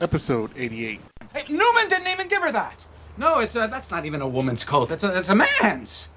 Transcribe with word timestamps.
episode 0.00 0.50
88. 0.56 1.00
Hey, 1.32 1.44
Newman 1.48 1.88
didn't 1.88 2.08
even 2.08 2.28
give 2.28 2.42
her 2.42 2.52
that. 2.52 2.84
No, 3.16 3.40
it's 3.40 3.56
a, 3.56 3.68
that's 3.70 3.90
not 3.90 4.04
even 4.04 4.20
a 4.20 4.28
woman's 4.28 4.64
coat. 4.64 4.88
That's 4.88 5.04
a, 5.04 5.08
that's 5.08 5.28
a 5.28 5.34
man's. 5.34 6.08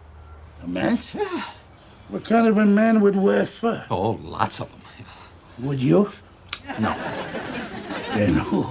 A 0.63 0.67
man's? 0.67 1.15
What 2.09 2.25
kind 2.25 2.47
of 2.47 2.57
a 2.57 2.65
man 2.65 3.01
would 3.01 3.15
wear 3.15 3.45
fur? 3.45 3.85
Oh, 3.89 4.19
lots 4.21 4.59
of 4.59 4.69
them. 4.69 4.81
Would 5.59 5.81
you? 5.81 6.11
No. 6.79 6.95
Then 8.13 8.35
who? 8.35 8.65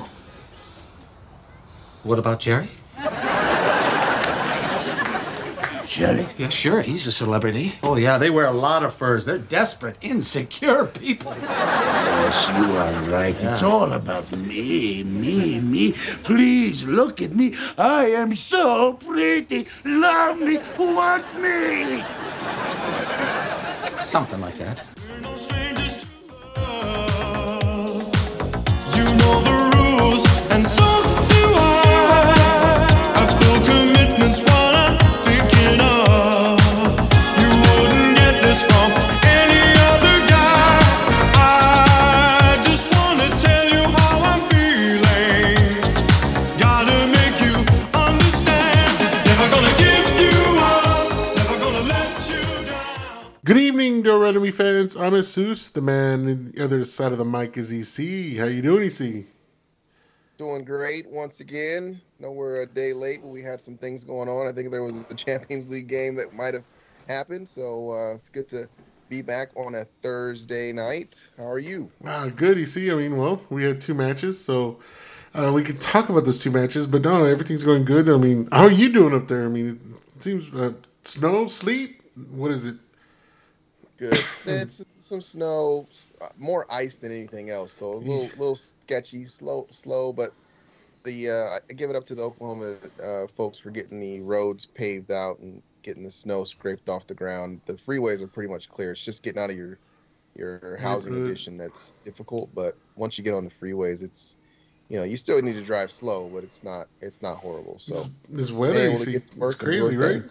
What 2.02 2.18
about 2.18 2.40
Jerry? 2.40 2.68
Jerry? 5.90 6.28
Yeah, 6.38 6.50
sure. 6.50 6.82
He's 6.82 7.08
a 7.08 7.12
celebrity. 7.12 7.72
Oh, 7.82 7.96
yeah. 7.96 8.16
They 8.16 8.30
wear 8.30 8.46
a 8.46 8.52
lot 8.52 8.84
of 8.84 8.94
furs. 8.94 9.24
They're 9.24 9.38
desperate, 9.38 9.96
insecure 10.00 10.86
people. 10.86 11.34
Yes, 11.42 12.48
you 12.56 12.76
are 12.76 13.10
right. 13.10 13.34
It's 13.42 13.64
all 13.64 13.92
about 13.92 14.30
me, 14.30 15.02
me, 15.02 15.58
me. 15.58 15.92
Please 16.22 16.84
look 16.84 17.20
at 17.20 17.32
me. 17.32 17.56
I 17.76 18.04
am 18.06 18.36
so 18.36 18.92
pretty. 18.92 19.66
Love 19.84 20.38
me. 20.38 20.58
Want 20.78 21.34
me. 21.40 22.04
Something 24.00 24.40
like 24.40 24.58
that. 24.58 24.84
Enemy 54.50 54.80
fans. 54.80 54.96
I'm 54.96 55.14
Jesus. 55.14 55.68
The 55.68 55.80
man 55.80 56.28
on 56.28 56.44
the 56.46 56.64
other 56.64 56.84
side 56.84 57.12
of 57.12 57.18
the 57.18 57.24
mic 57.24 57.56
is 57.56 57.70
EC. 57.70 58.36
How 58.36 58.46
you 58.46 58.62
doing, 58.62 58.82
EC? 58.84 59.24
Doing 60.38 60.64
great 60.64 61.08
once 61.08 61.38
again. 61.38 62.00
know 62.18 62.32
we're 62.32 62.62
a 62.62 62.66
day 62.66 62.92
late, 62.92 63.20
but 63.22 63.28
we 63.28 63.42
had 63.42 63.60
some 63.60 63.76
things 63.76 64.04
going 64.04 64.28
on. 64.28 64.48
I 64.48 64.52
think 64.52 64.72
there 64.72 64.82
was 64.82 65.06
a 65.08 65.14
Champions 65.14 65.70
League 65.70 65.86
game 65.86 66.16
that 66.16 66.32
might 66.34 66.54
have 66.54 66.64
happened, 67.06 67.48
so 67.48 67.92
uh, 67.92 68.14
it's 68.14 68.28
good 68.28 68.48
to 68.48 68.68
be 69.08 69.22
back 69.22 69.50
on 69.54 69.76
a 69.76 69.84
Thursday 69.84 70.72
night. 70.72 71.24
How 71.36 71.48
are 71.48 71.60
you? 71.60 71.88
Ah, 72.04 72.28
good, 72.34 72.58
EC. 72.58 72.90
I 72.90 72.96
mean, 72.96 73.16
well, 73.16 73.40
we 73.50 73.62
had 73.62 73.80
two 73.80 73.94
matches, 73.94 74.42
so 74.42 74.80
uh, 75.32 75.52
we 75.54 75.62
could 75.62 75.80
talk 75.80 76.08
about 76.08 76.24
those 76.24 76.42
two 76.42 76.50
matches, 76.50 76.88
but 76.88 77.02
no, 77.02 77.24
everything's 77.24 77.62
going 77.62 77.84
good. 77.84 78.08
I 78.08 78.16
mean, 78.16 78.48
how 78.50 78.64
are 78.64 78.72
you 78.72 78.92
doing 78.92 79.14
up 79.14 79.28
there? 79.28 79.44
I 79.44 79.48
mean, 79.48 79.78
it 80.16 80.22
seems 80.22 80.52
uh, 80.52 80.72
snow, 81.04 81.46
sleet. 81.46 82.00
What 82.32 82.50
is 82.50 82.66
it? 82.66 82.74
Good. 84.00 84.18
it's 84.46 84.84
some 84.98 85.20
snow, 85.20 85.86
uh, 86.20 86.28
more 86.38 86.66
ice 86.70 86.96
than 86.96 87.12
anything 87.12 87.50
else. 87.50 87.72
So 87.72 87.92
a 87.92 87.94
little, 87.94 88.22
little 88.38 88.56
sketchy, 88.56 89.26
slow, 89.26 89.66
slow. 89.70 90.12
But 90.12 90.32
the 91.04 91.30
uh, 91.30 91.58
I 91.68 91.72
give 91.74 91.90
it 91.90 91.96
up 91.96 92.06
to 92.06 92.14
the 92.14 92.22
Oklahoma 92.22 92.76
uh, 93.02 93.26
folks 93.26 93.58
for 93.58 93.70
getting 93.70 94.00
the 94.00 94.20
roads 94.20 94.64
paved 94.64 95.12
out 95.12 95.38
and 95.40 95.62
getting 95.82 96.02
the 96.02 96.10
snow 96.10 96.44
scraped 96.44 96.88
off 96.88 97.06
the 97.06 97.14
ground. 97.14 97.60
The 97.66 97.74
freeways 97.74 98.22
are 98.22 98.26
pretty 98.26 98.50
much 98.50 98.70
clear. 98.70 98.92
It's 98.92 99.04
just 99.04 99.22
getting 99.22 99.40
out 99.40 99.50
of 99.50 99.56
your 99.56 99.78
your 100.34 100.78
housing 100.80 101.12
good. 101.12 101.26
addition 101.26 101.58
that's 101.58 101.94
difficult. 102.04 102.54
But 102.54 102.76
once 102.96 103.18
you 103.18 103.24
get 103.24 103.34
on 103.34 103.44
the 103.44 103.50
freeways, 103.50 104.02
it's 104.02 104.38
you 104.88 104.96
know 104.96 105.04
you 105.04 105.18
still 105.18 105.40
need 105.42 105.54
to 105.54 105.62
drive 105.62 105.92
slow, 105.92 106.30
but 106.32 106.42
it's 106.42 106.64
not 106.64 106.88
it's 107.02 107.20
not 107.20 107.36
horrible. 107.36 107.78
So 107.78 108.06
This 108.30 108.50
weather, 108.50 108.90
you 108.90 108.98
see, 108.98 109.16
it's 109.16 109.54
crazy, 109.56 109.96
right? 109.98 110.22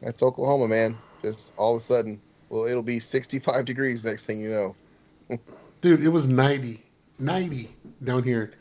that's 0.00 0.22
Oklahoma, 0.22 0.66
man. 0.68 0.96
Just 1.22 1.52
all 1.56 1.74
of 1.74 1.80
a 1.80 1.84
sudden, 1.84 2.20
well, 2.48 2.66
it'll 2.66 2.82
be 2.82 3.00
65 3.00 3.64
degrees 3.64 4.04
next 4.04 4.26
thing 4.26 4.40
you 4.40 4.50
know. 4.50 5.38
Dude, 5.80 6.02
it 6.02 6.08
was 6.08 6.26
90, 6.26 6.82
90 7.18 7.68
down 8.02 8.22
here 8.22 8.52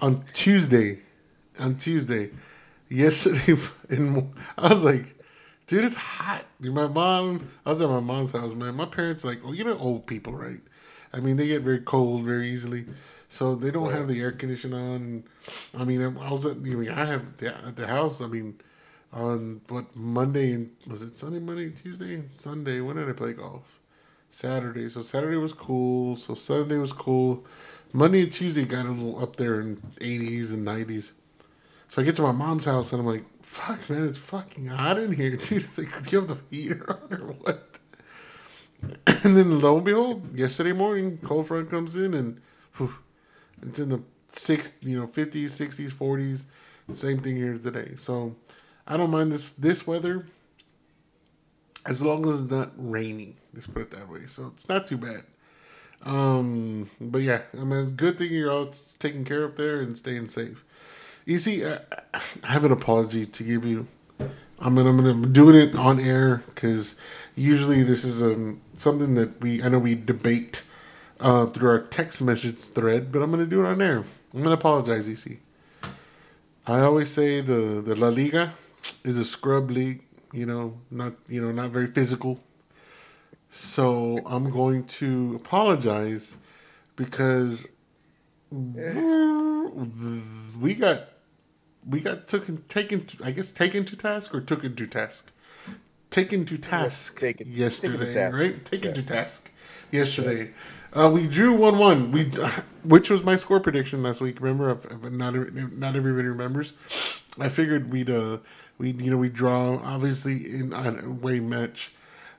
on 0.00 0.24
Tuesday. 0.32 1.00
On 1.58 1.76
Tuesday. 1.76 2.30
Yesterday, 2.88 3.60
in, 3.90 4.32
I 4.56 4.68
was 4.68 4.84
like, 4.84 5.14
dude, 5.66 5.84
it's 5.84 5.96
hot. 5.96 6.44
Dude, 6.60 6.72
My 6.74 6.86
mom, 6.86 7.48
I 7.66 7.70
was 7.70 7.82
at 7.82 7.88
my 7.88 8.00
mom's 8.00 8.32
house, 8.32 8.54
man. 8.54 8.74
My 8.76 8.86
parents, 8.86 9.24
like, 9.24 9.40
oh, 9.44 9.52
you 9.52 9.64
know, 9.64 9.76
old 9.78 10.06
people, 10.06 10.32
right? 10.32 10.60
I 11.12 11.20
mean, 11.20 11.36
they 11.36 11.46
get 11.46 11.62
very 11.62 11.80
cold 11.80 12.24
very 12.24 12.48
easily. 12.48 12.84
So 13.28 13.54
they 13.54 13.70
don't 13.70 13.92
have 13.92 14.08
the 14.08 14.20
air 14.20 14.32
conditioner 14.32 14.78
on. 14.78 15.24
I 15.76 15.84
mean, 15.84 16.02
I 16.02 16.32
was 16.32 16.46
at, 16.46 16.52
I 16.52 16.60
mean, 16.60 16.90
I 16.90 17.04
have 17.04 17.36
the, 17.36 17.54
at 17.66 17.76
the 17.76 17.86
house, 17.86 18.20
I 18.22 18.26
mean, 18.26 18.58
on 19.12 19.60
what, 19.68 19.94
Monday 19.96 20.52
and, 20.52 20.70
was 20.86 21.02
it 21.02 21.14
Sunday, 21.14 21.38
Monday, 21.38 21.70
Tuesday, 21.70 22.22
Sunday? 22.28 22.80
When 22.80 22.96
did 22.96 23.08
I 23.08 23.12
play 23.12 23.32
golf? 23.32 23.80
Saturday. 24.30 24.88
So 24.88 25.02
Saturday 25.02 25.36
was 25.36 25.52
cool. 25.52 26.16
So 26.16 26.34
Sunday 26.34 26.76
was 26.76 26.92
cool. 26.92 27.46
Monday 27.92 28.22
and 28.22 28.32
Tuesday 28.32 28.64
got 28.64 28.86
a 28.86 28.90
little 28.90 29.22
up 29.22 29.36
there 29.36 29.60
in 29.60 29.76
80s 30.00 30.52
and 30.52 30.66
90s. 30.66 31.12
So 31.88 32.02
I 32.02 32.04
get 32.04 32.16
to 32.16 32.22
my 32.22 32.32
mom's 32.32 32.66
house 32.66 32.92
and 32.92 33.00
I'm 33.00 33.06
like, 33.06 33.24
fuck, 33.42 33.88
man, 33.88 34.04
it's 34.04 34.18
fucking 34.18 34.66
hot 34.66 34.98
in 34.98 35.12
here. 35.12 35.30
Dude, 35.36 35.64
like, 35.78 36.02
do 36.02 36.10
you 36.10 36.20
have 36.20 36.28
the 36.28 36.38
heater 36.50 37.00
on 37.02 37.20
or 37.20 37.32
what? 37.32 37.78
And 39.24 39.36
then 39.36 39.60
lo 39.60 39.76
and 39.76 39.84
behold, 39.84 40.38
yesterday 40.38 40.70
morning, 40.72 41.18
cold 41.24 41.48
front 41.48 41.68
comes 41.68 41.96
in 41.96 42.14
and 42.14 42.40
whew, 42.76 42.94
it's 43.62 43.80
in 43.80 43.88
the 43.88 44.00
six, 44.28 44.74
you 44.80 45.00
know, 45.00 45.08
50s, 45.08 45.46
60s, 45.46 45.92
40s. 45.92 46.44
Same 46.92 47.18
thing 47.18 47.36
here 47.36 47.58
today. 47.58 47.94
So 47.96 48.36
I 48.88 48.96
don't 48.96 49.10
mind 49.10 49.30
this 49.30 49.52
this 49.52 49.86
weather 49.86 50.26
as 51.84 52.02
long 52.02 52.26
as 52.26 52.40
it's 52.40 52.50
not 52.50 52.72
raining. 52.76 53.36
Let's 53.52 53.66
put 53.66 53.82
it 53.82 53.90
that 53.90 54.08
way. 54.08 54.26
So 54.26 54.50
it's 54.54 54.68
not 54.68 54.86
too 54.86 54.96
bad. 54.96 55.22
Um, 56.04 56.88
but 57.00 57.22
yeah, 57.22 57.42
I 57.52 57.64
mean, 57.64 57.80
it's 57.80 57.90
good 57.90 58.16
thing 58.16 58.32
you're 58.32 58.50
all 58.50 58.68
taking 58.98 59.24
care 59.24 59.44
up 59.44 59.56
there 59.56 59.80
and 59.80 59.96
staying 59.96 60.28
safe. 60.28 60.64
You 61.26 61.36
see, 61.36 61.66
I, 61.66 61.78
I 62.14 62.20
have 62.46 62.64
an 62.64 62.72
apology 62.72 63.26
to 63.26 63.42
give 63.42 63.66
you. 63.66 63.86
I'm 64.60 64.74
gonna, 64.74 64.88
I'm 64.88 65.04
I'm 65.04 65.32
doing 65.32 65.54
it 65.54 65.74
on 65.76 66.00
air 66.00 66.42
because 66.46 66.96
usually 67.36 67.82
this 67.82 68.04
is 68.04 68.22
um 68.22 68.60
something 68.72 69.14
that 69.14 69.40
we 69.42 69.62
I 69.62 69.68
know 69.68 69.78
we 69.78 69.94
debate 69.96 70.64
uh, 71.20 71.46
through 71.46 71.68
our 71.70 71.80
text 71.80 72.22
message 72.22 72.58
thread, 72.58 73.12
but 73.12 73.20
I'm 73.20 73.30
gonna 73.30 73.44
do 73.44 73.64
it 73.64 73.68
on 73.68 73.82
air. 73.82 74.04
I'm 74.32 74.42
gonna 74.42 74.54
apologize, 74.54 75.08
EC. 75.08 75.38
I 76.66 76.80
always 76.80 77.10
say 77.10 77.42
the 77.42 77.82
the 77.84 77.94
La 77.94 78.08
Liga 78.08 78.54
is 79.04 79.16
a 79.18 79.24
scrub 79.24 79.70
league. 79.70 80.04
You 80.32 80.46
know, 80.46 80.78
not 80.90 81.14
you 81.28 81.40
know 81.40 81.52
not 81.52 81.70
very 81.70 81.86
physical. 81.86 82.38
So 83.50 84.18
I'm 84.26 84.50
going 84.50 84.84
to 84.84 85.34
apologize 85.36 86.36
because 86.96 87.66
we 90.60 90.74
got 90.74 91.08
we 91.88 92.00
got 92.00 92.28
taken 92.28 92.58
taken 92.68 93.04
to, 93.06 93.24
I 93.24 93.30
guess 93.30 93.50
taken 93.50 93.84
to 93.86 93.96
task 93.96 94.34
or 94.34 94.40
took 94.40 94.64
into 94.64 94.86
task. 94.86 95.32
Taken 96.10 96.44
to 96.46 96.58
task 96.58 97.18
taken- 97.20 97.38
taken 97.46 97.52
to 97.54 97.60
yesterday, 97.60 98.12
task. 98.12 98.36
right? 98.36 98.64
Taken 98.64 98.90
Yeah. 98.90 98.94
to 98.94 99.02
task 99.02 99.50
yesterday. 99.92 100.50
Uh, 100.94 101.10
we 101.12 101.26
drew 101.26 101.52
one 101.54 101.78
one. 101.78 102.10
We, 102.10 102.24
which 102.84 103.10
was 103.10 103.24
my 103.24 103.36
score 103.36 103.60
prediction 103.60 104.02
last 104.02 104.20
week. 104.20 104.40
Remember, 104.40 104.70
I've, 104.70 104.86
I've- 104.90 105.10
not 105.10 105.34
not 105.72 105.96
everybody 105.96 106.28
remembers. 106.28 106.72
I 107.40 107.48
figured 107.48 107.90
we'd 107.90 108.10
uh 108.10 108.38
we 108.78 108.92
you 108.92 109.10
know 109.10 109.16
we 109.16 109.28
draw 109.28 109.80
obviously 109.84 110.36
in 110.58 110.72
a 110.72 111.10
way 111.10 111.40
match, 111.40 111.92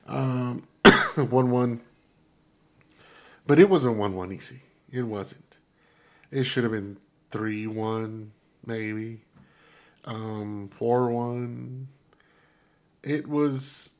um, 0.06 0.62
one 1.16 1.50
one. 1.50 1.80
But 3.46 3.58
it 3.58 3.68
wasn't 3.68 3.96
one 3.96 4.14
one 4.14 4.32
easy. 4.32 4.60
It 4.90 5.02
wasn't. 5.02 5.58
It 6.30 6.44
should 6.44 6.64
have 6.64 6.72
been 6.72 6.96
three 7.30 7.66
one 7.66 8.32
maybe, 8.66 9.20
um 10.04 10.68
four 10.72 11.10
one. 11.10 11.88
It 13.02 13.28
was. 13.28 13.92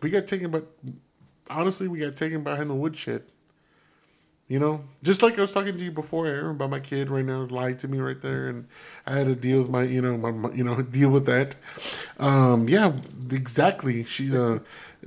We 0.00 0.10
got 0.10 0.26
taken, 0.28 0.50
but 0.50 0.66
honestly, 1.50 1.88
we 1.88 1.98
got 1.98 2.14
taken 2.14 2.44
behind 2.44 2.70
the 2.70 2.74
woodshed. 2.74 3.24
You 4.48 4.58
know, 4.58 4.82
just 5.02 5.22
like 5.22 5.36
I 5.38 5.42
was 5.42 5.52
talking 5.52 5.76
to 5.76 5.84
you 5.84 5.90
before, 5.90 6.26
Aaron, 6.26 6.52
about 6.56 6.70
my 6.70 6.80
kid 6.80 7.10
right 7.10 7.24
now 7.24 7.46
lied 7.50 7.78
to 7.80 7.88
me 7.88 7.98
right 7.98 8.18
there, 8.20 8.48
and 8.48 8.66
I 9.06 9.12
had 9.18 9.26
to 9.26 9.34
deal 9.36 9.58
with 9.58 9.68
my, 9.68 9.82
you 9.82 10.00
know, 10.00 10.16
my, 10.16 10.30
my- 10.30 10.52
you 10.52 10.64
know, 10.64 10.80
deal 10.82 11.10
with 11.10 11.26
that. 11.26 11.54
Um, 12.18 12.66
yeah, 12.68 12.92
exactly. 13.30 14.04
She, 14.04 14.34
uh, 14.34 14.60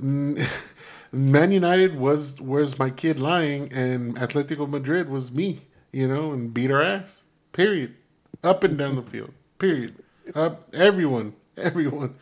Man 1.12 1.52
United 1.52 1.96
was 1.98 2.40
was 2.40 2.78
my 2.78 2.88
kid 2.90 3.18
lying, 3.20 3.70
and 3.72 4.16
Atletico 4.16 4.68
Madrid 4.68 5.08
was 5.08 5.30
me. 5.32 5.60
You 5.92 6.08
know, 6.08 6.32
and 6.32 6.54
beat 6.54 6.70
our 6.70 6.80
ass. 6.80 7.22
Period. 7.52 7.94
Up 8.42 8.64
and 8.64 8.78
down 8.78 8.96
the 8.96 9.02
field. 9.02 9.32
Period. 9.58 9.94
Up 10.34 10.72
everyone, 10.74 11.34
everyone. 11.58 12.14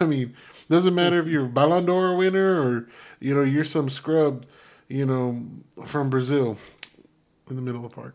I 0.00 0.04
mean, 0.04 0.34
doesn't 0.68 0.94
matter 0.94 1.18
if 1.20 1.26
you're 1.26 1.46
Ballon 1.46 1.86
d'Or 1.86 2.16
winner 2.16 2.60
or 2.60 2.88
you 3.20 3.34
know 3.34 3.42
you're 3.42 3.64
some 3.64 3.88
scrub, 3.88 4.44
you 4.88 5.06
know, 5.06 5.40
from 5.86 6.10
Brazil, 6.10 6.58
in 7.50 7.56
the 7.56 7.62
middle 7.62 7.84
of 7.84 7.90
the 7.90 7.94
park. 7.94 8.14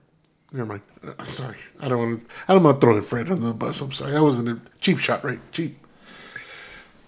never 0.52 0.66
mind. 0.66 0.82
I'm 1.18 1.26
sorry. 1.26 1.58
I 1.80 1.88
don't 1.88 2.00
want 2.00 2.28
to. 2.28 2.36
I 2.48 2.54
don't 2.54 2.64
want 2.64 2.82
to 2.82 2.86
throw 2.86 3.02
Fred 3.02 3.30
under 3.30 3.48
the 3.48 3.54
bus. 3.54 3.82
I'm 3.82 3.92
sorry. 3.92 4.12
That 4.12 4.24
wasn't 4.24 4.50
a 4.50 4.60
cheap 4.80 5.00
shot, 5.00 5.24
right? 5.24 5.40
Cheap. 5.52 5.78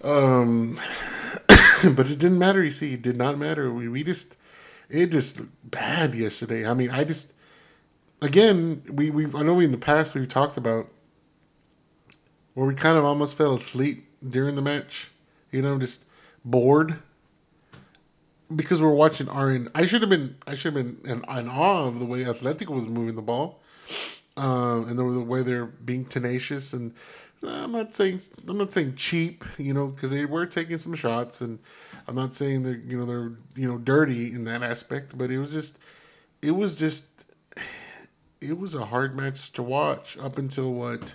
Um, 0.04 0.78
but 1.94 2.10
it 2.10 2.18
didn't 2.18 2.38
matter. 2.38 2.62
You 2.62 2.70
see, 2.70 2.94
it 2.94 3.02
did 3.02 3.16
not 3.16 3.38
matter. 3.38 3.72
We 3.72 3.88
we 3.88 4.02
just 4.02 4.36
it 4.88 5.10
just 5.10 5.40
looked 5.40 5.70
bad 5.70 6.14
yesterday. 6.14 6.66
I 6.66 6.74
mean, 6.74 6.90
I 6.90 7.04
just 7.04 7.34
again 8.20 8.82
we 8.92 9.10
we 9.10 9.26
I 9.34 9.42
know 9.42 9.58
in 9.60 9.72
the 9.72 9.78
past 9.78 10.14
we've 10.14 10.28
talked 10.28 10.56
about 10.56 10.88
where 12.54 12.66
we 12.66 12.74
kind 12.74 12.98
of 12.98 13.04
almost 13.04 13.36
fell 13.36 13.54
asleep 13.54 14.06
during 14.28 14.54
the 14.54 14.62
match. 14.62 15.10
You 15.50 15.62
know, 15.62 15.78
just 15.78 16.04
bored 16.44 16.96
because 18.56 18.82
we're 18.82 18.94
watching 18.94 19.26
RN. 19.28 19.68
I 19.74 19.86
should 19.86 20.02
have 20.02 20.10
been 20.10 20.36
I 20.46 20.54
should 20.54 20.74
have 20.74 20.84
been 20.84 21.10
in, 21.10 21.24
in 21.38 21.48
awe 21.48 21.84
of 21.84 21.98
the 21.98 22.04
way 22.04 22.24
Atletico 22.24 22.70
was 22.70 22.86
moving 22.86 23.16
the 23.16 23.22
ball, 23.22 23.60
um, 24.36 24.88
and 24.88 24.98
the, 24.98 25.04
the 25.04 25.24
way 25.24 25.42
they're 25.42 25.66
being 25.66 26.04
tenacious. 26.04 26.72
And 26.72 26.94
I'm 27.46 27.72
not 27.72 27.94
saying 27.94 28.20
I'm 28.48 28.58
not 28.58 28.72
saying 28.72 28.96
cheap, 28.96 29.44
you 29.58 29.74
know, 29.74 29.88
because 29.88 30.10
they 30.10 30.24
were 30.24 30.46
taking 30.46 30.78
some 30.78 30.94
shots, 30.94 31.40
and 31.40 31.58
I'm 32.06 32.14
not 32.14 32.34
saying 32.34 32.62
they're 32.62 32.76
you 32.86 32.98
know 32.98 33.06
they're 33.06 33.32
you 33.56 33.70
know 33.70 33.78
dirty 33.78 34.32
in 34.32 34.44
that 34.44 34.62
aspect, 34.62 35.16
but 35.16 35.30
it 35.30 35.38
was 35.38 35.52
just 35.52 35.78
it 36.40 36.52
was 36.52 36.78
just 36.78 37.26
it 38.40 38.58
was 38.58 38.74
a 38.74 38.84
hard 38.84 39.16
match 39.16 39.52
to 39.52 39.62
watch 39.62 40.18
up 40.18 40.38
until 40.38 40.72
what 40.72 41.14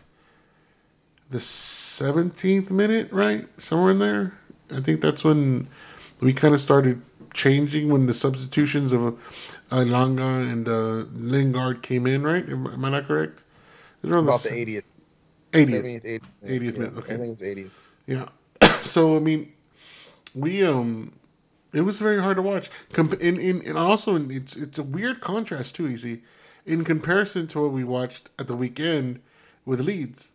the 1.30 1.38
17th 1.38 2.72
minute, 2.72 3.12
right? 3.12 3.48
Somewhere 3.60 3.92
in 3.92 4.00
there. 4.00 4.34
I 4.72 4.80
think 4.80 5.02
that's 5.02 5.24
when 5.24 5.68
we 6.22 6.34
kind 6.34 6.54
of 6.54 6.62
started 6.62 7.02
changing 7.38 7.90
when 7.90 8.08
the 8.08 8.14
substitutions 8.14 8.92
of 8.92 9.02
uh, 9.72 9.84
Langa 9.86 10.52
and 10.52 10.68
uh, 10.68 11.06
Lingard 11.14 11.84
came 11.84 12.08
in, 12.08 12.24
right? 12.24 12.48
Am, 12.50 12.66
am 12.68 12.84
I 12.84 12.90
not 12.90 13.06
correct? 13.06 13.44
It 14.02 14.08
was 14.08 14.12
around 14.12 14.24
About 14.26 14.42
the 14.42 14.50
s- 14.50 14.56
80th, 14.56 14.84
80th. 15.52 16.04
70th, 16.04 16.04
80th, 16.04 16.22
80th 16.44 16.64
yeah, 16.64 16.72
minute, 16.72 16.98
okay. 16.98 17.14
I 17.14 17.18
think 17.18 17.40
it's 17.40 17.42
80th. 17.42 17.70
Yeah. 18.08 18.28
so 18.82 19.16
I 19.16 19.20
mean, 19.20 19.54
we 20.36 20.64
um, 20.66 21.14
it 21.74 21.82
was 21.82 22.00
very 22.00 22.20
hard 22.22 22.38
to 22.38 22.42
watch. 22.42 22.70
Com- 22.92 23.12
and, 23.22 23.38
and, 23.38 23.62
and 23.64 23.78
also 23.78 24.16
it's 24.30 24.56
it's 24.56 24.80
a 24.80 24.84
weird 24.84 25.22
contrast 25.22 25.76
too. 25.76 25.88
Easy, 25.88 26.24
in 26.66 26.84
comparison 26.84 27.48
to 27.48 27.62
what 27.62 27.72
we 27.72 27.84
watched 27.84 28.32
at 28.40 28.48
the 28.48 28.56
weekend 28.56 29.20
with 29.66 29.80
Leeds, 29.80 30.32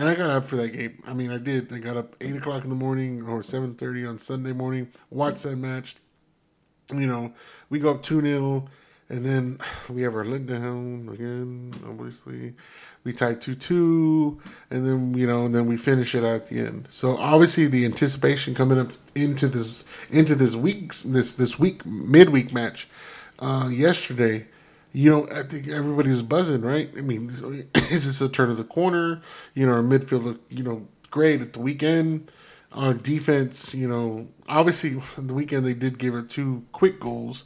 and 0.00 0.08
I 0.08 0.14
got 0.14 0.30
up 0.30 0.46
for 0.46 0.56
that 0.56 0.72
game. 0.72 1.02
I 1.06 1.12
mean, 1.12 1.30
I 1.30 1.36
did. 1.36 1.70
I 1.72 1.78
got 1.78 1.98
up 1.98 2.16
eight 2.22 2.34
o'clock 2.34 2.64
in 2.64 2.70
the 2.70 2.76
morning 2.76 3.22
or 3.28 3.42
seven 3.42 3.74
thirty 3.74 4.06
on 4.06 4.18
Sunday 4.18 4.52
morning. 4.52 4.90
Watched 5.10 5.42
that 5.42 5.56
match. 5.56 5.96
You 6.92 7.06
know, 7.06 7.32
we 7.68 7.78
go 7.78 7.90
up 7.90 8.02
two 8.02 8.20
0 8.20 8.66
and 9.10 9.26
then 9.26 9.58
we 9.90 10.00
have 10.02 10.14
our 10.16 10.24
letdown 10.24 11.12
again. 11.12 11.74
Obviously, 11.86 12.54
we 13.04 13.12
tie 13.12 13.34
two 13.34 13.54
two, 13.54 14.40
and 14.70 14.86
then 14.86 15.12
you 15.18 15.26
know, 15.26 15.44
and 15.44 15.54
then 15.54 15.66
we 15.66 15.76
finish 15.76 16.14
it 16.14 16.24
at 16.24 16.46
the 16.46 16.60
end. 16.60 16.86
So 16.88 17.16
obviously, 17.18 17.66
the 17.66 17.84
anticipation 17.84 18.54
coming 18.54 18.78
up 18.78 18.92
into 19.14 19.48
this 19.48 19.84
into 20.10 20.34
this 20.34 20.56
week's 20.56 21.02
this 21.02 21.34
this 21.34 21.58
week 21.58 21.84
midweek 21.84 22.54
match 22.54 22.88
uh, 23.40 23.68
yesterday. 23.70 24.46
You 24.92 25.10
know, 25.10 25.28
I 25.30 25.42
think 25.44 25.68
everybody 25.68 26.10
was 26.10 26.22
buzzing, 26.22 26.62
right? 26.62 26.90
I 26.96 27.00
mean, 27.00 27.28
is 27.74 28.06
this 28.06 28.20
a 28.20 28.28
turn 28.28 28.50
of 28.50 28.56
the 28.56 28.64
corner? 28.64 29.20
You 29.54 29.66
know, 29.66 29.72
our 29.72 29.82
midfield 29.82 30.38
you 30.48 30.64
know, 30.64 30.86
great 31.10 31.40
at 31.40 31.52
the 31.52 31.60
weekend. 31.60 32.32
Our 32.72 32.94
defense, 32.94 33.74
you 33.74 33.88
know, 33.88 34.28
obviously 34.48 35.00
the 35.18 35.34
weekend 35.34 35.66
they 35.66 35.74
did 35.74 35.98
give 35.98 36.14
it 36.14 36.30
two 36.30 36.64
quick 36.72 37.00
goals. 37.00 37.44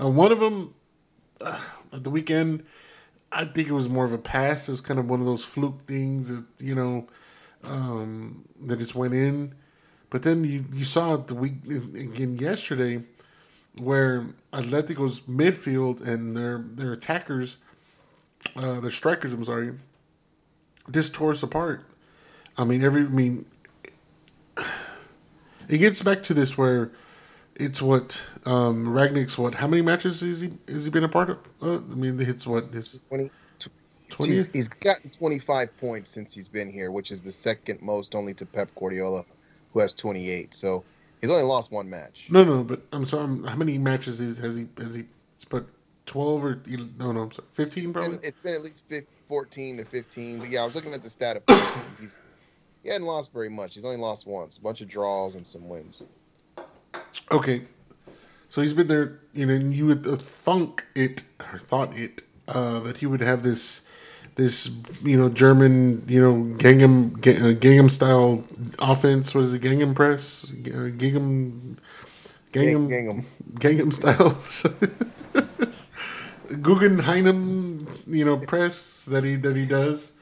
Uh, 0.00 0.10
one 0.10 0.32
of 0.32 0.40
them 0.40 0.74
uh, 1.40 1.60
at 1.92 2.04
the 2.04 2.10
weekend, 2.10 2.64
I 3.32 3.44
think 3.44 3.68
it 3.68 3.72
was 3.72 3.88
more 3.88 4.04
of 4.04 4.12
a 4.12 4.18
pass. 4.18 4.68
It 4.68 4.72
was 4.72 4.80
kind 4.80 4.98
of 4.98 5.08
one 5.08 5.20
of 5.20 5.26
those 5.26 5.44
fluke 5.44 5.82
things 5.82 6.28
that 6.28 6.44
you 6.58 6.74
know 6.74 7.06
um, 7.64 8.44
that 8.62 8.76
just 8.76 8.94
went 8.94 9.14
in. 9.14 9.54
But 10.08 10.22
then 10.22 10.44
you 10.44 10.64
you 10.72 10.84
saw 10.84 11.14
it 11.14 11.28
the 11.28 11.34
week 11.34 11.64
again 11.66 12.36
yesterday, 12.36 13.02
where 13.80 14.26
Atletico's 14.52 15.20
midfield 15.22 16.06
and 16.06 16.36
their 16.36 16.64
their 16.74 16.92
attackers, 16.92 17.58
uh, 18.56 18.80
their 18.80 18.90
strikers, 18.90 19.32
I'm 19.32 19.44
sorry, 19.44 19.72
just 20.90 21.14
tore 21.14 21.30
us 21.30 21.42
apart. 21.42 21.84
I 22.56 22.64
mean, 22.64 22.82
every 22.82 23.02
I 23.02 23.08
mean, 23.08 23.46
it 25.68 25.78
gets 25.78 26.02
back 26.02 26.22
to 26.24 26.34
this 26.34 26.58
where 26.58 26.90
it's 27.56 27.82
what 27.82 28.26
um 28.46 28.86
Rangnick's 28.86 29.38
what 29.38 29.54
how 29.54 29.66
many 29.66 29.82
matches 29.82 30.20
has 30.20 30.40
he 30.40 30.52
has 30.68 30.84
he 30.84 30.90
been 30.90 31.04
a 31.04 31.08
part 31.08 31.30
of? 31.30 31.38
Uh, 31.62 31.76
I 31.76 31.94
mean, 31.94 32.20
it's 32.20 32.46
what 32.46 32.72
his 32.72 33.00
20, 33.08 33.30
twenty. 34.08 34.34
He's, 34.34 34.52
he's 34.52 34.68
gotten 34.68 35.10
25 35.10 35.76
points 35.76 36.10
since 36.10 36.34
he's 36.34 36.48
been 36.48 36.70
here, 36.70 36.90
which 36.90 37.10
is 37.10 37.22
the 37.22 37.32
second 37.32 37.80
most 37.82 38.14
only 38.14 38.34
to 38.34 38.46
Pep 38.46 38.70
Guardiola, 38.74 39.24
who 39.72 39.80
has 39.80 39.94
28. 39.94 40.54
So 40.54 40.84
he's 41.20 41.30
only 41.30 41.42
lost 41.44 41.70
one 41.70 41.88
match. 41.90 42.26
No, 42.30 42.44
no, 42.44 42.62
but 42.64 42.82
I'm 42.92 43.04
sorry. 43.04 43.22
I'm- 43.22 43.44
How 43.44 43.56
many 43.56 43.78
matches 43.78 44.18
has 44.18 44.38
has 44.38 44.56
he 44.56 44.66
has 44.78 44.94
he? 44.94 45.04
But 45.48 45.66
twelve 46.06 46.44
or 46.44 46.60
no, 46.98 47.12
no, 47.12 47.20
I'm 47.22 47.32
sorry, 47.32 47.48
fifteen 47.52 47.92
probably. 47.92 48.16
And 48.16 48.24
it's 48.24 48.38
been 48.40 48.54
at 48.54 48.62
least 48.62 48.84
15, 48.88 49.06
14 49.26 49.76
to 49.78 49.84
15. 49.84 50.38
But 50.40 50.48
yeah, 50.50 50.62
I 50.62 50.64
was 50.64 50.74
looking 50.74 50.92
at 50.92 51.02
the 51.02 51.10
stat 51.10 51.36
of 51.36 51.46
points. 51.46 51.88
He's, 52.00 52.18
he 52.82 52.88
hadn't 52.88 53.06
lost 53.06 53.32
very 53.32 53.48
much. 53.48 53.74
He's 53.74 53.84
only 53.84 53.96
lost 53.96 54.26
once, 54.26 54.58
a 54.58 54.60
bunch 54.60 54.80
of 54.80 54.88
draws 54.88 55.34
and 55.36 55.46
some 55.46 55.68
wins. 55.68 56.02
Okay, 57.32 57.62
so 58.48 58.60
he's 58.60 58.74
been 58.74 58.88
there. 58.88 59.20
You 59.34 59.46
know, 59.46 59.54
and 59.54 59.74
you 59.74 59.86
would 59.86 60.04
thunk 60.04 60.84
it 60.94 61.22
or 61.52 61.58
thought 61.58 61.96
it 61.96 62.22
uh, 62.48 62.80
that 62.80 62.98
he 62.98 63.06
would 63.06 63.20
have 63.20 63.42
this 63.42 63.82
this 64.40 64.70
you 65.04 65.18
know 65.20 65.28
German 65.28 66.02
you 66.08 66.20
know 66.24 66.34
Gangnam 66.56 67.20
Ga- 67.20 67.36
uh, 67.36 67.52
Gangnam 67.64 67.90
style 67.90 68.42
offense. 68.78 69.34
What 69.34 69.44
is 69.44 69.52
it? 69.54 69.62
Gangnam 69.62 69.94
press? 69.94 70.46
G- 70.62 70.72
uh, 70.72 70.88
Gangnam 71.00 71.76
Gangnam 72.52 72.88
Gangnam. 72.88 73.24
Gangnam 73.64 73.92
style. 73.92 74.32
Guggenheim, 76.62 77.86
you 78.08 78.24
know, 78.24 78.36
press 78.36 79.04
that 79.06 79.22
he 79.22 79.36
that 79.36 79.56
he 79.56 79.66
does, 79.66 80.12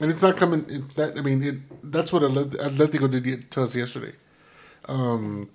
and 0.00 0.10
it's 0.10 0.22
not 0.22 0.36
coming. 0.36 0.64
It, 0.68 0.94
that 0.96 1.18
I 1.18 1.22
mean, 1.22 1.42
it 1.42 1.56
that's 1.92 2.12
what 2.12 2.22
Atlet- 2.22 2.56
Atletico 2.56 3.10
did 3.10 3.50
to 3.50 3.62
us 3.62 3.76
yesterday. 3.76 4.12
Um, 4.86 5.50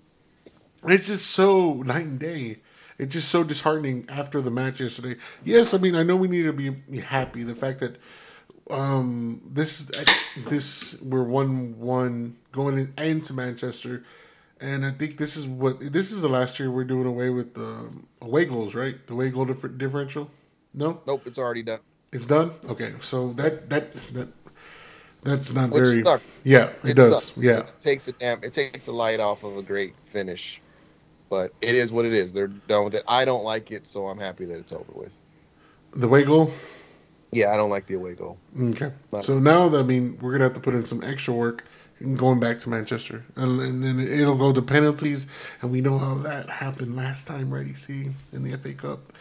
it's 0.86 1.08
just 1.08 1.32
so 1.32 1.82
night 1.82 2.06
and 2.06 2.20
day. 2.20 2.60
It's 3.00 3.14
just 3.14 3.30
so 3.30 3.44
disheartening 3.44 4.06
after 4.10 4.40
the 4.42 4.52
match 4.52 4.80
yesterday. 4.80 5.16
Yes, 5.44 5.74
I 5.74 5.78
mean 5.78 5.96
I 5.96 6.04
know 6.04 6.16
we 6.16 6.28
need 6.28 6.44
to 6.44 6.54
be 6.54 7.00
happy. 7.00 7.44
The 7.44 7.56
fact 7.56 7.80
that 7.80 7.98
um, 8.72 9.42
this 9.46 9.92
this 10.48 11.00
we're 11.02 11.24
one 11.24 11.78
one 11.80 12.36
going 12.52 12.78
in, 12.78 12.94
into 13.04 13.34
Manchester, 13.34 14.04
and 14.62 14.86
I 14.86 14.92
think 14.92 15.18
this 15.18 15.36
is 15.36 15.48
what 15.48 15.80
this 15.80 16.12
is 16.12 16.22
the 16.22 16.30
last 16.30 16.60
year 16.60 16.72
we're 16.72 16.84
doing 16.86 17.06
away 17.06 17.30
with 17.30 17.54
the 17.56 17.90
away 18.22 18.46
goals, 18.46 18.74
right? 18.76 18.96
The 19.08 19.14
away 19.14 19.30
goal 19.32 19.46
differ- 19.46 19.68
differential. 19.68 20.30
No, 20.74 21.02
Nope, 21.06 21.24
it's 21.28 21.38
already 21.38 21.62
done. 21.64 21.80
it's 22.12 22.26
done. 22.26 22.52
Okay, 22.70 22.94
so 23.02 23.34
that 23.34 23.70
that 23.70 23.94
that 24.14 24.30
that's 25.24 25.54
not 25.54 25.70
Which 25.72 25.84
very. 25.84 26.04
sucks. 26.04 26.32
Yeah, 26.44 26.72
it, 26.84 26.96
does. 26.96 27.26
sucks. 27.26 27.44
Yeah, 27.44 27.60
It 27.60 27.82
takes 27.82 28.08
a 28.08 28.12
damn. 28.14 28.44
It 28.44 28.54
takes 28.54 28.88
a 28.88 28.92
light 28.92 29.20
off 29.20 29.44
of 29.44 29.58
a 29.58 29.62
great 29.62 29.94
finish, 30.06 30.62
but 31.34 31.52
it 31.62 31.74
is 31.74 31.92
what 31.92 32.06
it 32.06 32.14
is. 32.14 32.32
They're 32.32 32.46
done 32.48 32.84
with 32.86 32.94
it. 32.94 33.04
I 33.08 33.26
don't 33.26 33.44
like 33.44 33.72
it, 33.72 33.88
so 33.88 34.06
I'm 34.08 34.20
happy 34.20 34.46
that 34.46 34.60
it's 34.60 34.72
over 34.72 34.92
with. 34.94 35.12
the 35.96 36.06
away 36.06 36.24
goal. 36.24 36.52
Yeah, 37.32 37.52
I 37.52 37.58
don't 37.58 37.72
like 37.72 37.88
the 37.88 37.96
away 37.96 38.14
goal. 38.14 38.38
Okay. 38.70 38.92
Not- 39.12 39.24
So 39.24 39.40
now, 39.40 39.66
I 39.76 39.82
mean, 39.82 40.20
we're 40.22 40.32
gonna 40.34 40.44
have 40.44 40.54
to 40.54 40.60
put 40.60 40.76
in 40.76 40.86
some 40.86 41.04
extra 41.04 41.34
work 41.34 41.66
going 42.18 42.40
back 42.40 42.60
to 42.60 42.70
Manchester, 42.70 43.26
and, 43.36 43.60
and 43.62 43.84
then 43.84 44.00
it'll 44.00 44.38
go 44.38 44.54
to 44.54 44.62
penalties, 44.62 45.26
and 45.64 45.72
we 45.72 45.82
know 45.82 45.98
how 45.98 46.14
that 46.20 46.48
happened 46.52 46.96
last 46.96 47.26
time, 47.26 47.52
right? 47.52 47.66
You 47.66 47.74
see, 47.74 48.12
in 48.32 48.44
the 48.44 48.56
FA 48.60 48.74
Cup 48.76 49.12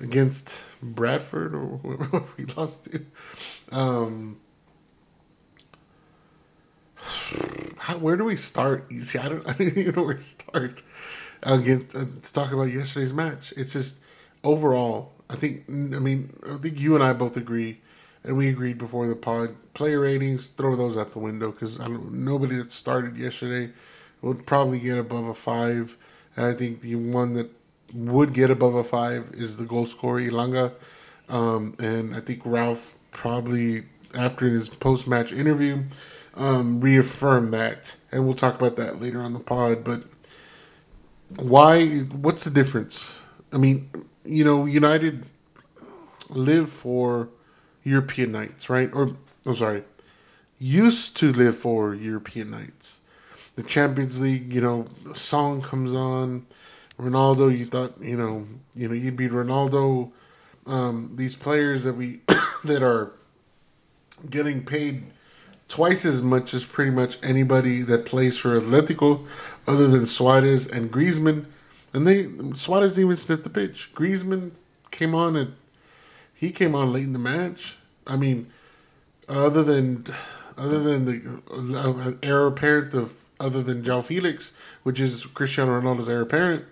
against 0.00 0.60
Bradford 0.82 1.54
or 1.54 1.78
whoever 1.84 2.24
we 2.36 2.46
lost 2.46 2.90
to. 2.90 3.00
Um, 3.70 4.40
how, 7.76 7.96
where 7.98 8.16
do 8.16 8.24
we 8.24 8.34
start? 8.34 8.90
You 8.90 9.02
see, 9.04 9.20
I 9.20 9.28
don't, 9.28 9.48
I 9.48 9.52
don't 9.52 9.78
even 9.78 9.94
know 9.94 10.02
where 10.02 10.14
to 10.14 10.20
start 10.20 10.82
against 11.42 11.94
uh, 11.94 12.04
to 12.22 12.32
talk 12.32 12.52
about 12.52 12.64
yesterday's 12.64 13.12
match. 13.12 13.52
It's 13.56 13.72
just 13.72 14.00
overall. 14.44 15.12
I 15.28 15.36
think. 15.36 15.64
I 15.68 15.98
mean, 15.98 16.32
I 16.50 16.56
think 16.56 16.80
you 16.80 16.94
and 16.94 17.04
I 17.04 17.12
both 17.12 17.36
agree, 17.36 17.78
and 18.24 18.36
we 18.36 18.48
agreed 18.48 18.78
before 18.78 19.06
the 19.06 19.16
pod. 19.16 19.54
Player 19.74 20.00
ratings, 20.00 20.48
throw 20.48 20.74
those 20.74 20.96
out 20.96 21.12
the 21.12 21.20
window 21.20 21.52
because 21.52 21.78
I 21.78 21.84
don't. 21.84 22.12
Nobody 22.12 22.56
that 22.56 22.72
started 22.72 23.16
yesterday 23.16 23.72
would 24.22 24.44
probably 24.46 24.80
get 24.80 24.98
above 24.98 25.28
a 25.28 25.34
five, 25.34 25.96
and 26.36 26.46
I 26.46 26.52
think 26.52 26.80
the 26.80 26.96
one 26.96 27.34
that 27.34 27.50
would 27.94 28.34
get 28.34 28.50
above 28.50 28.74
a 28.74 28.84
five 28.84 29.30
is 29.34 29.56
the 29.56 29.64
goal 29.64 29.86
scorer 29.86 30.20
Elanga, 30.20 30.72
um, 31.28 31.76
and 31.78 32.14
I 32.14 32.20
think 32.20 32.42
Ralph 32.44 32.96
probably 33.12 33.84
after 34.14 34.46
his 34.46 34.68
post 34.68 35.06
match 35.06 35.32
interview 35.32 35.82
um, 36.34 36.80
reaffirmed 36.80 37.54
that, 37.54 37.96
and 38.12 38.24
we'll 38.24 38.34
talk 38.34 38.56
about 38.56 38.76
that 38.76 39.00
later 39.00 39.20
on 39.20 39.32
the 39.32 39.40
pod. 39.40 39.84
But 39.84 40.02
why? 41.38 41.86
What's 42.22 42.44
the 42.44 42.50
difference? 42.50 43.20
I 43.52 43.58
mean, 43.58 43.88
you 44.24 44.44
know, 44.44 44.66
United. 44.66 45.26
live 46.30 46.70
for 46.70 47.28
European 47.82 48.32
nights, 48.32 48.70
right? 48.70 48.90
Or 48.92 49.16
I'm 49.46 49.56
sorry, 49.56 49.82
used 50.58 51.16
to 51.18 51.32
live 51.32 51.56
for 51.56 51.94
European 51.94 52.50
nights. 52.50 53.00
The 53.56 53.62
Champions 53.62 54.20
League, 54.20 54.52
you 54.52 54.60
know, 54.60 54.86
the 55.04 55.14
song 55.14 55.62
comes 55.62 55.92
on. 55.94 56.46
Ronaldo, 56.98 57.56
you 57.56 57.66
thought, 57.66 58.00
you 58.00 58.16
know, 58.16 58.46
you 58.74 58.88
know, 58.88 58.94
you'd 58.94 59.16
beat 59.16 59.30
Ronaldo. 59.32 60.12
Um, 60.66 61.12
these 61.16 61.34
players 61.34 61.84
that 61.84 61.94
we 61.94 62.20
that 62.64 62.82
are 62.82 63.12
getting 64.28 64.64
paid 64.64 65.04
twice 65.70 66.04
as 66.04 66.20
much 66.20 66.52
as 66.52 66.64
pretty 66.64 66.90
much 66.90 67.16
anybody 67.22 67.82
that 67.82 68.04
plays 68.04 68.36
for 68.36 68.60
Atletico, 68.60 69.24
other 69.66 69.86
than 69.86 70.04
Suarez 70.04 70.66
and 70.66 70.92
Griezmann. 70.92 71.46
And 71.94 72.06
they 72.06 72.28
Suarez 72.54 72.98
even 72.98 73.16
sniffed 73.16 73.44
the 73.44 73.50
pitch. 73.50 73.90
Griezmann 73.94 74.50
came 74.90 75.14
on 75.14 75.36
and 75.36 75.54
he 76.34 76.50
came 76.50 76.74
on 76.74 76.92
late 76.92 77.04
in 77.04 77.12
the 77.12 77.18
match. 77.18 77.76
I 78.06 78.16
mean, 78.16 78.50
other 79.28 79.62
than 79.62 80.04
other 80.58 80.80
than 80.80 81.04
the 81.04 81.42
uh, 81.78 82.12
heir 82.22 82.46
apparent 82.46 82.94
of 82.94 83.24
other 83.38 83.62
than 83.62 83.82
João 83.82 84.04
Felix, 84.04 84.52
which 84.82 85.00
is 85.00 85.24
Cristiano 85.24 85.80
Ronaldo's 85.80 86.08
heir 86.08 86.20
apparent 86.20 86.64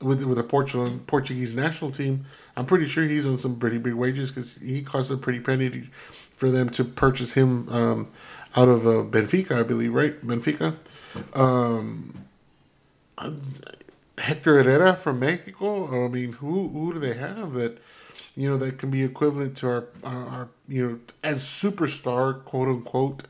with 0.00 0.22
with 0.22 0.38
the 0.38 0.44
Portugal 0.44 1.00
Portuguese 1.06 1.52
national 1.52 1.90
team, 1.90 2.24
I'm 2.56 2.66
pretty 2.66 2.86
sure 2.86 3.04
he's 3.04 3.26
on 3.26 3.38
some 3.38 3.58
pretty 3.58 3.78
big 3.78 3.94
wages 3.94 4.30
because 4.30 4.56
he 4.56 4.82
cost 4.82 5.10
a 5.10 5.16
pretty 5.16 5.40
penny 5.40 5.68
to, 5.70 5.82
for 6.30 6.50
them 6.50 6.68
to 6.70 6.84
purchase 6.84 7.32
him 7.32 7.68
um, 7.70 8.08
out 8.56 8.68
of 8.68 8.86
uh, 8.86 9.04
Benfica, 9.04 9.60
I 9.60 9.62
believe, 9.62 9.92
right? 9.92 10.20
Benfica. 10.22 10.74
Um, 11.34 12.14
Hector 14.18 14.62
Herrera 14.62 14.94
from 14.96 15.20
Mexico. 15.20 16.04
I 16.04 16.08
mean, 16.08 16.32
who 16.32 16.68
who 16.68 16.94
do 16.94 16.98
they 16.98 17.14
have 17.14 17.52
that 17.54 17.78
you 18.34 18.48
know 18.48 18.56
that 18.58 18.78
can 18.78 18.90
be 18.90 19.02
equivalent 19.02 19.56
to 19.58 19.68
our 19.68 19.88
our, 20.04 20.26
our 20.26 20.48
you 20.68 20.88
know 20.88 20.98
as 21.22 21.42
superstar 21.42 22.44
quote 22.44 22.68
unquote 22.68 23.24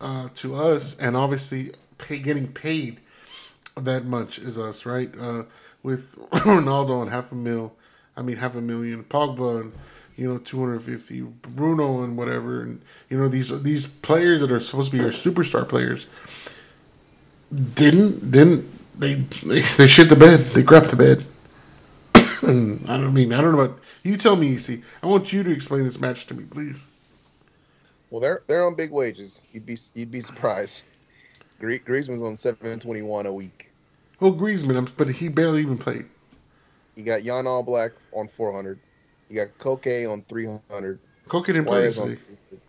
uh, 0.00 0.28
to 0.36 0.54
us, 0.54 0.96
and 0.98 1.16
obviously 1.16 1.72
pay, 1.98 2.18
getting 2.18 2.48
paid 2.48 3.00
that 3.76 4.04
much 4.04 4.38
is 4.38 4.58
us, 4.58 4.86
right? 4.86 5.12
Uh, 5.18 5.44
with 5.82 6.16
Ronaldo 6.30 7.02
and 7.02 7.10
half 7.10 7.32
a 7.32 7.34
mil, 7.34 7.72
I 8.16 8.22
mean 8.22 8.36
half 8.36 8.56
a 8.56 8.60
million, 8.62 9.04
Pogba 9.04 9.60
and 9.60 9.72
you 10.20 10.28
know 10.30 10.38
two 10.38 10.60
hundred 10.60 10.80
fifty, 10.82 11.22
Bruno 11.22 12.04
and 12.04 12.14
whatever, 12.14 12.60
and 12.60 12.82
you 13.08 13.16
know 13.16 13.26
these 13.26 13.62
these 13.62 13.86
players 13.86 14.42
that 14.42 14.52
are 14.52 14.60
supposed 14.60 14.90
to 14.90 14.96
be 14.98 15.02
our 15.02 15.10
superstar 15.10 15.66
players 15.66 16.06
didn't 17.74 18.30
didn't 18.30 18.68
they 19.00 19.14
they, 19.14 19.62
they 19.62 19.86
shit 19.86 20.10
the 20.10 20.16
bed. 20.16 20.40
They 20.40 20.62
grabbed 20.62 20.90
the 20.90 20.96
bed. 20.96 21.24
I 22.14 22.98
don't 22.98 23.14
mean 23.14 23.32
I 23.32 23.40
don't 23.40 23.56
know 23.56 23.60
about 23.60 23.78
you. 24.02 24.18
Tell 24.18 24.36
me, 24.36 24.54
EC. 24.56 24.82
I 25.02 25.06
want 25.06 25.32
you 25.32 25.42
to 25.42 25.50
explain 25.50 25.84
this 25.84 25.98
match 25.98 26.26
to 26.26 26.34
me, 26.34 26.44
please. 26.44 26.86
Well, 28.10 28.20
they're 28.20 28.42
they're 28.46 28.66
on 28.66 28.74
big 28.74 28.90
wages. 28.90 29.44
You'd 29.52 29.64
be 29.64 29.78
you'd 29.94 30.10
be 30.10 30.20
surprised. 30.20 30.84
Grie- 31.60 31.78
Griezmann's 31.78 32.22
on 32.22 32.36
seven 32.36 32.78
twenty 32.78 33.00
one 33.00 33.24
a 33.24 33.32
week. 33.32 33.70
Oh, 34.20 34.32
Griezmann, 34.32 34.92
but 34.98 35.08
he 35.08 35.28
barely 35.28 35.62
even 35.62 35.78
played. 35.78 36.04
You 36.94 37.04
got 37.04 37.22
Jan 37.22 37.46
Oblak 37.46 37.92
on 38.12 38.28
four 38.28 38.52
hundred. 38.52 38.78
You 39.30 39.36
got 39.36 39.56
Koke 39.58 40.10
on 40.10 40.22
three 40.22 40.46
hundred. 40.70 40.98
Koke 41.28 41.46
didn't 41.46 41.64
play 41.64 41.90
Suarez 41.90 41.98
on 41.98 42.08
yesterday. 42.10 42.36
300. 42.50 42.60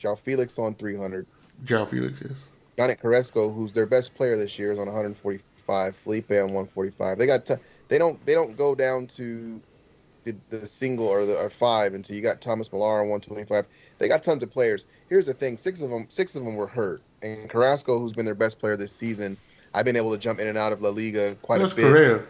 João 0.00 0.18
Felix 0.18 0.58
on 0.58 0.74
three 0.74 0.96
hundred. 0.96 1.26
João 1.64 1.86
Felix, 1.88 2.20
yes. 2.20 2.48
Yannick 2.76 3.00
Carrasco, 3.00 3.50
who's 3.50 3.72
their 3.72 3.86
best 3.86 4.14
player 4.14 4.36
this 4.36 4.58
year, 4.58 4.72
is 4.72 4.78
on 4.78 4.86
145. 4.86 5.94
Felipe 5.94 6.30
on 6.32 6.52
145. 6.52 7.18
They 7.18 7.26
got 7.26 7.46
t- 7.46 7.54
they 7.88 7.98
don't 7.98 8.24
they 8.26 8.34
don't 8.34 8.56
go 8.56 8.74
down 8.74 9.06
to 9.08 9.60
the, 10.24 10.34
the 10.50 10.66
single 10.66 11.06
or 11.06 11.24
the 11.24 11.36
or 11.38 11.50
five 11.50 11.94
until 11.94 12.16
you 12.16 12.22
got 12.22 12.40
Thomas 12.40 12.72
Millar 12.72 13.00
on 13.02 13.08
125. 13.10 13.64
They 13.98 14.08
got 14.08 14.22
tons 14.24 14.42
of 14.42 14.50
players. 14.50 14.86
Here's 15.08 15.26
the 15.26 15.34
thing: 15.34 15.56
six 15.56 15.80
of 15.82 15.90
them 15.90 16.06
six 16.08 16.34
of 16.34 16.44
them 16.44 16.56
were 16.56 16.66
hurt, 16.66 17.00
and 17.22 17.48
Carrasco, 17.48 17.98
who's 18.00 18.12
been 18.12 18.24
their 18.24 18.34
best 18.34 18.58
player 18.58 18.76
this 18.76 18.92
season, 18.92 19.36
I've 19.72 19.84
been 19.84 19.96
able 19.96 20.10
to 20.10 20.18
jump 20.18 20.40
in 20.40 20.48
and 20.48 20.58
out 20.58 20.72
of 20.72 20.80
La 20.82 20.88
Liga 20.90 21.36
quite 21.42 21.58
That's 21.58 21.74
a 21.74 21.76
bit. 21.76 21.84
Correa. 21.84 22.22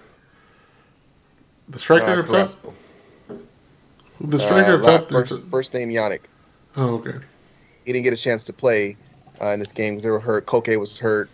The 1.70 1.78
striker 1.78 2.20
Uh, 2.20 2.26
top. 2.48 2.74
The 4.22 4.38
striker 4.38 4.72
Uh, 4.74 4.78
up 4.78 4.82
la- 4.84 4.98
top. 4.98 5.08
first, 5.10 5.42
first 5.50 5.74
name 5.74 5.90
Yannick. 5.90 6.22
Oh, 6.76 6.94
okay. 6.96 7.18
he 7.84 7.92
didn't 7.92 8.04
get 8.04 8.12
a 8.12 8.16
chance 8.16 8.44
to 8.44 8.52
play 8.52 8.96
uh, 9.40 9.48
in 9.48 9.58
this 9.60 9.72
game 9.72 9.94
because 9.94 10.04
they 10.04 10.10
were 10.10 10.20
hurt. 10.20 10.46
Koke 10.46 10.78
was 10.78 10.96
hurt. 10.98 11.28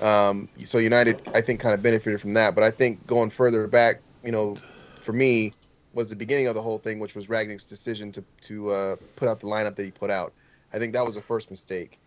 Um, 0.00 0.48
so 0.64 0.78
United, 0.78 1.22
I 1.34 1.40
think, 1.40 1.60
kind 1.60 1.72
of 1.74 1.82
benefited 1.82 2.20
from 2.20 2.34
that. 2.34 2.54
But 2.54 2.64
I 2.64 2.70
think 2.70 3.06
going 3.06 3.30
further 3.30 3.66
back, 3.66 4.00
you 4.24 4.32
know, 4.32 4.56
for 5.00 5.12
me, 5.12 5.52
was 5.94 6.10
the 6.10 6.16
beginning 6.16 6.48
of 6.48 6.54
the 6.56 6.62
whole 6.62 6.78
thing, 6.78 6.98
which 6.98 7.14
was 7.14 7.28
Rangnick's 7.28 7.64
decision 7.64 8.10
to 8.12 8.24
to 8.42 8.70
uh, 8.70 8.96
put 9.16 9.28
out 9.28 9.38
the 9.40 9.46
lineup 9.46 9.76
that 9.76 9.84
he 9.84 9.90
put 9.92 10.10
out. 10.10 10.32
I 10.72 10.78
think 10.80 10.92
that 10.94 11.06
was 11.06 11.14
the 11.14 11.20
first 11.22 11.50
mistake. 11.50 11.98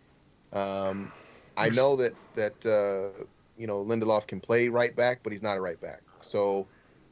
Um, 0.52 1.10
I 1.56 1.70
know 1.70 1.96
that 1.96 2.12
that 2.34 2.66
uh, 2.66 3.24
you 3.56 3.66
know 3.66 3.82
Lindelof 3.84 4.26
can 4.26 4.40
play 4.40 4.68
right 4.68 4.94
back, 4.94 5.20
but 5.22 5.32
he's 5.32 5.42
not 5.42 5.56
a 5.56 5.60
right 5.60 5.80
back. 5.80 6.02
So 6.20 6.66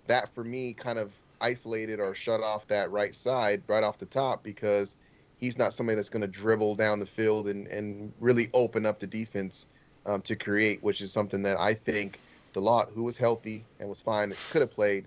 that 0.06 0.28
for 0.34 0.44
me 0.44 0.74
kind 0.74 0.98
of 0.98 1.12
isolated 1.40 2.00
or 2.00 2.14
shut 2.14 2.42
off 2.42 2.66
that 2.68 2.90
right 2.90 3.14
side 3.14 3.62
right 3.68 3.82
off 3.82 3.98
the 3.98 4.06
top 4.06 4.42
because 4.42 4.96
he's 5.36 5.58
not 5.58 5.72
somebody 5.72 5.96
that's 5.96 6.08
going 6.08 6.22
to 6.22 6.28
dribble 6.28 6.74
down 6.76 6.98
the 6.98 7.06
field 7.06 7.48
and, 7.48 7.66
and 7.68 8.12
really 8.18 8.48
open 8.54 8.86
up 8.86 8.98
the 8.98 9.06
defense 9.06 9.66
um, 10.06 10.22
to 10.22 10.36
create, 10.36 10.82
which 10.82 11.00
is 11.00 11.12
something 11.12 11.42
that 11.42 11.58
I 11.58 11.74
think 11.74 12.20
Dalot 12.54 12.92
who 12.94 13.04
was 13.04 13.18
healthy 13.18 13.64
and 13.78 13.88
was 13.88 14.00
fine 14.00 14.34
could 14.48 14.62
have 14.62 14.70
played, 14.70 15.06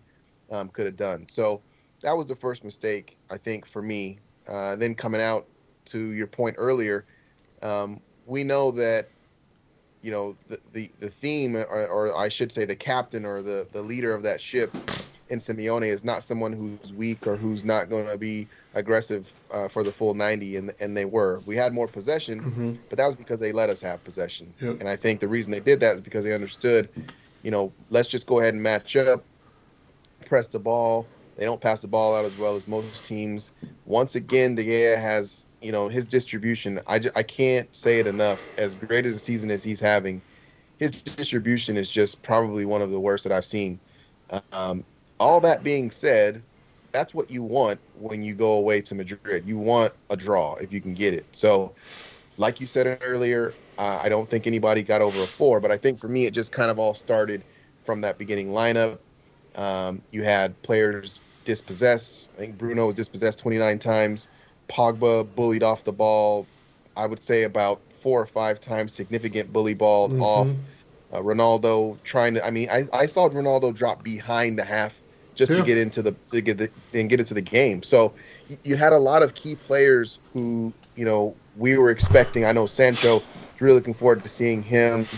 um, 0.51 0.69
could 0.69 0.85
have 0.85 0.97
done. 0.97 1.25
So 1.29 1.61
that 2.01 2.15
was 2.15 2.27
the 2.27 2.35
first 2.35 2.63
mistake 2.63 3.17
I 3.29 3.37
think 3.37 3.65
for 3.65 3.81
me. 3.81 4.19
Uh, 4.47 4.75
then 4.75 4.95
coming 4.95 5.21
out 5.21 5.47
to 5.85 6.13
your 6.13 6.27
point 6.27 6.55
earlier, 6.57 7.05
um, 7.61 8.01
we 8.25 8.43
know 8.43 8.71
that 8.71 9.09
you 10.01 10.11
know 10.11 10.37
the 10.47 10.59
the, 10.71 10.91
the 10.99 11.09
theme, 11.09 11.55
or, 11.55 11.87
or 11.87 12.15
I 12.15 12.29
should 12.29 12.51
say 12.51 12.65
the 12.65 12.75
captain 12.75 13.25
or 13.25 13.41
the 13.41 13.67
the 13.71 13.81
leader 13.81 14.13
of 14.13 14.23
that 14.23 14.41
ship 14.41 14.77
in 15.29 15.39
Simeone 15.39 15.87
is 15.87 16.03
not 16.03 16.23
someone 16.23 16.53
who's 16.53 16.93
weak 16.93 17.27
or 17.27 17.37
who's 17.37 17.63
not 17.63 17.89
going 17.89 18.07
to 18.07 18.17
be 18.17 18.49
aggressive 18.73 19.31
uh, 19.51 19.67
for 19.67 19.83
the 19.83 19.91
full 19.91 20.13
90, 20.13 20.55
and 20.57 20.73
and 20.79 20.95
they 20.97 21.05
were. 21.05 21.41
We 21.45 21.55
had 21.55 21.73
more 21.73 21.87
possession, 21.87 22.41
hmm 22.41 22.73
but 22.89 22.97
that 22.97 23.05
was 23.05 23.15
because 23.15 23.39
they 23.39 23.51
let 23.51 23.69
us 23.69 23.81
have 23.81 24.03
possession. 24.03 24.55
Yep. 24.61 24.77
And 24.79 24.89
I 24.89 24.95
think 24.95 25.19
the 25.19 25.27
reason 25.27 25.51
they 25.51 25.59
did 25.59 25.81
that 25.81 25.95
is 25.95 26.01
because 26.01 26.25
they 26.25 26.33
understood, 26.33 26.89
you 27.43 27.51
know, 27.51 27.73
let's 27.89 28.09
just 28.09 28.27
go 28.27 28.39
ahead 28.39 28.53
and 28.53 28.63
match 28.63 28.95
up, 28.95 29.27
press 30.25 30.49
the 30.49 30.59
ball. 30.59 31.11
They 31.37 31.45
don't 31.45 31.61
pass 31.61 31.81
the 31.81 31.87
ball 31.87 32.15
out 32.15 32.25
as 32.25 32.35
well 32.35 32.55
as 32.55 32.67
most 32.67 33.05
teams. 33.05 33.53
Once 33.85 34.15
again, 34.15 34.55
De 34.55 34.63
Gea 34.65 34.99
has, 34.99 35.47
you 35.61 35.71
know, 35.71 35.87
his 35.87 36.07
distribution. 36.07 36.81
I, 36.85 36.99
ju- 36.99 37.11
I 37.15 37.23
can't 37.23 37.73
say 37.75 37.99
it 37.99 38.07
enough. 38.07 38.47
As 38.57 38.75
great 38.75 39.05
as 39.05 39.15
a 39.15 39.19
season 39.19 39.49
as 39.49 39.63
he's 39.63 39.79
having, 39.79 40.23
his 40.77 41.01
distribution 41.03 41.77
is 41.77 41.89
just 41.89 42.21
probably 42.23 42.65
one 42.65 42.81
of 42.81 42.91
the 42.91 42.99
worst 42.99 43.23
that 43.23 43.33
I've 43.33 43.45
seen. 43.45 43.81
Um, 44.51 44.85
all 45.19 45.41
that 45.41 45.63
being 45.63 45.91
said, 45.91 46.45
that's 46.93 47.13
what 47.13 47.29
you 47.31 47.43
want 47.43 47.81
when 47.93 48.23
you 48.23 48.35
go 48.35 48.53
away 48.53 48.81
to 48.83 48.95
Madrid. 48.95 49.47
You 49.47 49.57
want 49.57 49.93
a 50.09 50.17
draw 50.17 50.55
if 50.55 50.73
you 50.73 50.81
can 50.81 50.93
get 50.93 51.13
it. 51.13 51.27
So, 51.35 51.75
like 52.37 52.59
you 52.59 52.67
said 52.67 52.99
earlier, 53.01 53.57
uh, 53.77 53.99
I 54.03 54.09
don't 54.09 54.29
think 54.29 54.47
anybody 54.47 54.83
got 54.83 55.01
over 55.01 55.23
a 55.23 55.27
four, 55.27 55.59
but 55.61 55.71
I 55.71 55.77
think 55.77 55.99
for 55.99 56.07
me, 56.07 56.25
it 56.25 56.33
just 56.33 56.51
kind 56.51 56.71
of 56.71 56.79
all 56.79 56.93
started 56.93 57.45
from 57.85 58.01
that 58.01 58.17
beginning 58.17 58.49
lineup. 58.49 58.99
Um, 59.55 60.03
you 60.11 60.23
had 60.23 60.61
players 60.61 61.23
dispossessed. 61.45 62.29
I 62.35 62.39
think 62.39 62.57
Bruno 62.57 62.85
was 62.85 62.95
dispossessed 62.95 63.39
29 63.39 63.79
times. 63.79 64.29
Pogba 64.69 65.33
bullied 65.33 65.63
off 65.63 65.83
the 65.83 65.93
ball, 65.93 66.51
I 66.95 67.05
would 67.07 67.21
say 67.21 67.43
about 67.43 67.83
four 67.93 68.21
or 68.21 68.27
five 68.27 68.59
times, 68.59 68.93
significant 68.95 69.51
bully 69.51 69.73
ball 69.73 70.09
Mhm. 70.09 70.19
off. 70.19 70.57
Uh, 71.11 71.19
Ronaldo 71.21 72.01
trying 72.03 72.35
to, 72.35 72.45
I 72.45 72.51
mean, 72.51 72.69
I, 72.69 72.83
I 72.93 73.05
saw 73.07 73.27
Ronaldo 73.29 73.73
drop 73.73 74.03
behind 74.03 74.59
the 74.59 74.63
half 74.63 75.01
just 75.39 75.51
Yeah. 75.51 75.59
to 75.59 75.63
get 75.63 75.77
into 75.77 76.01
the 76.03 76.15
to 76.27 76.41
get 76.41 76.57
the 76.57 76.69
and 76.93 77.09
get 77.09 77.19
into 77.19 77.33
the 77.33 77.41
game. 77.41 77.81
So 77.81 78.13
you 78.63 78.75
had 78.75 78.93
a 78.93 78.99
lot 78.99 79.23
of 79.23 79.33
key 79.33 79.55
players 79.55 80.19
who 80.33 80.75
you 80.95 81.05
know 81.05 81.37
we 81.55 81.77
were 81.77 81.89
expecting. 81.89 82.45
I 82.45 82.51
know 82.51 82.67
Sancho. 82.67 83.25
Really 83.59 83.73
looking 83.75 83.93
forward 83.93 84.23
to 84.23 84.29
seeing 84.29 84.61
him 84.61 85.09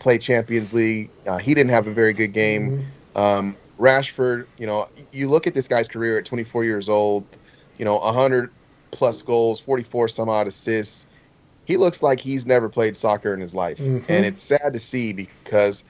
play 0.00 0.18
Champions 0.18 0.72
League. 0.74 1.10
Uh, 1.26 1.38
he 1.38 1.54
didn't 1.54 1.70
have 1.70 1.86
a 1.86 1.92
very 1.92 2.12
good 2.12 2.32
game. 2.32 2.92
Um, 3.14 3.56
Rashford, 3.78 4.46
you 4.58 4.66
know, 4.66 4.86
you 5.12 5.28
look 5.28 5.46
at 5.46 5.54
this 5.54 5.68
guy's 5.68 5.86
career 5.88 6.18
at 6.18 6.24
24 6.24 6.64
years 6.64 6.88
old. 6.88 7.26
You 7.78 7.84
know, 7.84 7.98
100 7.98 8.50
plus 8.92 9.22
goals, 9.22 9.60
44 9.60 10.08
some 10.08 10.28
odd 10.28 10.46
assists. 10.48 11.06
He 11.66 11.76
looks 11.76 12.02
like 12.02 12.20
he's 12.20 12.46
never 12.46 12.68
played 12.68 12.96
soccer 12.96 13.32
in 13.32 13.40
his 13.40 13.54
life, 13.54 13.78
Mhm. 13.78 14.04
and 14.08 14.24
it's 14.26 14.42
sad 14.42 14.72
to 14.74 14.78
see 14.78 15.12
because 15.12 15.84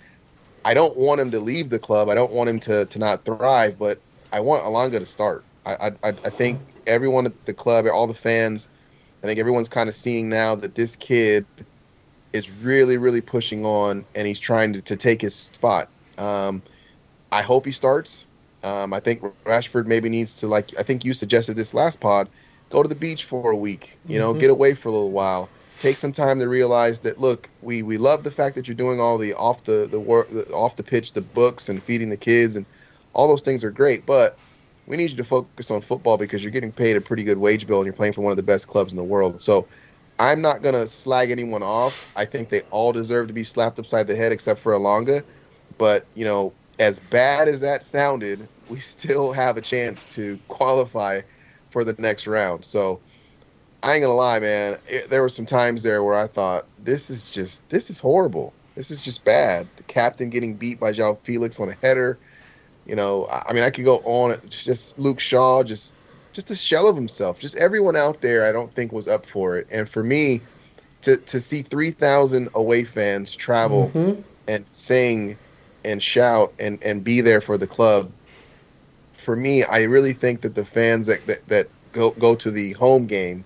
I 0.64 0.74
don't 0.74 0.96
want 0.96 1.20
him 1.20 1.30
to 1.32 1.40
leave 1.40 1.68
the 1.70 1.78
club. 1.78 2.08
I 2.08 2.14
don't 2.14 2.32
want 2.32 2.48
him 2.48 2.58
to, 2.60 2.86
to 2.86 2.98
not 2.98 3.24
thrive, 3.24 3.78
but 3.78 3.98
I 4.32 4.40
want 4.40 4.64
Elanga 4.64 4.98
to 4.98 5.06
start. 5.06 5.44
I, 5.66 5.92
I, 6.02 6.14
I 6.24 6.30
think 6.30 6.60
everyone 6.86 7.26
at 7.26 7.46
the 7.46 7.54
club, 7.54 7.86
all 7.92 8.06
the 8.06 8.14
fans, 8.14 8.68
I 9.22 9.26
think 9.26 9.38
everyone's 9.38 9.68
kind 9.68 9.88
of 9.88 9.94
seeing 9.94 10.28
now 10.28 10.54
that 10.56 10.74
this 10.74 10.96
kid 10.96 11.46
is 12.32 12.50
really, 12.62 12.98
really 12.98 13.20
pushing 13.20 13.64
on 13.64 14.04
and 14.14 14.26
he's 14.26 14.38
trying 14.38 14.72
to, 14.74 14.82
to 14.82 14.96
take 14.96 15.22
his 15.22 15.34
spot. 15.34 15.88
Um, 16.18 16.62
I 17.32 17.42
hope 17.42 17.64
he 17.64 17.72
starts. 17.72 18.24
Um, 18.62 18.92
I 18.92 19.00
think 19.00 19.22
Rashford 19.44 19.86
maybe 19.86 20.08
needs 20.08 20.36
to 20.38 20.48
like. 20.48 20.70
I 20.78 20.82
think 20.82 21.04
you 21.04 21.14
suggested 21.14 21.56
this 21.56 21.74
last 21.74 22.00
pod. 22.00 22.28
Go 22.70 22.82
to 22.82 22.88
the 22.88 22.94
beach 22.94 23.24
for 23.24 23.50
a 23.50 23.56
week. 23.56 23.98
You 24.08 24.18
know, 24.18 24.34
Mhm. 24.34 24.40
get 24.40 24.50
away 24.50 24.74
for 24.74 24.88
a 24.88 24.92
little 24.92 25.12
while. 25.12 25.50
Take 25.84 25.98
some 25.98 26.12
time 26.12 26.38
to 26.40 26.48
realize 26.48 27.00
that. 27.00 27.18
Look, 27.18 27.50
we 27.60 27.82
we 27.82 27.98
love 27.98 28.24
the 28.24 28.30
fact 28.30 28.54
that 28.54 28.66
you're 28.66 28.74
doing 28.74 29.00
all 29.00 29.18
the 29.18 29.34
off 29.34 29.64
the 29.64 29.86
the 29.90 30.00
work 30.00 30.30
the, 30.30 30.46
off 30.46 30.76
the 30.76 30.82
pitch, 30.82 31.12
the 31.12 31.20
books 31.20 31.68
and 31.68 31.84
feeding 31.84 32.08
the 32.08 32.16
kids 32.16 32.56
and 32.56 32.64
all 33.12 33.28
those 33.28 33.42
things 33.42 33.62
are 33.62 33.70
great. 33.70 34.06
But 34.06 34.40
we 34.86 34.96
need 34.96 35.10
you 35.10 35.16
to 35.18 35.24
focus 35.24 35.70
on 35.70 35.82
football 35.82 36.16
because 36.16 36.42
you're 36.42 36.52
getting 36.52 36.72
paid 36.72 36.96
a 36.96 37.02
pretty 37.02 37.22
good 37.22 37.36
wage 37.36 37.66
bill 37.66 37.80
and 37.80 37.84
you're 37.86 37.92
playing 37.92 38.14
for 38.14 38.22
one 38.22 38.30
of 38.30 38.38
the 38.38 38.42
best 38.42 38.66
clubs 38.66 38.94
in 38.94 38.96
the 38.96 39.04
world. 39.04 39.42
So 39.42 39.68
I'm 40.18 40.40
not 40.40 40.62
gonna 40.62 40.86
slag 40.86 41.30
anyone 41.30 41.62
off. 41.62 42.02
I 42.16 42.24
think 42.24 42.48
they 42.48 42.62
all 42.70 42.92
deserve 42.94 43.28
to 43.28 43.34
be 43.34 43.44
slapped 43.44 43.78
upside 43.78 44.06
the 44.06 44.16
head 44.16 44.32
except 44.32 44.60
for 44.60 44.72
Elanga. 44.72 45.22
But 45.76 46.08
you 46.14 46.24
know, 46.24 46.56
as 46.78 46.98
bad 46.98 47.46
as 47.46 47.60
that 47.60 47.84
sounded, 47.84 48.48
we 48.68 48.80
still 48.94 49.32
have 49.32 49.58
a 49.58 49.60
chance 49.60 50.06
to 50.06 50.40
qualify 50.48 51.20
for 51.68 51.84
the 51.84 51.94
next 51.98 52.26
round. 52.26 52.64
So 52.64 53.02
I 53.84 53.94
ain't 53.94 54.02
gonna 54.02 54.14
lie, 54.14 54.38
man. 54.40 54.78
It, 54.88 55.10
there 55.10 55.20
were 55.20 55.28
some 55.28 55.44
times 55.44 55.82
there 55.82 56.02
where 56.02 56.14
I 56.14 56.26
thought 56.26 56.64
this 56.82 57.10
is 57.10 57.28
just 57.28 57.68
this 57.68 57.90
is 57.90 58.00
horrible. 58.00 58.54
This 58.74 58.90
is 58.90 59.02
just 59.02 59.24
bad. 59.24 59.68
The 59.76 59.82
captain 59.84 60.30
getting 60.30 60.54
beat 60.54 60.80
by 60.80 60.90
João 60.92 61.18
Felix 61.22 61.60
on 61.60 61.68
a 61.68 61.76
header. 61.82 62.18
You 62.86 62.96
know, 62.96 63.26
I 63.26 63.44
I 63.48 63.52
mean, 63.52 63.62
I 63.62 63.68
could 63.70 63.84
go 63.84 63.98
on. 63.98 64.32
It's 64.32 64.64
Just 64.64 64.98
Luke 64.98 65.20
Shaw, 65.20 65.62
just 65.62 65.94
just 66.32 66.50
a 66.50 66.56
shell 66.56 66.88
of 66.88 66.96
himself. 66.96 67.38
Just 67.38 67.56
everyone 67.56 67.94
out 67.94 68.22
there, 68.22 68.44
I 68.46 68.52
don't 68.52 68.72
think 68.74 68.90
was 68.90 69.06
up 69.06 69.26
for 69.26 69.58
it. 69.58 69.68
And 69.70 69.86
for 69.86 70.02
me, 70.02 70.40
to 71.02 71.18
to 71.18 71.38
see 71.38 71.60
three 71.60 71.90
thousand 71.90 72.48
away 72.54 72.84
fans 72.84 73.34
travel 73.34 73.90
Mhm. 73.94 74.24
and 74.48 74.66
sing 74.66 75.36
and 75.84 76.02
shout 76.02 76.54
and 76.58 76.82
and 76.82 77.04
be 77.04 77.20
there 77.20 77.42
for 77.42 77.58
the 77.58 77.66
club. 77.66 78.10
For 79.12 79.36
me, 79.36 79.62
I 79.62 79.82
really 79.82 80.14
think 80.14 80.40
that 80.40 80.54
the 80.54 80.64
fans 80.64 81.06
that 81.08 81.26
that, 81.26 81.46
that 81.48 81.68
go 81.92 82.12
go 82.12 82.34
to 82.34 82.50
the 82.50 82.72
home 82.72 83.06
game, 83.06 83.44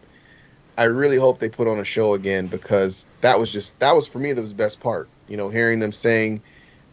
I 0.79 0.85
really 0.85 1.17
hope 1.17 1.41
they 1.41 1.49
put 1.49 1.67
on 1.67 1.79
a 1.81 1.85
show 1.85 2.15
again 2.15 2.47
because 2.47 3.09
that 3.21 3.39
was 3.41 3.51
just 3.51 3.79
that 3.81 3.95
was 3.97 4.07
for 4.07 4.21
me 4.21 4.33
that 4.33 4.41
was 4.41 4.53
the 4.53 4.57
best 4.57 4.79
part. 4.81 5.09
You 5.29 5.37
know, 5.37 5.49
hearing 5.49 5.81
them 5.81 5.91
sing, 5.93 6.41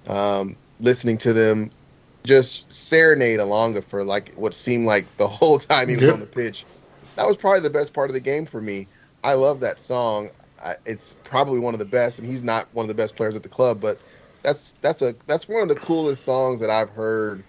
um, 0.07 0.57
listening 0.79 1.19
to 1.19 1.33
them, 1.33 1.69
just 2.25 2.71
serenade 2.73 3.39
Elanga 3.39 3.83
for 3.83 4.03
like 4.03 4.33
what 4.33 4.55
seemed 4.55 4.87
like 4.87 5.05
the 5.17 5.27
whole 5.29 5.59
time 5.59 5.87
he 5.87 5.95
was 5.95 6.03
Yep. 6.03 6.13
on 6.15 6.19
the 6.19 6.25
pitch. 6.25 6.65
That 7.15 7.27
was 7.27 7.37
probably 7.37 7.61
the 7.61 7.69
best 7.69 7.93
part 7.93 8.09
of 8.09 8.15
the 8.15 8.19
game 8.19 8.45
for 8.47 8.59
me. 8.59 8.87
I 9.23 9.35
love 9.35 9.59
that 9.59 9.79
song. 9.79 10.29
I, 10.61 10.75
it's 10.85 11.13
probably 11.23 11.59
one 11.59 11.73
of 11.75 11.79
the 11.79 11.85
best, 11.85 12.17
and 12.19 12.27
he's 12.27 12.43
not 12.43 12.67
one 12.73 12.85
of 12.85 12.87
the 12.87 12.95
best 12.95 13.15
players 13.15 13.35
at 13.35 13.43
the 13.43 13.49
club, 13.49 13.81
but 13.81 13.99
that's 14.41 14.73
that's 14.81 15.03
a 15.03 15.15
that's 15.27 15.47
one 15.47 15.61
of 15.61 15.69
the 15.69 15.75
coolest 15.75 16.23
songs 16.23 16.59
that 16.61 16.71
I've 16.71 16.89
heard. 16.89 17.43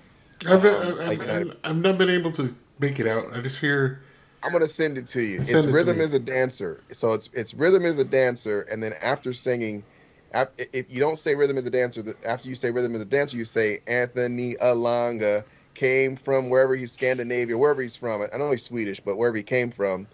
I've, 0.46 0.64
Um, 0.64 0.98
I've, 1.00 1.08
like, 1.08 1.28
I've, 1.30 1.56
I've 1.64 1.76
not 1.78 1.96
been 1.98 2.10
able 2.10 2.30
to 2.32 2.54
make 2.78 3.00
it 3.00 3.06
out. 3.06 3.34
I 3.34 3.40
just 3.40 3.58
hear. 3.58 4.00
I'm 4.42 4.52
gonna 4.52 4.68
send 4.68 4.98
it 4.98 5.06
to 5.08 5.22
you. 5.22 5.40
Send 5.40 5.58
it's 5.58 5.66
it 5.66 5.72
rhythm 5.72 6.00
is 6.00 6.14
a 6.14 6.18
dancer. 6.18 6.82
So 6.92 7.12
it's 7.12 7.28
it's 7.32 7.54
rhythm 7.54 7.84
is 7.84 7.98
a 7.98 8.04
dancer, 8.04 8.62
and 8.62 8.82
then 8.82 8.94
after 9.02 9.32
singing, 9.32 9.84
af- 10.32 10.52
if 10.58 10.92
you 10.92 11.00
don't 11.00 11.18
say 11.18 11.34
rhythm 11.34 11.58
is 11.58 11.66
a 11.66 11.70
dancer, 11.70 12.02
after 12.24 12.48
you 12.48 12.54
say 12.54 12.70
rhythm 12.70 12.94
is 12.94 13.02
a 13.02 13.06
dancer, 13.06 13.36
you 13.36 13.44
say 13.44 13.80
Anthony 13.86 14.54
Elanga 14.56 15.44
came 15.74 16.16
from 16.16 16.48
wherever 16.50 16.74
he's 16.74 16.92
Scandinavia, 16.92 17.56
wherever 17.58 17.82
he's 17.82 17.96
from. 17.96 18.22
I 18.32 18.36
know 18.36 18.50
he's 18.50 18.64
Swedish, 18.64 19.00
but 19.00 19.16
wherever 19.16 19.36
he 19.36 19.42
came 19.42 19.70
from, 19.70 20.06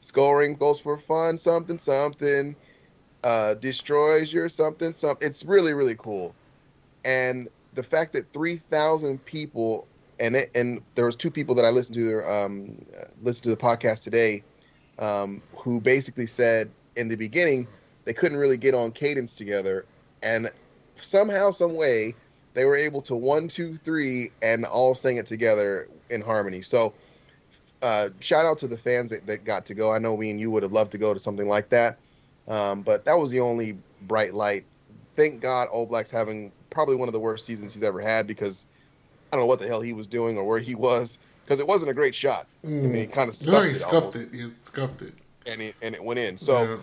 scoring 0.00 0.54
goes 0.54 0.80
for 0.80 0.96
fun, 0.96 1.36
something 1.36 1.78
something, 1.78 2.56
uh, 3.24 3.54
destroys 3.54 4.32
your 4.32 4.48
something 4.48 4.92
something. 4.92 5.26
It's 5.26 5.44
really 5.44 5.72
really 5.74 5.96
cool, 5.96 6.34
and 7.04 7.48
the 7.72 7.82
fact 7.82 8.12
that 8.12 8.32
three 8.32 8.56
thousand 8.56 9.24
people 9.24 9.88
and 10.20 10.36
it, 10.36 10.50
and 10.54 10.82
there 10.94 11.06
was 11.06 11.16
two 11.16 11.30
people 11.30 11.54
that 11.56 11.64
I 11.64 11.70
listened 11.70 11.94
to 11.94 12.04
their 12.04 12.30
um 12.30 12.84
listened 13.22 13.44
to 13.44 13.50
the 13.50 13.56
podcast 13.56 14.04
today, 14.04 14.44
um, 14.98 15.42
who 15.56 15.80
basically 15.80 16.26
said 16.26 16.70
in 16.94 17.08
the 17.08 17.16
beginning 17.16 17.66
they 18.04 18.12
couldn't 18.12 18.38
really 18.38 18.58
get 18.58 18.74
on 18.74 18.92
cadence 18.92 19.34
together, 19.34 19.86
and 20.22 20.50
somehow, 20.96 21.50
some 21.50 21.74
way, 21.74 22.14
they 22.54 22.64
were 22.64 22.76
able 22.76 23.00
to 23.02 23.16
one, 23.16 23.48
two, 23.48 23.76
three, 23.76 24.30
and 24.42 24.64
all 24.64 24.94
sing 24.94 25.16
it 25.16 25.26
together 25.26 25.88
in 26.08 26.20
harmony. 26.20 26.62
So, 26.62 26.92
uh, 27.82 28.10
shout 28.20 28.44
out 28.44 28.58
to 28.58 28.68
the 28.68 28.76
fans 28.76 29.10
that, 29.10 29.26
that 29.26 29.44
got 29.44 29.66
to 29.66 29.74
go. 29.74 29.90
I 29.90 29.98
know 29.98 30.16
me 30.16 30.30
and 30.30 30.40
you 30.40 30.50
would 30.50 30.62
have 30.62 30.72
loved 30.72 30.92
to 30.92 30.98
go 30.98 31.14
to 31.14 31.18
something 31.18 31.48
like 31.48 31.70
that, 31.70 31.98
um, 32.48 32.82
but 32.82 33.04
that 33.06 33.18
was 33.18 33.30
the 33.30 33.40
only 33.40 33.78
bright 34.02 34.34
light. 34.34 34.64
Thank 35.16 35.40
God, 35.40 35.68
Oblak's 35.72 36.10
having 36.10 36.52
probably 36.70 36.96
one 36.96 37.08
of 37.08 37.12
the 37.12 37.20
worst 37.20 37.46
seasons 37.46 37.72
he's 37.72 37.82
ever 37.82 38.00
had 38.00 38.26
because 38.26 38.66
I 39.32 39.36
don't 39.36 39.42
know 39.42 39.46
what 39.46 39.60
the 39.60 39.66
hell 39.68 39.80
he 39.80 39.92
was 39.92 40.06
doing 40.06 40.36
or 40.36 40.44
where 40.44 40.58
he 40.58 40.74
was 40.74 41.18
because 41.44 41.60
it 41.60 41.66
wasn't 41.66 41.90
a 41.90 41.94
great 41.94 42.14
shot. 42.14 42.46
I 42.64 42.68
mean, 42.68 42.94
he 42.94 43.06
kind 43.06 43.28
of 43.28 43.34
Mm. 43.34 43.46
No, 43.46 43.52
scuffed 43.52 43.64
he 43.66 43.70
it 43.70 43.74
scuffed 43.76 44.16
it. 44.16 44.28
He 44.32 44.48
scuffed 44.62 45.02
it. 45.02 45.12
and 45.46 45.62
it 45.62 45.74
and 45.82 45.94
it 45.94 46.02
went 46.02 46.18
in. 46.18 46.36
So 46.36 46.64
Yeah. 46.64 46.76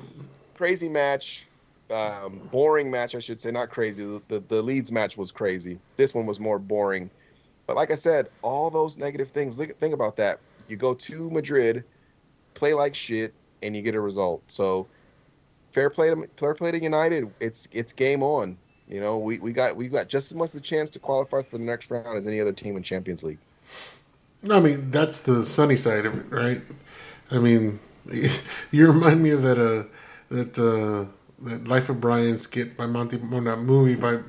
crazy 0.56 0.90
match, 0.90 1.46
um, 1.92 2.40
boring 2.52 2.90
match, 2.90 3.16
I 3.16 3.20
should 3.20 3.40
say. 3.40 3.52
Not 3.52 3.70
crazy. 3.70 4.04
The, 4.04 4.22
the 4.28 4.40
the 4.40 4.62
Leeds 4.62 4.92
match 4.92 5.18
was 5.18 5.32
crazy. 5.32 5.80
This 5.98 6.14
one 6.14 6.26
was 6.26 6.40
more 6.40 6.60
boring. 6.60 7.10
But 7.68 7.76
like 7.76 7.92
I 7.92 7.96
said, 7.96 8.30
all 8.42 8.70
those 8.70 8.98
negative 8.98 9.30
things. 9.32 9.60
Look, 9.60 9.78
think 9.80 9.94
about 9.94 10.16
that. 10.18 10.40
You 10.70 10.78
go 10.78 10.94
to 10.94 11.30
Madrid, 11.30 11.84
play 12.54 12.74
like 12.74 12.96
shit, 12.96 13.34
and 13.62 13.76
you 13.76 13.82
get 13.82 13.94
a 13.96 14.02
result. 14.02 14.42
So 14.48 14.88
fair 15.72 15.90
play 15.90 16.10
to 16.10 16.28
fair 16.38 16.54
play 16.56 16.72
to 16.72 16.82
United. 16.82 17.30
It's 17.42 17.68
it's 17.72 17.92
game 17.94 18.24
on. 18.24 18.58
You 18.90 19.02
know, 19.02 19.18
we, 19.18 19.38
we 19.40 19.52
got 19.52 19.76
we 19.76 19.88
got 19.88 20.08
just 20.08 20.32
as 20.32 20.38
much 20.38 20.56
a 20.56 20.62
chance 20.62 20.90
to 20.92 21.00
qualify 21.00 21.42
for 21.44 21.58
the 21.58 21.64
next 21.64 21.92
round 21.92 22.18
as 22.18 22.26
any 22.28 22.40
other 22.40 22.54
team 22.54 22.78
in 22.78 22.84
Champions 22.84 23.24
League. 23.24 23.40
I 24.50 24.60
mean, 24.60 24.92
that's 24.92 25.22
the 25.22 25.44
sunny 25.44 25.76
side 25.76 26.06
of 26.06 26.18
it, 26.18 26.26
right? 26.32 26.62
I 27.32 27.40
mean, 27.40 27.80
you 28.72 28.92
remind 28.92 29.22
me 29.22 29.32
of 29.32 29.42
that 29.42 29.58
uh 29.60 29.84
that 30.34 30.58
uh 30.58 31.12
that 31.46 31.68
Life 31.68 31.90
of 31.90 32.00
Brian 32.00 32.38
skit 32.38 32.78
by 32.78 32.86
Monty, 32.86 33.18
well, 33.18 33.42
not 33.42 33.60
movie 33.60 33.96
by 33.96 34.20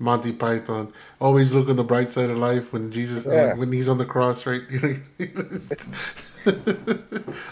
Monty 0.00 0.32
Python. 0.32 0.92
Always 1.20 1.52
look 1.52 1.68
on 1.68 1.76
the 1.76 1.84
bright 1.84 2.12
side 2.12 2.30
of 2.30 2.38
life 2.38 2.72
when 2.72 2.90
Jesus 2.90 3.26
Yeah. 3.30 3.54
when 3.54 3.70
he's 3.70 3.88
on 3.88 3.98
the 3.98 4.06
cross, 4.06 4.44
right? 4.46 4.62
You 4.70 4.80
know, 4.80 4.94
he 5.18 5.26
was- 5.36 5.70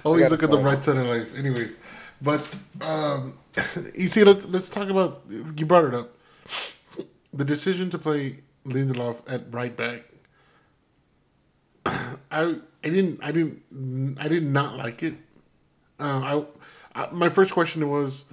always 0.04 0.30
look 0.30 0.42
at 0.42 0.50
the 0.50 0.58
bright 0.58 0.82
side 0.82 0.96
of 0.96 1.06
life. 1.06 1.38
Anyways, 1.38 1.78
but 2.22 2.58
um, 2.86 3.32
you 3.94 4.08
see, 4.08 4.24
let's 4.24 4.44
let's 4.46 4.68
talk 4.70 4.88
about. 4.88 5.22
You 5.28 5.66
brought 5.66 5.84
it 5.84 5.94
up. 5.94 6.14
The 7.32 7.44
decision 7.44 7.90
to 7.90 7.98
play 7.98 8.38
Lindelof 8.64 9.22
at 9.30 9.52
right 9.52 9.76
back 9.76 10.04
I 12.30 12.56
I 12.84 12.88
didn't 12.88 13.22
I 13.22 13.32
didn't 13.32 14.16
I 14.20 14.28
did 14.28 14.44
not 14.44 14.76
like 14.76 15.02
it. 15.02 15.14
Uh, 15.98 16.44
I, 16.94 17.02
I 17.02 17.08
my 17.12 17.28
first 17.28 17.52
question 17.52 17.88
was 17.88 18.24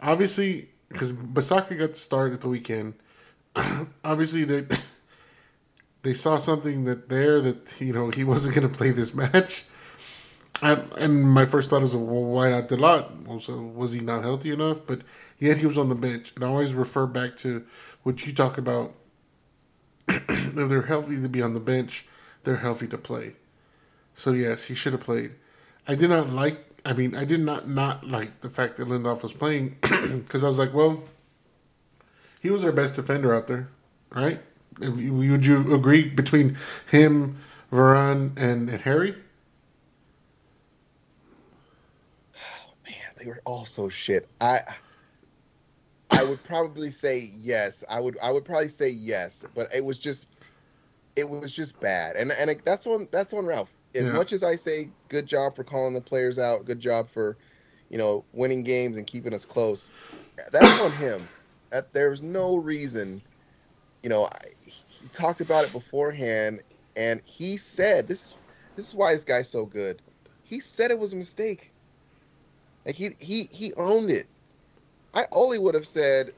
obviously 0.00 0.68
because 0.88 1.12
Bissaka 1.12 1.78
got 1.78 1.90
the 1.90 1.94
start 1.94 2.32
at 2.32 2.40
the 2.40 2.48
weekend. 2.48 2.94
obviously 4.04 4.44
they 4.44 4.66
they 6.02 6.12
saw 6.12 6.36
something 6.36 6.84
that 6.84 7.08
there 7.08 7.40
that 7.40 7.80
you 7.80 7.92
know 7.92 8.10
he 8.10 8.24
wasn't 8.24 8.54
going 8.54 8.68
to 8.68 8.74
play 8.74 8.90
this 8.90 9.14
match. 9.14 9.64
I, 10.64 10.82
and 10.98 11.28
my 11.30 11.44
first 11.44 11.68
thought 11.70 11.82
was, 11.82 11.94
well, 11.94 12.24
why 12.24 12.48
not 12.48 12.68
Dalot? 12.68 13.28
Also, 13.28 13.60
was 13.60 13.92
he 13.92 14.00
not 14.00 14.22
healthy 14.22 14.50
enough? 14.50 14.86
But 14.86 15.02
yet 15.38 15.58
he 15.58 15.66
was 15.66 15.76
on 15.76 15.90
the 15.90 15.94
bench, 15.94 16.32
and 16.34 16.44
I 16.44 16.48
always 16.48 16.72
refer 16.72 17.06
back 17.06 17.36
to 17.38 17.64
what 18.02 18.26
you 18.26 18.32
talk 18.32 18.56
about. 18.58 18.94
if 20.08 20.68
they're 20.68 20.82
healthy 20.82 21.20
to 21.20 21.28
be 21.28 21.42
on 21.42 21.52
the 21.54 21.60
bench, 21.60 22.06
they're 22.44 22.56
healthy 22.56 22.86
to 22.88 22.98
play. 22.98 23.34
So 24.14 24.32
yes, 24.32 24.64
he 24.64 24.74
should 24.74 24.92
have 24.94 25.02
played. 25.02 25.32
I 25.86 25.94
did 25.96 26.10
not 26.10 26.30
like. 26.30 26.64
I 26.86 26.92
mean, 26.94 27.14
I 27.14 27.24
did 27.24 27.40
not 27.40 27.68
not 27.68 28.06
like 28.06 28.40
the 28.40 28.50
fact 28.50 28.76
that 28.76 28.88
Lindelof 28.88 29.22
was 29.22 29.32
playing 29.32 29.76
because 29.82 30.44
I 30.44 30.48
was 30.48 30.58
like, 30.58 30.72
well, 30.74 31.02
he 32.40 32.50
was 32.50 32.64
our 32.64 32.72
best 32.72 32.94
defender 32.94 33.34
out 33.34 33.46
there, 33.48 33.68
right? 34.14 34.40
Would 34.80 35.46
you 35.46 35.74
agree 35.74 36.08
between 36.08 36.56
him, 36.90 37.38
Varane, 37.72 38.38
and, 38.38 38.68
and 38.68 38.80
Harry? 38.82 39.14
Man, 42.84 43.13
they 43.24 43.30
were 43.30 43.42
all 43.44 43.64
so 43.64 43.88
shit. 43.88 44.28
I 44.40 44.60
I 46.10 46.24
would 46.24 46.42
probably 46.44 46.90
say 46.90 47.28
yes. 47.38 47.82
I 47.88 48.00
would 48.00 48.16
I 48.22 48.30
would 48.30 48.44
probably 48.44 48.68
say 48.68 48.90
yes, 48.90 49.44
but 49.54 49.74
it 49.74 49.84
was 49.84 49.98
just 49.98 50.28
it 51.16 51.28
was 51.28 51.52
just 51.52 51.80
bad. 51.80 52.16
And 52.16 52.32
and 52.32 52.50
it, 52.50 52.64
that's 52.64 52.86
on 52.86 53.08
that's 53.10 53.32
on 53.32 53.46
Ralph. 53.46 53.74
As 53.94 54.08
Yeah. 54.08 54.14
much 54.14 54.32
as 54.32 54.42
I 54.42 54.56
say 54.56 54.90
good 55.08 55.26
job 55.26 55.56
for 55.56 55.64
calling 55.64 55.94
the 55.94 56.00
players 56.00 56.38
out, 56.38 56.66
good 56.66 56.80
job 56.80 57.08
for 57.08 57.36
you 57.90 57.98
know 57.98 58.24
winning 58.32 58.62
games 58.62 58.96
and 58.96 59.06
keeping 59.06 59.34
us 59.34 59.44
close. 59.44 59.90
That's 60.52 60.80
on 60.80 60.92
him. 60.92 61.28
That 61.70 61.92
there's 61.94 62.22
no 62.22 62.56
reason. 62.56 63.22
You 64.02 64.10
know, 64.10 64.24
I, 64.26 64.38
he 64.64 65.08
talked 65.08 65.40
about 65.40 65.64
it 65.64 65.72
beforehand, 65.72 66.60
and 66.94 67.22
he 67.24 67.56
said 67.56 68.06
this 68.06 68.22
is 68.24 68.36
this 68.76 68.88
is 68.88 68.94
why 68.94 69.14
this 69.14 69.24
guy's 69.24 69.48
so 69.48 69.64
good. 69.64 70.02
He 70.42 70.60
said 70.60 70.90
it 70.90 70.98
was 70.98 71.14
a 71.14 71.16
mistake. 71.16 71.73
Like 72.86 72.96
he 72.96 73.16
he 73.20 73.48
he 73.50 73.72
owned 73.76 74.10
it. 74.10 74.26
I 75.14 75.26
only 75.32 75.58
would 75.58 75.74
have 75.74 75.86
said, 75.86 76.32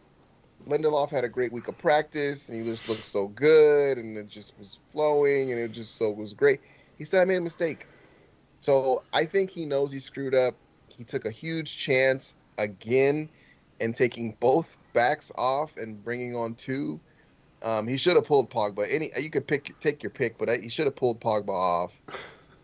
Lindelof 0.66 1.10
had 1.10 1.24
a 1.24 1.28
great 1.28 1.52
week 1.52 1.68
of 1.68 1.78
practice, 1.78 2.48
and 2.48 2.60
he 2.60 2.68
just 2.68 2.88
looked 2.88 3.06
so 3.06 3.28
good, 3.28 3.98
and 3.98 4.16
it 4.16 4.28
just 4.28 4.58
was 4.58 4.78
flowing, 4.92 5.50
and 5.50 5.60
it 5.60 5.72
just 5.72 5.96
so 5.96 6.10
was 6.10 6.34
great. 6.34 6.60
He 6.96 7.04
said, 7.04 7.22
"I 7.22 7.24
made 7.24 7.38
a 7.38 7.42
mistake." 7.42 7.88
So 8.60 9.04
I 9.12 9.24
think 9.26 9.50
he 9.50 9.66
knows 9.66 9.92
he 9.92 9.98
screwed 9.98 10.34
up. 10.34 10.56
He 10.88 11.04
took 11.04 11.24
a 11.24 11.30
huge 11.30 11.76
chance 11.76 12.36
again, 12.58 13.30
and 13.80 13.94
taking 13.94 14.36
both 14.40 14.76
backs 14.92 15.32
off 15.36 15.76
and 15.76 16.02
bringing 16.02 16.34
on 16.36 16.54
two. 16.54 17.00
Um, 17.62 17.86
he 17.88 17.96
should 17.96 18.16
have 18.16 18.26
pulled 18.26 18.50
Pogba. 18.50 18.86
Any 18.88 19.10
you 19.18 19.30
could 19.30 19.48
pick 19.48 19.78
take 19.80 20.02
your 20.02 20.10
pick, 20.10 20.38
but 20.38 20.48
he 20.60 20.68
should 20.68 20.86
have 20.86 20.96
pulled 20.96 21.20
Pogba 21.20 21.50
off. 21.50 22.00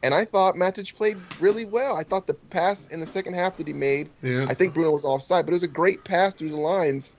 And 0.03 0.15
I 0.15 0.25
thought 0.25 0.57
Matic 0.57 0.95
played 0.97 1.19
really 1.38 1.65
well. 1.65 1.97
I 1.97 2.03
thought 2.03 2.27
the 2.27 2.35
pass 2.35 2.88
in 2.88 3.01
the 3.01 3.07
second 3.07 3.35
half 3.35 3.57
that 3.59 3.67
he 3.69 3.73
made, 3.73 4.11
Yeah. 4.21 4.47
I 4.49 4.55
think 4.55 4.75
Bruno 4.75 4.91
was 4.93 5.05
offside, 5.05 5.47
but 5.47 5.53
it 5.53 5.55
was 5.55 5.62
a 5.62 5.69
great 5.69 6.05
pass 6.05 6.35
through 6.35 6.51
the 6.51 6.57
lines 6.57 7.17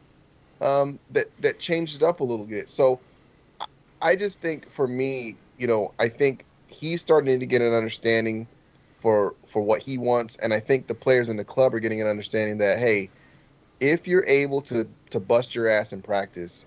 um, 0.61 0.99
that 1.11 1.25
that 1.39 1.59
changed 1.59 1.95
it 1.97 2.03
up 2.03 2.19
a 2.19 2.23
little 2.23 2.45
bit. 2.45 2.69
So 2.69 3.01
I- 3.59 3.65
I 4.01 4.15
just 4.15 4.41
think 4.41 4.69
for 4.69 4.87
me, 4.87 5.37
you 5.57 5.67
know, 5.67 5.93
I 5.99 6.09
think 6.09 6.45
he's 6.67 7.01
starting 7.01 7.39
to 7.39 7.45
get 7.45 7.61
an 7.61 7.73
understanding 7.73 8.47
for 9.01 9.35
for 9.47 9.61
what 9.61 9.81
he 9.81 9.97
wants, 9.97 10.35
and 10.37 10.53
I 10.53 10.59
think 10.59 10.87
the 10.87 10.95
players 10.95 11.29
in 11.29 11.37
the 11.37 11.45
club 11.45 11.73
are 11.73 11.79
getting 11.79 12.01
an 12.01 12.07
understanding 12.07 12.59
that 12.59 12.79
hey, 12.79 13.09
if 13.79 14.07
you're 14.07 14.25
able 14.25 14.61
to 14.63 14.87
to 15.11 15.19
bust 15.19 15.55
your 15.55 15.67
ass 15.67 15.93
in 15.93 16.01
practice, 16.01 16.65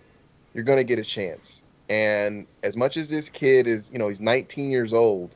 you're 0.55 0.65
going 0.65 0.79
to 0.79 0.85
get 0.85 0.99
a 0.99 1.05
chance. 1.05 1.63
And 1.89 2.47
as 2.63 2.77
much 2.77 2.97
as 2.97 3.09
this 3.09 3.31
kid 3.31 3.67
is, 3.67 3.91
you 3.93 3.99
know, 3.99 4.09
he's 4.09 4.21
19 4.21 4.71
years 4.71 4.93
old, 4.93 5.35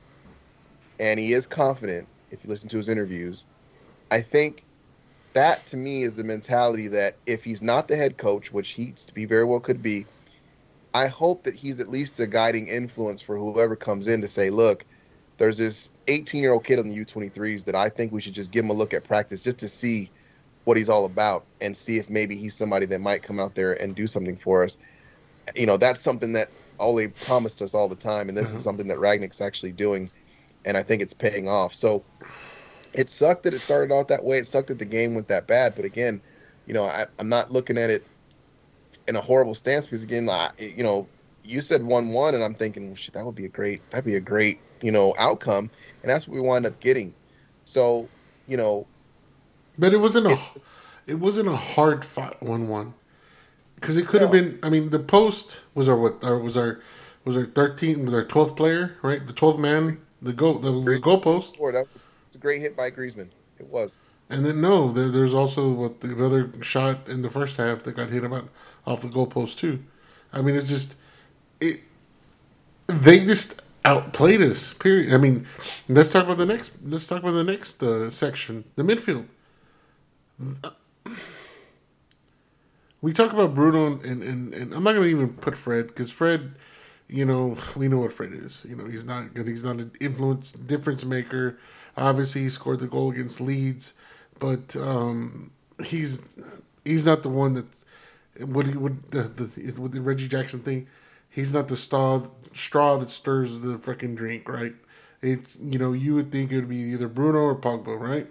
and 1.01 1.19
he 1.19 1.33
is 1.33 1.47
confident. 1.47 2.07
If 2.31 2.45
you 2.45 2.51
listen 2.51 2.69
to 2.69 2.77
his 2.77 2.89
interviews, 2.89 3.47
I 4.11 4.21
think 4.21 4.65
that 5.33 5.67
to 5.67 5.77
me 5.77 6.03
is 6.03 6.17
the 6.17 6.25
mentality 6.25 6.89
that 6.89 7.17
if 7.27 7.43
he's 7.43 7.63
not 7.63 7.89
the 7.89 7.97
head 7.97 8.17
coach, 8.17 8.53
which 8.53 8.71
he 8.71 8.93
to 8.93 9.15
be 9.15 9.25
very 9.25 9.45
well 9.45 9.61
could 9.61 9.83
be, 9.83 10.07
I 10.93 11.07
hope 11.07 11.45
that 11.45 11.55
he's 11.55 11.81
at 11.81 11.89
least 11.89 12.21
a 12.21 12.27
guiding 12.27 12.69
influence 12.69 13.23
for 13.23 13.37
whoever 13.37 13.77
comes 13.77 14.07
in 14.09 14.21
to 14.21 14.29
say, 14.29 14.51
look, 14.51 14.85
there's 15.39 15.57
this 15.57 15.89
18 16.07 16.43
year 16.43 16.53
old 16.53 16.65
kid 16.65 16.79
on 16.79 16.89
the 16.89 17.05
U23s 17.05 17.65
that 17.65 17.75
I 17.75 17.89
think 17.89 18.13
we 18.13 18.21
should 18.21 18.35
just 18.35 18.53
give 18.53 18.65
him 18.65 18.71
a 18.71 18.75
look 18.75 18.93
at 18.93 19.05
practice 19.05 19.43
just 19.43 19.61
to 19.61 19.69
see 19.69 20.11
what 20.65 20.77
he's 20.77 20.91
all 20.91 21.07
about 21.07 21.45
and 21.61 21.75
see 21.75 21.97
if 21.97 22.11
maybe 22.11 22.37
he's 22.37 22.55
somebody 22.55 22.87
that 22.87 23.01
might 23.01 23.23
come 23.23 23.41
out 23.41 23.55
there 23.55 23.73
and 23.81 23.97
do 23.97 24.07
something 24.07 24.37
for 24.37 24.63
us. 24.63 24.77
You 25.55 25.67
know, 25.67 25.79
that's 25.79 26.03
something 26.03 26.35
that 26.35 26.51
Ole 26.79 27.09
promised 27.25 27.63
us 27.63 27.75
all 27.75 27.89
the 27.89 27.97
time, 27.97 28.29
and 28.29 28.37
this 28.37 28.49
is 28.49 28.55
mm-hmm. 28.55 28.63
something 28.63 28.89
that 28.89 28.99
Rangnick's 28.99 29.41
actually 29.41 29.73
doing, 29.73 30.11
and 30.65 30.77
I 30.77 30.83
think 30.83 31.03
it's 31.03 31.15
paying 31.15 31.49
off. 31.49 31.75
So 31.75 32.07
it 32.95 33.11
sucked 33.11 33.45
that 33.45 33.55
it 33.55 33.61
started 33.61 33.95
out 33.95 34.09
that 34.09 34.25
way. 34.25 34.39
It 34.39 34.47
sucked 34.49 34.69
that 34.69 34.79
the 34.79 34.85
game 34.87 35.15
went 35.15 35.29
that 35.29 35.47
bad. 35.49 35.75
But 35.77 35.85
again, 35.87 36.23
you 36.67 36.75
know, 36.75 36.85
I, 36.85 37.07
I'm 37.19 37.29
not 37.29 37.53
looking 37.53 37.79
at 37.79 37.91
it 37.91 38.09
in 39.09 39.17
a 39.17 39.21
horrible 39.21 39.55
stance 39.55 39.87
because 39.87 40.03
again, 40.05 40.29
I, 40.29 40.51
you 40.59 40.83
know, 40.83 41.11
you 41.43 41.61
said 41.61 41.83
one 41.85 42.11
one, 42.13 42.35
and 42.35 42.45
I'm 42.45 42.55
thinking, 42.55 42.89
well, 42.89 42.97
shit, 42.97 43.15
that 43.15 43.25
would 43.27 43.35
be 43.35 43.47
a 43.47 43.51
great, 43.51 43.89
that'd 43.91 44.05
be 44.05 44.17
a 44.17 44.21
great, 44.21 44.65
you 44.83 44.93
know, 44.93 45.15
outcome, 45.19 45.71
and 46.03 46.11
that's 46.11 46.29
what 46.29 46.35
we 46.37 46.41
wound 46.41 46.67
up 46.67 46.81
getting. 46.81 47.17
So, 47.65 48.13
you 48.47 48.57
know, 48.57 48.89
But 49.79 49.93
it 49.95 49.99
wasn't 49.99 50.27
a 50.27 50.39
it 51.07 51.15
wasn't 51.17 51.49
a 51.49 51.57
hard 51.57 52.05
fought 52.05 52.43
one 52.43 52.69
one 52.69 52.95
because 53.77 53.97
it 53.97 54.07
could 54.07 54.23
have 54.23 54.31
No. 54.31 54.33
been. 54.33 54.59
I 54.63 54.71
mean, 54.71 54.91
the 54.91 55.01
post 55.01 55.63
was 55.75 55.89
our 55.89 55.97
what? 55.97 56.23
Our, 56.25 56.39
was 56.39 56.57
our 56.57 56.81
was 57.25 57.37
our 57.37 57.47
thirteen 57.47 58.05
was 58.05 58.15
our 58.15 58.25
twelfth 58.25 58.57
player, 58.57 58.97
right? 59.03 59.27
The 59.27 59.33
twelfth 59.33 59.59
man, 59.61 60.01
the 60.23 60.33
goal, 60.33 60.55
the, 60.55 60.71
the 60.71 60.99
goal 60.99 61.21
post, 61.21 61.59
Lord, 61.59 61.75
that 61.75 61.87
was 61.93 62.35
a 62.35 62.39
great 62.39 62.61
hit 62.61 62.77
by 62.77 62.91
Griezmann. 62.91 63.29
It 63.59 63.67
was. 63.67 63.99
and 64.31 64.45
then 64.45 64.61
no, 64.61 64.91
there, 64.93 65.09
there's 65.11 65.35
also 65.35 65.73
what 65.73 66.01
the 66.01 66.25
other 66.25 66.51
shot 66.63 67.09
in 67.09 67.23
the 67.23 67.31
first 67.31 67.57
half 67.57 67.83
that 67.85 67.97
got 67.97 68.11
hit 68.11 68.25
about 68.25 68.49
off 68.87 69.03
the 69.03 69.09
goal 69.09 69.27
post 69.27 69.59
too. 69.59 69.83
I 70.33 70.43
mean, 70.43 70.57
it's 70.57 70.69
just 70.69 70.97
it. 71.61 71.81
They 72.87 73.25
just 73.25 73.63
outplayed 73.85 74.41
us. 74.43 74.75
Period. 74.75 75.13
I 75.15 75.19
mean, 75.19 75.47
let's 75.89 76.13
talk 76.13 76.25
about 76.25 76.39
the 76.39 76.47
next. 76.47 76.79
Let's 76.85 77.07
talk 77.07 77.23
about 77.23 77.33
the 77.33 77.45
next 77.45 77.83
uh, 77.83 78.11
section, 78.11 78.65
the 78.77 78.83
midfield. 78.83 79.27
we 83.03 83.13
talk 83.13 83.33
about 83.33 83.55
Bruno 83.55 83.87
and, 84.01 84.23
and, 84.23 84.55
and 84.55 84.75
I'm 84.75 84.83
not 84.85 84.93
going 84.93 85.05
to 85.05 85.11
even 85.11 85.33
put 85.35 85.57
Fred 85.57 85.89
because 85.89 86.11
Fred, 86.11 86.55
you 87.11 87.25
know, 87.25 87.57
we 87.77 87.89
know 87.89 87.99
what 87.99 88.13
Fred 88.13 88.33
is. 88.33 88.65
You 88.69 88.77
know, 88.77 88.87
he's 88.87 89.05
not 89.05 89.35
good. 89.35 89.49
He's 89.49 89.65
not 89.65 89.77
an 89.77 89.91
influence 90.01 90.53
difference 90.53 91.05
maker. 91.05 91.59
Obviously, 91.97 92.43
he 92.43 92.51
scored 92.51 92.81
the 92.81 92.87
goal 92.87 93.11
against 93.11 93.41
Leeds, 93.41 93.95
but 94.39 94.77
um, 94.77 95.51
he's 95.85 96.29
he's 96.85 97.05
not 97.05 97.23
the 97.23 97.29
one 97.29 97.55
that 97.55 97.85
what 98.47 98.67
he 98.67 98.77
would 98.77 99.03
the, 99.11 99.23
the 99.23 99.81
with 99.81 99.93
the 99.93 100.01
Reggie 100.01 100.29
Jackson 100.29 100.61
thing. 100.61 100.87
He's 101.29 101.53
not 101.53 101.69
the 101.69 101.77
straw 101.77 102.23
straw 102.53 102.97
that 102.99 103.11
stirs 103.11 103.61
the 103.61 103.79
freaking 103.79 104.17
drink, 104.17 104.49
right? 104.49 104.75
It's 105.21 105.59
you 105.61 105.79
know 105.79 105.93
you 105.93 106.15
would 106.15 106.31
think 106.31 106.53
it 106.53 106.57
would 106.57 106.69
be 106.69 106.77
either 106.77 107.09
Bruno 107.09 107.41
or 107.41 107.57
Pogba, 107.57 107.99
right? 107.99 108.29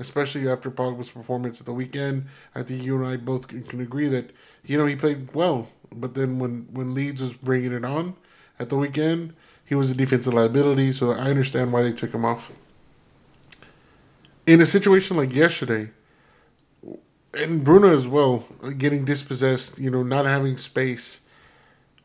especially 0.00 0.48
after 0.48 0.70
Pogba's 0.70 1.10
performance 1.10 1.60
at 1.60 1.66
the 1.66 1.72
weekend. 1.72 2.26
I 2.54 2.62
think 2.62 2.84
you 2.84 2.96
and 2.96 3.06
I 3.06 3.16
both 3.16 3.48
can, 3.48 3.62
can 3.64 3.80
agree 3.80 4.08
that 4.08 4.30
you 4.64 4.78
know 4.78 4.86
he 4.86 4.96
played 4.96 5.34
well, 5.34 5.68
but 5.92 6.14
then 6.14 6.38
when 6.38 6.68
when 6.72 6.94
Leeds 6.94 7.20
was 7.20 7.34
bringing 7.34 7.72
it 7.72 7.84
on 7.84 8.14
at 8.58 8.68
the 8.68 8.76
weekend, 8.76 9.34
he 9.64 9.74
was 9.74 9.90
a 9.90 9.94
defensive 9.94 10.34
liability. 10.34 10.92
So 10.92 11.10
I 11.10 11.30
understand 11.30 11.72
why 11.72 11.82
they 11.82 11.92
took 11.92 12.12
him 12.12 12.24
off. 12.24 12.52
In 14.46 14.60
a 14.60 14.66
situation 14.66 15.16
like 15.16 15.34
yesterday, 15.34 15.90
and 17.34 17.62
Bruno 17.62 17.92
as 17.92 18.08
well, 18.08 18.46
getting 18.78 19.04
dispossessed, 19.04 19.78
you 19.78 19.90
know, 19.90 20.02
not 20.02 20.24
having 20.26 20.56
space. 20.56 21.20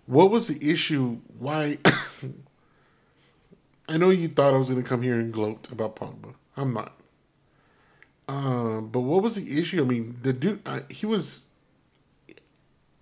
What 0.06 0.30
was 0.30 0.48
the 0.48 0.70
issue? 0.70 1.20
Why? 1.40 1.78
I 3.90 3.98
know 3.98 4.10
you 4.10 4.28
thought 4.28 4.54
I 4.54 4.58
was 4.58 4.70
going 4.70 4.82
to 4.82 4.88
come 4.88 5.02
here 5.02 5.16
and 5.16 5.32
gloat 5.32 5.72
about 5.72 5.96
Pogba. 5.96 6.34
I'm 6.56 6.74
not. 6.74 6.94
Uh, 8.28 8.82
but 8.82 9.02
what 9.02 9.24
was 9.24 9.36
the 9.36 9.60
issue? 9.60 9.82
I 9.82 9.86
mean, 9.86 10.16
the 10.22 10.34
dude, 10.34 10.62
uh, 10.66 10.82
he 10.90 11.06
was. 11.06 11.48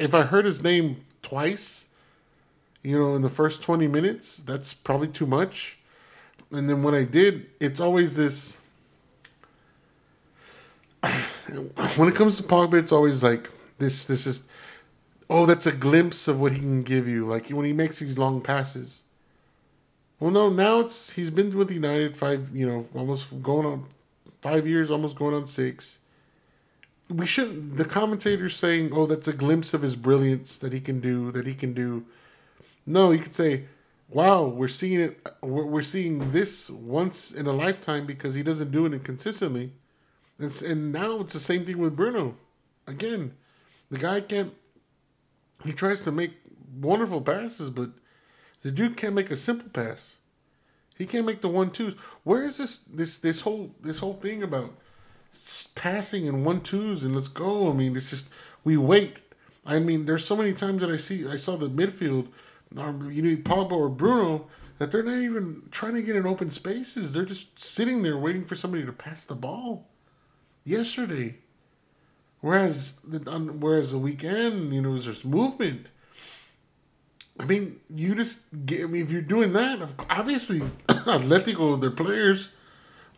If 0.02 0.16
I 0.16 0.24
heard 0.24 0.46
his 0.46 0.64
name 0.64 1.06
twice, 1.22 1.88
you 2.84 2.98
know, 2.98 3.16
in 3.16 3.22
the 3.22 3.30
first 3.30 3.62
20 3.62 3.88
minutes, 3.88 4.38
that's 4.38 4.74
probably 4.74 5.08
too 5.08 5.28
much. 5.28 5.78
And 6.52 6.68
then 6.68 6.82
when 6.84 6.96
I 6.96 7.04
did, 7.04 7.50
it's 7.60 7.80
always 7.80 8.16
this. 8.16 8.58
when 11.96 12.10
it 12.10 12.16
comes 12.16 12.38
to 12.38 12.44
Pogba, 12.44 12.74
it's 12.76 12.92
always 12.92 13.24
like 13.24 13.50
this. 13.78 14.06
This 14.06 14.26
is, 14.26 14.48
oh, 15.30 15.46
that's 15.46 15.68
a 15.68 15.72
glimpse 15.72 16.28
of 16.28 16.42
what 16.42 16.52
he 16.52 16.60
can 16.60 16.82
give 16.82 17.08
you. 17.08 17.26
Like 17.26 17.50
when 17.50 17.66
he 17.66 17.74
makes 17.74 18.00
these 18.00 18.18
long 18.18 18.42
passes. 18.42 19.04
Well, 20.20 20.32
no, 20.32 20.50
now 20.50 20.80
it's 20.80 21.12
he's 21.12 21.32
been 21.32 21.56
with 21.58 21.72
United 21.72 22.18
five, 22.18 22.52
you 22.56 22.68
know, 22.68 22.86
almost 22.94 23.42
going 23.42 23.66
on 23.66 23.88
five 24.42 24.68
years, 24.68 24.92
almost 24.92 25.16
going 25.16 25.34
on 25.34 25.48
six. 25.48 26.00
We 27.12 27.26
shouldn't. 27.26 27.78
The 27.78 27.86
commentators 27.86 28.56
saying, 28.56 28.92
"Oh, 28.94 29.06
that's 29.06 29.28
a 29.28 29.34
glimpse 29.34 29.74
of 29.74 29.82
his 29.82 29.96
brilliance 29.96 30.58
that 30.60 30.72
he 30.72 30.80
can 30.80 31.00
do. 31.02 31.32
That 31.32 31.46
he 31.46 31.54
can 31.54 31.74
do." 31.74 32.06
No, 32.86 33.12
you 33.12 33.20
could 33.20 33.36
say, 33.36 33.66
"Wow, 34.10 34.48
we're 34.48 34.68
seeing 34.68 35.02
it. 35.02 35.30
We're, 35.42 35.82
seeing 35.82 36.32
this 36.32 36.70
once 36.70 37.32
in 37.32 37.48
a 37.48 37.52
lifetime 37.52 38.06
because 38.06 38.36
he 38.36 38.44
doesn't 38.44 38.72
do 38.72 38.86
it 38.86 39.04
consistently." 39.04 39.74
And, 40.40 40.64
and 40.64 40.92
now 40.92 41.20
it's 41.20 41.34
the 41.34 41.40
same 41.40 41.66
thing 41.66 41.78
with 41.78 41.96
Bruno. 41.96 42.36
Again, 42.88 43.34
the 43.90 43.98
guy 43.98 44.22
can't. 44.22 44.54
He 45.66 45.74
tries 45.74 46.02
to 46.04 46.12
make 46.12 46.34
wonderful 46.80 47.22
passes, 47.22 47.70
but 47.70 47.92
the 48.62 48.72
dude 48.72 48.98
can't 48.98 49.16
make 49.16 49.32
a 49.32 49.38
simple 49.38 49.70
pass. 49.70 50.16
He 50.98 51.06
can't 51.06 51.26
make 51.26 51.42
the 51.42 51.50
one 51.50 51.72
twos. 51.72 51.94
Where 52.24 52.44
is 52.44 52.58
this 52.58 52.78
this 52.80 53.18
this 53.18 53.42
whole 53.42 53.76
this 53.82 54.00
whole 54.00 54.14
thing 54.14 54.44
about 54.44 54.74
passing 55.76 56.28
and 56.28 56.46
one 56.46 56.62
twos 56.62 57.04
and 57.04 57.16
let's 57.16 57.28
go? 57.28 57.70
I 57.70 57.74
mean, 57.74 57.96
it's 57.96 58.10
just 58.10 58.30
we 58.64 58.78
wait. 58.78 59.22
I 59.66 59.80
mean, 59.80 60.06
there's 60.06 60.26
so 60.26 60.36
many 60.36 60.54
times 60.54 60.82
that 60.82 60.90
I 60.90 60.98
see 60.98 61.28
I 61.28 61.36
saw 61.36 61.56
the 61.56 61.70
midfield, 61.70 62.28
um, 62.78 63.12
you 63.12 63.22
need 63.22 63.46
Pogba 63.46 63.74
or 63.74 63.90
Bruno 63.90 64.48
that 64.78 64.92
they're 64.92 65.04
not 65.04 65.20
even 65.20 65.62
trying 65.70 65.94
to 65.96 66.02
get 66.02 66.16
in 66.16 66.26
open 66.26 66.50
spaces. 66.50 67.14
They're 67.14 67.26
just 67.26 67.60
sitting 67.60 68.02
there 68.02 68.18
waiting 68.18 68.46
for 68.46 68.56
somebody 68.56 68.86
to 68.86 68.92
pass 68.92 69.26
the 69.26 69.36
ball. 69.36 69.88
Yesterday, 70.64 71.36
whereas 72.40 72.94
the 73.04 73.30
on, 73.30 73.60
whereas 73.60 73.92
the 73.92 73.98
weekend, 73.98 74.74
you 74.74 74.82
know, 74.82 74.98
there's 74.98 75.26
movement. 75.26 75.92
I 77.40 77.46
mean, 77.46 77.80
you 77.94 78.16
just 78.16 78.44
get. 78.66 78.84
I 78.84 78.88
mean, 78.88 79.04
if 79.04 79.12
you're 79.12 79.22
doing 79.22 79.54
that, 79.54 79.80
obviously, 80.10 80.60
Atletico, 80.88 81.80
their 81.80 81.92
players 81.92 82.50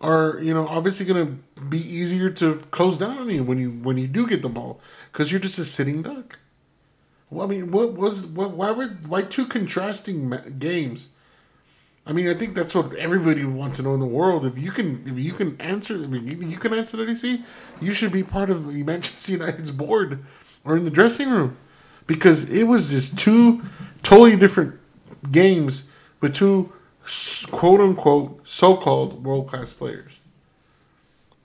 are, 0.03 0.39
you 0.41 0.53
know, 0.53 0.67
obviously 0.67 1.05
going 1.05 1.25
to 1.25 1.63
be 1.63 1.77
easier 1.77 2.29
to 2.29 2.55
close 2.71 2.97
down 2.97 3.17
on 3.17 3.29
you 3.29 3.43
when 3.43 3.57
you 3.57 3.71
when 3.71 3.97
you 3.97 4.07
do 4.07 4.27
get 4.27 4.41
the 4.41 4.49
ball 4.49 4.79
because 5.11 5.31
you're 5.31 5.41
just 5.41 5.57
a 5.57 5.65
sitting 5.65 6.01
duck. 6.01 6.37
Well, 7.29 7.47
I 7.47 7.49
mean, 7.49 7.71
what 7.71 7.93
was 7.93 8.27
what? 8.27 8.51
Why 8.51 8.71
were 8.71 8.89
why 9.07 9.23
two 9.23 9.45
contrasting 9.45 10.31
games? 10.59 11.09
I 12.05 12.11
mean, 12.11 12.27
I 12.27 12.33
think 12.33 12.53
that's 12.53 12.75
what 12.75 12.93
everybody 12.95 13.45
wants 13.45 13.77
to 13.77 13.83
know 13.83 13.93
in 13.93 14.01
the 14.01 14.05
world. 14.05 14.45
If 14.45 14.57
you 14.57 14.71
can, 14.71 15.01
if 15.07 15.17
you 15.17 15.31
can 15.31 15.59
answer, 15.61 15.95
I 15.95 16.07
mean, 16.07 16.27
you, 16.27 16.57
can 16.57 16.73
answer 16.73 16.97
that. 16.97 17.07
You 17.07 17.15
see, 17.15 17.43
you 17.79 17.93
should 17.93 18.11
be 18.11 18.23
part 18.23 18.49
of 18.49 18.67
Manchester 18.85 19.31
United's 19.31 19.71
board 19.71 20.19
or 20.65 20.75
in 20.75 20.83
the 20.83 20.91
dressing 20.91 21.29
room 21.29 21.57
because 22.05 22.49
it 22.49 22.65
was 22.65 22.89
just 22.89 23.17
two 23.17 23.63
totally 24.01 24.35
different 24.35 24.77
games 25.31 25.89
with 26.19 26.35
two 26.35 26.73
quote 27.51 27.81
unquote 27.81 28.47
so 28.47 28.75
called 28.77 29.23
world 29.25 29.47
class 29.47 29.73
players. 29.73 30.19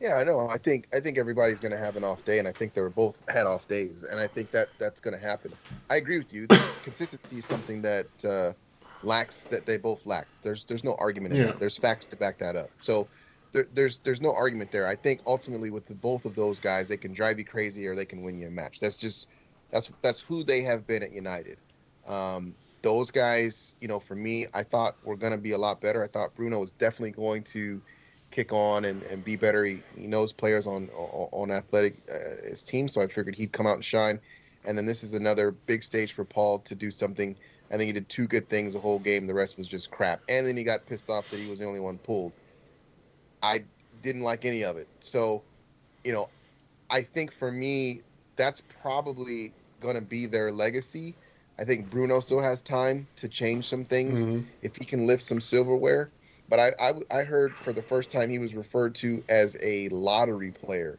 Yeah, 0.01 0.14
I 0.16 0.25
know. 0.25 0.49
I 0.49 0.59
think 0.59 0.87
I 0.94 1.01
think 1.01 1.18
everybody's 1.18 1.61
going 1.61 1.73
to 1.73 1.79
have 1.79 1.97
an 1.97 2.05
off 2.05 2.25
day, 2.25 2.38
and 2.38 2.47
I 2.47 2.53
think 2.53 2.73
they 2.75 2.81
were 2.83 2.90
both 2.90 3.23
had 3.29 3.47
off 3.47 3.66
days, 3.66 4.05
and 4.05 4.21
I 4.21 4.29
think 4.29 4.53
that 4.53 4.68
that's 4.79 5.01
going 5.01 5.18
to 5.18 5.25
happen. 5.25 5.55
I 5.90 5.97
agree 5.97 6.18
with 6.18 6.33
you. 6.33 6.47
Consistency 6.83 7.38
is 7.38 7.47
something 7.47 7.83
that 7.83 8.07
uh, 8.25 8.53
lacks 9.03 9.47
that 9.47 9.66
they 9.66 9.77
both 9.77 10.07
lack. 10.07 10.29
There's 10.42 10.64
there's 10.66 10.85
no 10.85 10.94
argument 11.01 11.35
in 11.35 11.40
Yeah. 11.40 11.47
that. 11.47 11.59
There's 11.59 11.77
facts 11.79 12.07
to 12.09 12.16
back 12.16 12.38
that 12.38 12.55
up. 12.55 12.71
So 12.81 13.11
there, 13.53 13.66
there's 13.73 13.99
there's 13.99 14.21
no 14.21 14.33
argument 14.33 14.71
there. 14.71 14.87
I 14.87 14.94
think 14.94 15.21
ultimately 15.27 15.71
with 15.71 15.87
the, 15.87 15.97
both 15.97 16.25
of 16.27 16.37
those 16.37 16.61
guys, 16.61 16.87
they 16.88 16.97
can 16.97 17.12
drive 17.12 17.38
you 17.40 17.44
crazy 17.44 17.87
or 17.88 17.97
they 17.97 18.07
can 18.07 18.23
win 18.23 18.38
you 18.38 18.47
a 18.47 18.51
match. 18.51 18.79
That's 18.79 18.99
just 18.99 19.27
that's 19.73 19.90
that's 20.03 20.21
who 20.21 20.44
they 20.44 20.62
have 20.62 20.87
been 20.87 21.03
at 21.03 21.11
United. 21.12 21.59
Um, 22.07 22.57
those 22.83 23.11
guys, 23.11 23.75
you 23.81 23.88
know, 23.88 23.99
for 23.99 24.14
me, 24.14 24.47
I 24.55 24.62
thought 24.62 24.97
were 25.05 25.17
going 25.17 25.33
to 25.33 25.38
be 25.38 25.53
a 25.53 25.59
lot 25.59 25.81
better. 25.81 26.03
I 26.03 26.07
thought 26.07 26.35
Bruno 26.35 26.61
was 26.61 26.71
definitely 26.73 27.11
going 27.11 27.45
to 27.45 27.81
kick 28.31 28.53
on 28.53 28.85
and, 28.85 29.03
and 29.05 29.25
be 29.25 29.37
better. 29.37 29.64
He, 29.64 29.81
he 29.97 30.07
knows 30.07 30.33
players 30.33 30.67
on 30.67 30.88
on, 30.91 31.51
athletic 31.51 31.97
uh, 32.11 32.49
his 32.49 32.62
team, 32.62 32.88
so 32.88 33.01
I 33.03 33.07
figured 33.07 33.35
he'd 33.35 33.53
come 33.53 33.67
out 33.67 33.75
and 33.75 33.85
shine. 33.85 34.21
And 34.64 34.77
then 34.77 34.87
this 34.87 35.03
is 35.03 35.14
another 35.14 35.51
big 35.51 35.83
stage 35.83 36.12
for 36.12 36.25
Paul 36.25 36.61
to 36.61 36.75
do 36.75 36.91
something. 36.91 37.37
I 37.71 37.77
think 37.77 37.87
he 37.87 37.93
did 37.93 38.09
two 38.09 38.27
good 38.27 38.49
things 38.49 38.75
the 38.75 38.81
whole 38.81 38.99
game. 38.99 39.27
The 39.27 39.35
rest 39.35 39.57
was 39.57 39.69
just 39.69 39.91
crap. 39.91 40.21
And 40.29 40.47
then 40.47 40.57
he 40.57 40.64
got 40.64 40.87
pissed 40.87 41.11
off 41.11 41.31
that 41.31 41.38
he 41.38 41.49
was 41.49 41.59
the 41.59 41.67
only 41.67 41.81
one 41.81 41.99
pulled. 41.99 42.33
I 43.43 43.64
didn't 44.03 44.23
like 44.23 44.45
any 44.45 44.64
of 44.64 44.77
it. 44.77 44.88
So, 45.01 45.43
you 46.05 46.12
know, 46.12 46.29
I 46.91 47.03
think 47.03 47.33
for 47.33 47.51
me, 47.51 48.03
that's 48.37 48.62
probably 48.83 49.53
going 49.81 49.97
to 49.97 50.03
be 50.03 50.27
their 50.27 50.51
legacy. 50.51 51.14
I 51.59 51.64
think 51.64 51.90
Bruno 51.90 52.21
still 52.21 52.40
has 52.40 52.62
time 52.62 53.09
to 53.16 53.29
change 53.29 53.68
some 53.68 53.85
things 53.85 54.27
Mhm. 54.27 54.47
if 54.62 54.77
he 54.77 54.85
can 54.85 55.07
lift 55.07 55.23
some 55.23 55.40
silverware. 55.40 56.11
But 56.49 56.61
I, 56.61 56.73
I, 56.81 56.92
I 57.11 57.25
heard 57.25 57.53
for 57.59 57.73
the 57.73 57.83
first 57.83 58.11
time 58.11 58.31
he 58.31 58.38
was 58.38 58.55
referred 58.55 58.94
to 58.97 59.23
as 59.29 59.57
a 59.61 59.88
lottery 59.88 60.53
player, 60.53 60.99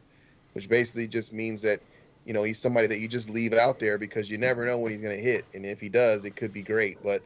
which 0.52 0.68
basically 0.68 1.08
just 1.08 1.32
means 1.32 1.62
that, 1.62 1.80
you 2.24 2.34
know, 2.34 2.44
he's 2.44 2.60
somebody 2.60 2.86
that 2.88 2.98
you 2.98 3.08
just 3.08 3.30
leave 3.30 3.52
out 3.52 3.78
there 3.80 3.98
because 3.98 4.30
you 4.30 4.38
never 4.38 4.64
know 4.64 4.78
when 4.78 4.92
he's 4.92 5.00
going 5.00 5.16
to 5.16 5.22
hit. 5.22 5.46
And 5.54 5.66
if 5.66 5.80
he 5.80 5.88
does, 5.88 6.24
it 6.24 6.36
could 6.36 6.52
be 6.52 6.62
great. 6.62 7.02
But 7.02 7.22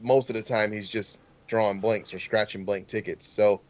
most 0.00 0.30
of 0.30 0.36
the 0.36 0.42
time, 0.42 0.72
he's 0.72 0.88
just 0.88 1.18
drawing 1.46 1.80
blanks 1.80 2.14
or 2.14 2.18
scratching 2.18 2.64
blank 2.64 2.86
tickets. 2.86 3.26
So 3.28 3.60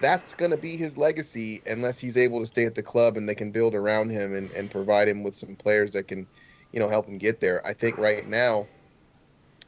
that's 0.00 0.34
going 0.34 0.50
to 0.50 0.58
be 0.58 0.76
his 0.76 0.98
legacy 0.98 1.62
unless 1.66 1.98
he's 1.98 2.18
able 2.18 2.40
to 2.40 2.46
stay 2.46 2.66
at 2.66 2.74
the 2.74 2.82
club 2.82 3.16
and 3.16 3.26
they 3.28 3.34
can 3.34 3.52
build 3.52 3.74
around 3.74 4.10
him 4.10 4.34
and, 4.34 4.50
and 4.52 4.70
provide 4.70 5.08
him 5.08 5.22
with 5.22 5.34
some 5.34 5.56
players 5.56 5.92
that 5.92 6.08
can, 6.08 6.26
you 6.72 6.80
know, 6.80 6.88
help 6.88 7.08
him 7.08 7.18
get 7.18 7.40
there. 7.40 7.66
I 7.66 7.74
think 7.74 7.98
right 7.98 8.26
now, 8.26 8.70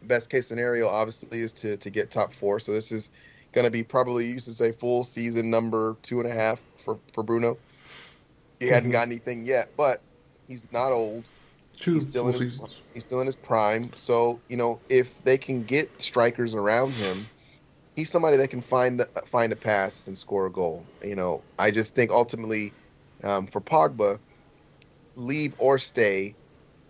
best 0.03 0.31
case 0.31 0.47
scenario 0.49 0.89
obviously 0.89 1.41
is 1.41 1.55
to, 1.55 1.77
to 1.79 1.91
get 1.91 2.11
top 2.11 2.35
four. 2.35 2.61
So 2.61 2.73
this 2.73 2.93
is 2.93 3.11
going 3.53 3.65
to 3.65 3.71
be 3.71 3.83
probably 3.83 4.27
used 4.27 4.47
to 4.47 4.53
say 4.53 4.73
full 4.73 5.05
season 5.05 5.51
number 5.51 5.99
two 6.03 6.21
and 6.21 6.31
a 6.31 6.35
half 6.35 6.67
for, 6.79 7.01
for 7.13 7.23
Bruno. 7.25 7.61
He 8.61 8.67
hadn't 8.69 8.91
Mhm. 8.91 8.93
got 8.93 9.07
anything 9.09 9.47
yet, 9.47 9.75
but 9.77 10.05
he's 10.47 10.71
not 10.73 10.93
old. 10.93 11.31
Two 11.73 11.95
He's 11.95 12.05
still 12.05 12.29
in 12.29 12.35
his 12.35 12.45
seasons. 12.45 12.83
he's 12.95 13.05
still 13.05 13.21
in 13.21 13.27
his 13.27 13.37
prime. 13.37 13.93
So 13.97 14.43
you 14.49 14.57
know, 14.57 14.83
if 14.89 15.19
they 15.19 15.39
can 15.39 15.65
get 15.65 16.01
strikers 16.03 16.55
around 16.55 16.95
him, 16.95 17.31
he's 17.97 18.11
somebody 18.11 18.39
that 18.39 18.51
can 18.51 18.63
find 18.63 19.05
find 19.27 19.53
a 19.53 19.57
pass 19.57 20.07
and 20.07 20.19
score 20.19 20.47
a 20.47 20.53
goal. 20.53 20.91
You 21.03 21.17
know, 21.17 21.47
I 21.59 21.71
just 21.73 21.95
think 21.95 22.11
ultimately 22.13 22.77
um, 23.25 23.47
for 23.49 23.61
Pogba, 23.61 24.21
leave 25.17 25.55
or 25.59 25.79
stay. 25.79 26.38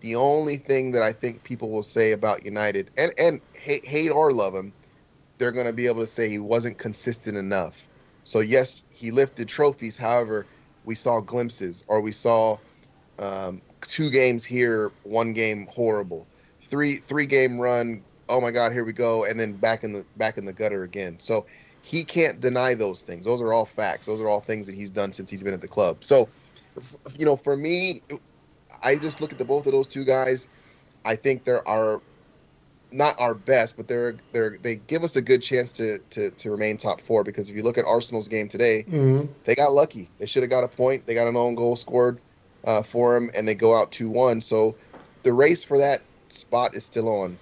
The 0.01 0.15
only 0.15 0.57
thing 0.57 0.91
that 0.91 1.03
I 1.03 1.11
think 1.11 1.43
people 1.43 1.69
will 1.69 1.83
say 1.83 2.11
about 2.13 2.45
United, 2.45 2.89
and 2.97 3.13
and 3.17 3.41
hate, 3.53 3.85
hate 3.85 4.09
or 4.09 4.31
love 4.31 4.55
him, 4.55 4.73
they're 5.37 5.51
going 5.51 5.65
to 5.65 5.73
be 5.73 5.87
able 5.87 6.01
to 6.01 6.07
say 6.07 6.29
he 6.29 6.39
wasn't 6.39 6.77
consistent 6.77 7.37
enough. 7.37 7.87
So 8.23 8.39
yes, 8.39 8.83
he 8.89 9.11
lifted 9.11 9.47
trophies. 9.47 9.97
However, 9.97 10.45
we 10.85 10.95
saw 10.95 11.19
glimpses, 11.19 11.83
or 11.87 12.01
we 12.01 12.11
saw 12.11 12.57
um, 13.19 13.61
two 13.81 14.09
games 14.09 14.45
here, 14.45 14.91
one 15.03 15.33
game 15.33 15.67
horrible, 15.69 16.27
three 16.69 16.95
three 16.95 17.25
game 17.25 17.59
run. 17.59 18.03
Oh 18.29 18.39
my 18.39 18.51
God, 18.51 18.71
here 18.71 18.85
we 18.85 18.93
go, 18.93 19.25
and 19.25 19.39
then 19.39 19.53
back 19.53 19.83
in 19.83 19.91
the 19.93 20.05
back 20.17 20.37
in 20.37 20.45
the 20.45 20.53
gutter 20.53 20.83
again. 20.83 21.19
So 21.19 21.45
he 21.81 22.03
can't 22.03 22.39
deny 22.39 22.73
those 22.73 23.03
things. 23.03 23.25
Those 23.25 23.41
are 23.41 23.53
all 23.53 23.65
facts. 23.65 24.05
Those 24.05 24.21
are 24.21 24.27
all 24.27 24.41
things 24.41 24.67
that 24.67 24.75
he's 24.75 24.91
done 24.91 25.11
since 25.11 25.29
he's 25.29 25.43
been 25.43 25.53
at 25.53 25.61
the 25.61 25.67
club. 25.67 26.03
So, 26.03 26.29
you 27.17 27.25
know, 27.25 27.35
for 27.35 27.55
me, 27.55 28.01
I 28.81 28.95
just 28.95 29.21
look 29.21 29.31
at 29.31 29.37
the 29.37 29.45
both 29.45 29.65
of 29.65 29.71
those 29.73 29.87
two 29.87 30.05
guys. 30.05 30.47
I 31.05 31.15
think 31.15 31.43
there 31.43 31.67
are 31.67 32.01
not 32.91 33.19
our 33.19 33.35
best, 33.35 33.77
but 33.77 33.87
they're 33.87 34.17
they're 34.33 34.57
they 34.61 34.75
give 34.75 35.03
us 35.03 35.15
a 35.15 35.21
good 35.21 35.41
chance 35.41 35.73
to 35.73 35.99
to 36.11 36.31
to 36.31 36.51
remain 36.51 36.77
top 36.77 37.01
four 37.01 37.23
because 37.23 37.49
if 37.49 37.55
you 37.55 37.63
look 37.63 37.77
at 37.77 37.85
Arsenal's 37.85 38.27
game 38.27 38.47
today, 38.47 38.85
Mhm. 38.89 39.29
they 39.45 39.55
got 39.55 39.73
lucky. 39.73 40.09
They 40.19 40.25
should 40.25 40.43
have 40.43 40.49
got 40.49 40.63
a 40.63 40.67
point. 40.67 41.05
They 41.05 41.13
got 41.13 41.27
an 41.27 41.35
own 41.35 41.55
goal 41.55 41.75
scored 41.75 42.19
uh, 42.65 42.81
for 42.83 43.13
them, 43.13 43.31
and 43.33 43.47
they 43.47 43.55
go 43.55 43.75
out 43.75 43.91
two 43.91 44.09
one. 44.09 44.41
So 44.41 44.75
the 45.23 45.33
race 45.33 45.63
for 45.63 45.77
that 45.77 46.01
spot 46.29 46.75
is 46.75 46.85
still 46.85 47.09
on. 47.09 47.37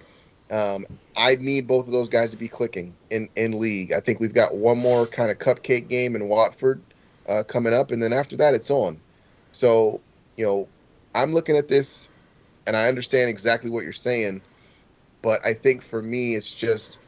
Um, 0.50 0.86
I 1.16 1.34
need 1.36 1.66
both 1.66 1.86
of 1.86 1.92
those 1.92 2.08
guys 2.08 2.30
to 2.32 2.36
be 2.36 2.48
clicking 2.48 2.94
in 3.10 3.28
in 3.34 3.58
league. 3.58 3.92
I 3.92 4.00
think 4.00 4.20
we've 4.20 4.34
got 4.34 4.54
one 4.54 4.78
more 4.78 5.06
kind 5.06 5.30
of 5.30 5.38
cupcake 5.38 5.88
game 5.88 6.14
in 6.14 6.28
Watford 6.28 6.80
uh, 7.26 7.42
coming 7.42 7.72
up, 7.74 7.90
and 7.90 8.02
then 8.02 8.12
after 8.12 8.36
that, 8.36 8.54
it's 8.54 8.70
on. 8.70 9.00
So 9.52 10.00
you 10.36 10.44
know, 10.44 10.68
I'm 11.18 11.34
looking 11.34 11.56
at 11.56 11.66
this, 11.66 12.08
and 12.64 12.76
I 12.76 12.86
understand 12.86 13.28
exactly 13.28 13.70
what 13.70 13.82
you're 13.82 13.92
saying, 13.92 14.40
but 15.20 15.44
I 15.44 15.52
think 15.52 15.82
for 15.82 16.00
me, 16.00 16.36
it's 16.36 16.54
just 16.54 16.98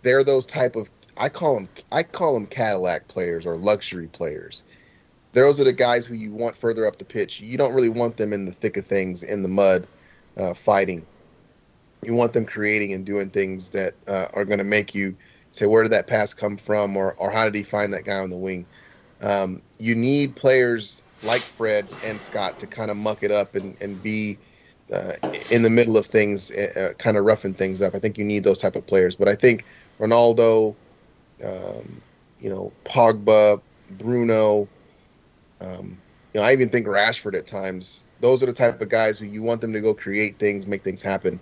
they're 0.00 0.24
those 0.24 0.46
type 0.46 0.74
of 0.74 0.90
I 1.18 1.28
call 1.28 1.56
them 1.56 1.68
I 1.92 2.02
call 2.02 2.32
them 2.32 2.46
Cadillac 2.46 3.08
players 3.08 3.44
or 3.44 3.56
luxury 3.58 4.06
players. 4.06 4.62
Those 5.34 5.60
are 5.60 5.64
the 5.64 5.72
guys 5.74 6.06
who 6.06 6.14
you 6.14 6.32
want 6.32 6.56
further 6.56 6.86
up 6.86 6.96
the 6.96 7.04
pitch. 7.04 7.42
You 7.42 7.58
don't 7.58 7.74
really 7.74 7.90
want 7.90 8.16
them 8.16 8.32
in 8.32 8.46
the 8.46 8.52
thick 8.52 8.78
of 8.78 8.86
things 8.86 9.22
in 9.22 9.42
the 9.42 9.48
mud, 9.48 9.86
uh, 10.38 10.54
fighting. 10.54 11.04
You 12.02 12.14
want 12.14 12.32
them 12.32 12.46
creating 12.46 12.94
and 12.94 13.04
doing 13.04 13.28
things 13.28 13.68
that 13.70 13.94
uh, 14.08 14.28
are 14.32 14.46
going 14.46 14.58
to 14.58 14.64
make 14.64 14.94
you 14.94 15.14
say, 15.50 15.66
"Where 15.66 15.82
did 15.82 15.92
that 15.92 16.06
pass 16.06 16.32
come 16.32 16.56
from?" 16.56 16.96
or 16.96 17.12
"Or 17.18 17.30
how 17.30 17.44
did 17.44 17.54
he 17.54 17.64
find 17.64 17.92
that 17.92 18.04
guy 18.04 18.16
on 18.16 18.30
the 18.30 18.36
wing?" 18.36 18.64
Um, 19.20 19.60
you 19.78 19.94
need 19.94 20.36
players 20.36 21.02
like 21.22 21.46
Fred 21.46 21.90
and 22.02 22.20
Scott 22.20 22.58
to 22.60 22.66
kind 22.66 22.90
of 22.90 22.96
muck 22.96 23.22
it 23.22 23.30
up 23.30 23.54
and 23.54 23.76
and 23.80 24.02
be 24.02 24.40
uh, 24.92 25.14
in 25.50 25.62
the 25.62 25.70
middle 25.70 25.96
of 25.96 26.06
things, 26.06 26.50
uh, 26.50 26.92
kind 26.98 27.16
of 27.16 27.24
roughing 27.24 27.54
things 27.54 27.80
up. 27.80 27.94
I 27.94 27.98
think 27.98 28.18
you 28.18 28.24
need 28.24 28.44
those 28.44 28.58
type 28.58 28.76
of 28.76 28.86
players. 28.86 29.16
But 29.16 29.28
I 29.28 29.34
think 29.34 29.64
Ronaldo, 30.00 30.76
um, 31.42 32.02
you 32.38 32.50
know, 32.50 32.72
Pogba, 32.84 33.62
Bruno, 33.90 34.68
um, 35.60 36.02
you 36.34 36.40
know, 36.40 36.46
I 36.46 36.52
even 36.52 36.68
think 36.68 36.86
Rashford 36.86 37.36
at 37.36 37.46
times. 37.46 38.06
Those 38.20 38.42
are 38.42 38.46
the 38.46 38.52
type 38.52 38.80
of 38.80 38.88
guys 38.88 39.18
who 39.18 39.26
you 39.26 39.42
want 39.42 39.60
them 39.60 39.72
to 39.72 39.80
go 39.80 39.94
create 39.94 40.38
things, 40.38 40.66
make 40.66 40.84
things 40.84 41.02
happen 41.02 41.40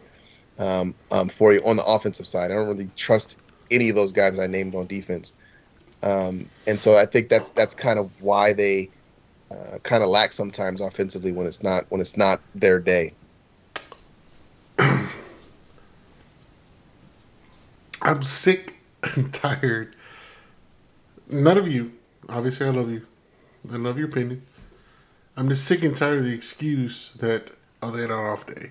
um, 0.59 0.95
um, 1.11 1.29
for 1.29 1.53
you 1.53 1.61
on 1.65 1.77
the 1.77 1.85
offensive 1.85 2.27
side. 2.27 2.51
I 2.51 2.55
don't 2.55 2.69
really 2.69 2.91
trust 2.97 3.41
any 3.71 3.89
of 3.89 3.97
those 3.97 4.13
guys 4.13 4.39
I 4.39 4.47
named 4.47 4.75
on 4.75 4.87
defense, 4.87 5.35
um, 6.03 6.51
and 6.67 6.81
so 6.81 6.97
I 6.97 7.07
think 7.07 7.29
that's 7.29 7.51
that's 7.51 7.75
kind 7.75 7.99
of 7.99 8.21
why 8.21 8.53
they 8.53 8.91
uh, 9.51 9.79
kind 9.83 10.03
of 10.03 10.09
lack 10.09 10.33
sometimes 10.33 10.81
offensively 10.81 11.33
when 11.33 11.47
it's 11.47 11.63
not 11.63 11.85
when 11.91 12.01
it's 12.01 12.17
not 12.17 12.41
their 12.55 12.79
day. 12.79 13.13
I'm 18.03 18.23
sick 18.23 18.77
and 19.17 19.33
tired. 19.33 19.97
None 21.29 21.59
of 21.59 21.69
you, 21.69 21.93
obviously, 22.29 22.67
I 22.67 22.71
love 22.71 22.91
you. 22.91 23.07
I 23.73 23.77
love 23.77 23.99
your 23.99 24.09
opinion. 24.09 24.43
I'm 25.37 25.49
just 25.49 25.65
sick 25.65 25.83
and 25.85 25.97
tired 25.97 26.19
of 26.19 26.25
the 26.25 26.35
excuse 26.35 27.13
that 27.15 27.53
oh 27.83 27.91
they 27.91 28.03
had 28.03 28.11
an 28.11 28.17
off 28.19 28.47
day. 28.47 28.71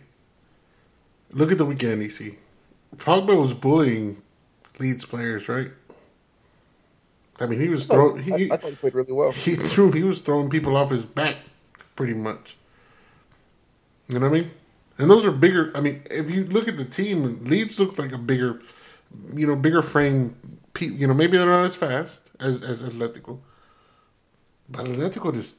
Look 1.31 1.51
at 1.51 1.57
the 1.57 1.65
weekend, 1.65 2.01
EC. 2.01 2.37
Pogba 2.95 3.39
was 3.39 3.53
bullying 3.53 4.21
Leeds 4.79 5.05
players, 5.05 5.47
right? 5.47 5.69
I 7.41 7.45
mean, 7.45 7.59
he 7.59 7.69
was 7.69 7.89
oh, 7.89 7.93
throwing. 7.93 8.33
I, 8.33 8.37
He, 8.37 8.51
I 8.51 8.57
thought 8.57 8.69
he 8.71 8.75
played 8.75 8.95
really 8.95 9.13
well. 9.13 9.31
he 9.31 9.51
threw. 9.55 9.91
He 9.91 10.03
was 10.03 10.19
throwing 10.19 10.49
people 10.49 10.75
off 10.75 10.89
his 10.89 11.05
back, 11.05 11.35
pretty 11.95 12.13
much. 12.13 12.57
You 14.09 14.19
know 14.19 14.29
what 14.29 14.37
I 14.37 14.41
mean? 14.41 14.51
And 14.97 15.09
those 15.09 15.25
are 15.25 15.31
bigger. 15.31 15.71
I 15.75 15.81
mean, 15.81 16.01
if 16.11 16.29
you 16.29 16.45
look 16.45 16.67
at 16.67 16.77
the 16.77 16.85
team, 16.85 17.43
Leeds 17.45 17.79
look 17.79 17.97
like 17.97 18.11
a 18.11 18.17
bigger, 18.17 18.61
you 19.33 19.47
know, 19.47 19.55
bigger 19.55 19.81
frame. 19.81 20.35
You 20.79 21.07
know, 21.07 21.13
maybe 21.13 21.37
they're 21.37 21.45
not 21.45 21.65
as 21.65 21.75
fast 21.75 22.31
as 22.39 22.63
as 22.63 22.83
Atletico, 22.83 23.39
but 24.69 24.85
Atletico 24.85 25.33
just. 25.33 25.57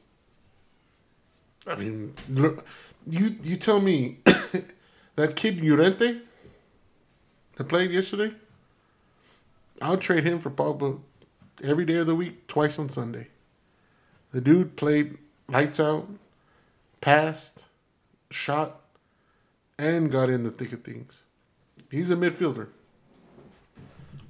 I 1.67 1.77
mean, 1.77 2.13
look, 2.29 2.65
you 3.09 3.37
you 3.43 3.57
tell 3.57 3.81
me 3.81 4.19
that 5.17 5.37
kid 5.37 5.63
Llorente 5.63 6.21
that 7.57 7.69
played 7.69 7.91
yesterday. 7.91 8.35
I'll 9.83 9.97
trade 9.97 10.25
him 10.25 10.41
for 10.41 10.51
Pogba 10.51 11.01
every 11.63 11.85
day 11.85 11.97
of 11.97 12.07
the 12.07 12.15
week, 12.15 12.47
twice 12.47 12.79
on 12.79 12.89
Sunday. 12.89 13.29
The 14.33 14.41
dude 14.41 14.77
played 14.77 15.19
lights 15.49 15.81
out, 15.81 16.09
passed, 17.01 17.67
shot 18.31 18.81
and 19.79 20.11
got 20.11 20.29
in 20.31 20.43
the 20.43 20.51
thick 20.51 20.73
of 20.73 20.83
things. 20.83 21.23
He's 21.91 22.11
a 22.11 22.17
midfielder. 22.17 22.69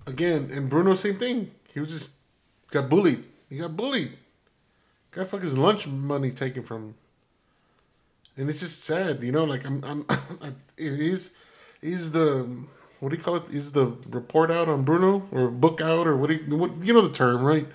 Again, 0.06 0.50
and 0.52 0.68
Bruno, 0.68 0.94
same 0.94 1.16
thing. 1.16 1.50
He 1.74 1.80
was 1.80 1.90
just 1.90 2.12
got 2.70 2.88
bullied. 2.88 3.24
He 3.48 3.58
got 3.58 3.76
bullied. 3.76 4.16
Got 5.10 5.28
fucking 5.28 5.44
his 5.44 5.58
lunch 5.58 5.86
money 5.86 6.30
taken 6.30 6.62
from 6.62 6.82
him. 6.82 6.94
And 8.36 8.48
it's 8.48 8.60
just 8.60 8.84
sad, 8.84 9.22
you 9.22 9.32
know. 9.32 9.44
Like 9.44 9.66
I'm, 9.66 9.82
I'm, 9.84 10.06
is 10.76 11.32
is 11.82 12.12
the 12.12 12.48
what 13.00 13.10
do 13.10 13.16
you 13.16 13.22
call 13.22 13.36
it? 13.36 13.50
Is 13.50 13.72
the 13.72 13.96
report 14.10 14.50
out 14.50 14.68
on 14.68 14.84
Bruno 14.84 15.26
or 15.32 15.48
book 15.50 15.80
out 15.80 16.06
or 16.06 16.16
what? 16.16 16.28
Do 16.28 16.34
you, 16.34 16.56
what 16.56 16.82
you 16.82 16.92
know 16.92 17.00
the 17.00 17.12
term, 17.12 17.42
right? 17.42 17.66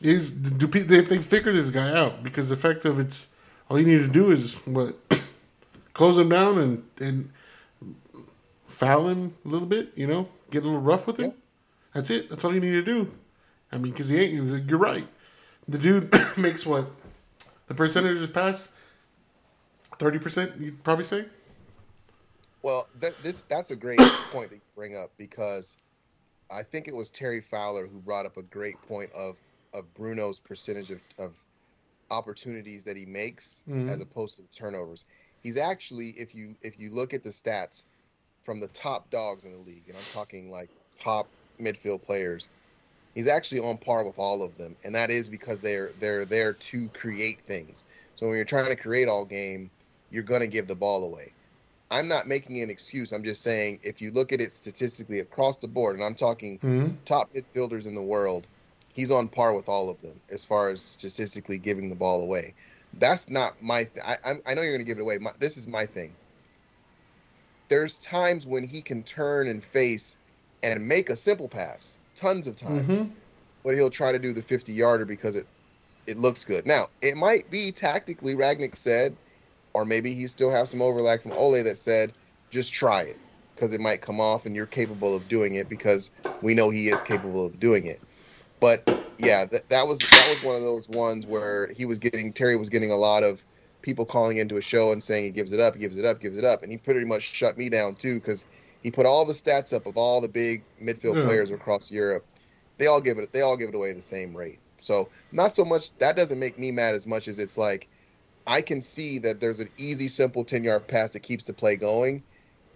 Is 0.00 0.32
do 0.32 0.66
people 0.66 0.94
if 0.94 1.08
they 1.08 1.18
figure 1.18 1.52
this 1.52 1.70
guy 1.70 1.96
out 1.96 2.22
because 2.22 2.48
the 2.48 2.56
fact 2.56 2.84
of 2.84 2.98
it's 2.98 3.28
all 3.70 3.78
you 3.78 3.86
need 3.86 3.98
to 3.98 4.08
do 4.08 4.30
is 4.30 4.54
what 4.66 4.96
close 5.92 6.18
him 6.18 6.30
down 6.30 6.58
and 6.58 6.82
and 7.00 7.30
foul 8.66 9.08
him 9.08 9.34
a 9.44 9.48
little 9.48 9.68
bit, 9.68 9.92
you 9.94 10.06
know, 10.06 10.28
get 10.50 10.62
a 10.62 10.66
little 10.66 10.80
rough 10.80 11.06
with 11.06 11.18
him. 11.18 11.26
Yeah. 11.26 11.36
That's 11.94 12.10
it. 12.10 12.30
That's 12.30 12.44
all 12.44 12.54
you 12.54 12.60
need 12.60 12.72
to 12.72 12.82
do. 12.82 13.12
I 13.70 13.76
mean, 13.76 13.92
because 13.92 14.08
he 14.08 14.18
ain't. 14.18 14.68
You're 14.68 14.78
right. 14.78 15.06
The 15.68 15.78
dude 15.78 16.12
makes 16.36 16.66
what 16.66 16.90
the 17.66 17.74
percentages 17.74 18.28
pass. 18.28 18.70
Thirty 19.98 20.18
percent, 20.18 20.52
you'd 20.58 20.82
probably 20.82 21.04
say. 21.04 21.26
Well, 22.62 22.88
that, 23.00 23.14
this 23.22 23.42
that's 23.42 23.70
a 23.70 23.76
great 23.76 24.00
point 24.30 24.50
that 24.50 24.56
you 24.56 24.62
bring 24.76 24.96
up 24.96 25.10
because 25.18 25.76
I 26.50 26.62
think 26.62 26.86
it 26.88 26.94
was 26.94 27.10
Terry 27.10 27.40
Fowler 27.40 27.86
who 27.86 27.98
brought 28.00 28.26
up 28.26 28.36
a 28.36 28.42
great 28.42 28.80
point 28.82 29.10
of 29.12 29.36
of 29.74 29.92
Bruno's 29.94 30.38
percentage 30.38 30.90
of, 30.90 31.00
of 31.18 31.34
opportunities 32.10 32.84
that 32.84 32.96
he 32.96 33.06
makes 33.06 33.64
Mhm. 33.68 33.88
as 33.88 34.00
opposed 34.02 34.36
to 34.36 34.42
turnovers. 34.56 35.04
He's 35.42 35.56
actually, 35.56 36.10
if 36.10 36.34
you 36.34 36.56
if 36.62 36.78
you 36.78 36.90
look 36.90 37.14
at 37.14 37.22
the 37.22 37.30
stats 37.30 37.84
from 38.42 38.60
the 38.60 38.68
top 38.68 39.10
dogs 39.10 39.44
in 39.44 39.52
the 39.52 39.58
league, 39.58 39.88
and 39.88 39.96
I'm 39.96 40.04
talking 40.12 40.50
like 40.50 40.68
top 41.00 41.28
midfield 41.58 42.02
players, 42.02 42.48
he's 43.14 43.26
actually 43.26 43.60
on 43.60 43.78
par 43.78 44.04
with 44.04 44.18
all 44.18 44.42
of 44.42 44.56
them, 44.56 44.76
and 44.84 44.94
that 44.94 45.10
is 45.10 45.28
because 45.28 45.60
they're 45.60 45.90
they're 45.98 46.24
there 46.24 46.52
to 46.52 46.88
create 46.90 47.40
things. 47.40 47.84
So 48.14 48.26
when 48.26 48.36
you're 48.36 48.44
trying 48.44 48.68
to 48.68 48.76
create 48.76 49.08
all 49.08 49.24
game, 49.24 49.70
you're 50.10 50.22
gonna 50.22 50.46
give 50.46 50.68
the 50.68 50.76
ball 50.76 51.04
away. 51.04 51.32
I'm 51.92 52.08
not 52.08 52.26
making 52.26 52.60
an 52.62 52.70
excuse. 52.70 53.12
I'm 53.12 53.22
just 53.22 53.42
saying 53.42 53.80
if 53.82 54.00
you 54.00 54.10
look 54.10 54.32
at 54.32 54.40
it 54.40 54.50
statistically 54.52 55.20
across 55.20 55.56
the 55.58 55.68
board, 55.68 55.94
and 55.96 56.04
I'm 56.04 56.14
talking 56.14 56.58
Mm-hmm. 56.58 56.94
top 57.04 57.30
midfielders 57.34 57.86
in 57.86 57.94
the 57.94 58.02
world, 58.02 58.46
he's 58.94 59.10
on 59.10 59.28
par 59.28 59.54
with 59.54 59.68
all 59.68 59.88
of 59.90 60.00
them 60.02 60.20
as 60.30 60.44
far 60.44 60.70
as 60.70 60.80
statistically 60.80 61.58
giving 61.58 61.88
the 61.90 61.96
ball 61.96 62.22
away. 62.22 62.54
That's 62.98 63.30
not 63.30 63.62
my. 63.62 63.84
Th- 63.84 64.04
I, 64.04 64.16
I'm- 64.24 64.42
I 64.46 64.54
know 64.54 64.62
you're 64.62 64.72
going 64.72 64.84
to 64.84 64.90
give 64.90 64.98
it 64.98 65.02
away. 65.02 65.18
My, 65.18 65.32
this 65.38 65.56
is 65.56 65.68
my 65.68 65.86
thing. 65.86 66.12
There's 67.68 67.98
times 67.98 68.46
when 68.46 68.64
he 68.64 68.82
can 68.82 69.02
turn 69.02 69.48
and 69.48 69.62
face 69.64 70.18
and 70.62 70.86
make 70.86 71.08
a 71.10 71.16
simple 71.16 71.48
pass, 71.48 71.98
tons 72.14 72.46
of 72.46 72.56
times, 72.56 72.98
Mm-hmm. 72.98 73.10
but 73.64 73.74
he'll 73.74 73.90
try 73.90 74.12
to 74.12 74.18
do 74.18 74.32
the 74.32 74.42
50 74.42 74.72
yarder 74.72 75.04
because 75.04 75.36
it 75.36 75.46
it 76.06 76.18
looks 76.18 76.44
good. 76.44 76.66
Now 76.66 76.88
it 77.00 77.16
might 77.16 77.50
be 77.50 77.70
tactically. 77.70 78.34
Rangnick 78.34 78.76
said, 78.76 79.16
or 79.74 79.84
maybe 79.84 80.14
he 80.14 80.26
still 80.28 80.50
has 80.50 80.70
some 80.70 80.82
overlap 80.82 81.22
from 81.22 81.32
Ole 81.34 81.62
that 81.64 81.78
said, 81.78 82.16
just 82.50 82.72
try 82.74 83.02
it 83.02 83.20
because 83.54 83.72
it 83.72 83.80
might 83.80 84.02
come 84.02 84.20
off 84.20 84.46
and 84.46 84.56
you're 84.56 84.66
capable 84.66 85.14
of 85.14 85.28
doing 85.28 85.54
it 85.54 85.68
because 85.68 86.10
we 86.40 86.54
know 86.54 86.70
he 86.70 86.88
is 86.88 87.02
capable 87.02 87.46
of 87.46 87.58
doing 87.58 87.86
it. 87.86 88.02
But 88.60 88.88
yeah, 89.18 89.46
that, 89.46 89.68
that 89.70 89.86
was 89.88 90.08
that 90.10 90.28
was 90.28 90.40
one 90.40 90.56
of 90.56 90.62
those 90.62 90.88
ones 90.88 91.26
where 91.26 91.68
he 91.72 91.84
was 91.84 91.98
getting 91.98 92.32
Terry 92.32 92.56
was 92.56 92.70
getting 92.70 92.90
a 92.90 92.96
lot 92.96 93.22
of 93.22 93.44
people 93.82 94.06
calling 94.06 94.38
into 94.38 94.56
a 94.56 94.60
show 94.62 94.92
and 94.92 95.02
saying 95.02 95.24
he 95.24 95.30
gives 95.30 95.52
it 95.52 95.60
up, 95.60 95.74
he 95.74 95.80
gives 95.80 95.98
it 95.98 96.04
up, 96.04 96.20
gives 96.20 96.38
it 96.38 96.44
up, 96.44 96.62
and 96.62 96.72
he 96.72 96.78
pretty 96.78 97.04
much 97.04 97.22
shut 97.22 97.58
me 97.58 97.68
down 97.68 97.96
too 97.96 98.16
because 98.16 98.46
he 98.80 98.90
put 98.90 99.06
all 99.06 99.24
the 99.24 99.32
stats 99.32 99.72
up 99.72 99.86
of 99.86 99.96
all 99.96 100.20
the 100.20 100.28
big 100.28 100.66
midfield 100.80 101.20
Yeah. 101.20 101.20
players 101.20 101.50
across 101.50 101.90
Europe. 101.90 102.26
They 102.78 102.86
all 102.86 103.00
give 103.00 103.18
it 103.18 103.32
they 103.32 103.42
all 103.42 103.56
give 103.56 103.68
it 103.70 103.74
away 103.74 103.90
at 103.90 103.96
the 103.96 104.02
same 104.02 104.36
rate. 104.36 104.60
So 104.80 105.10
not 105.30 105.54
so 105.54 105.64
much 105.64 105.96
that 105.98 106.16
doesn't 106.16 106.38
make 106.38 106.58
me 106.58 106.72
mad 106.72 106.94
as 106.94 107.06
much 107.06 107.28
as 107.28 107.38
it's 107.38 107.58
like 107.58 107.88
I 108.46 108.62
can 108.62 108.80
see 108.82 109.18
that 109.20 109.40
there's 109.40 109.60
an 109.60 109.70
easy, 109.78 110.08
simple 110.08 110.44
ten 110.44 110.64
yard 110.64 110.88
pass 110.88 111.12
that 111.12 111.20
keeps 111.20 111.44
the 111.44 111.54
play 111.54 111.76
going. 111.76 112.24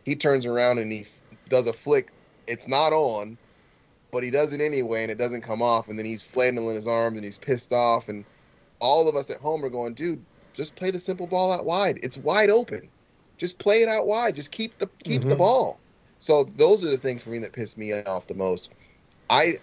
He 0.04 0.16
turns 0.16 0.46
around 0.46 0.78
and 0.78 0.92
he 0.92 1.02
f- 1.02 1.22
does 1.48 1.66
a 1.66 1.72
flick. 1.72 2.12
It's 2.46 2.68
not 2.68 2.92
on, 2.92 3.38
but 4.12 4.24
he 4.24 4.30
does 4.30 4.52
it 4.52 4.60
anyway, 4.60 5.02
and 5.02 5.10
it 5.10 5.18
doesn't 5.18 5.42
come 5.42 5.62
off. 5.62 5.88
And 5.88 5.98
then 5.98 6.06
he's 6.06 6.22
flailing 6.24 6.74
his 6.74 6.86
arms 6.86 7.16
and 7.18 7.24
he's 7.24 7.38
pissed 7.38 7.72
off. 7.72 8.08
And 8.08 8.26
all 8.80 9.08
of 9.08 9.16
us 9.16 9.30
at 9.30 9.40
home 9.40 9.64
are 9.64 9.70
going, 9.70 9.94
dude, 9.94 10.26
just 10.54 10.76
play 10.76 10.90
the 10.90 11.00
simple 11.00 11.26
ball 11.26 11.52
out 11.52 11.66
wide. 11.66 12.00
It's 12.02 12.18
wide 12.18 12.50
open. 12.50 12.90
Just 13.38 13.58
play 13.58 13.82
it 13.82 13.88
out 13.88 14.06
wide. 14.06 14.36
Just 14.36 14.52
keep 14.52 14.78
the 14.78 14.90
keep 15.04 15.28
the 15.28 15.36
Mhm. 15.36 15.38
ball. 15.38 15.82
So 16.20 16.44
those 16.44 16.84
are 16.84 16.90
the 16.90 16.98
things 16.98 17.22
for 17.22 17.30
me 17.30 17.40
that 17.40 17.52
piss 17.52 17.76
me 17.76 17.92
off 17.92 18.26
the 18.26 18.34
most. 18.34 18.72
I 19.30 19.60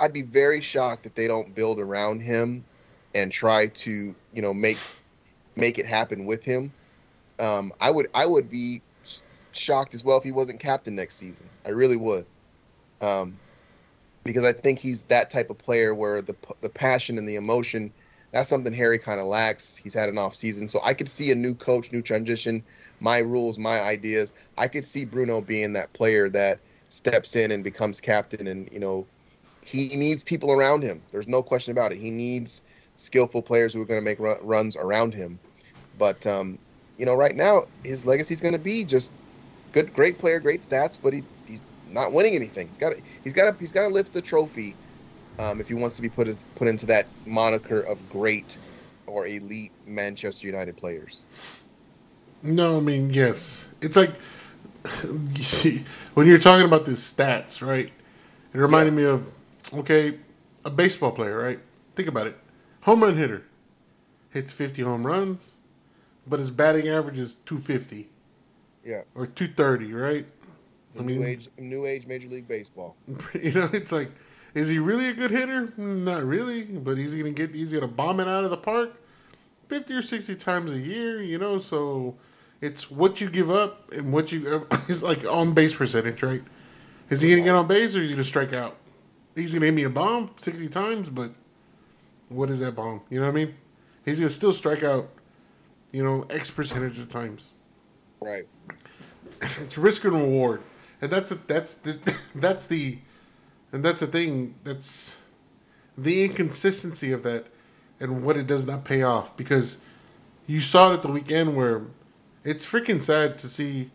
I'd 0.00 0.12
be 0.12 0.22
very 0.22 0.60
shocked 0.60 1.06
if 1.06 1.14
they 1.14 1.28
don't 1.28 1.54
build 1.54 1.80
around 1.80 2.20
him 2.20 2.66
and 3.14 3.30
try 3.30 3.66
to 3.66 4.14
you 4.32 4.42
know 4.42 4.54
make 4.54 4.78
make 5.56 5.78
it 5.78 5.86
happen 5.86 6.26
with 6.26 6.44
him. 6.44 6.72
Um, 7.38 7.72
I 7.80 7.90
would 7.90 8.08
I 8.14 8.26
would 8.26 8.50
be 8.50 8.82
shocked 9.52 9.94
as 9.94 10.04
well 10.04 10.18
if 10.18 10.24
he 10.24 10.32
wasn't 10.32 10.60
captain 10.60 10.94
next 10.94 11.16
season. 11.16 11.48
I 11.64 11.70
really 11.70 11.96
would, 11.96 12.26
um, 13.00 13.36
because 14.24 14.44
I 14.44 14.52
think 14.52 14.78
he's 14.78 15.04
that 15.04 15.30
type 15.30 15.50
of 15.50 15.58
player 15.58 15.94
where 15.94 16.20
the 16.20 16.36
the 16.60 16.68
passion 16.68 17.18
and 17.18 17.28
the 17.28 17.36
emotion 17.36 17.92
that's 18.34 18.48
something 18.48 18.72
Harry 18.72 18.98
kind 18.98 19.20
of 19.20 19.26
lacks. 19.26 19.76
He's 19.76 19.94
had 19.94 20.08
an 20.08 20.18
off 20.18 20.34
season, 20.34 20.66
so 20.66 20.80
I 20.82 20.92
could 20.92 21.08
see 21.08 21.30
a 21.30 21.36
new 21.36 21.54
coach, 21.54 21.92
new 21.92 22.02
transition, 22.02 22.64
my 22.98 23.18
rules, 23.18 23.60
my 23.60 23.80
ideas. 23.80 24.34
I 24.58 24.66
could 24.66 24.84
see 24.84 25.04
Bruno 25.04 25.40
being 25.40 25.72
that 25.74 25.92
player 25.92 26.28
that 26.30 26.58
steps 26.88 27.36
in 27.36 27.52
and 27.52 27.62
becomes 27.62 28.00
captain, 28.00 28.48
and 28.48 28.68
you 28.72 28.80
know 28.80 29.06
he 29.62 29.86
needs 29.94 30.24
people 30.24 30.50
around 30.50 30.82
him. 30.82 31.00
There's 31.12 31.28
no 31.28 31.44
question 31.44 31.70
about 31.70 31.92
it. 31.92 31.98
He 31.98 32.10
needs 32.10 32.62
skillful 32.96 33.42
players 33.42 33.74
who 33.74 33.82
are 33.82 33.84
going 33.84 34.00
to 34.00 34.04
make 34.04 34.18
ru- 34.18 34.38
runs 34.42 34.76
around 34.76 35.14
him. 35.14 35.38
But 35.98 36.26
um, 36.26 36.58
you 36.98 37.06
know, 37.06 37.14
right 37.14 37.34
now 37.34 37.64
his 37.84 38.06
legacy 38.06 38.34
is 38.34 38.40
going 38.40 38.52
to 38.52 38.58
be 38.58 38.84
just 38.84 39.12
good, 39.72 39.92
great 39.92 40.18
player, 40.18 40.40
great 40.40 40.60
stats, 40.60 40.98
but 41.00 41.12
he, 41.12 41.22
he's 41.46 41.62
not 41.90 42.12
winning 42.12 42.34
anything. 42.34 42.66
He's 42.68 42.78
got 42.78 42.90
to, 42.90 43.02
he's 43.22 43.32
got 43.32 43.50
to, 43.50 43.58
he's 43.58 43.72
got 43.72 43.82
to 43.82 43.88
lift 43.88 44.12
the 44.12 44.22
trophy 44.22 44.74
um, 45.38 45.60
if 45.60 45.68
he 45.68 45.74
wants 45.74 45.96
to 45.96 46.02
be 46.02 46.08
put 46.08 46.28
as, 46.28 46.44
put 46.54 46.68
into 46.68 46.86
that 46.86 47.06
moniker 47.26 47.80
of 47.80 47.98
great 48.10 48.56
or 49.06 49.26
elite 49.26 49.72
Manchester 49.86 50.46
United 50.46 50.76
players. 50.76 51.24
No, 52.42 52.76
I 52.76 52.80
mean 52.80 53.10
yes. 53.10 53.68
It's 53.80 53.96
like 53.96 54.10
when 56.14 56.26
you're 56.26 56.38
talking 56.38 56.66
about 56.66 56.84
the 56.84 56.92
stats, 56.92 57.66
right? 57.66 57.90
It 58.52 58.58
reminded 58.58 58.94
me 58.94 59.04
of 59.04 59.28
okay, 59.72 60.18
a 60.64 60.70
baseball 60.70 61.10
player, 61.10 61.38
right? 61.38 61.58
Think 61.96 62.08
about 62.08 62.26
it. 62.26 62.38
Home 62.84 63.02
run 63.02 63.16
hitter 63.16 63.42
hits 64.30 64.52
50 64.52 64.82
home 64.82 65.06
runs, 65.06 65.54
but 66.26 66.38
his 66.38 66.50
batting 66.50 66.86
average 66.88 67.18
is 67.18 67.36
250 67.46 68.10
Yeah, 68.84 69.02
or 69.14 69.26
230, 69.26 69.92
right? 69.94 70.26
I 70.98 71.02
mean- 71.02 71.20
new 71.20 71.26
age, 71.26 71.48
new 71.58 71.86
age 71.86 72.06
Major 72.06 72.28
League 72.28 72.46
Baseball. 72.46 72.94
You 73.34 73.52
know, 73.52 73.70
it's 73.72 73.90
like, 73.90 74.10
is 74.54 74.68
he 74.68 74.78
really 74.78 75.08
a 75.08 75.14
good 75.14 75.30
hitter? 75.30 75.68
Mm, 75.78 76.04
not 76.04 76.24
really, 76.24 76.62
but 76.64 76.98
he's 76.98 77.14
gonna 77.14 77.30
get 77.30 77.54
he's 77.54 77.72
gonna 77.72 77.88
bomb 77.88 78.20
it 78.20 78.28
out 78.28 78.44
of 78.44 78.50
the 78.50 78.56
park, 78.56 78.90
fifty 79.68 79.94
or 79.94 80.02
sixty 80.02 80.36
times 80.36 80.70
a 80.70 80.78
year. 80.78 81.22
You 81.22 81.38
know, 81.38 81.58
so 81.58 82.14
it's 82.60 82.90
what 82.90 83.20
you 83.20 83.28
give 83.30 83.50
up 83.50 83.90
and 83.92 84.12
what 84.12 84.30
you 84.30 84.66
it's 84.88 85.02
like 85.02 85.24
on 85.24 85.54
base 85.54 85.74
percentage, 85.74 86.22
right? 86.22 86.42
Is 87.08 87.22
he 87.22 87.30
gonna 87.30 87.42
get 87.42 87.54
on 87.56 87.66
base 87.66 87.96
or 87.96 88.00
is 88.00 88.10
he 88.10 88.14
gonna 88.14 88.24
strike 88.24 88.52
out? 88.52 88.76
He's 89.34 89.54
gonna 89.54 89.66
hit 89.66 89.74
me 89.74 89.82
a 89.84 89.90
bomb 89.90 90.30
sixty 90.38 90.68
times, 90.68 91.08
but 91.08 91.32
what 92.28 92.50
is 92.50 92.60
that 92.60 92.74
bomb? 92.74 93.00
You 93.10 93.20
know 93.20 93.26
what 93.26 93.32
I 93.32 93.44
mean? 93.44 93.54
He's 94.04 94.18
gonna 94.20 94.30
still 94.30 94.52
strike 94.52 94.82
out, 94.82 95.08
you 95.92 96.02
know, 96.02 96.26
X 96.30 96.50
percentage 96.50 96.98
of 96.98 97.08
times 97.08 97.52
Right. 98.20 98.46
it's 99.60 99.76
risk 99.76 100.04
and 100.04 100.14
reward, 100.14 100.62
and 101.02 101.10
that's 101.10 101.30
a, 101.30 101.34
that's 101.34 101.74
the 101.74 101.98
that's 102.36 102.66
the 102.66 102.98
and 103.72 103.84
that's 103.84 104.00
the 104.00 104.06
thing 104.06 104.54
that's 104.64 105.16
the 105.98 106.24
inconsistency 106.24 107.12
of 107.12 107.22
that 107.24 107.46
and 108.00 108.24
what 108.24 108.36
it 108.36 108.46
does 108.46 108.66
not 108.66 108.84
pay 108.84 109.02
off 109.02 109.36
because 109.36 109.78
you 110.46 110.60
saw 110.60 110.90
it 110.90 110.94
at 110.94 111.02
the 111.02 111.12
weekend 111.12 111.56
where 111.56 111.82
it's 112.44 112.64
freaking 112.64 113.00
sad 113.00 113.38
to 113.38 113.48
see 113.48 113.90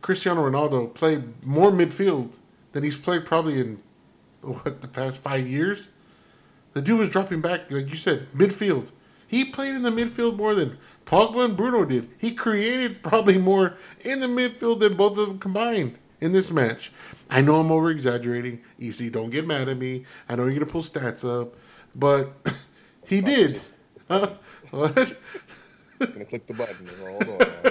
Cristiano 0.00 0.48
Ronaldo 0.48 0.92
play 0.94 1.22
more 1.42 1.70
midfield 1.70 2.36
than 2.72 2.82
he's 2.82 2.96
played 2.96 3.24
probably 3.26 3.60
in 3.60 3.82
what 4.42 4.80
the 4.80 4.88
past 4.88 5.22
five 5.22 5.46
years. 5.46 5.88
The 6.74 6.82
dude 6.82 6.98
was 6.98 7.08
dropping 7.08 7.40
back, 7.40 7.70
like 7.70 7.88
you 7.88 7.96
said, 7.96 8.26
midfield. 8.36 8.90
He 9.26 9.44
played 9.44 9.74
in 9.74 9.82
the 9.82 9.90
midfield 9.90 10.36
more 10.36 10.54
than 10.54 10.76
Pogba 11.06 11.44
and 11.44 11.56
Bruno 11.56 11.84
did. 11.84 12.10
He 12.18 12.32
created 12.34 13.02
probably 13.02 13.38
more 13.38 13.74
in 14.00 14.20
the 14.20 14.26
midfield 14.26 14.80
than 14.80 14.94
both 14.94 15.16
of 15.18 15.28
them 15.28 15.38
combined 15.38 15.98
in 16.20 16.32
this 16.32 16.50
match. 16.50 16.92
I 17.30 17.40
know 17.40 17.56
I'm 17.56 17.70
over 17.70 17.90
exaggerating. 17.90 18.60
EC, 18.80 19.10
don't 19.10 19.30
get 19.30 19.46
mad 19.46 19.68
at 19.68 19.78
me. 19.78 20.04
I 20.28 20.36
know 20.36 20.44
you're 20.44 20.54
gonna 20.54 20.66
pull 20.66 20.82
stats 20.82 21.24
up, 21.24 21.54
but 21.94 22.32
he 23.06 23.20
did. 23.20 23.60
Huh? 24.08 24.28
what? 24.70 25.16
I'm 26.00 26.06
gonna 26.12 26.24
click 26.24 26.46
the 26.46 26.54
button. 26.54 26.86
Hold 27.00 27.28
on. 27.40 27.64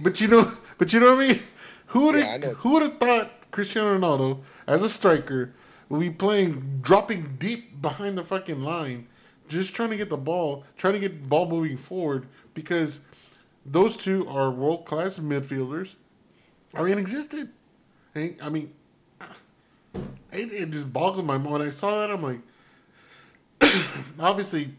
But 0.00 0.20
you 0.20 0.28
know, 0.28 0.50
but 0.78 0.92
you 0.92 1.00
know 1.00 1.16
what 1.16 1.24
I 1.24 1.28
mean. 1.28 1.40
Who 1.86 2.06
would 2.06 2.16
Yeah, 2.16 2.38
who 2.38 2.72
would 2.74 2.82
have 2.82 2.98
thought 2.98 3.50
Cristiano 3.50 3.98
Ronaldo 3.98 4.40
as 4.66 4.82
a 4.82 4.88
striker 4.88 5.52
would 5.88 6.00
be 6.00 6.10
playing 6.10 6.80
dropping 6.82 7.36
deep 7.38 7.80
behind 7.80 8.18
the 8.18 8.24
fucking 8.24 8.62
line, 8.62 9.06
just 9.48 9.74
trying 9.74 9.90
to 9.90 9.96
get 9.96 10.10
the 10.10 10.16
ball, 10.16 10.64
trying 10.76 10.94
to 10.94 11.00
get 11.00 11.22
the 11.22 11.28
ball 11.28 11.48
moving 11.48 11.76
forward 11.76 12.26
because 12.54 13.00
those 13.64 13.96
two 13.96 14.26
are 14.28 14.50
world 14.50 14.84
class 14.84 15.18
midfielders 15.18 15.94
are 16.74 16.88
inexistent. 16.88 17.50
I 18.14 18.34
I 18.42 18.48
mean, 18.48 18.72
it, 20.32 20.52
it 20.52 20.70
just 20.70 20.92
boggled 20.92 21.26
my 21.26 21.38
mind 21.38 21.52
when 21.52 21.62
I 21.62 21.70
saw 21.70 22.00
that. 22.00 22.10
I'm 22.10 22.22
like, 22.22 22.40
obviously, 24.20 24.70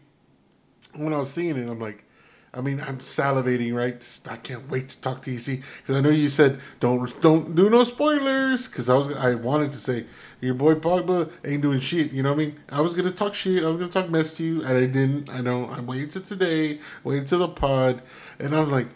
when 0.94 1.12
I 1.12 1.18
was 1.18 1.32
seeing 1.32 1.56
it, 1.56 1.68
I'm 1.68 1.80
like, 1.80 2.04
I 2.52 2.60
mean, 2.60 2.80
I'm 2.80 2.98
salivating, 2.98 3.74
right? 3.74 4.20
I 4.28 4.36
can't 4.36 4.68
wait 4.70 4.88
to 4.88 5.00
talk 5.00 5.22
to 5.22 5.34
EC 5.34 5.62
because 5.82 5.96
I 5.96 6.00
know 6.00 6.10
you 6.10 6.28
said 6.28 6.60
don't 6.80 7.20
don't 7.20 7.54
do 7.54 7.70
no 7.70 7.84
spoilers 7.84 8.66
because 8.66 8.88
I 8.88 8.96
was 8.96 9.14
I 9.14 9.34
wanted 9.36 9.70
to 9.72 9.78
say 9.78 10.06
your 10.40 10.54
boy 10.54 10.74
Pogba 10.74 11.30
ain't 11.44 11.62
doing 11.62 11.80
shit. 11.80 12.12
You 12.12 12.22
know 12.22 12.30
what 12.30 12.40
I 12.40 12.44
mean? 12.44 12.60
I 12.70 12.80
was 12.80 12.94
gonna 12.94 13.10
talk 13.10 13.34
shit. 13.34 13.62
I 13.62 13.68
was 13.68 13.78
gonna 13.78 13.92
talk 13.92 14.10
mess 14.10 14.34
to 14.34 14.44
you, 14.44 14.60
and 14.64 14.76
I 14.76 14.86
didn't. 14.86 15.30
I 15.30 15.40
know. 15.40 15.66
I 15.66 15.80
waited 15.80 16.10
till 16.10 16.22
today, 16.22 16.80
waited 17.04 17.26
till 17.26 17.40
the 17.40 17.48
pod, 17.48 18.02
and 18.38 18.54
I'm 18.54 18.70
like, 18.70 18.86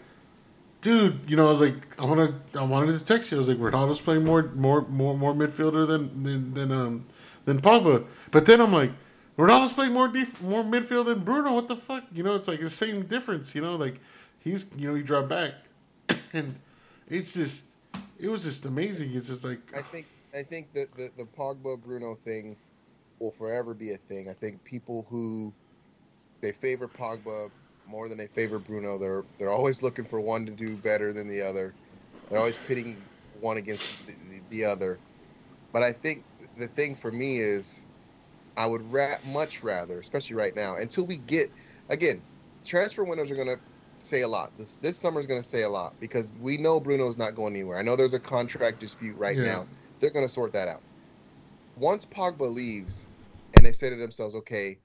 dude, 0.81 1.19
you 1.27 1.35
know, 1.35 1.47
I 1.47 1.49
was 1.49 1.61
like, 1.61 1.99
I 1.99 2.05
wanted, 2.05 2.35
I 2.57 2.63
wanted 2.63 2.97
to 2.97 3.03
text 3.03 3.31
you. 3.31 3.37
I 3.37 3.39
was 3.39 3.49
like, 3.49 3.57
Ronaldo's 3.57 3.99
playing 3.99 4.23
more, 4.23 4.51
more, 4.55 4.87
more, 4.87 5.17
more 5.17 5.33
midfielder 5.33 5.87
than 5.87 6.23
than 6.23 6.53
than 6.53 6.71
um 6.71 7.05
than 7.45 7.61
Pogba. 7.61 8.05
But 8.31 8.45
then 8.45 8.61
I'm 8.61 8.73
like, 8.73 8.91
Ronaldo's 9.37 9.73
playing 9.73 9.93
more 9.93 10.07
def- 10.07 10.41
more 10.41 10.63
midfield 10.63 11.05
than 11.05 11.19
Bruno. 11.19 11.53
What 11.53 11.67
the 11.67 11.75
fuck? 11.75 12.03
You 12.13 12.23
know, 12.23 12.35
it's 12.35 12.47
like 12.47 12.59
the 12.59 12.69
same 12.69 13.03
difference. 13.03 13.53
You 13.53 13.61
know, 13.61 13.75
like 13.75 13.99
he's, 14.39 14.65
you 14.77 14.87
know, 14.87 14.95
he 14.95 15.03
dropped 15.03 15.29
back, 15.29 15.53
and 16.33 16.55
it's 17.07 17.33
just, 17.33 17.65
it 18.19 18.29
was 18.29 18.43
just 18.43 18.65
amazing. 18.65 19.13
It's 19.13 19.27
just 19.27 19.43
like, 19.43 19.59
I 19.75 19.81
think 19.81 20.05
I 20.35 20.43
think 20.43 20.73
that 20.73 20.95
the, 20.95 21.11
the 21.17 21.25
Pogba 21.25 21.81
Bruno 21.81 22.15
thing 22.15 22.57
will 23.19 23.31
forever 23.31 23.73
be 23.73 23.91
a 23.91 23.97
thing. 23.97 24.29
I 24.29 24.33
think 24.33 24.63
people 24.63 25.05
who 25.09 25.53
they 26.41 26.51
favor 26.51 26.87
Pogba 26.87 27.49
more 27.87 28.09
than 28.09 28.17
they 28.17 28.27
favor 28.27 28.59
Bruno, 28.59 28.97
they're 28.97 29.25
they're 29.39 29.49
always 29.51 29.81
looking 29.81 30.05
for 30.05 30.19
one 30.19 30.45
to 30.45 30.51
do 30.51 30.77
better 30.77 31.13
than 31.13 31.27
the 31.27 31.41
other. 31.41 31.75
They're 32.29 32.39
always 32.39 32.57
pitting 32.57 33.09
one 33.31 33.57
against 33.57 33.87
the, 34.05 34.15
the, 34.15 34.41
the 34.49 34.65
other. 34.65 34.99
But 35.71 35.83
I 35.83 35.91
think 35.93 36.25
the 36.57 36.67
thing 36.67 36.95
for 36.95 37.11
me 37.11 37.39
is 37.39 37.85
I 38.57 38.65
would 38.67 38.81
ra- 38.91 39.17
much 39.23 39.63
rather, 39.63 39.99
especially 39.99 40.35
right 40.35 40.55
now, 40.55 40.75
until 40.77 41.05
we 41.05 41.17
get 41.17 41.53
again, 41.89 42.23
transfer 42.65 43.03
windows 43.03 43.31
are 43.31 43.35
going 43.35 43.47
to 43.47 43.59
say 43.99 44.21
a 44.21 44.27
lot. 44.27 44.57
This 44.57 44.77
this 44.79 44.99
summer 44.99 45.19
is 45.19 45.27
going 45.27 45.41
to 45.41 45.47
say 45.47 45.63
a 45.63 45.69
lot 45.69 45.95
because 45.99 46.33
we 46.39 46.57
know 46.57 46.79
Bruno's 46.79 47.17
not 47.17 47.35
going 47.35 47.53
anywhere. 47.55 47.77
I 47.77 47.83
know 47.83 47.95
there's 47.95 48.13
a 48.13 48.19
contract 48.19 48.79
dispute 48.79 49.17
right 49.17 49.37
Yeah. 49.37 49.43
now. 49.43 49.67
They're 49.99 50.09
going 50.11 50.25
to 50.25 50.31
sort 50.31 50.53
that 50.53 50.67
out. 50.67 50.81
Once 51.77 52.05
Pogba 52.05 52.53
leaves, 52.53 53.07
and 53.55 53.65
they 53.65 53.71
say 53.71 53.89
to 53.89 53.95
themselves, 53.95 54.35
"Okay, 54.35 54.77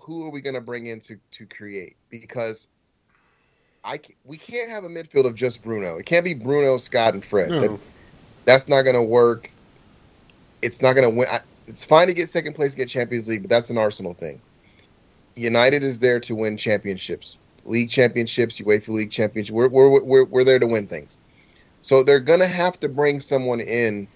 who 0.00 0.26
are 0.26 0.30
we 0.30 0.40
going 0.40 0.54
to 0.54 0.60
bring 0.60 0.86
in 0.86 1.00
to 1.00 1.16
to 1.32 1.46
create?" 1.46 1.96
Because 2.10 2.68
I 3.84 3.98
ca- 3.98 4.14
we 4.24 4.36
can't 4.36 4.70
have 4.70 4.84
a 4.84 4.88
midfield 4.88 5.24
of 5.26 5.34
just 5.34 5.62
Bruno. 5.62 5.96
It 5.96 6.06
can't 6.06 6.24
be 6.24 6.34
Bruno, 6.34 6.76
Scott, 6.76 7.14
and 7.14 7.24
Fred. 7.24 7.50
no, 7.50 7.60
That- 7.60 7.80
that's 8.44 8.68
not 8.68 8.82
going 8.82 8.94
to 8.96 9.02
work. 9.02 9.50
It's 10.62 10.80
not 10.82 10.94
going 10.94 11.10
to 11.10 11.16
win. 11.16 11.28
I, 11.28 11.40
it's 11.66 11.84
fine 11.84 12.06
to 12.08 12.14
get 12.14 12.28
second 12.28 12.54
place, 12.54 12.72
and 12.72 12.78
get 12.78 12.88
Champions 12.88 13.28
League, 13.28 13.42
but 13.42 13.50
that's 13.50 13.70
an 13.70 13.78
Arsenal 13.78 14.14
thing. 14.14 14.40
United 15.34 15.82
is 15.82 15.98
there 15.98 16.20
to 16.20 16.34
win 16.34 16.56
championships, 16.56 17.38
league 17.64 17.88
championships, 17.90 18.60
UEFA 18.60 18.88
League 18.88 19.10
championship. 19.10 19.54
We're 19.54 19.68
we're 19.68 20.00
we're, 20.02 20.24
we're 20.24 20.44
there 20.44 20.58
to 20.58 20.66
win 20.66 20.86
things. 20.86 21.16
So 21.82 22.02
they're 22.04 22.20
going 22.20 22.40
to 22.40 22.46
have 22.46 22.78
to 22.80 22.88
bring 22.88 23.18
someone 23.18 23.60
in 23.60 24.06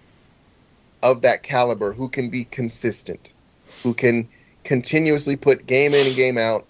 of 1.03 1.23
that 1.23 1.43
caliber 1.43 1.93
who 1.93 2.09
can 2.09 2.29
be 2.31 2.45
consistent, 2.45 3.35
who 3.83 3.95
can 3.95 4.29
continuously 4.65 5.37
put 5.37 5.67
game 5.67 5.95
in 5.95 6.07
and 6.07 6.17
game 6.17 6.39
out, 6.39 6.67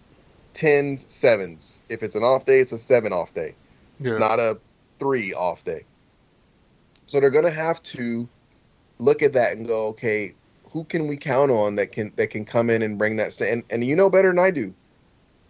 tens, 0.52 1.04
sevens. 1.08 1.82
If 1.88 2.02
it's 2.02 2.14
an 2.14 2.22
off 2.22 2.44
day, 2.44 2.60
it's 2.60 2.72
a 2.72 2.78
seven 2.78 3.12
off 3.12 3.32
day. 3.34 3.54
It's 4.00 4.18
not 4.18 4.38
a 4.38 4.58
three 4.98 5.32
off 5.32 5.64
day. 5.64 5.84
So 7.06 7.20
they're 7.20 7.30
gonna 7.30 7.50
have 7.50 7.82
to 7.84 8.28
look 8.98 9.22
at 9.22 9.32
that 9.34 9.56
and 9.56 9.66
go, 9.66 9.86
okay, 9.88 10.34
who 10.72 10.84
can 10.84 11.06
we 11.06 11.16
count 11.16 11.50
on 11.50 11.76
that 11.76 11.92
can 11.92 12.12
that 12.16 12.30
can 12.30 12.44
come 12.44 12.68
in 12.70 12.82
and 12.82 12.98
bring 12.98 13.16
that 13.16 13.32
st- 13.32 13.50
and 13.52 13.64
and 13.70 13.84
you 13.84 13.94
know 13.96 14.10
better 14.10 14.28
than 14.28 14.38
I 14.38 14.50
do. 14.50 14.74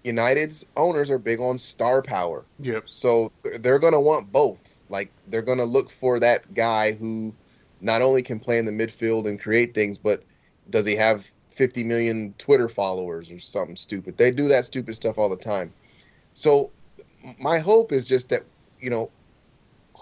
United's 0.04 0.64
owners 0.76 1.10
are 1.10 1.18
big 1.18 1.40
on 1.40 1.58
star 1.58 2.00
power. 2.02 2.44
Yep. 2.60 2.84
So 2.86 3.32
they're- 3.42 3.58
they're 3.58 3.78
going 3.80 3.92
to 3.94 3.98
want 4.00 4.30
both. 4.30 4.78
Like 4.88 5.10
they're 5.26 5.42
going 5.42 5.58
to 5.58 5.64
look 5.64 5.90
for 5.90 6.20
that 6.20 6.54
guy 6.54 6.92
who 6.92 7.34
not 7.80 8.02
only 8.02 8.22
can 8.22 8.40
play 8.40 8.58
in 8.58 8.64
the 8.64 8.72
midfield 8.72 9.28
and 9.28 9.40
create 9.40 9.74
things, 9.74 9.98
but 9.98 10.22
does 10.70 10.86
he 10.86 10.96
have 10.96 11.30
50 11.50 11.84
million 11.84 12.34
Twitter 12.38 12.68
followers 12.68 13.30
or 13.30 13.38
something 13.38 13.76
stupid? 13.76 14.16
They 14.16 14.30
do 14.30 14.48
that 14.48 14.66
stupid 14.66 14.94
stuff 14.94 15.18
all 15.18 15.28
the 15.28 15.36
time. 15.36 15.72
So 16.34 16.70
my 17.38 17.58
hope 17.58 17.92
is 17.92 18.06
just 18.06 18.28
that, 18.30 18.42
you 18.80 18.90
know, 18.90 19.10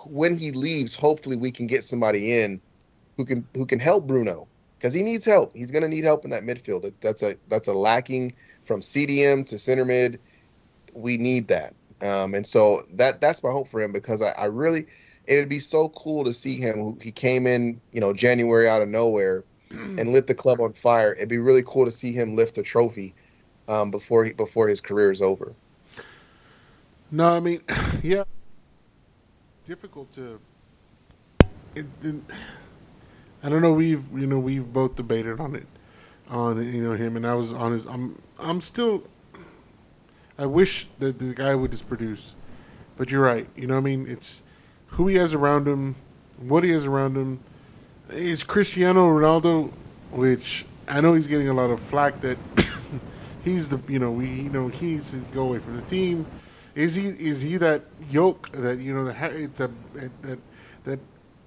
when 0.07 0.37
he 0.37 0.51
leaves, 0.53 0.95
hopefully 0.95 1.37
we 1.37 1.51
can 1.51 1.67
get 1.67 1.85
somebody 1.85 2.41
in 2.41 2.61
who 3.17 3.25
can 3.25 3.47
who 3.55 3.65
can 3.65 3.79
help 3.79 4.07
Bruno 4.07 4.47
because 4.77 4.93
he 4.93 5.03
needs 5.03 5.25
help. 5.25 5.55
He's 5.55 5.71
going 5.71 5.83
to 5.83 5.89
need 5.89 6.05
help 6.05 6.25
in 6.25 6.31
that 6.31 6.43
midfield. 6.43 6.93
That's 7.01 7.23
a 7.23 7.37
that's 7.49 7.69
a 7.69 7.73
lacking 7.73 8.35
from 8.65 8.81
CDM 8.81 9.47
to 9.47 9.59
center 9.59 9.85
mid. 9.85 10.21
We 10.93 11.17
need 11.17 11.49
that. 11.49 11.75
Um, 12.03 12.35
and 12.35 12.47
so 12.47 12.87
that 12.95 13.21
that's 13.21 13.43
my 13.43 13.51
hope 13.51 13.69
for 13.69 13.81
him 13.81 13.93
because 13.93 14.21
I, 14.21 14.33
I 14.33 14.45
really 14.47 14.87
it 15.27 15.37
would 15.37 15.49
be 15.49 15.59
so 15.59 15.89
cool 15.91 16.25
to 16.25 16.33
see 16.33 16.57
him. 16.57 16.99
He 17.01 17.11
came 17.11 17.47
in, 17.47 17.81
you 17.93 18.01
know, 18.01 18.13
January 18.13 18.69
out 18.69 18.83
of 18.83 18.89
nowhere 18.89 19.45
and 19.99 20.13
lit 20.13 20.27
the 20.27 20.35
club 20.35 20.61
on 20.61 20.73
fire. 20.73 21.15
It'd 21.15 21.29
be 21.29 21.39
really 21.39 21.63
cool 21.67 21.85
to 21.85 21.91
see 21.91 22.13
him 22.13 22.37
lift 22.37 22.59
a 22.59 22.63
trophy 22.63 23.15
um, 23.69 23.91
before 23.91 24.25
he 24.25 24.33
before 24.33 24.69
his 24.69 24.81
career 24.81 25.11
is 25.11 25.21
over. 25.21 25.55
No, 27.11 27.31
I 27.31 27.41
mean, 27.41 27.61
yeah, 28.03 28.25
difficult 29.65 30.13
to. 30.13 30.41
It, 31.75 31.87
it, 32.03 32.15
I 33.43 33.49
don't 33.49 33.63
know. 33.63 33.73
We've 33.73 34.07
you 34.15 34.27
know 34.27 34.39
we've 34.39 34.73
both 34.73 34.97
debated 34.97 35.41
on 35.41 35.57
it, 35.57 35.67
on 36.29 36.65
you 36.73 36.83
know 36.83 36.93
him, 36.93 37.17
and 37.17 37.27
I 37.27 37.35
was 37.35 37.53
on 37.53 37.73
his. 37.73 37.87
I'm 37.87 38.21
I'm 38.39 38.61
still. 38.61 39.05
I 40.39 40.47
wish 40.47 40.89
that 40.99 41.19
the 41.19 41.33
guy 41.35 41.55
would 41.55 41.71
just 41.71 41.89
produce, 41.89 42.35
but 42.97 43.11
you're 43.11 43.23
right. 43.23 43.49
You 43.57 43.67
know, 43.67 43.75
what 43.75 43.81
I 43.81 43.85
mean, 43.85 44.07
it's 44.09 44.43
who 44.95 45.09
he 45.09 45.17
has 45.17 45.35
around 45.35 45.67
him, 45.67 45.95
what 46.39 46.65
he 46.65 46.71
has 46.71 46.85
around 46.85 47.17
him. 47.17 47.41
Is 48.11 48.45
Cristiano 48.45 49.09
Ronaldo, 49.09 49.73
which 50.13 50.65
I 50.89 51.01
know 51.01 51.15
he's 51.15 51.27
getting 51.27 51.49
a 51.49 51.53
lot 51.55 51.71
of 51.71 51.81
flack 51.81 52.21
that 52.21 52.39
he's 53.45 53.69
the 53.71 53.81
you 53.91 53.99
know 53.99 54.11
we 54.13 54.27
you 54.29 54.51
know 54.51 54.69
he 54.69 54.87
needs 54.87 55.11
to 55.13 55.19
go 55.33 55.45
away 55.49 55.59
from 55.59 55.77
the 55.77 55.83
team. 55.83 56.27
Is 56.75 56.95
he 56.95 57.07
is 57.07 57.41
he 57.41 57.57
that 57.59 57.83
yoke 58.11 58.51
that 58.53 58.79
you 58.79 58.95
know 58.95 59.05
that 59.05 59.15
ha- 59.15 59.29
that 59.57 59.71
that 60.23 60.39
that 60.85 61.01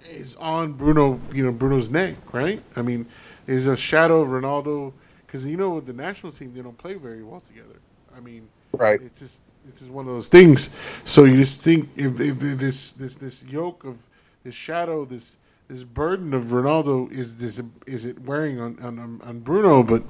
is 0.10 0.36
on 0.38 0.74
Bruno 0.74 1.20
you 1.34 1.44
know 1.44 1.52
Bruno's 1.52 1.90
neck 1.90 2.16
right? 2.34 2.62
I 2.76 2.82
mean, 2.82 3.06
is 3.46 3.68
a 3.68 3.78
shadow 3.78 4.22
of 4.22 4.30
Ronaldo 4.30 4.94
because 5.26 5.46
you 5.46 5.58
know 5.58 5.72
with 5.72 5.86
the 5.86 5.94
national 5.94 6.32
team 6.32 6.54
they 6.54 6.62
don't 6.62 6.78
play 6.78 6.96
very 6.96 7.24
well 7.24 7.40
together. 7.42 7.80
I 8.16 8.20
mean, 8.20 8.50
Right. 8.74 9.00
it's 9.02 9.20
just 9.20 9.42
it's 9.68 9.80
just 9.80 9.92
one 9.92 10.08
of 10.08 10.14
those 10.14 10.30
things. 10.30 10.70
So 11.06 11.26
you 11.26 11.36
just 11.38 11.62
think 11.62 11.90
if, 11.96 12.20
if 12.20 12.40
this 12.40 12.92
this 12.94 13.16
this 13.16 13.44
yoke 13.46 13.84
of 13.86 13.98
this 14.44 14.56
shadow 14.56 15.06
this 15.06 15.38
this 15.68 15.84
burden 15.84 16.34
of 16.34 16.46
Ronaldo 16.46 17.12
is 17.12 17.36
this 17.38 17.62
is 17.86 18.06
it 18.06 18.20
wearing 18.22 18.60
on 18.60 18.78
on, 18.82 19.22
on 19.24 19.40
Bruno, 19.40 19.84
but. 19.84 20.04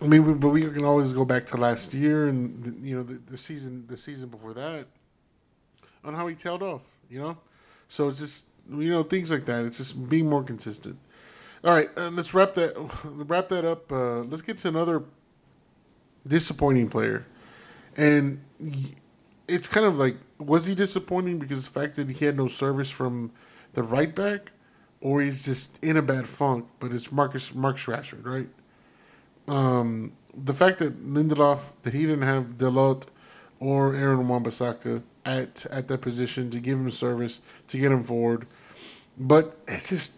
I 0.00 0.06
mean, 0.08 0.24
we- 0.24 0.34
but 0.34 0.48
we 0.48 0.62
can 0.62 0.84
always 0.84 1.12
go 1.12 1.24
back 1.24 1.46
to 1.46 1.56
last 1.56 1.94
year 1.94 2.26
and 2.26 2.60
the, 2.64 2.88
you 2.88 2.96
know 2.96 3.04
the, 3.04 3.20
the 3.30 3.38
season 3.38 3.84
the 3.86 3.96
season 3.96 4.28
before 4.30 4.52
that 4.54 4.86
on 6.04 6.12
how 6.12 6.26
he 6.26 6.34
tailed 6.34 6.60
off. 6.62 6.82
You 7.08 7.20
know, 7.20 7.38
so 7.86 8.08
it's 8.08 8.18
just 8.18 8.46
you 8.68 8.90
know 8.90 9.04
things 9.04 9.30
like 9.30 9.44
that. 9.44 9.64
It's 9.64 9.76
just 9.78 10.08
being 10.08 10.28
more 10.28 10.42
consistent. 10.42 10.98
All 11.62 11.72
right, 11.72 11.88
uh, 11.96 12.10
let's 12.14 12.34
wrap 12.34 12.52
that 12.54 12.72
wrap 13.28 13.48
that 13.50 13.64
up. 13.64 13.92
Uh, 13.92 14.22
let's 14.22 14.42
get 14.42 14.58
to 14.58 14.68
another 14.68 15.04
disappointing 16.26 16.88
player, 16.88 17.24
and 17.96 18.40
it's 19.48 19.68
kind 19.68 19.86
of 19.86 19.98
like 19.98 20.16
was 20.38 20.66
he 20.66 20.74
disappointing 20.74 21.38
because 21.38 21.64
the 21.66 21.80
fact 21.80 21.96
that 21.96 22.10
he 22.10 22.24
had 22.24 22.36
no 22.36 22.48
service 22.48 22.90
from 22.90 23.30
the 23.74 23.82
right 23.82 24.14
back, 24.14 24.52
or 25.00 25.20
he's 25.22 25.44
just 25.44 25.82
in 25.84 25.96
a 25.96 26.02
bad 26.02 26.26
funk. 26.26 26.66
But 26.80 26.92
it's 26.92 27.12
Marcus 27.12 27.54
Mark 27.54 27.76
Rashford, 27.76 28.24
right? 28.26 28.48
um, 29.48 30.12
the 30.34 30.54
fact 30.54 30.78
that 30.78 31.06
Lindelof 31.06 31.72
that 31.82 31.92
he 31.92 32.02
didn't 32.02 32.22
have 32.22 32.58
Dalot 32.58 33.06
or 33.60 33.94
Aaron 33.94 34.28
Wan-Bissaka 34.28 35.02
at 35.26 35.66
at 35.66 35.88
that 35.88 36.00
position 36.00 36.50
to 36.50 36.60
give 36.60 36.78
him 36.78 36.90
service 36.90 37.40
to 37.68 37.78
get 37.78 37.92
him 37.92 38.02
forward, 38.02 38.46
but 39.18 39.56
it's 39.68 39.88
just 39.90 40.14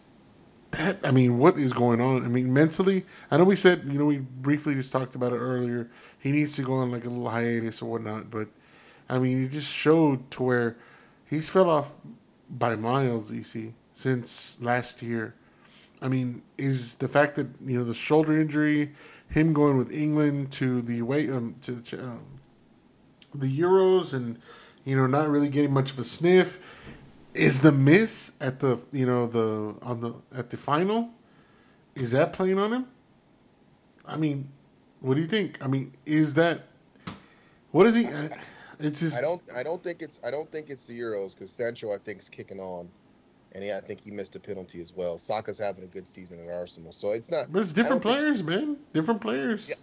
that 0.79 0.99
I 1.05 1.11
mean, 1.11 1.39
what 1.39 1.59
is 1.59 1.72
going 1.72 2.01
on? 2.01 2.25
I 2.25 2.29
mean, 2.29 2.53
mentally, 2.53 3.05
I 3.31 3.37
know 3.37 3.45
we 3.45 3.57
said 3.57 3.83
you 3.85 3.99
know 3.99 4.07
we 4.07 4.18
briefly 4.18 4.75
just 4.75 4.93
talked 4.93 5.14
about 5.14 5.33
it 5.33 5.39
earlier. 5.39 5.91
He 6.18 6.33
needs 6.33 6.57
to 6.57 6.62
go 6.62 6.75
on 6.75 6.91
like 6.91 7.05
a 7.05 7.09
little 7.09 7.29
hiatus 7.29 7.83
or 7.83 7.91
whatnot, 7.91 8.31
but 8.31 8.49
I 9.09 9.18
mean, 9.18 9.43
he 9.43 9.49
just 9.49 9.72
showed 9.72 10.31
to 10.33 10.43
where 10.43 10.77
he's 11.29 11.49
fell 11.49 11.68
off 11.68 11.95
by 12.51 12.77
miles, 12.77 13.33
EC, 13.33 13.72
since 13.93 14.61
last 14.61 15.03
year. 15.03 15.35
I 16.01 16.09
mean, 16.09 16.43
is 16.59 16.97
the 16.97 17.09
fact 17.09 17.37
that 17.37 17.47
you 17.64 17.79
know 17.79 17.85
the 17.85 17.95
shoulder 17.95 18.39
injury, 18.39 18.93
him 19.29 19.53
going 19.53 19.77
with 19.77 19.93
England 19.93 20.53
to 20.53 20.83
the 20.83 21.03
way 21.03 21.31
um, 21.31 21.55
to 21.62 21.83
um, 21.99 22.25
the 23.35 23.47
Euros, 23.47 24.14
and 24.14 24.39
you 24.85 24.97
know 24.97 25.07
not 25.07 25.29
really 25.29 25.49
getting 25.49 25.72
much 25.72 25.91
of 25.91 25.99
a 25.99 26.05
sniff. 26.05 26.59
Is 27.35 27.61
the 27.61 27.72
miss 27.72 28.32
at 28.41 28.61
the 28.61 28.78
you 28.93 29.07
know 29.07 29.26
the 29.26 29.74
on 29.82 30.01
the 30.01 30.14
at 30.37 30.51
the 30.51 30.57
final? 30.57 31.11
Is 31.97 32.12
that 32.12 32.32
playing 32.32 32.59
on 32.59 32.72
him? 32.72 32.87
I 34.07 34.16
mean, 34.16 34.49
what 35.01 35.14
do 35.14 35.20
you 35.20 35.26
think? 35.26 35.62
I 35.64 35.66
mean, 35.68 35.93
is 36.07 36.35
that 36.35 36.61
what 37.72 37.87
is 37.87 37.97
he? 37.97 38.07
uh, 38.07 38.28
It's 38.78 39.01
his. 39.01 39.16
I 39.16 39.20
don't. 39.20 39.43
I 39.55 39.62
don't 39.64 39.82
think 39.82 40.01
it's. 40.03 40.20
I 40.24 40.30
don't 40.30 40.51
think 40.51 40.70
it's 40.70 40.85
the 40.87 40.99
Euros 40.99 41.35
because 41.35 41.51
Sancho 41.51 41.93
I 41.93 41.99
think 41.99 42.20
is 42.20 42.28
kicking 42.28 42.61
on, 42.61 42.89
and 43.53 43.64
yeah, 43.64 43.78
I 43.78 43.80
think 43.80 44.01
he 44.05 44.11
missed 44.12 44.37
a 44.37 44.41
penalty 44.41 44.80
as 44.80 44.93
well. 44.95 45.18
Saka's 45.18 45.59
having 45.59 45.82
a 45.82 45.89
good 45.89 46.07
season 46.07 46.39
at 46.47 46.53
Arsenal, 46.53 46.93
so 46.93 47.12
it's 47.12 47.30
not. 47.30 47.53
But 47.53 47.62
it's 47.62 47.72
different 47.72 48.03
don't 48.03 48.12
think- 48.12 48.20
players, 48.22 48.43
man. 48.45 48.76
Different 48.93 49.20
players. 49.20 49.68
Yeah. 49.70 49.76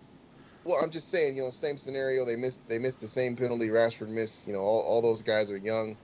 Well, 0.64 0.78
I'm 0.84 0.92
just 0.92 1.10
saying, 1.10 1.36
you 1.36 1.42
know, 1.42 1.50
same 1.52 1.76
scenario. 1.78 2.24
They 2.24 2.36
missed. 2.36 2.62
They 2.70 2.80
missed 2.80 3.00
the 3.02 3.08
same 3.08 3.36
penalty. 3.36 3.68
Rashford 3.70 4.10
missed. 4.10 4.48
You 4.48 4.54
know, 4.54 4.60
all, 4.60 4.82
all 4.84 5.02
those 5.02 5.22
guys 5.22 5.50
are 5.50 5.58
young. 5.58 5.98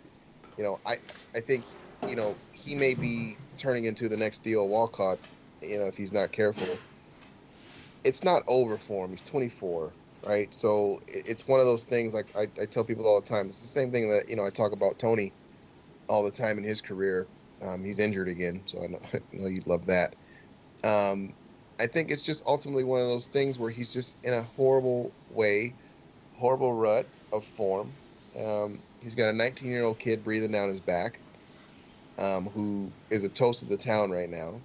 You 0.58 0.66
know, 0.66 0.80
I 0.86 1.00
I 1.36 1.42
think 1.42 1.68
you 2.06 2.18
know 2.18 2.42
he 2.54 2.76
may 2.76 2.96
be 2.96 3.40
turning 3.58 3.86
into 3.86 4.10
the 4.10 4.18
next 4.18 4.44
Theo 4.44 4.66
Walcott. 4.66 5.20
You 5.62 5.80
know, 5.80 5.88
if 5.88 5.98
he's 5.98 6.14
not 6.14 6.34
careful. 6.34 6.84
It's 8.04 8.24
not 8.24 8.44
over 8.48 8.78
for 8.80 9.06
him. 9.06 9.12
He's 9.12 9.24
24, 9.24 9.98
right? 10.24 10.54
So 10.54 11.02
it's 11.08 11.48
one 11.48 11.60
of 11.60 11.66
those 11.68 11.86
things. 11.86 12.14
Like 12.14 12.32
I, 12.36 12.44
I 12.62 12.66
tell 12.66 12.86
people 12.86 13.06
all 13.08 13.22
the 13.22 13.28
time. 13.28 13.48
It's 13.48 13.62
the 13.62 13.68
same 13.68 13.92
thing 13.92 14.10
that 14.12 14.30
you 14.30 14.36
know 14.38 14.46
I 14.46 14.52
talk 14.52 14.72
about 14.74 15.00
Tony 15.00 15.36
all 16.10 16.24
the 16.24 16.32
time 16.32 16.58
in 16.58 16.64
his 16.64 16.82
career. 16.82 17.30
Um, 17.62 17.84
he's 17.84 18.00
injured 18.00 18.28
again, 18.30 18.64
so 18.68 18.84
I 18.84 18.88
know, 18.88 19.00
I 19.14 19.20
know 19.34 19.48
you'd 19.48 19.68
love 19.68 19.88
that. 19.88 20.16
Um, 20.84 21.38
I 21.80 21.88
think 21.88 22.12
it's 22.12 22.24
just 22.24 22.44
ultimately 22.48 22.84
one 22.86 23.02
of 23.02 23.08
those 23.08 23.30
things 23.30 23.60
where 23.60 23.72
he's 23.72 23.94
just 23.94 24.20
in 24.24 24.34
a 24.34 24.44
horrible 24.44 25.16
way, 25.30 25.78
horrible 26.34 26.74
rut 26.74 27.12
of 27.34 27.46
form. 27.48 28.00
Um, 28.36 28.87
he's 29.08 29.16
got 29.16 29.30
a 29.30 29.34
19 29.34 29.72
year 29.72 29.86
old 29.86 29.98
kid 29.98 30.22
breathing 30.22 30.52
down 30.52 30.68
his 30.68 30.82
back, 30.82 31.18
um, 32.18 32.48
who 32.48 32.92
is 33.10 33.24
a 33.24 33.30
toast 33.30 33.64
of 33.64 33.70
the 33.70 33.78
town 33.78 34.12
right 34.12 34.30
now. 34.30 34.60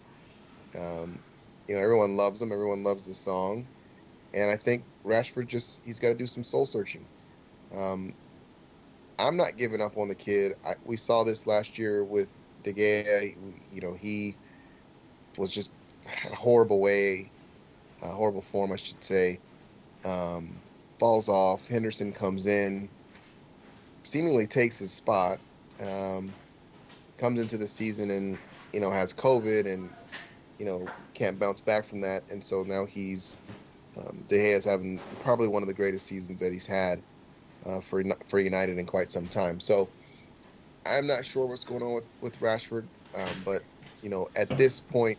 Um, 0.76 1.20
you 1.68 1.76
know, 1.76 1.80
everyone 1.80 2.16
loves 2.16 2.42
him. 2.42 2.50
Everyone 2.50 2.82
loves 2.82 3.06
the 3.06 3.14
song, 3.14 3.64
and 4.34 4.50
I 4.50 4.56
think 4.56 4.82
Rashford 5.04 5.46
just 5.46 5.80
he's 5.84 6.00
got 6.00 6.08
to 6.08 6.14
do 6.14 6.26
some 6.26 6.42
soul 6.42 6.66
searching. 6.66 7.06
Um, 7.72 8.12
I'm 9.16 9.36
not 9.36 9.56
giving 9.56 9.80
up 9.80 9.96
on 9.96 10.08
the 10.08 10.16
kid. 10.16 10.56
I, 10.66 10.74
we 10.84 10.96
saw 10.96 11.22
this 11.22 11.46
last 11.46 11.78
year 11.78 12.02
with 12.02 12.34
De 12.64 12.72
Gea. 12.72 13.36
You 13.72 13.80
know, 13.80 13.92
he 13.92 14.34
was 15.38 15.52
just 15.52 15.70
a 16.24 16.34
horrible 16.34 16.80
way, 16.80 17.30
a 18.02 18.08
horrible 18.08 18.42
form, 18.42 18.72
I 18.72 18.76
should 18.76 19.04
say. 19.04 19.38
Um, 20.04 20.56
falls 20.98 21.28
off. 21.28 21.68
Henderson 21.68 22.10
comes 22.10 22.46
in, 22.46 22.88
seemingly 24.04 24.46
takes 24.46 24.78
his 24.78 24.94
spot. 24.94 25.40
Um, 25.80 26.36
comes 27.18 27.40
into 27.40 27.58
the 27.58 27.68
season 27.68 28.10
and 28.10 28.40
you 28.72 28.80
know 28.80 28.90
has 28.90 29.14
COVID 29.14 29.72
and 29.72 29.94
you 30.58 30.66
know 30.66 30.92
can't 31.14 31.38
bounce 31.38 31.60
back 31.62 31.86
from 31.86 32.02
that, 32.02 32.24
and 32.30 32.42
so 32.44 32.64
now 32.64 32.86
he's 32.86 33.38
um, 33.96 34.24
De 34.26 34.36
Gea 34.36 34.56
is 34.56 34.64
having 34.64 35.04
probably 35.20 35.48
one 35.48 35.62
of 35.62 35.68
the 35.68 35.74
greatest 35.74 36.06
seasons 36.06 36.40
that 36.40 36.52
he's 36.52 36.66
had 36.66 37.04
uh, 37.66 37.80
for 37.80 38.02
for 38.28 38.40
United 38.40 38.78
in 38.78 38.86
quite 38.86 39.10
some 39.10 39.28
time. 39.28 39.60
So 39.60 39.92
I'm 40.86 41.06
not 41.06 41.26
sure 41.26 41.46
what's 41.46 41.64
going 41.64 41.82
on 41.82 41.94
with 41.94 42.06
with 42.20 42.40
Rashford, 42.40 42.90
um, 43.14 43.42
but 43.44 43.64
you 44.02 44.10
know 44.10 44.28
at 44.36 44.56
this 44.56 44.80
point 44.80 45.18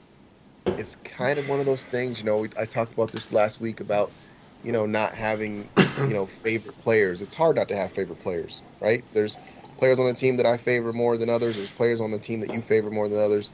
it's 0.78 0.96
kind 0.96 1.40
of 1.40 1.48
one 1.48 1.60
of 1.60 1.66
those 1.66 1.86
things. 1.86 2.20
You 2.20 2.26
know, 2.26 2.40
we, 2.40 2.50
I 2.58 2.66
talked 2.66 2.94
about 2.94 3.12
this 3.12 3.32
last 3.32 3.60
week 3.60 3.80
about, 3.80 4.16
you 4.64 4.72
know, 4.72 4.86
not 4.86 5.14
having, 5.14 5.70
you 6.08 6.14
know, 6.14 6.26
favorite 6.26 6.78
players. 6.80 7.22
It's 7.22 7.36
hard 7.36 7.56
not 7.56 7.68
to 7.70 7.76
have 7.76 7.92
favorite 7.92 8.20
players, 8.20 8.62
right? 8.82 9.04
There's 9.14 9.38
players 9.78 10.00
on 10.00 10.08
the 10.08 10.14
team 10.14 10.38
that 10.38 10.46
I 10.46 10.58
favor 10.58 10.94
more 10.94 11.18
than 11.18 11.30
others. 11.30 11.58
There's 11.58 11.72
players 11.72 12.02
on 12.02 12.12
the 12.12 12.20
team 12.20 12.40
that 12.40 12.54
you 12.54 12.62
favor 12.62 12.90
more 12.90 13.10
than 13.10 13.20
others. 13.20 13.52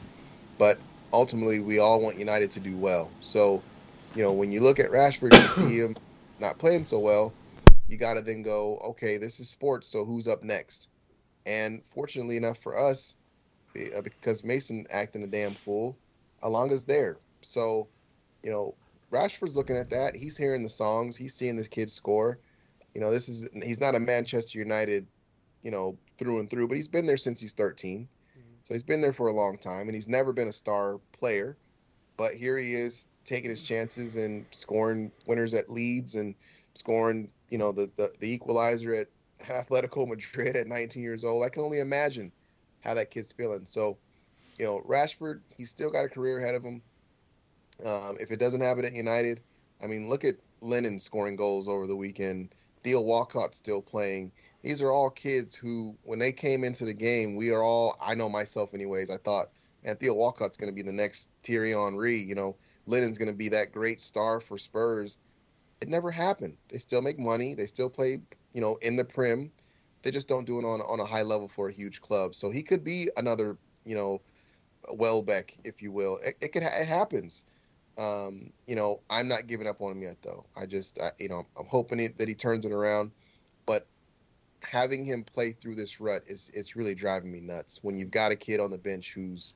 But 0.58 0.80
ultimately, 1.12 1.60
we 1.60 1.80
all 1.80 2.00
want 2.00 2.20
United 2.20 2.52
to 2.52 2.60
do 2.60 2.78
well. 2.78 3.10
So, 3.22 3.62
you 4.14 4.24
know, 4.24 4.34
when 4.34 4.52
you 4.52 4.62
look 4.62 4.80
at 4.80 4.92
Rashford, 4.92 5.32
you 5.32 5.48
see 5.48 5.78
him 5.78 5.96
not 6.40 6.60
playing 6.60 6.86
so 6.86 7.00
well. 7.00 7.34
You 7.88 7.98
got 7.98 8.16
to 8.16 8.22
then 8.22 8.44
go, 8.44 8.78
okay, 8.90 9.18
this 9.18 9.40
is 9.40 9.50
sports. 9.50 9.88
So 9.88 10.06
who's 10.06 10.28
up 10.28 10.44
next? 10.44 10.88
And 11.46 11.84
fortunately 11.84 12.38
enough 12.38 12.60
for 12.60 12.78
us, 12.78 13.16
uh, 13.76 14.02
because 14.02 14.44
Mason 14.44 14.86
acting 14.92 15.24
a 15.24 15.28
damn 15.28 15.56
fool, 15.56 15.98
Elanga's 16.44 16.86
there. 16.86 17.18
So, 17.42 17.88
you 18.44 18.52
know, 18.52 18.76
Rashford's 19.12 19.56
looking 19.56 19.78
at 19.78 19.90
that. 19.90 20.16
He's 20.16 20.38
hearing 20.38 20.64
the 20.64 20.70
songs. 20.70 21.18
He's 21.18 21.34
seeing 21.34 21.56
this 21.56 21.68
kid 21.68 21.90
score. 21.90 22.40
You 22.94 23.02
know, 23.02 23.12
this 23.12 23.30
is 23.30 23.48
he's 23.54 23.80
not 23.80 23.96
a 23.96 24.00
Manchester 24.00 24.60
United, 24.60 25.08
you 25.64 25.72
know, 25.72 25.98
through 26.18 26.40
and 26.40 26.50
through, 26.50 26.68
but 26.68 26.78
he's 26.78 26.88
been 26.88 27.06
there 27.06 27.18
since 27.18 27.40
he's 27.40 27.54
13. 27.54 28.08
Mm-hmm. 28.08 28.42
So 28.64 28.74
he's 28.74 28.84
been 28.84 29.02
there 29.02 29.14
for 29.14 29.28
a 29.28 29.34
long 29.34 29.58
time, 29.58 29.88
and 29.88 29.96
he's 29.96 30.08
never 30.08 30.34
been 30.34 30.48
a 30.48 30.54
star 30.54 31.00
player. 31.12 31.58
But 32.18 32.34
here 32.34 32.58
he 32.58 32.76
is 32.76 33.08
taking 33.24 33.50
his 33.50 33.62
chances 33.62 34.16
and 34.16 34.46
scoring 34.52 35.12
winners 35.26 35.54
at 35.54 35.70
Leeds 35.70 36.16
and 36.16 36.36
scoring, 36.74 37.30
you 37.50 37.58
know, 37.58 37.72
the 37.72 37.92
the, 37.96 38.12
the 38.20 38.32
equalizer 38.32 38.94
at 38.94 39.08
Atletico 39.46 40.08
Madrid 40.08 40.56
at 40.56 40.68
19 40.68 41.02
years 41.02 41.24
old. 41.24 41.44
I 41.44 41.50
can 41.50 41.64
only 41.64 41.80
imagine 41.80 42.32
how 42.82 42.94
that 42.94 43.12
kid's 43.12 43.32
feeling. 43.32 43.66
So, 43.66 43.98
you 44.58 44.66
know, 44.66 44.82
Rashford, 44.88 45.42
he's 45.56 45.70
still 45.70 45.90
got 45.90 46.06
a 46.06 46.10
career 46.10 46.40
ahead 46.40 46.56
of 46.56 46.64
him. 46.64 46.82
Um, 47.86 48.18
if 48.20 48.32
it 48.32 48.40
doesn't 48.40 48.62
happen 48.62 48.86
at 48.86 48.94
United, 48.94 49.42
I 49.82 49.88
mean, 49.88 50.10
look 50.10 50.26
at 50.26 50.36
Lennon 50.62 51.00
scoring 51.00 51.36
goals 51.36 51.68
over 51.68 51.88
the 51.88 51.96
weekend. 51.96 52.54
Theo 52.84 53.02
Walcott 53.02 53.56
still 53.56 53.82
playing. 53.82 54.32
These 54.62 54.82
are 54.82 54.92
all 54.92 55.10
kids 55.10 55.56
who, 55.56 55.96
when 56.04 56.20
they 56.20 56.34
came 56.34 56.64
into 56.64 56.84
the 56.86 56.94
game, 56.94 57.36
we 57.36 57.52
are 57.52 57.64
all, 57.64 57.98
I 58.02 58.16
know 58.16 58.28
myself 58.28 58.74
anyways, 58.74 59.10
I 59.10 59.18
thought, 59.18 59.50
and 59.84 59.98
Theo 59.98 60.14
Walcott's 60.14 60.58
going 60.58 60.70
to 60.70 60.76
be 60.76 60.82
the 60.82 60.92
next 60.92 61.30
Thierry 61.44 61.72
Henry. 61.72 62.18
You 62.18 62.36
know, 62.36 62.56
Lennon's 62.86 63.18
going 63.18 63.32
to 63.32 63.38
be 63.38 63.50
that 63.50 63.72
great 63.72 64.02
star 64.02 64.42
for 64.42 64.58
Spurs. 64.58 65.18
It 65.80 65.88
never 65.88 66.12
happened. 66.12 66.58
They 66.70 66.78
still 66.78 67.02
make 67.02 67.18
money. 67.18 67.56
They 67.56 67.68
still 67.68 67.90
play, 67.90 68.20
you 68.54 68.62
know, 68.62 68.78
in 68.82 68.98
the 68.98 69.06
Prim. 69.06 69.52
They 70.02 70.12
just 70.12 70.28
don't 70.28 70.46
do 70.46 70.60
it 70.60 70.66
on 70.66 70.82
on 70.82 71.00
a 71.00 71.06
high 71.06 71.22
level 71.22 71.48
for 71.48 71.70
a 71.70 71.74
huge 71.74 72.02
club. 72.02 72.36
So 72.36 72.50
he 72.50 72.64
could 72.64 72.84
be 72.84 73.10
another, 73.16 73.58
you 73.86 73.96
know, 73.96 74.22
Welbeck, 74.94 75.58
if 75.64 75.82
you 75.82 75.92
will. 75.92 76.18
It, 76.18 76.36
it 76.42 76.48
could 76.50 76.64
it 76.64 76.88
happens. 76.88 77.46
Um, 78.00 78.54
you 78.66 78.76
know, 78.76 79.02
I'm 79.10 79.28
not 79.28 79.48
giving 79.48 79.68
up 79.68 79.82
on 79.82 79.92
him 79.92 80.02
yet, 80.02 80.16
though. 80.22 80.46
I 80.56 80.66
just, 80.66 81.02
I, 81.02 81.12
you 81.20 81.28
know, 81.28 81.46
I'm 81.58 81.66
hoping 81.66 82.00
it, 82.00 82.18
that 82.18 82.30
he 82.30 82.34
turns 82.34 82.64
it 82.64 82.72
around. 82.72 83.12
But 83.66 83.86
having 84.62 85.04
him 85.04 85.24
play 85.24 85.52
through 85.52 85.76
this 85.76 86.00
rut 86.00 86.24
is 86.26 86.50
it's 86.54 86.78
really 86.78 86.96
driving 86.96 87.32
me 87.32 87.42
nuts. 87.42 87.84
When 87.84 87.98
you've 87.98 88.12
got 88.12 88.32
a 88.32 88.38
kid 88.38 88.62
on 88.62 88.72
the 88.72 88.78
bench 88.78 89.14
who's 89.14 89.54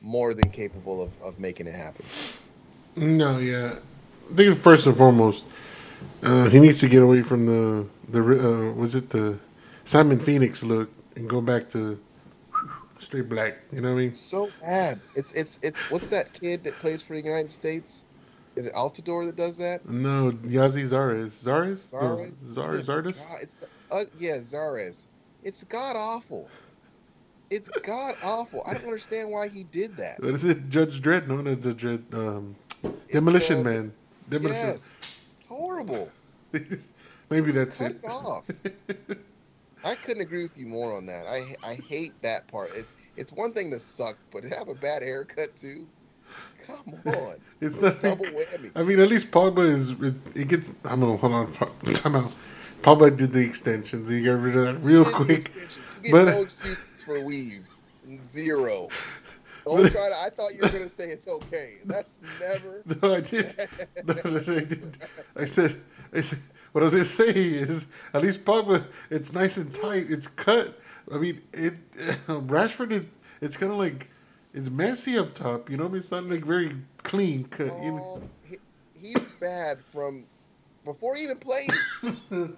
more 0.00 0.32
than 0.32 0.48
capable 0.50 1.02
of, 1.02 1.10
of 1.22 1.38
making 1.38 1.66
it 1.66 1.74
happen. 1.74 2.06
No, 2.96 3.38
yeah. 3.38 3.78
I 4.30 4.34
think 4.34 4.56
first 4.56 4.86
and 4.86 4.96
foremost, 4.96 5.44
uh, 6.22 6.48
he 6.48 6.60
needs 6.60 6.80
to 6.80 6.88
get 6.88 7.02
away 7.02 7.22
from 7.22 7.46
the 7.46 7.86
the 8.08 8.20
uh, 8.20 8.72
was 8.72 8.94
it 8.94 9.10
the 9.10 9.38
Simon 9.84 10.18
Phoenix 10.18 10.62
look 10.62 10.90
and 11.16 11.28
go 11.28 11.40
back 11.40 11.68
to 11.70 12.00
straight 13.02 13.28
black. 13.28 13.58
You 13.72 13.80
know 13.80 13.92
what 13.92 14.00
I 14.00 14.02
mean? 14.02 14.14
So 14.14 14.48
bad. 14.60 15.00
It's 15.14 15.32
it's 15.32 15.58
it's 15.62 15.90
what's 15.90 16.10
that 16.10 16.32
kid 16.32 16.64
that 16.64 16.74
plays 16.74 17.02
for 17.02 17.14
the 17.14 17.22
United 17.22 17.50
States? 17.50 18.04
Is 18.54 18.66
it 18.66 18.74
Altidore 18.74 19.24
that 19.26 19.36
does 19.36 19.56
that? 19.58 19.88
No, 19.88 20.30
Gyasi 20.30 20.84
Zares, 20.84 21.42
Zares, 21.42 21.90
Zares? 21.90 22.34
Zar 22.34 22.72
Good 22.72 22.84
Zardes. 22.84 23.42
It's 23.42 23.54
the, 23.54 23.66
uh, 23.90 24.04
yeah, 24.18 24.36
Zares. 24.36 25.06
It's 25.42 25.64
god 25.64 25.96
awful. 25.96 26.48
It's 27.50 27.70
god 27.70 28.14
awful. 28.22 28.62
I 28.66 28.74
don't 28.74 28.84
understand 28.84 29.30
why 29.30 29.48
he 29.48 29.64
did 29.64 29.96
that. 29.96 30.22
What 30.22 30.34
is 30.34 30.44
it? 30.44 30.68
Judge 30.68 31.00
Dredd? 31.00 31.28
No, 31.28 31.36
no, 31.40 31.54
the 31.54 31.74
Dredd. 31.74 32.14
Um, 32.14 32.54
Demolition 33.10 33.60
uh, 33.60 33.64
Man. 33.64 33.92
Demolition. 34.28 34.66
Yes, 34.66 34.98
it's 35.38 35.48
horrible. 35.48 36.10
Maybe 37.30 37.52
that's 37.52 37.78
Cut 37.78 37.92
it. 37.92 38.00
it 38.02 38.10
off. 38.10 38.44
I 39.84 39.94
couldn't 39.96 40.22
agree 40.22 40.42
with 40.44 40.56
you 40.58 40.66
more 40.66 40.96
on 40.96 41.06
that. 41.06 41.26
I 41.26 41.54
I 41.64 41.74
hate 41.74 42.12
that 42.22 42.46
part. 42.48 42.70
It's 42.74 42.92
it's 43.16 43.32
one 43.32 43.52
thing 43.52 43.70
to 43.72 43.78
suck, 43.80 44.16
but 44.30 44.42
to 44.42 44.48
have 44.50 44.68
a 44.68 44.74
bad 44.74 45.02
haircut 45.02 45.56
too. 45.56 45.86
Come 46.66 46.94
on, 47.06 47.34
It's 47.60 47.80
not. 47.82 48.00
double 48.00 48.24
whammy. 48.26 48.70
I 48.76 48.82
mean, 48.84 49.00
at 49.00 49.08
least 49.08 49.30
Pogba 49.32 49.68
is. 49.68 49.90
It, 49.90 50.14
it 50.36 50.48
gets. 50.48 50.72
I 50.84 50.90
don't 50.90 51.00
know. 51.00 51.16
Hold 51.16 51.32
on. 51.32 51.52
Time 51.94 52.14
out. 52.16 52.32
Pogba 52.82 53.16
did 53.16 53.32
the 53.32 53.44
extensions. 53.44 54.08
He 54.08 54.22
got 54.22 54.40
rid 54.40 54.56
of 54.56 54.64
that 54.66 54.74
real 54.86 55.04
quick. 55.04 55.48
You 56.02 56.02
get 56.02 56.12
But- 56.12 56.24
no 56.26 56.42
excuses 56.42 57.02
for 57.02 57.24
weave. 57.24 57.66
Zero. 58.22 58.88
Don't 59.64 59.90
try 59.92 60.08
to. 60.08 60.14
I 60.16 60.28
thought 60.30 60.52
you 60.54 60.58
were 60.62 60.68
gonna 60.70 60.88
say 60.88 61.04
it's 61.08 61.28
okay. 61.28 61.74
That's 61.84 62.18
never. 62.40 62.82
No, 63.02 63.14
I 63.14 63.20
did. 63.20 63.54
No, 64.04 64.14
no, 64.30 64.38
I 64.38 64.64
did. 64.64 64.98
I 65.36 65.44
said, 65.44 65.80
I 66.12 66.20
said, 66.20 66.40
what 66.72 66.82
I 66.82 66.84
was 66.84 66.94
gonna 66.94 67.04
say 67.32 67.32
is, 67.32 67.88
at 68.12 68.22
least 68.22 68.44
Pogba, 68.44 68.84
it's 69.10 69.32
nice 69.32 69.56
and 69.56 69.72
tight. 69.72 70.06
It's 70.08 70.26
cut. 70.26 70.78
I 71.12 71.18
mean, 71.18 71.40
it. 71.52 71.74
Rashford, 72.26 72.92
it, 72.92 73.06
it's 73.40 73.56
kind 73.56 73.72
of 73.72 73.78
like 73.78 74.08
it's 74.54 74.70
messy 74.70 75.18
up 75.18 75.34
top. 75.34 75.70
You 75.70 75.76
know, 75.76 75.84
what 75.84 75.90
I 75.90 75.92
mean? 75.92 75.98
it's 75.98 76.10
not 76.10 76.26
like 76.26 76.44
very 76.44 76.76
clean 77.02 77.44
cut. 77.44 77.70
Oh, 77.70 78.22
he, 78.48 78.56
he's 78.94 79.26
bad 79.40 79.82
from 79.84 80.26
before 80.84 81.14
he 81.14 81.24
even 81.24 81.38
played. 81.38 81.70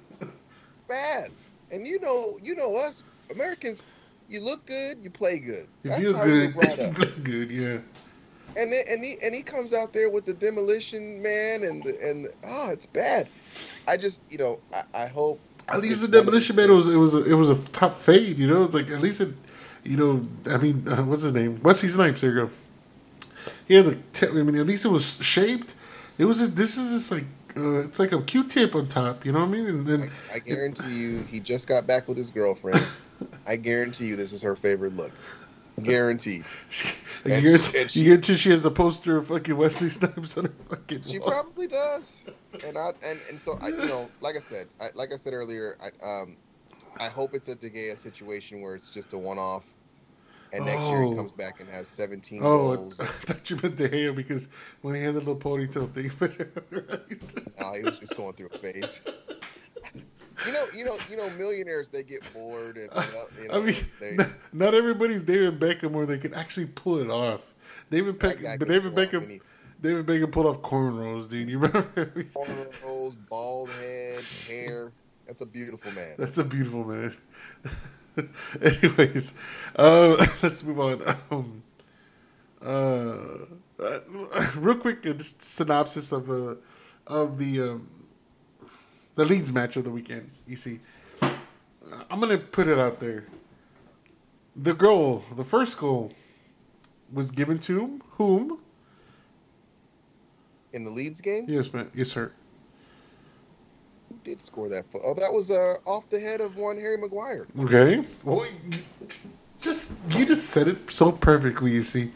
bad, 0.89 1.31
and 1.71 1.87
you 1.87 2.01
know, 2.01 2.39
you 2.43 2.55
know 2.55 2.77
us 2.77 3.03
Americans. 3.31 3.83
You 4.27 4.41
look 4.41 4.65
good, 4.65 5.03
you 5.03 5.11
play 5.11 5.39
good. 5.39 5.69
You 5.83 5.91
That's 5.91 6.03
feel 6.03 6.13
good. 6.15 6.55
You 6.55 6.91
look 6.93 7.25
good. 7.25 7.51
Yeah. 7.51 7.79
And 8.57 8.73
and 8.73 9.05
he 9.05 9.19
and 9.23 9.35
he 9.35 9.43
comes 9.43 9.75
out 9.75 9.93
there 9.93 10.11
with 10.11 10.25
the 10.25 10.35
demolition 10.35 11.21
man 11.23 11.65
and 11.65 11.83
the, 11.85 12.09
and 12.09 12.27
the, 12.27 12.35
oh, 12.45 12.71
it's 12.71 12.87
bad. 12.87 13.29
I 13.89 13.97
just 13.97 14.23
you 14.31 14.39
know 14.39 14.61
I, 14.73 15.05
I 15.05 15.07
hope 15.07 15.41
At 15.69 15.81
least 15.81 16.03
the 16.03 16.09
demolition 16.09 16.57
man 16.57 16.71
it 16.71 16.75
was 16.75 16.93
it 16.93 16.99
was 16.99 17.15
a, 17.15 17.25
it 17.25 17.35
was 17.35 17.51
a 17.51 17.69
top 17.73 17.95
fade. 17.95 18.39
You 18.39 18.47
know, 18.47 18.63
it's 18.63 18.75
like 18.75 18.91
at 18.91 19.01
least 19.01 19.21
it. 19.21 19.29
You 19.85 19.99
know, 19.99 20.27
I 20.51 20.57
mean, 20.57 20.83
uh, 20.89 21.03
what's 21.05 21.23
his 21.23 21.35
name? 21.35 21.61
Wesley 21.63 21.91
Snipes. 21.91 22.23
There 22.23 22.31
you 22.31 22.37
go. 22.47 22.51
He 23.69 23.75
had 23.75 23.85
the. 23.85 24.29
I 24.29 24.33
mean, 24.33 24.57
at 24.57 24.67
least 24.67 24.87
it 24.87 24.89
was 24.89 25.23
shaped. 25.23 25.75
It 26.17 26.25
was. 26.25 26.41
A, 26.41 26.47
this 26.47 26.79
is 26.79 26.93
just 26.93 27.13
like. 27.13 27.25
Uh, 27.57 27.85
it's 27.85 28.01
like 28.01 28.11
a 28.11 28.21
Q-tip 28.21 28.75
on 28.75 28.89
top. 28.89 29.25
You 29.25 29.31
know 29.31 29.39
what 29.39 29.49
I 29.49 29.53
mean? 29.53 29.67
And 29.67 29.87
then 29.87 30.11
I, 30.33 30.37
I 30.37 30.39
guarantee 30.41 30.93
you, 30.93 31.23
he 31.23 31.39
just 31.39 31.69
got 31.69 31.87
back 31.87 32.09
with 32.09 32.17
his 32.17 32.31
girlfriend. 32.33 32.85
I 33.47 33.55
guarantee 33.55 34.07
you, 34.07 34.17
this 34.17 34.33
is 34.33 34.43
her 34.43 34.57
favorite 34.57 34.97
look. 34.97 35.13
Guaranteed. 35.83 36.45
she, 36.71 36.95
And- 37.25 37.43
you, 37.43 37.57
get, 37.59 37.75
and 37.75 37.91
she- 37.91 38.01
you 38.01 38.17
to 38.19 38.35
she 38.35 38.51
has 38.51 38.65
a 38.65 38.71
poster 38.71 39.17
of 39.17 39.27
fucking 39.29 39.57
Wesley 39.57 39.89
Snipes 39.89 40.37
on 40.39 40.45
her 40.47 40.53
fucking 40.69 41.03
She 41.03 41.19
wall. 41.19 41.31
probably 41.31 41.67
does. 41.67 42.23
And 42.65 42.79
I 42.79 42.93
and, 43.05 43.19
and 43.29 43.41
so 43.41 43.59
I 43.61 43.69
you 43.69 43.87
know, 43.87 44.09
like 44.21 44.37
I 44.37 44.41
said, 44.41 44.69
I, 44.81 44.91
like 44.95 45.13
I 45.13 45.17
said 45.17 45.33
earlier, 45.33 45.77
I 45.83 45.91
um 46.21 46.37
I 46.99 47.09
hope 47.09 47.35
it's 47.35 47.49
a 47.49 47.57
De 47.57 47.69
Gea 47.71 47.99
situation 47.99 48.61
where 48.63 48.77
it's 48.77 48.89
just 48.89 49.13
a 49.15 49.19
one 49.19 49.39
off. 49.39 49.65
And 50.53 50.65
next 50.65 50.83
year 50.83 50.99
Oh. 51.03 51.11
he 51.11 51.17
comes 51.17 51.33
back 51.33 51.59
and 51.59 51.69
has 51.69 51.89
17 51.89 52.41
Oh, 52.45 52.77
goals. 52.77 53.01
I 53.01 53.05
thought 53.07 53.51
you 53.51 53.57
meant 53.61 53.75
De 53.77 53.89
Gea 53.89 54.15
because 54.15 54.47
when 54.83 54.95
he 54.95 55.03
had 55.03 55.15
the 55.15 55.19
little 55.19 55.35
ponytail 55.35 55.91
thing, 55.93 56.13
but 56.21 56.39
right. 56.71 57.61
No, 57.61 57.73
he 57.73 57.81
was 57.83 57.99
just 57.99 58.17
going 58.17 58.35
through 58.35 58.51
a 58.55 58.59
phase. 58.59 59.01
You 60.47 60.53
know, 60.53 60.65
you 60.77 60.85
know, 60.85 60.97
you 61.11 61.17
know, 61.17 61.29
millionaires 61.39 61.89
they 61.89 62.03
get 62.03 62.29
bored 62.35 62.77
and 62.77 62.89
you 63.41 63.49
know, 63.49 63.57
I 63.57 63.61
mean, 63.61 63.75
they, 64.01 64.17
not, 64.17 64.29
not 64.53 64.75
everybody's 64.75 65.23
David 65.23 65.61
Beckham 65.61 65.93
where 65.93 66.07
they 66.07 66.19
can 66.19 66.35
actually 66.35 66.67
pull 66.67 66.99
it 66.99 67.11
off. 67.11 67.55
David 67.91 68.19
Beckham, 68.19 68.59
but 68.59 68.69
David 68.69 68.95
Beckham, 68.95 69.23
anything. 69.23 69.41
David 69.81 70.07
Beckham 70.07 70.33
pulled 70.33 70.47
off 70.47 70.63
cornrows, 70.63 71.29
dude. 71.29 71.49
You 71.51 71.59
remember? 71.59 71.83
cornrows, 72.35 73.15
bald 73.29 73.71
head, 73.81 74.23
hair. 74.49 74.93
That's 75.27 75.43
a 75.43 75.47
beautiful 75.47 75.93
man. 75.93 76.15
That's 76.19 76.39
a 76.39 76.45
beautiful 76.45 76.85
man. 76.85 77.17
Anyways, 78.63 79.35
uh, 79.77 80.27
let's 80.43 80.63
move 80.63 80.81
on. 80.81 81.17
Um, 81.31 81.63
uh, 82.65 83.17
uh, 83.83 83.99
real 84.57 84.77
quick, 84.77 85.07
uh, 85.07 85.15
just 85.15 85.43
synopsis 85.43 86.13
of 86.13 86.27
the 86.27 86.59
of 87.07 87.39
the 87.39 87.61
um, 87.61 87.89
the 89.15 89.25
Leeds 89.25 89.53
match 89.53 89.77
of 89.77 89.85
the 89.85 89.91
weekend. 89.91 90.31
You 90.47 90.57
see, 90.57 90.81
I'm 91.23 92.21
gonna 92.21 92.39
put 92.39 92.69
it 92.69 92.79
out 92.79 93.01
there. 93.01 93.25
The 94.57 94.75
goal, 94.75 95.25
the 95.37 95.45
first 95.45 95.79
goal, 95.79 96.13
was 97.13 97.31
given 97.31 97.59
to 97.61 98.01
whom? 98.13 98.61
In 100.73 100.85
the 100.85 100.91
Leeds 100.91 101.21
game, 101.21 101.45
Yes, 101.49 101.73
man. 101.73 101.91
Yes, 101.95 102.09
sir. 102.09 102.33
who 104.09 104.17
did 104.25 104.43
score 104.43 104.69
that? 104.69 104.87
fo- 104.87 105.01
Oh, 105.05 105.15
that 105.15 105.33
was 105.33 105.51
uh, 105.51 105.77
off 105.87 106.09
the 106.11 106.19
head 106.19 106.41
of 106.41 106.57
one 106.57 106.77
Harry 106.79 106.97
Maguire. 106.97 107.47
Okay. 107.61 108.05
Well, 108.25 108.45
just 109.61 109.99
you 110.19 110.27
just 110.27 110.51
said 110.51 110.67
it 110.69 110.91
so 110.91 111.13
perfectly. 111.13 111.71
You 111.73 111.83
see, 111.83 112.11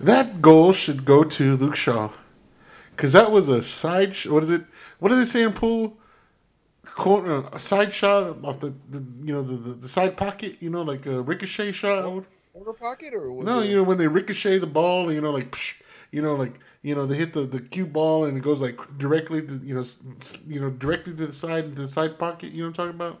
that 0.00 0.42
goal 0.42 0.72
should 0.72 1.04
go 1.04 1.22
to 1.24 1.56
Luke 1.56 1.76
Shaw, 1.76 2.10
because 2.90 3.12
that 3.12 3.30
was 3.30 3.48
a 3.48 3.62
side. 3.62 4.14
Sh- 4.14 4.26
what 4.26 4.42
is 4.42 4.50
it? 4.50 4.62
What 5.04 5.10
do 5.10 5.16
they 5.16 5.26
say 5.26 5.42
in 5.42 5.52
pool? 5.52 5.98
Corner, 6.86 7.44
a 7.52 7.58
side 7.58 7.92
shot 7.92 8.42
off 8.42 8.58
the, 8.60 8.74
the 8.88 9.04
you 9.22 9.34
know 9.34 9.42
the, 9.42 9.56
the, 9.56 9.74
the 9.74 9.88
side 9.88 10.16
pocket. 10.16 10.56
You 10.60 10.70
know, 10.70 10.80
like 10.80 11.04
a 11.04 11.20
ricochet 11.20 11.72
shot. 11.72 12.04
Corner 12.54 12.72
pocket 12.72 13.12
or 13.12 13.28
No, 13.44 13.60
it- 13.60 13.68
you 13.68 13.76
know 13.76 13.82
when 13.82 13.98
they 13.98 14.08
ricochet 14.08 14.56
the 14.60 14.66
ball, 14.66 15.12
you 15.12 15.20
know, 15.20 15.30
like, 15.30 15.50
psh, 15.50 15.82
you 16.10 16.22
know, 16.22 16.34
like, 16.36 16.54
you 16.80 16.94
know, 16.94 17.04
they 17.04 17.16
hit 17.16 17.34
the, 17.34 17.40
the 17.40 17.60
cue 17.60 17.84
ball 17.84 18.24
and 18.24 18.34
it 18.38 18.40
goes 18.42 18.62
like 18.62 18.80
directly 18.96 19.42
to, 19.46 19.60
you 19.62 19.74
know, 19.74 19.84
you 20.48 20.58
know, 20.58 20.70
directly 20.70 21.12
to 21.14 21.26
the 21.26 21.32
side, 21.34 21.76
to 21.76 21.82
the 21.82 21.88
side 21.88 22.18
pocket. 22.18 22.52
You 22.52 22.62
know 22.62 22.70
what 22.70 22.78
I'm 22.78 22.94
talking 22.94 22.98
about? 22.98 23.20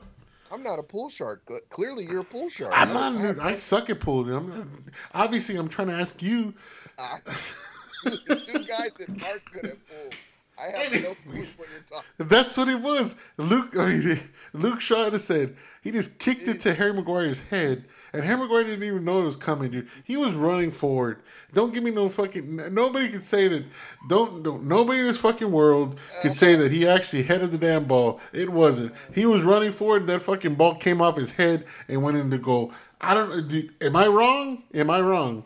I'm 0.50 0.62
not 0.62 0.78
a 0.78 0.82
pool 0.82 1.10
shark. 1.10 1.42
Cl- 1.46 1.60
Clearly, 1.68 2.04
you're 2.06 2.20
a 2.20 2.24
pool 2.24 2.48
shark. 2.48 2.72
I'm 2.74 2.94
not. 2.94 3.12
I 3.14 3.18
have- 3.26 3.38
I 3.40 3.54
suck 3.56 3.90
at 3.90 4.00
pool. 4.00 4.24
dude. 4.24 4.36
I'm 4.36 4.48
not, 4.48 4.66
obviously, 5.12 5.56
I'm 5.56 5.68
trying 5.68 5.88
to 5.88 5.94
ask 5.94 6.22
you. 6.22 6.54
Ah. 6.98 7.20
I- 7.26 8.10
two, 8.10 8.16
two 8.36 8.64
guys 8.64 8.90
that 8.98 9.08
aren't 9.26 9.44
good 9.52 9.66
at 9.66 9.86
pool. 9.86 10.10
I 10.58 10.66
have 10.66 10.92
no 10.92 11.14
clue 11.14 11.42
what 11.56 11.68
you're 11.70 11.82
talking. 11.88 12.04
That's 12.18 12.56
what 12.56 12.68
it 12.68 12.80
was. 12.80 13.16
Luke, 13.38 13.76
I 13.76 13.86
mean, 13.86 14.18
Luke 14.52 14.80
Shaw 14.80 15.10
said 15.18 15.56
he 15.82 15.90
just 15.90 16.18
kicked 16.18 16.46
it 16.46 16.60
to 16.60 16.74
Harry 16.74 16.92
Maguire's 16.92 17.40
head, 17.40 17.84
and 18.12 18.22
Harry 18.22 18.38
Maguire 18.38 18.64
didn't 18.64 18.84
even 18.84 19.04
know 19.04 19.20
it 19.22 19.24
was 19.24 19.36
coming, 19.36 19.72
dude. 19.72 19.88
He 20.04 20.16
was 20.16 20.34
running 20.34 20.70
forward. 20.70 21.22
Don't 21.52 21.74
give 21.74 21.82
me 21.82 21.90
no 21.90 22.08
fucking. 22.08 22.56
Nobody 22.72 23.08
can 23.08 23.20
say 23.20 23.48
that. 23.48 23.64
Don't. 24.08 24.42
Don't. 24.44 24.64
Nobody 24.64 25.00
in 25.00 25.06
this 25.06 25.18
fucking 25.18 25.50
world 25.50 25.98
can 26.22 26.30
uh, 26.30 26.34
say 26.34 26.54
that 26.54 26.70
he 26.70 26.86
actually 26.86 27.24
headed 27.24 27.50
the 27.50 27.58
damn 27.58 27.84
ball. 27.84 28.20
It 28.32 28.48
wasn't. 28.48 28.92
He 29.12 29.26
was 29.26 29.42
running 29.42 29.72
forward. 29.72 30.02
And 30.02 30.08
that 30.10 30.20
fucking 30.20 30.54
ball 30.54 30.76
came 30.76 31.02
off 31.02 31.16
his 31.16 31.32
head 31.32 31.64
and 31.88 32.02
went 32.02 32.16
into 32.16 32.38
goal. 32.38 32.72
I 33.00 33.14
don't. 33.14 33.48
Do, 33.48 33.68
am 33.82 33.96
I 33.96 34.06
wrong? 34.06 34.62
Am 34.72 34.88
I 34.88 35.00
wrong? 35.00 35.44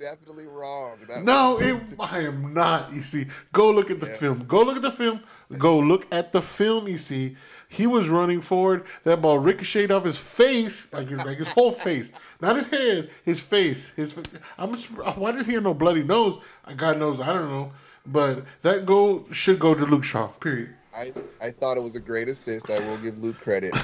Definitely 0.00 0.46
wrong. 0.46 0.96
That 1.08 1.24
No, 1.24 1.58
it, 1.60 1.94
I 2.00 2.20
am 2.20 2.54
not. 2.54 2.90
You 2.90 3.02
see, 3.02 3.26
go 3.52 3.70
look 3.70 3.90
at 3.90 4.00
the 4.00 4.06
Yeah. 4.06 4.14
film. 4.14 4.44
Go 4.48 4.62
look 4.62 4.76
at 4.76 4.82
the 4.82 4.90
film. 4.90 5.20
Go 5.58 5.78
look 5.78 6.06
at 6.10 6.32
the 6.32 6.40
film. 6.40 6.88
You 6.88 6.96
see, 6.96 7.36
he 7.68 7.86
was 7.86 8.08
running 8.08 8.40
forward. 8.40 8.86
That 9.02 9.20
ball 9.20 9.38
ricocheted 9.38 9.92
off 9.92 10.04
his 10.04 10.18
face, 10.18 10.90
like 10.94 11.10
his, 11.10 11.18
like 11.18 11.36
his 11.36 11.48
whole 11.48 11.70
face, 11.70 12.12
not 12.40 12.56
his 12.56 12.68
head, 12.68 13.10
his 13.26 13.40
face. 13.40 13.90
His. 13.90 14.18
I'm. 14.56 14.72
Why 14.74 15.32
didn't 15.32 15.46
he 15.46 15.52
have 15.52 15.64
no 15.64 15.74
bloody 15.74 16.02
nose? 16.02 16.38
God 16.76 16.98
knows. 16.98 17.20
I 17.20 17.34
don't 17.34 17.50
know. 17.50 17.70
But 18.06 18.44
that 18.62 18.86
goal 18.86 19.26
should 19.32 19.58
go 19.58 19.74
to 19.74 19.84
Luke 19.84 20.04
Shaw. 20.04 20.28
Period. 20.28 20.74
I, 20.96 21.12
I 21.42 21.50
thought 21.50 21.76
it 21.76 21.82
was 21.82 21.94
a 21.94 22.00
great 22.00 22.28
assist. 22.28 22.70
I 22.70 22.80
will 22.80 22.96
give 22.98 23.18
Luke 23.20 23.38
credit. 23.38 23.76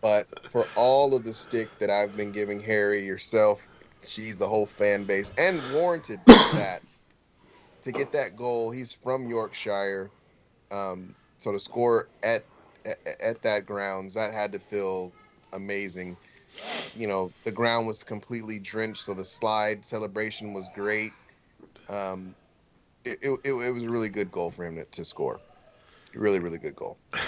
but 0.00 0.26
for 0.50 0.64
all 0.76 1.14
of 1.14 1.22
the 1.22 1.34
stick 1.34 1.68
that 1.78 1.90
I've 1.90 2.16
been 2.16 2.32
giving 2.32 2.60
Harry, 2.60 3.04
yourself, 3.04 3.64
she's 4.02 4.36
the 4.36 4.48
whole 4.48 4.66
fan 4.66 5.04
base, 5.04 5.32
and 5.38 5.60
warranted 5.72 6.20
that 6.26 6.82
to 7.82 7.92
get 7.92 8.12
that 8.12 8.36
goal. 8.36 8.70
He's 8.70 8.92
from 8.92 9.28
Yorkshire, 9.28 10.10
um, 10.70 11.14
so 11.38 11.52
to 11.52 11.58
score 11.58 12.08
at, 12.22 12.44
at 12.84 12.98
at 13.20 13.42
that 13.42 13.66
grounds, 13.66 14.14
that 14.14 14.32
had 14.32 14.52
to 14.52 14.58
feel 14.58 15.12
amazing. 15.52 16.16
You 16.96 17.06
know, 17.06 17.32
the 17.44 17.52
ground 17.52 17.86
was 17.86 18.02
completely 18.02 18.58
drenched, 18.58 19.04
so 19.04 19.14
the 19.14 19.24
slide 19.24 19.84
celebration 19.84 20.52
was 20.52 20.68
great. 20.74 21.12
Um, 21.88 22.34
it, 23.04 23.18
it, 23.22 23.30
it, 23.44 23.52
it 23.52 23.70
was 23.70 23.86
a 23.86 23.90
really 23.90 24.08
good 24.08 24.30
goal 24.30 24.50
for 24.50 24.64
him 24.64 24.76
to, 24.76 24.84
to 24.84 25.04
score. 25.04 25.40
Really, 26.14 26.38
really 26.38 26.58
good 26.58 26.76
goal. 26.76 26.98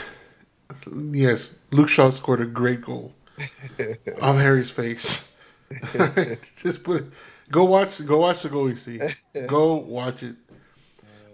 Yes, 0.90 1.54
Luke 1.70 1.88
Shaw 1.88 2.10
scored 2.10 2.40
a 2.40 2.46
great 2.46 2.80
goal 2.80 3.12
off 4.22 4.36
Harry's 4.36 4.70
face. 4.70 5.31
Just 6.56 6.82
put 6.84 7.02
it. 7.02 7.06
Go 7.50 7.64
watch. 7.64 8.04
Go 8.04 8.18
watch 8.18 8.42
the 8.42 8.48
goal. 8.48 8.68
You 8.68 8.76
see. 8.76 9.00
Go 9.46 9.74
watch 9.76 10.22
it. 10.22 10.36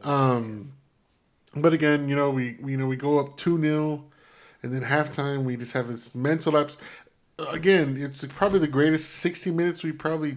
Um, 0.02 0.72
but 1.56 1.72
again, 1.72 2.08
you 2.08 2.16
know, 2.16 2.30
we, 2.30 2.56
we 2.60 2.72
you 2.72 2.78
know 2.78 2.86
we 2.86 2.96
go 2.96 3.18
up 3.18 3.36
two 3.36 3.60
0 3.60 4.04
and 4.62 4.72
then 4.72 4.82
halftime 4.82 5.44
we 5.44 5.56
just 5.56 5.72
have 5.72 5.88
this 5.88 6.14
mental 6.14 6.52
lapse. 6.52 6.76
Again, 7.52 7.96
it's 7.98 8.24
probably 8.26 8.58
the 8.58 8.68
greatest 8.68 9.10
sixty 9.10 9.50
minutes 9.50 9.82
we 9.82 9.92
probably 9.92 10.36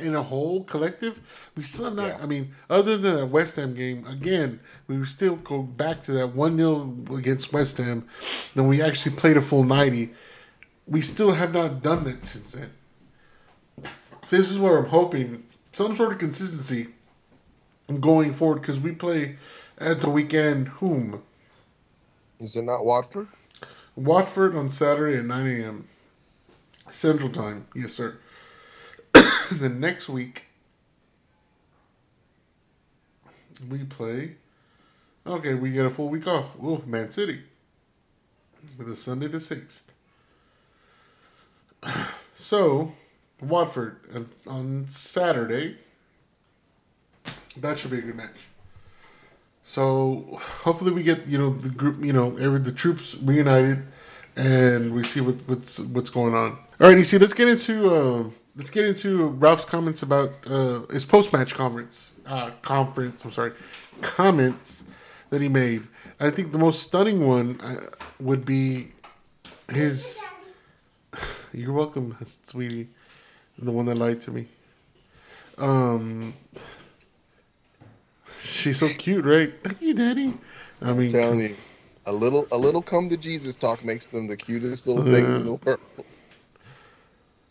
in 0.00 0.14
a 0.14 0.22
whole 0.22 0.64
collective. 0.64 1.50
We 1.56 1.62
still 1.62 1.90
not. 1.90 2.08
Yeah. 2.08 2.18
I 2.22 2.26
mean, 2.26 2.54
other 2.70 2.96
than 2.96 3.16
that 3.16 3.26
West 3.26 3.56
Ham 3.56 3.74
game, 3.74 4.06
again, 4.06 4.60
we 4.86 5.02
still 5.04 5.36
go 5.36 5.62
back 5.62 6.02
to 6.02 6.12
that 6.12 6.34
one 6.34 6.56
0 6.56 6.96
against 7.16 7.52
West 7.52 7.78
Ham. 7.78 8.06
Then 8.54 8.66
we 8.66 8.82
actually 8.82 9.16
played 9.16 9.36
a 9.36 9.42
full 9.42 9.64
ninety. 9.64 10.10
We 10.86 11.00
still 11.00 11.32
have 11.32 11.54
not 11.54 11.82
done 11.82 12.04
that 12.04 12.24
since 12.24 12.52
then. 12.52 12.70
This 14.30 14.50
is 14.50 14.58
where 14.58 14.78
I'm 14.78 14.86
hoping 14.86 15.44
some 15.72 15.94
sort 15.94 16.12
of 16.12 16.18
consistency 16.18 16.88
going 18.00 18.32
forward 18.32 18.60
because 18.60 18.80
we 18.80 18.92
play 18.92 19.36
at 19.78 20.00
the 20.00 20.10
weekend. 20.10 20.68
Whom 20.68 21.22
Is 22.40 22.56
it 22.56 22.62
not 22.62 22.84
Watford? 22.84 23.28
Watford 23.96 24.56
on 24.56 24.68
Saturday 24.68 25.18
at 25.18 25.24
9 25.24 25.46
a.m. 25.46 25.88
Central 26.88 27.30
Time. 27.30 27.66
Yes, 27.74 27.92
sir. 27.92 28.18
the 29.52 29.68
next 29.68 30.08
week 30.08 30.46
we 33.68 33.84
play. 33.84 34.36
Okay, 35.26 35.54
we 35.54 35.70
get 35.70 35.86
a 35.86 35.90
full 35.90 36.08
week 36.08 36.26
off. 36.26 36.54
Oh, 36.62 36.82
Man 36.86 37.08
City. 37.10 37.40
With 38.78 38.88
a 38.88 38.96
Sunday 38.96 39.28
the 39.28 39.40
sixth. 39.40 39.94
So, 42.36 42.92
Watford 43.48 44.00
uh, 44.14 44.50
on 44.50 44.86
Saturday. 44.88 45.76
That 47.58 47.78
should 47.78 47.90
be 47.90 47.98
a 47.98 48.02
good 48.02 48.16
match. 48.16 48.48
So 49.62 50.26
hopefully 50.62 50.92
we 50.92 51.02
get 51.02 51.26
you 51.26 51.38
know 51.38 51.50
the 51.50 51.70
group 51.70 52.04
you 52.04 52.12
know 52.12 52.36
every 52.36 52.58
the 52.58 52.72
troops 52.72 53.16
reunited, 53.16 53.82
and 54.36 54.92
we 54.92 55.02
see 55.02 55.20
what, 55.20 55.36
what's 55.46 55.80
what's 55.80 56.10
going 56.10 56.34
on. 56.34 56.58
All 56.80 56.88
right, 56.88 56.98
you 56.98 57.04
see, 57.04 57.18
let's 57.18 57.32
get 57.32 57.48
into 57.48 57.88
uh, 57.88 58.24
let's 58.56 58.68
get 58.68 58.84
into 58.84 59.28
Ralph's 59.28 59.64
comments 59.64 60.02
about 60.02 60.32
uh, 60.46 60.82
his 60.90 61.06
post 61.06 61.32
match 61.32 61.54
conference 61.54 62.12
uh, 62.26 62.50
conference. 62.60 63.24
I'm 63.24 63.30
sorry, 63.30 63.52
comments 64.02 64.84
that 65.30 65.40
he 65.40 65.48
made. 65.48 65.82
I 66.20 66.30
think 66.30 66.52
the 66.52 66.58
most 66.58 66.82
stunning 66.82 67.26
one 67.26 67.58
uh, 67.62 67.86
would 68.20 68.44
be 68.44 68.88
his. 69.72 70.28
You're 71.52 71.72
welcome, 71.72 72.16
sweetie. 72.24 72.88
The 73.58 73.70
one 73.70 73.86
that 73.86 73.98
lied 73.98 74.20
to 74.22 74.30
me. 74.30 74.46
Um, 75.58 76.34
she's 78.40 78.78
so 78.78 78.88
cute, 78.88 79.24
right? 79.24 79.52
Thank 79.62 79.80
you, 79.80 79.94
Daddy. 79.94 80.34
I 80.82 80.92
mean, 80.92 81.10
telling 81.10 81.40
you, 81.40 81.56
a 82.06 82.12
little 82.12 82.46
a 82.52 82.58
little 82.58 82.82
come 82.82 83.08
to 83.08 83.16
Jesus 83.16 83.54
talk 83.54 83.84
makes 83.84 84.08
them 84.08 84.26
the 84.26 84.36
cutest 84.36 84.86
little 84.86 85.04
things 85.04 85.36
in 85.36 85.44
the 85.46 85.54
world. 85.54 85.80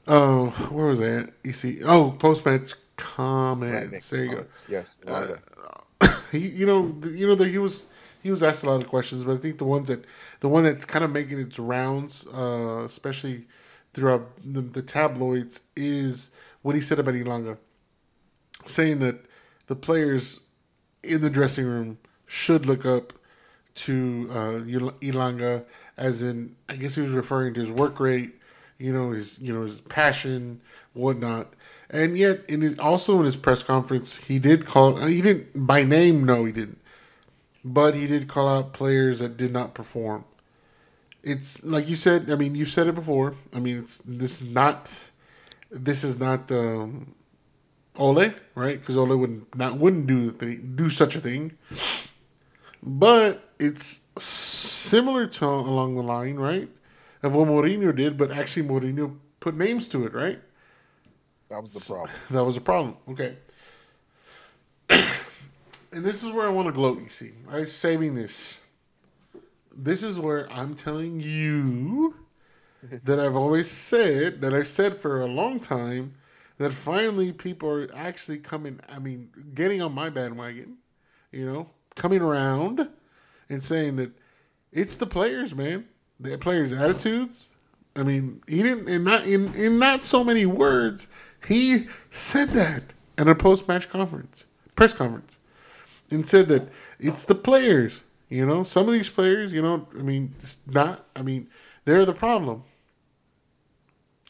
Oh, 0.08 0.48
where 0.70 0.88
was 0.88 1.00
that? 1.00 1.32
You 1.44 1.54
see, 1.54 1.80
oh, 1.84 2.12
post 2.12 2.46
match 2.46 2.74
comments. 2.98 4.10
there 4.10 4.26
you 4.26 4.32
go. 4.32 4.46
Yes. 4.68 5.00
Uh, 5.08 5.36
he, 6.32 6.50
you 6.50 6.66
know, 6.66 6.94
you 7.10 7.26
know, 7.28 7.36
that 7.36 7.48
he 7.48 7.58
was 7.58 7.88
he 8.22 8.30
was 8.30 8.44
asked 8.44 8.64
a 8.64 8.70
lot 8.70 8.82
of 8.82 8.88
questions, 8.88 9.24
but 9.24 9.34
I 9.34 9.38
think 9.38 9.58
the 9.58 9.66
ones 9.66 9.88
that 9.88 10.04
the 10.42 10.50
one 10.50 10.64
that's 10.64 10.86
kind 10.86 11.06
of 11.06 11.12
making 11.12 11.40
its 11.40 11.58
rounds, 11.58 12.28
uh, 12.34 12.84
especially 12.86 13.46
throughout 13.94 14.30
the, 14.44 14.62
the 14.62 14.82
tabloids, 14.82 15.62
is 15.76 16.32
what 16.62 16.76
he 16.76 16.82
said 16.82 17.00
about 17.00 17.14
Elanga, 17.14 17.58
saying 18.66 19.00
that 19.00 19.26
the 19.68 19.76
players 19.76 20.40
in 21.04 21.22
the 21.22 21.30
dressing 21.30 21.66
room 21.66 21.98
should 22.26 22.66
look 22.66 22.86
up 22.86 23.14
to 23.76 24.28
uh, 24.32 24.60
Elanga, 25.02 25.66
as 25.98 26.22
in, 26.22 26.56
I 26.70 26.76
guess 26.76 26.96
he 26.96 27.02
was 27.02 27.14
referring 27.14 27.54
to 27.56 27.60
his 27.60 27.72
work 27.72 28.00
rate, 28.00 28.34
you 28.78 28.92
know, 28.92 29.12
his 29.12 29.40
you 29.40 29.54
know 29.54 29.62
his 29.62 29.82
passion, 29.82 30.62
whatnot. 30.94 31.54
And 31.90 32.18
yet, 32.18 32.42
in 32.50 32.62
his 32.62 32.78
also 32.80 33.20
in 33.20 33.26
his 33.26 33.36
press 33.36 33.64
conference, 33.64 34.18
he 34.18 34.40
did 34.40 34.66
call. 34.66 34.98
He 34.98 35.22
didn't 35.22 35.66
by 35.68 35.84
name. 35.84 36.24
No, 36.26 36.44
he 36.46 36.52
didn't. 36.52 36.80
But 37.64 37.96
he 37.96 38.08
did 38.08 38.28
call 38.28 38.48
out 38.48 38.74
players 38.74 39.20
that 39.20 39.38
did 39.38 39.54
not 39.54 39.74
perform. 39.74 40.26
It's 41.24 41.64
like 41.64 41.88
you 41.88 41.96
said. 41.96 42.30
I 42.30 42.36
mean, 42.36 42.56
you 42.56 42.66
said 42.66 42.88
it 42.88 42.96
before. 42.96 43.36
I 43.54 43.60
mean, 43.60 43.78
it's 43.80 44.00
this 44.00 44.42
is 44.42 44.50
not. 44.50 45.10
This 45.72 46.04
is 46.04 46.20
not 46.20 46.52
um, 46.52 47.16
Ole, 47.98 48.32
right? 48.56 48.80
Because 48.80 48.98
Ole 48.98 49.16
would 49.18 49.56
not 49.56 49.78
wouldn't 49.78 50.08
do 50.08 50.26
the 50.28 50.34
thing, 50.34 50.74
do 50.76 50.90
such 50.90 51.16
a 51.16 51.20
thing. 51.20 51.54
But 52.82 53.50
it's 53.60 54.02
similar 54.18 55.26
to 55.28 55.46
along 55.46 55.96
the 55.96 56.04
line, 56.04 56.36
right, 56.36 56.70
of 57.24 57.36
what 57.36 57.48
Mourinho 57.48 57.96
did. 57.96 58.18
But 58.18 58.32
actually, 58.32 58.68
Mourinho 58.68 59.18
put 59.40 59.56
names 59.56 59.88
to 59.90 60.06
it, 60.06 60.14
right? 60.14 60.40
that 61.54 61.62
was 61.62 61.74
the 61.74 61.94
problem. 61.94 62.12
That 62.32 62.44
was 62.44 62.58
a 62.58 62.62
problem. 62.62 62.98
Okay. 63.10 63.38
and 64.90 66.04
this 66.04 66.24
is 66.24 66.32
where 66.32 66.48
I 66.48 66.50
want 66.50 66.68
to 66.68 66.72
gloat, 66.72 67.00
you 67.00 67.10
see. 67.10 67.32
I 67.50 67.60
was 67.60 67.72
saving 67.72 68.16
this. 68.16 68.60
This 69.76 70.04
is 70.04 70.20
where 70.20 70.52
I'm 70.52 70.76
telling 70.76 71.20
you 71.20 72.16
that 73.04 73.20
I've 73.20 73.36
always 73.36 73.70
said, 73.70 74.42
that 74.42 74.54
I've 74.54 74.68
said 74.68 74.96
for 74.96 75.22
a 75.22 75.26
long 75.26 75.60
time, 75.60 76.14
that 76.58 76.72
finally 76.72 77.32
people 77.34 77.70
are 77.70 77.88
actually 77.96 78.38
coming, 78.38 78.80
I 78.90 79.00
mean, 79.00 79.30
getting 79.54 79.82
on 79.82 79.94
my 79.94 80.10
bandwagon, 80.10 80.78
you 81.32 81.52
know, 81.52 81.70
coming 81.96 82.22
around 82.22 82.90
and 83.50 83.62
saying 83.62 83.96
that 83.98 84.12
it's 84.72 84.98
the 84.98 85.08
players, 85.08 85.56
man. 85.56 85.86
The 86.20 86.38
players' 86.38 86.74
attitudes. 86.74 87.56
I 87.96 88.04
mean, 88.04 88.42
he 88.48 88.64
didn't 88.64 88.88
in 88.88 89.04
not 89.04 89.26
in, 89.26 89.54
in 89.56 89.80
not 89.80 90.04
so 90.04 90.24
many 90.24 90.46
words, 90.46 91.08
he 91.48 91.88
said 92.10 92.50
that 92.50 92.82
in 93.18 93.28
a 93.28 93.36
post 93.36 93.68
match 93.68 93.90
conference, 93.90 94.46
press 94.76 94.94
conference. 94.94 95.40
And 96.10 96.28
said 96.28 96.48
that 96.50 96.70
it's 97.00 97.26
the 97.26 97.36
players, 97.36 98.04
you 98.34 98.46
know. 98.46 98.64
Some 98.64 98.88
of 98.88 98.94
these 98.94 99.10
players, 99.10 99.54
you 99.54 99.62
know, 99.62 99.88
I 99.98 100.02
mean, 100.02 100.34
it's 100.38 100.60
not 100.68 101.06
I 101.16 101.22
mean, 101.22 101.48
they're 101.86 102.06
the 102.06 102.14
problem. 102.14 102.64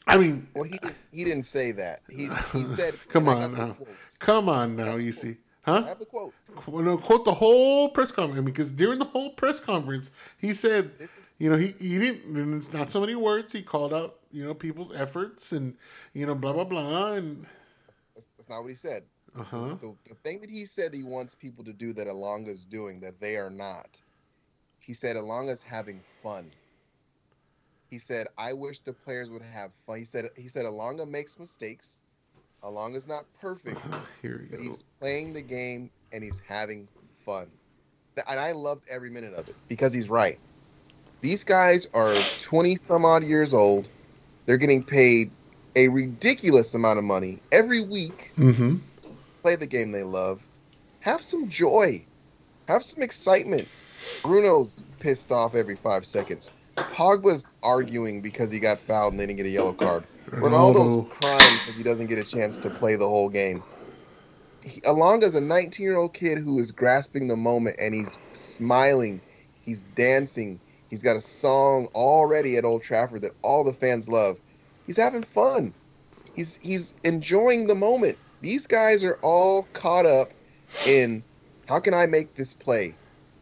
I 0.06 0.18
mean, 0.18 0.48
Well, 0.54 0.66
he 0.66 0.78
he 1.14 1.24
didn't 1.24 1.44
say 1.44 1.72
that. 1.72 2.02
He 2.10 2.28
he 2.52 2.64
said. 2.78 2.96
come 3.08 3.28
on 3.30 3.56
now. 3.56 3.78
Come 4.20 4.50
on 4.50 4.76
now, 4.76 4.96
you 4.96 5.12
see. 5.12 5.38
I 5.66 5.72
Huh? 5.72 5.84
have 5.84 6.00
the 6.00 6.06
quote. 6.06 6.34
Qu- 6.56 6.84
no, 6.84 6.98
quote 6.98 7.24
the 7.24 7.34
whole 7.34 7.88
press 7.90 8.12
conference 8.12 8.38
I 8.38 8.42
mean, 8.42 8.46
because 8.54 8.72
during 8.74 9.00
the 9.00 9.06
whole 9.06 9.30
press 9.32 9.62
conference, 9.62 10.12
he 10.38 10.54
said, 10.54 10.92
you 11.40 11.50
know, 11.50 11.56
he, 11.56 11.74
he 11.80 11.98
didn't, 12.00 12.36
and 12.36 12.56
it's 12.56 12.74
not 12.74 12.90
so 12.92 13.00
many 13.00 13.16
words. 13.16 13.54
He 13.54 13.62
called 13.62 13.94
out, 13.94 14.20
you 14.32 14.44
know, 14.46 14.54
people's 14.54 14.94
efforts 14.94 15.54
and, 15.54 15.74
you 16.14 16.26
know, 16.26 16.36
blah, 16.36 16.52
blah, 16.52 16.66
blah. 16.66 17.14
And, 17.14 17.46
That's, 18.14 18.28
that's 18.38 18.50
not 18.50 18.60
what 18.62 18.70
he 18.70 18.76
said. 18.76 19.04
Uh 19.38 19.44
huh. 19.44 19.76
The, 19.82 19.96
the 20.08 20.16
thing 20.16 20.42
that 20.42 20.50
he 20.50 20.66
said 20.66 20.94
he 20.94 21.04
wants 21.04 21.36
people 21.36 21.64
to 21.66 21.74
do 21.74 21.94
that 21.94 22.08
Elanga's 22.08 22.66
doing 22.66 23.00
that 23.02 23.20
they 23.20 23.38
are 23.38 23.50
not. 23.50 24.02
He 24.80 24.94
said 24.94 25.16
Elanga's 25.16 25.64
having 25.64 26.04
fun. 26.22 26.52
He 27.90 28.00
said, 28.00 28.28
I 28.38 28.54
wish 28.54 28.80
the 28.80 28.94
players 28.94 29.30
would 29.30 29.42
have 29.42 29.74
fun. 29.86 30.00
He 30.00 30.06
said 30.06 30.30
he 30.36 30.48
said 30.48 30.66
Elanga 30.66 31.08
makes 31.08 31.38
mistakes. 31.40 32.02
Elanga's 32.64 33.08
not 33.08 33.26
perfect, 33.34 33.98
Here 34.22 34.40
we 34.42 34.48
but 34.50 34.60
go. 34.60 34.64
he's 34.64 34.84
playing 35.00 35.34
the 35.34 35.42
game 35.42 35.92
and 36.12 36.24
he's 36.24 36.40
having 36.40 36.90
fun. 37.26 37.52
And 38.28 38.40
I 38.40 38.52
loved 38.52 38.84
every 38.90 39.10
minute 39.10 39.34
of 39.34 39.48
it 39.48 39.56
because 39.68 39.94
he's 39.94 40.10
right. 40.10 40.40
These 41.22 41.44
guys 41.44 41.88
are 41.94 42.26
20 42.40 42.76
some 42.76 43.06
odd 43.06 43.24
years 43.24 43.54
old. 43.54 43.88
They're 44.46 44.58
getting 44.58 44.84
paid 44.84 45.32
a 45.76 45.88
ridiculous 45.90 46.74
amount 46.74 47.00
of 47.00 47.06
money 47.06 47.42
every 47.52 47.82
week 47.82 48.32
Mm-hmm. 48.38 48.78
Play 49.44 49.58
the 49.58 49.68
game 49.68 49.92
they 49.92 50.04
love. 50.04 50.48
Have 51.02 51.24
some 51.24 51.50
joy. 51.50 52.08
Have 52.70 52.84
some 52.84 53.04
excitement. 53.04 53.70
Bruno's 54.24 54.86
pissed 55.00 55.32
off 55.34 55.54
every 55.54 55.76
five 55.76 56.06
seconds. 56.06 56.52
Pogba's 56.94 57.50
arguing 57.62 58.22
because 58.22 58.52
he 58.52 58.60
got 58.62 58.80
fouled 58.80 59.14
and 59.14 59.20
they 59.20 59.26
didn't 59.28 59.38
get 59.38 59.48
a 59.48 59.52
yellow 59.52 59.74
card. 59.74 60.08
Ronaldo's 60.42 60.98
Ronaldo. 60.98 61.10
crying 61.10 61.58
because 61.60 61.78
he 61.78 61.84
doesn't 61.84 62.08
get 62.08 62.20
a 62.20 62.26
chance 62.26 62.60
to 62.60 62.72
play 62.72 62.96
the 62.96 63.10
whole 63.10 63.30
game. 63.30 63.66
He, 64.62 64.82
Elanga's 64.82 65.36
a 65.36 65.42
19 65.42 65.86
year 65.86 65.98
old 65.98 66.14
kid 66.14 66.38
who 66.40 66.60
is 66.60 66.72
grasping 66.72 67.28
the 67.28 67.36
moment 67.38 67.76
and 67.80 67.94
he's 67.94 68.20
smiling. 68.34 69.22
He's 69.60 69.84
dancing. 69.84 70.62
He's 70.90 71.04
got 71.04 71.18
a 71.18 71.22
song 71.22 71.88
already 71.96 72.58
at 72.58 72.66
Old 72.66 72.84
Trafford 72.84 73.24
that 73.24 73.36
all 73.42 73.66
the 73.66 73.74
fans 73.74 74.08
love. 74.10 74.38
He's 74.86 74.98
having 74.98 75.24
fun. 75.24 75.76
He's 76.34 76.58
he's 76.62 76.96
enjoying 77.04 77.68
the 77.68 77.76
moment. 77.76 78.20
These 78.44 78.68
guys 78.68 79.06
are 79.06 79.18
all 79.22 79.64
caught 79.72 80.06
up 80.06 80.34
in 80.86 81.24
how 81.68 81.80
can 81.80 81.94
I 81.94 82.08
make 82.08 82.36
this 82.36 82.54
play? 82.54 82.94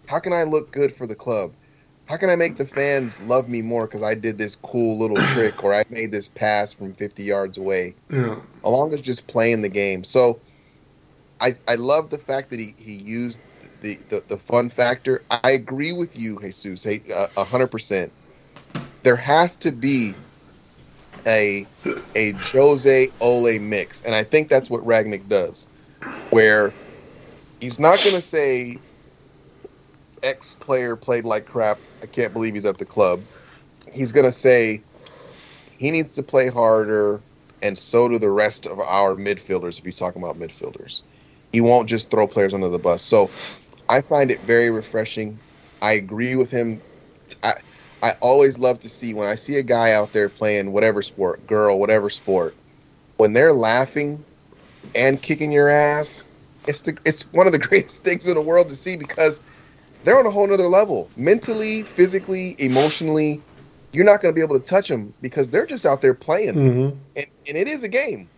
How 0.05 0.19
can 0.19 0.31
I 0.31 0.43
look 0.43 0.71
good 0.71 0.93
for 0.93 1.07
the 1.07 1.15
club? 1.15 1.55
How 2.05 2.17
can 2.17 2.29
I 2.29 2.35
make 2.35 2.57
the 2.57 2.67
fans 2.67 3.19
love 3.19 3.49
me 3.49 3.63
more 3.63 3.87
because 3.87 4.03
I 4.03 4.13
did 4.13 4.37
this 4.37 4.55
cool 4.55 4.99
little 4.99 5.17
trick 5.33 5.63
or 5.63 5.73
I 5.73 5.83
made 5.89 6.11
this 6.11 6.29
pass 6.29 6.71
from 6.71 6.93
50 6.93 7.23
yards 7.23 7.57
away? 7.57 7.95
Yeah. 8.11 8.35
Elanga's 8.63 9.01
just 9.01 9.27
playing 9.27 9.63
the 9.63 9.69
game. 9.69 10.03
So 10.03 10.39
I 11.39 11.57
I 11.67 11.75
love 11.75 12.11
the 12.11 12.19
fact 12.19 12.51
that 12.51 12.59
he, 12.59 12.75
he 12.77 12.93
used 12.93 13.41
the, 13.81 13.97
the, 14.09 14.23
the 14.27 14.37
fun 14.37 14.69
factor. 14.69 15.25
I 15.31 15.49
agree 15.51 15.93
with 15.93 16.15
you, 16.15 16.39
Jesus, 16.39 16.83
hey, 16.83 17.01
uh, 17.11 17.27
a 17.37 17.43
hundred 17.43 17.71
percent. 17.71 18.13
There 19.01 19.15
has 19.15 19.57
to 19.57 19.71
be 19.71 20.15
a 21.27 21.67
a 22.15 22.33
Jose 22.51 23.09
Ole 23.19 23.59
mix, 23.59 24.01
and 24.01 24.15
I 24.15 24.23
think 24.23 24.49
that's 24.49 24.69
what 24.69 24.85
Rangnick 24.85 25.27
does, 25.27 25.67
where 26.29 26.73
he's 27.59 27.79
not 27.79 28.03
going 28.03 28.15
to 28.15 28.21
say 28.21 28.77
X 30.23 30.55
player 30.55 30.95
played 30.95 31.25
like 31.25 31.45
crap. 31.45 31.79
I 32.03 32.07
can't 32.07 32.33
believe 32.33 32.53
he's 32.53 32.65
at 32.65 32.77
the 32.77 32.85
club. 32.85 33.23
He's 33.91 34.11
going 34.11 34.25
to 34.25 34.31
say 34.31 34.83
he 35.77 35.91
needs 35.91 36.13
to 36.15 36.23
play 36.23 36.47
harder, 36.47 37.21
and 37.61 37.77
so 37.77 38.07
do 38.07 38.17
the 38.19 38.31
rest 38.31 38.65
of 38.65 38.79
our 38.79 39.15
midfielders. 39.15 39.79
If 39.79 39.85
he's 39.85 39.97
talking 39.97 40.21
about 40.21 40.39
midfielders, 40.39 41.01
he 41.51 41.61
won't 41.61 41.89
just 41.89 42.11
throw 42.11 42.27
players 42.27 42.53
under 42.53 42.69
the 42.69 42.79
bus. 42.79 43.01
So 43.01 43.29
I 43.89 44.01
find 44.01 44.31
it 44.31 44.41
very 44.41 44.69
refreshing. 44.69 45.39
I 45.81 45.93
agree 45.93 46.35
with 46.35 46.51
him. 46.51 46.81
I 47.43 47.55
I 48.01 48.13
always 48.21 48.59
love 48.59 48.79
to 48.81 48.89
see 48.89 49.13
when 49.13 49.27
I 49.27 49.35
see 49.35 49.57
a 49.57 49.63
guy 49.63 49.93
out 49.93 50.13
there 50.13 50.29
playing 50.29 50.73
whatever 50.73 51.01
sport, 51.01 51.45
girl, 51.47 51.79
whatever 51.79 52.09
sport, 52.09 52.57
when 53.17 53.33
they're 53.33 53.53
laughing 53.53 54.25
and 54.95 55.21
kicking 55.21 55.51
your 55.51 55.69
ass, 55.69 56.27
it's 56.67 56.81
the 56.83 56.97
it's 57.05 57.23
one 57.33 57.47
of 57.47 57.53
the 57.53 57.59
greatest 57.69 58.03
things 58.03 58.27
in 58.27 58.35
the 58.35 58.41
world 58.41 58.69
to 58.69 58.75
see 58.75 58.97
because 58.97 59.43
they're 60.03 60.19
on 60.19 60.25
a 60.27 60.31
whole 60.31 60.47
nother 60.47 60.67
level, 60.67 61.11
mentally, 61.15 61.83
physically, 61.83 62.55
emotionally. 62.59 63.45
You're 63.93 64.05
not 64.05 64.21
going 64.21 64.33
to 64.33 64.37
be 64.39 64.43
able 64.43 64.59
to 64.59 64.65
touch 64.65 64.89
them 64.89 65.15
because 65.21 65.49
they're 65.49 65.67
just 65.67 65.85
out 65.85 66.01
there 66.01 66.15
playing, 66.15 66.55
Mhm. 66.55 66.99
and, 67.15 67.27
and 67.47 67.57
it 67.57 67.67
is 67.67 67.83
a 67.83 67.89
game. 67.89 68.31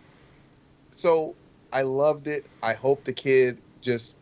So 0.92 1.36
I 1.72 1.82
loved 1.82 2.28
it. 2.28 2.48
I 2.62 2.74
hope 2.74 3.04
the 3.04 3.12
kid 3.14 3.62
just, 3.82 4.16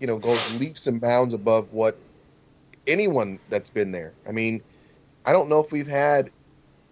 you 0.00 0.06
know, 0.08 0.18
goes 0.18 0.48
leaps 0.48 0.86
and 0.86 1.00
bounds 1.00 1.34
above 1.34 1.72
what 1.72 2.00
anyone 2.86 3.38
that's 3.48 3.70
been 3.70 3.92
there. 3.92 4.12
I 4.28 4.32
mean, 4.32 4.62
I 5.24 5.32
don't 5.32 5.48
know 5.48 5.60
if 5.60 5.72
we've 5.72 5.86
had 5.86 6.30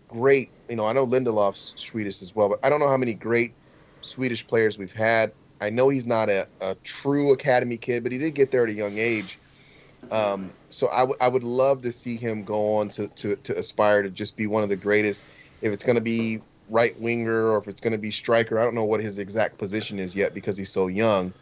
great, 0.08 0.50
you 0.68 0.76
know, 0.76 0.86
I 0.86 0.92
know 0.92 1.06
Lindelof's 1.06 1.74
Swedish 1.76 2.22
as 2.22 2.34
well, 2.34 2.48
but 2.48 2.58
I 2.62 2.68
don't 2.68 2.80
know 2.80 2.88
how 2.88 2.96
many 2.96 3.14
great 3.14 3.52
Swedish 4.00 4.46
players 4.46 4.78
we've 4.78 4.92
had. 4.92 5.32
I 5.60 5.70
know 5.70 5.88
he's 5.88 6.06
not 6.06 6.28
a, 6.28 6.48
a 6.60 6.74
true 6.82 7.32
academy 7.32 7.76
kid, 7.76 8.02
but 8.02 8.12
he 8.12 8.18
did 8.18 8.34
get 8.34 8.50
there 8.50 8.64
at 8.64 8.68
a 8.68 8.74
young 8.74 8.98
age. 8.98 9.38
Um, 10.10 10.52
so 10.68 10.88
I, 10.90 11.00
w- 11.00 11.16
I 11.20 11.28
would 11.28 11.44
love 11.44 11.82
to 11.82 11.92
see 11.92 12.16
him 12.16 12.44
go 12.44 12.76
on 12.76 12.88
to, 12.90 13.08
to, 13.08 13.36
to 13.36 13.58
aspire 13.58 14.02
to 14.02 14.10
just 14.10 14.36
be 14.36 14.46
one 14.46 14.62
of 14.62 14.68
the 14.68 14.76
greatest. 14.76 15.24
If 15.62 15.72
it's 15.72 15.84
going 15.84 15.96
to 15.96 16.02
be 16.02 16.40
right 16.68 16.98
winger 17.00 17.50
or 17.50 17.58
if 17.58 17.68
it's 17.68 17.80
going 17.80 17.92
to 17.92 17.98
be 17.98 18.10
striker, 18.10 18.58
I 18.58 18.62
don't 18.62 18.74
know 18.74 18.84
what 18.84 19.00
his 19.00 19.18
exact 19.18 19.58
position 19.58 19.98
is 19.98 20.14
yet 20.14 20.34
because 20.34 20.56
he's 20.56 20.70
so 20.70 20.88
young. 20.88 21.32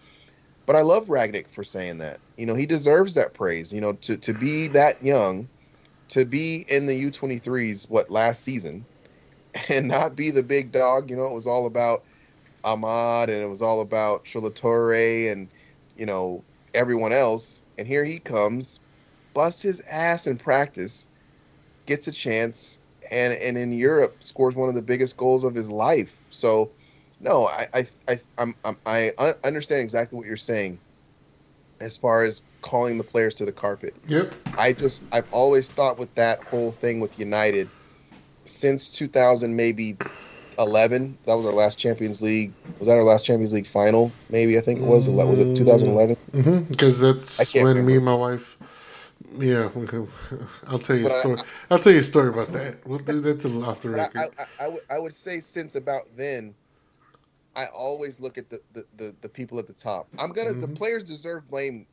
But 0.67 0.77
I 0.77 0.83
love 0.83 1.07
Rangnick 1.07 1.49
for 1.49 1.65
saying 1.65 1.99
that. 1.99 2.21
You 2.37 2.47
know, 2.47 2.55
he 2.55 2.67
deserves 2.67 3.15
that 3.15 3.35
praise. 3.35 3.73
You 3.73 3.81
know, 3.81 3.95
to, 3.95 4.17
to 4.17 4.33
be 4.33 4.69
that 4.69 5.03
young, 5.03 5.49
to 6.09 6.25
be 6.25 6.65
in 6.69 6.87
the 6.87 7.11
U23s, 7.11 7.91
what, 7.91 8.11
last 8.11 8.43
season, 8.43 8.85
and 9.69 9.89
not 9.89 10.17
be 10.17 10.31
the 10.31 10.43
big 10.43 10.73
dog. 10.73 11.11
You 11.11 11.17
know, 11.17 11.27
it 11.27 11.35
was 11.35 11.47
all 11.47 11.67
about 11.67 12.05
Amad 12.65 13.25
and 13.25 13.43
it 13.43 13.49
was 13.49 13.63
all 13.63 13.81
about 13.81 14.25
Shoretire 14.25 15.33
and, 15.33 15.49
you 15.97 16.07
know, 16.07 16.45
everyone 16.75 17.13
else. 17.13 17.65
And 17.79 17.87
here 17.87 18.05
he 18.05 18.19
comes, 18.19 18.81
busts 19.35 19.63
his 19.63 19.83
ass 19.89 20.27
in 20.27 20.37
practice, 20.37 21.09
gets 21.87 22.07
a 22.07 22.13
chance, 22.13 22.79
and, 23.11 23.35
and 23.35 23.59
in 23.59 23.73
Europe 23.73 24.23
scores 24.23 24.55
one 24.55 24.69
of 24.69 24.75
the 24.75 24.83
biggest 24.83 25.17
goals 25.17 25.45
of 25.45 25.55
his 25.55 25.71
life. 25.71 26.25
So, 26.31 26.71
no, 27.23 27.47
I 27.47 27.67
I 27.73 27.87
I 28.09 28.21
I'm, 28.39 28.55
I'm, 28.65 28.77
I 28.85 29.13
understand 29.45 29.81
exactly 29.83 30.17
what 30.19 30.27
you're 30.27 30.37
saying. 30.37 30.79
As 31.81 31.97
far 31.97 32.23
as 32.23 32.43
calling 32.61 32.99
the 32.99 33.05
players 33.05 33.35
to 33.35 33.45
the 33.45 33.53
carpet, 33.53 33.95
Yep. 34.07 34.35
I 34.57 34.73
just 34.73 35.03
I've 35.13 35.29
always 35.33 35.69
thought 35.71 35.99
with 35.99 36.15
that 36.15 36.41
whole 36.45 36.71
thing 36.73 37.01
with 37.01 37.19
United 37.19 37.69
since 38.45 38.89
2000 38.91 39.55
maybe 39.55 39.97
11 40.59 41.17
that 41.25 41.35
was 41.35 41.47
our 41.47 41.53
last 41.53 41.79
Champions 41.79 42.21
League 42.21 42.53
was 42.79 42.89
that 42.89 42.97
our 42.97 43.05
last 43.05 43.25
Champions 43.25 43.53
League 43.55 43.67
final 43.67 44.13
maybe 44.31 44.59
I 44.59 44.61
think 44.61 44.81
it 44.81 44.85
was 44.85 45.09
was 45.09 45.39
it 45.39 45.57
2011 45.57 46.17
hmm 46.43 46.59
Because 46.65 47.03
I 47.03 47.13
that's 47.13 47.55
when 47.55 47.87
me 47.87 47.97
and 47.97 48.05
my 48.05 48.15
wife. 48.15 48.57
Yeah. 49.39 49.71
I'll 50.69 50.79
tell 50.79 50.97
you 50.97 51.07
a 51.07 51.09
But 51.09 51.13
I- 51.13 51.21
story. 51.21 51.43
I'll 51.71 51.79
tell 51.79 51.93
you 51.93 52.01
a 52.01 52.03
story 52.03 52.29
about 52.29 52.53
that. 52.53 52.87
We'll 52.87 52.99
do 52.99 53.21
that 53.21 53.41
till 53.41 53.65
off 53.65 53.81
the 53.81 53.91
record. 53.91 54.19
I, 54.19 54.45
I, 54.61 54.67
I, 54.67 54.77
I 54.91 54.99
would 54.99 55.15
say 55.15 55.41
since 55.41 55.75
about 55.75 56.03
then, 56.17 56.55
I 57.55 57.67
always 57.67 58.19
look 58.21 58.39
at 58.39 58.49
the, 58.49 58.61
the, 58.73 58.85
the, 58.97 59.17
the 59.21 59.29
people 59.29 59.59
at 59.59 59.67
the 59.67 59.73
top. 59.75 60.09
I'm 60.19 60.33
gonna 60.33 60.53
the 60.55 60.67
Mhm. 60.69 60.75
players 60.77 61.05
deserve 61.05 61.47
blame 61.49 61.87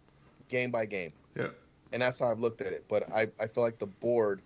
game 0.47 0.71
by 0.71 0.85
game. 0.85 1.11
Yeah. 1.35 1.49
And 1.91 2.01
that's 2.01 2.19
how 2.19 2.31
I've 2.31 2.39
looked 2.39 2.61
at 2.61 2.71
it. 2.73 2.85
But 2.87 3.11
I, 3.11 3.27
I 3.39 3.47
feel 3.47 3.63
like 3.63 3.77
the 3.79 3.87
board 3.87 4.41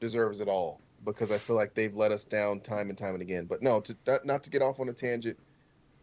deserves 0.00 0.40
it 0.40 0.48
all 0.48 0.80
because 1.04 1.30
I 1.32 1.38
feel 1.38 1.56
like 1.56 1.74
they've 1.74 1.94
let 1.94 2.12
us 2.12 2.24
down 2.24 2.60
time 2.60 2.88
and 2.90 2.98
time 2.98 3.14
and 3.14 3.22
again. 3.22 3.46
But 3.46 3.62
no, 3.62 3.80
to 3.80 3.96
not- 4.24 4.42
to 4.42 4.50
get 4.50 4.62
off 4.62 4.78
on 4.80 4.88
a 4.88 4.92
tangent. 4.92 5.38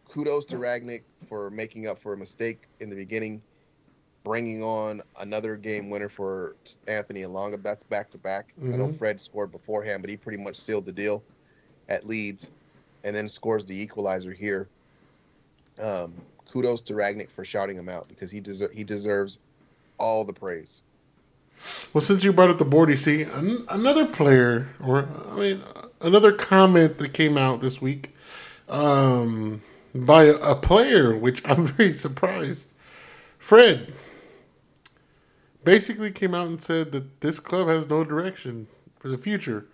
Kudos 0.08 0.44
to 0.46 0.56
Rangnick 0.56 1.02
for 1.28 1.50
making 1.50 1.86
up 1.86 1.98
for 2.00 2.12
a 2.12 2.16
mistake 2.16 2.62
in 2.80 2.90
the 2.90 2.96
beginning, 2.96 3.40
bringing 4.24 4.62
on 4.64 5.02
another 5.20 5.56
game 5.56 5.88
winner 5.88 6.08
for 6.08 6.56
Anthony 6.88 7.20
Elanga. 7.22 7.62
That's 7.62 7.84
back 7.84 8.10
to 8.10 8.18
back. 8.18 8.52
I 8.60 8.66
know 8.66 8.88
Mhm. 8.88 8.96
Fred 8.98 9.20
scored 9.20 9.52
beforehand, 9.52 10.02
but 10.02 10.10
he 10.10 10.16
pretty 10.16 10.42
much 10.42 10.56
sealed 10.56 10.84
the 10.86 10.92
deal 10.92 11.22
at 11.88 12.06
Leeds, 12.06 12.50
and 13.04 13.14
then 13.14 13.28
scores 13.28 13.64
the 13.64 13.80
equalizer 13.80 14.32
here. 14.32 14.68
Um, 15.80 16.14
kudos 16.50 16.82
to 16.82 16.94
Rangnick 16.94 17.30
for 17.30 17.44
shouting 17.44 17.76
him 17.76 17.88
out 17.88 18.08
because 18.08 18.30
he 18.30 18.40
deser- 18.40 18.72
he 18.72 18.84
deserves 18.84 19.38
all 19.98 20.24
the 20.24 20.32
praise. 20.32 20.82
Well, 21.92 22.00
since 22.00 22.24
you 22.24 22.32
brought 22.32 22.50
up 22.50 22.58
the 22.58 22.64
board, 22.64 22.90
you 22.90 22.96
see 22.96 23.22
an- 23.22 23.64
another 23.68 24.06
player, 24.06 24.68
or 24.84 25.06
I 25.30 25.36
mean, 25.36 25.62
another 26.00 26.32
comment 26.32 26.98
that 26.98 27.12
came 27.12 27.36
out 27.36 27.60
this 27.60 27.80
week 27.80 28.14
um, 28.68 29.62
by 29.94 30.24
a, 30.24 30.34
a 30.36 30.54
player, 30.54 31.16
which 31.16 31.42
I'm 31.48 31.66
very 31.76 31.92
surprised. 31.92 32.72
Fred 33.38 33.92
basically 35.64 36.10
came 36.10 36.34
out 36.34 36.46
and 36.46 36.60
said 36.60 36.92
that 36.92 37.20
this 37.20 37.38
club 37.38 37.68
has 37.68 37.88
no 37.88 38.04
direction 38.04 38.66
for 38.98 39.08
the 39.08 39.18
future, 39.18 39.66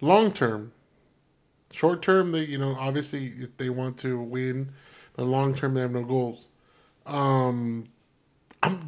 long 0.00 0.32
term. 0.32 0.72
Short 1.70 2.02
term, 2.02 2.32
they 2.32 2.44
you 2.44 2.58
know 2.58 2.74
obviously 2.78 3.30
they 3.56 3.70
want 3.70 3.98
to 3.98 4.20
win, 4.20 4.70
but 5.14 5.24
long 5.24 5.54
term 5.54 5.74
they 5.74 5.80
have 5.82 5.92
no 5.92 6.04
goals. 6.04 6.46
Um, 7.06 7.86
I'm 8.62 8.80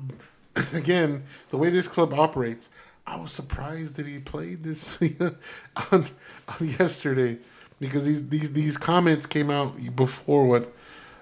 again 0.74 1.22
the 1.50 1.56
way 1.56 1.70
this 1.70 1.88
club 1.88 2.14
operates. 2.14 2.70
I 3.06 3.16
was 3.16 3.32
surprised 3.32 3.96
that 3.96 4.06
he 4.06 4.20
played 4.20 4.62
this 4.62 4.98
on, 5.92 6.04
on 6.48 6.68
yesterday 6.78 7.38
because 7.80 8.06
these 8.06 8.28
these 8.28 8.52
these 8.52 8.76
comments 8.76 9.26
came 9.26 9.50
out 9.50 9.74
before 9.96 10.46
what 10.46 10.72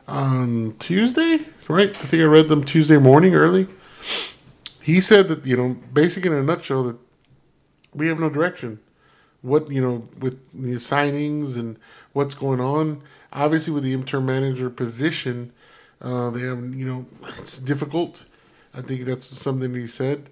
on 0.07 0.75
Tuesday, 0.79 1.39
right? 1.69 1.91
I 1.91 1.93
think 1.93 2.23
I 2.23 2.27
read 2.27 2.49
them 2.49 2.65
Tuesday 2.65 2.99
morning 2.99 3.35
early. 3.35 3.69
He 4.83 5.01
said 5.01 5.29
that 5.29 5.47
you 5.47 5.57
know, 5.57 5.77
basically 5.93 6.31
in 6.31 6.37
a 6.37 6.43
nutshell, 6.43 6.85
that 6.85 6.99
we 7.95 8.09
have 8.09 8.19
no 8.19 8.31
direction. 8.31 8.81
What 9.49 9.71
you 9.71 9.81
know 9.81 10.07
with 10.21 10.39
the 10.53 10.77
signings 10.77 11.57
and 11.57 11.79
what's 12.13 12.35
going 12.35 12.61
on. 12.61 13.03
Obviously, 13.33 13.73
with 13.73 13.85
the 13.85 13.93
interim 13.93 14.27
manager 14.27 14.71
position, 14.71 15.53
uh, 16.01 16.31
they 16.31 16.41
have 16.41 16.63
you 16.75 16.87
know 16.87 17.07
it's 17.29 17.59
difficult. 17.59 18.25
I 18.75 18.83
think 18.83 19.03
that's 19.03 19.27
something 19.27 19.75
he 19.75 19.87
said. 19.87 20.29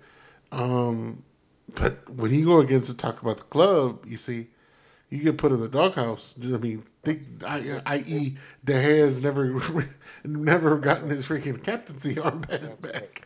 Um, 0.52 1.22
but 1.74 2.08
when 2.10 2.32
you 2.32 2.44
go 2.44 2.60
against 2.60 2.88
to 2.88 2.96
talk 2.96 3.22
about 3.22 3.38
the 3.38 3.44
club, 3.44 4.04
you 4.06 4.16
see, 4.16 4.46
you 5.10 5.22
get 5.22 5.38
put 5.38 5.52
in 5.52 5.60
the 5.60 5.68
doghouse. 5.68 6.34
I 6.42 6.58
mean, 6.58 6.84
think, 7.02 7.22
I, 7.44 7.80
i.e., 7.86 8.36
De 8.64 8.72
Gea 8.72 8.98
has 9.04 9.22
never, 9.22 9.60
never 10.24 10.76
gotten 10.78 11.08
his 11.10 11.26
freaking 11.26 11.62
captaincy 11.62 12.14
armband 12.16 12.80
back. 12.80 13.22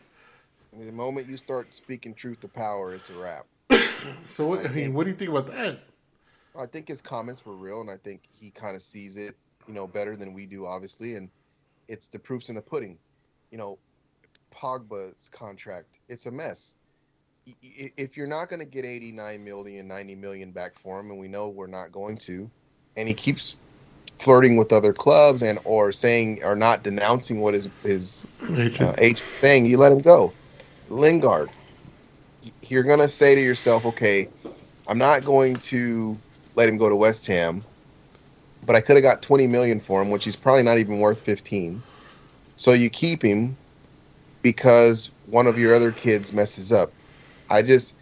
The 0.77 0.91
moment 0.91 1.27
you 1.27 1.37
start 1.37 1.73
speaking 1.73 2.13
truth 2.13 2.39
to 2.41 2.47
power, 2.47 2.93
it's 2.93 3.09
a 3.09 3.19
wrap. 3.19 3.45
So 4.27 4.47
what? 4.47 4.65
I 4.65 4.69
mean, 4.69 4.93
what 4.93 5.03
do 5.03 5.09
you 5.09 5.15
think 5.15 5.29
about 5.31 5.47
that? 5.47 5.79
I 6.57 6.65
think 6.65 6.87
his 6.87 7.01
comments 7.01 7.45
were 7.45 7.55
real, 7.55 7.81
and 7.81 7.89
I 7.89 7.95
think 7.97 8.23
he 8.29 8.49
kind 8.51 8.75
of 8.75 8.81
sees 8.81 9.15
it, 9.17 9.35
you 9.67 9.73
know, 9.73 9.87
better 9.87 10.15
than 10.15 10.33
we 10.33 10.45
do, 10.45 10.65
obviously. 10.65 11.15
And 11.15 11.29
it's 11.87 12.07
the 12.07 12.19
proofs 12.19 12.49
in 12.49 12.55
the 12.55 12.61
pudding. 12.61 12.97
You 13.51 13.57
know, 13.57 13.79
Pogba's 14.53 15.29
contract, 15.29 15.99
it's 16.09 16.25
a 16.25 16.31
mess. 16.31 16.75
I- 17.47 17.55
i- 17.63 17.93
If 17.97 18.17
you're 18.17 18.27
not 18.27 18.49
going 18.49 18.59
to 18.59 18.65
get 18.65 18.85
89 18.85 19.43
million, 19.43 19.87
90 19.87 20.15
million 20.15 20.51
back 20.51 20.77
for 20.77 20.99
him, 20.99 21.09
and 21.11 21.19
we 21.19 21.27
know 21.27 21.47
we're 21.47 21.67
not 21.67 21.91
going 21.91 22.17
to, 22.17 22.49
and 22.97 23.07
he 23.07 23.13
keeps 23.13 23.55
flirting 24.19 24.57
with 24.57 24.71
other 24.71 24.93
clubs 24.93 25.41
and 25.41 25.57
or 25.63 25.91
saying 25.91 26.43
or 26.43 26.55
not 26.55 26.83
denouncing 26.83 27.39
what 27.39 27.53
his 27.53 27.69
his 27.83 28.25
uh, 28.79 28.93
agent 28.99 29.27
saying, 29.39 29.65
you 29.65 29.77
let 29.77 29.91
him 29.91 29.97
go. 29.99 30.31
Lingard, 30.89 31.49
you're 32.71 32.83
gonna 32.83 33.07
say 33.07 33.35
to 33.35 33.41
yourself, 33.41 33.85
okay, 33.85 34.27
I'm 34.87 34.97
not 34.97 35.23
going 35.25 35.55
to 35.55 36.17
let 36.55 36.67
him 36.67 36.77
go 36.77 36.89
to 36.89 36.95
West 36.95 37.27
Ham, 37.27 37.63
but 38.65 38.75
I 38.75 38.81
could 38.81 38.95
have 38.95 39.03
got 39.03 39.21
20 39.21 39.47
million 39.47 39.79
for 39.79 40.01
him, 40.01 40.09
which 40.09 40.23
he's 40.23 40.35
probably 40.35 40.63
not 40.63 40.77
even 40.77 40.99
worth 40.99 41.21
15. 41.21 41.81
So 42.55 42.73
you 42.73 42.89
keep 42.89 43.21
him 43.21 43.55
because 44.41 45.11
one 45.27 45.47
of 45.47 45.57
your 45.57 45.73
other 45.73 45.91
kids 45.91 46.33
messes 46.33 46.71
up. 46.71 46.91
I 47.49 47.61
just 47.61 47.97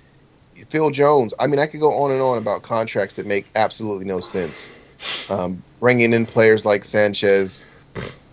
Phil 0.70 0.90
Jones. 0.90 1.34
I 1.40 1.48
mean, 1.48 1.60
I 1.60 1.68
could 1.68 1.80
go 1.80 1.94
on 1.94 2.12
and 2.12 2.22
on 2.22 2.38
about 2.38 2.64
contracts 2.64 3.16
that 3.16 3.26
make 3.26 3.48
absolutely 3.56 4.06
no 4.06 4.20
sense. 4.20 4.72
Um, 5.30 5.64
bringing 5.80 6.14
in 6.14 6.26
players 6.26 6.66
like 6.66 6.84
Sanchez 6.84 7.66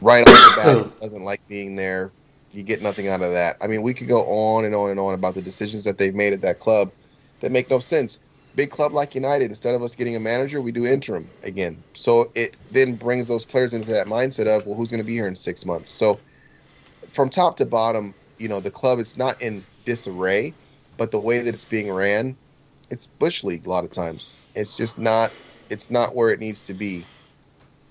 right 0.01 0.27
off 0.27 0.57
the 0.57 0.63
bat 0.63 1.01
doesn't 1.01 1.23
like 1.23 1.47
being 1.49 1.77
there. 1.77 2.11
You 2.57 2.65
get 2.65 2.83
nothing 2.83 3.09
out 3.09 3.23
of 3.23 3.33
that. 3.33 3.59
I 3.63 3.69
mean, 3.69 3.83
we 3.83 3.95
could 3.95 4.09
go 4.09 4.25
on 4.27 4.67
and 4.67 4.75
on 4.75 4.91
and 4.91 5.01
on 5.01 5.15
about 5.15 5.37
the 5.37 5.43
decisions 5.43 5.85
that 5.85 5.99
they've 5.99 6.15
made 6.17 6.35
at 6.35 6.43
that 6.43 6.61
club 6.61 6.93
that 7.41 7.53
make 7.53 7.71
no 7.71 7.81
sense. 7.81 8.21
Big 8.57 8.71
club 8.73 8.95
like 8.95 9.15
United, 9.15 9.51
instead 9.51 9.77
of 9.77 9.83
us 9.85 9.97
getting 9.97 10.17
a 10.17 10.21
manager, 10.21 10.63
we 10.63 10.73
do 10.73 10.87
interim 10.87 11.33
again. 11.45 11.85
So 11.95 12.33
it 12.37 12.59
then 12.71 12.97
brings 12.97 13.29
those 13.29 13.47
players 13.47 13.75
into 13.75 13.93
that 13.93 14.09
mindset 14.09 14.49
of, 14.49 14.67
well, 14.67 14.77
who's 14.77 14.89
going 14.91 15.01
to 15.01 15.05
be 15.05 15.15
here 15.15 15.29
in 15.29 15.37
six 15.37 15.67
months? 15.67 15.93
So 15.93 16.23
from 17.13 17.31
top 17.31 17.57
to 17.59 17.67
bottom, 17.67 18.17
you 18.39 18.49
know, 18.49 18.61
the 18.61 18.71
club 18.73 19.01
is 19.01 19.17
not 19.17 19.41
in 19.43 19.67
disarray, 19.85 20.57
but 20.97 21.13
the 21.13 21.21
way 21.21 21.41
that 21.43 21.55
it's 21.55 21.67
being 21.67 21.93
ran, 21.93 22.39
it's 22.91 23.07
bush 23.07 23.45
league 23.45 23.67
a 23.67 23.71
lot 23.71 23.85
of 23.85 23.93
times. 23.93 24.41
It's 24.55 24.77
just 24.77 24.99
not, 24.99 25.37
it's 25.71 25.91
not 25.91 26.17
where 26.17 26.31
it 26.31 26.41
needs 26.41 26.65
to 26.65 26.75
be. 26.75 27.09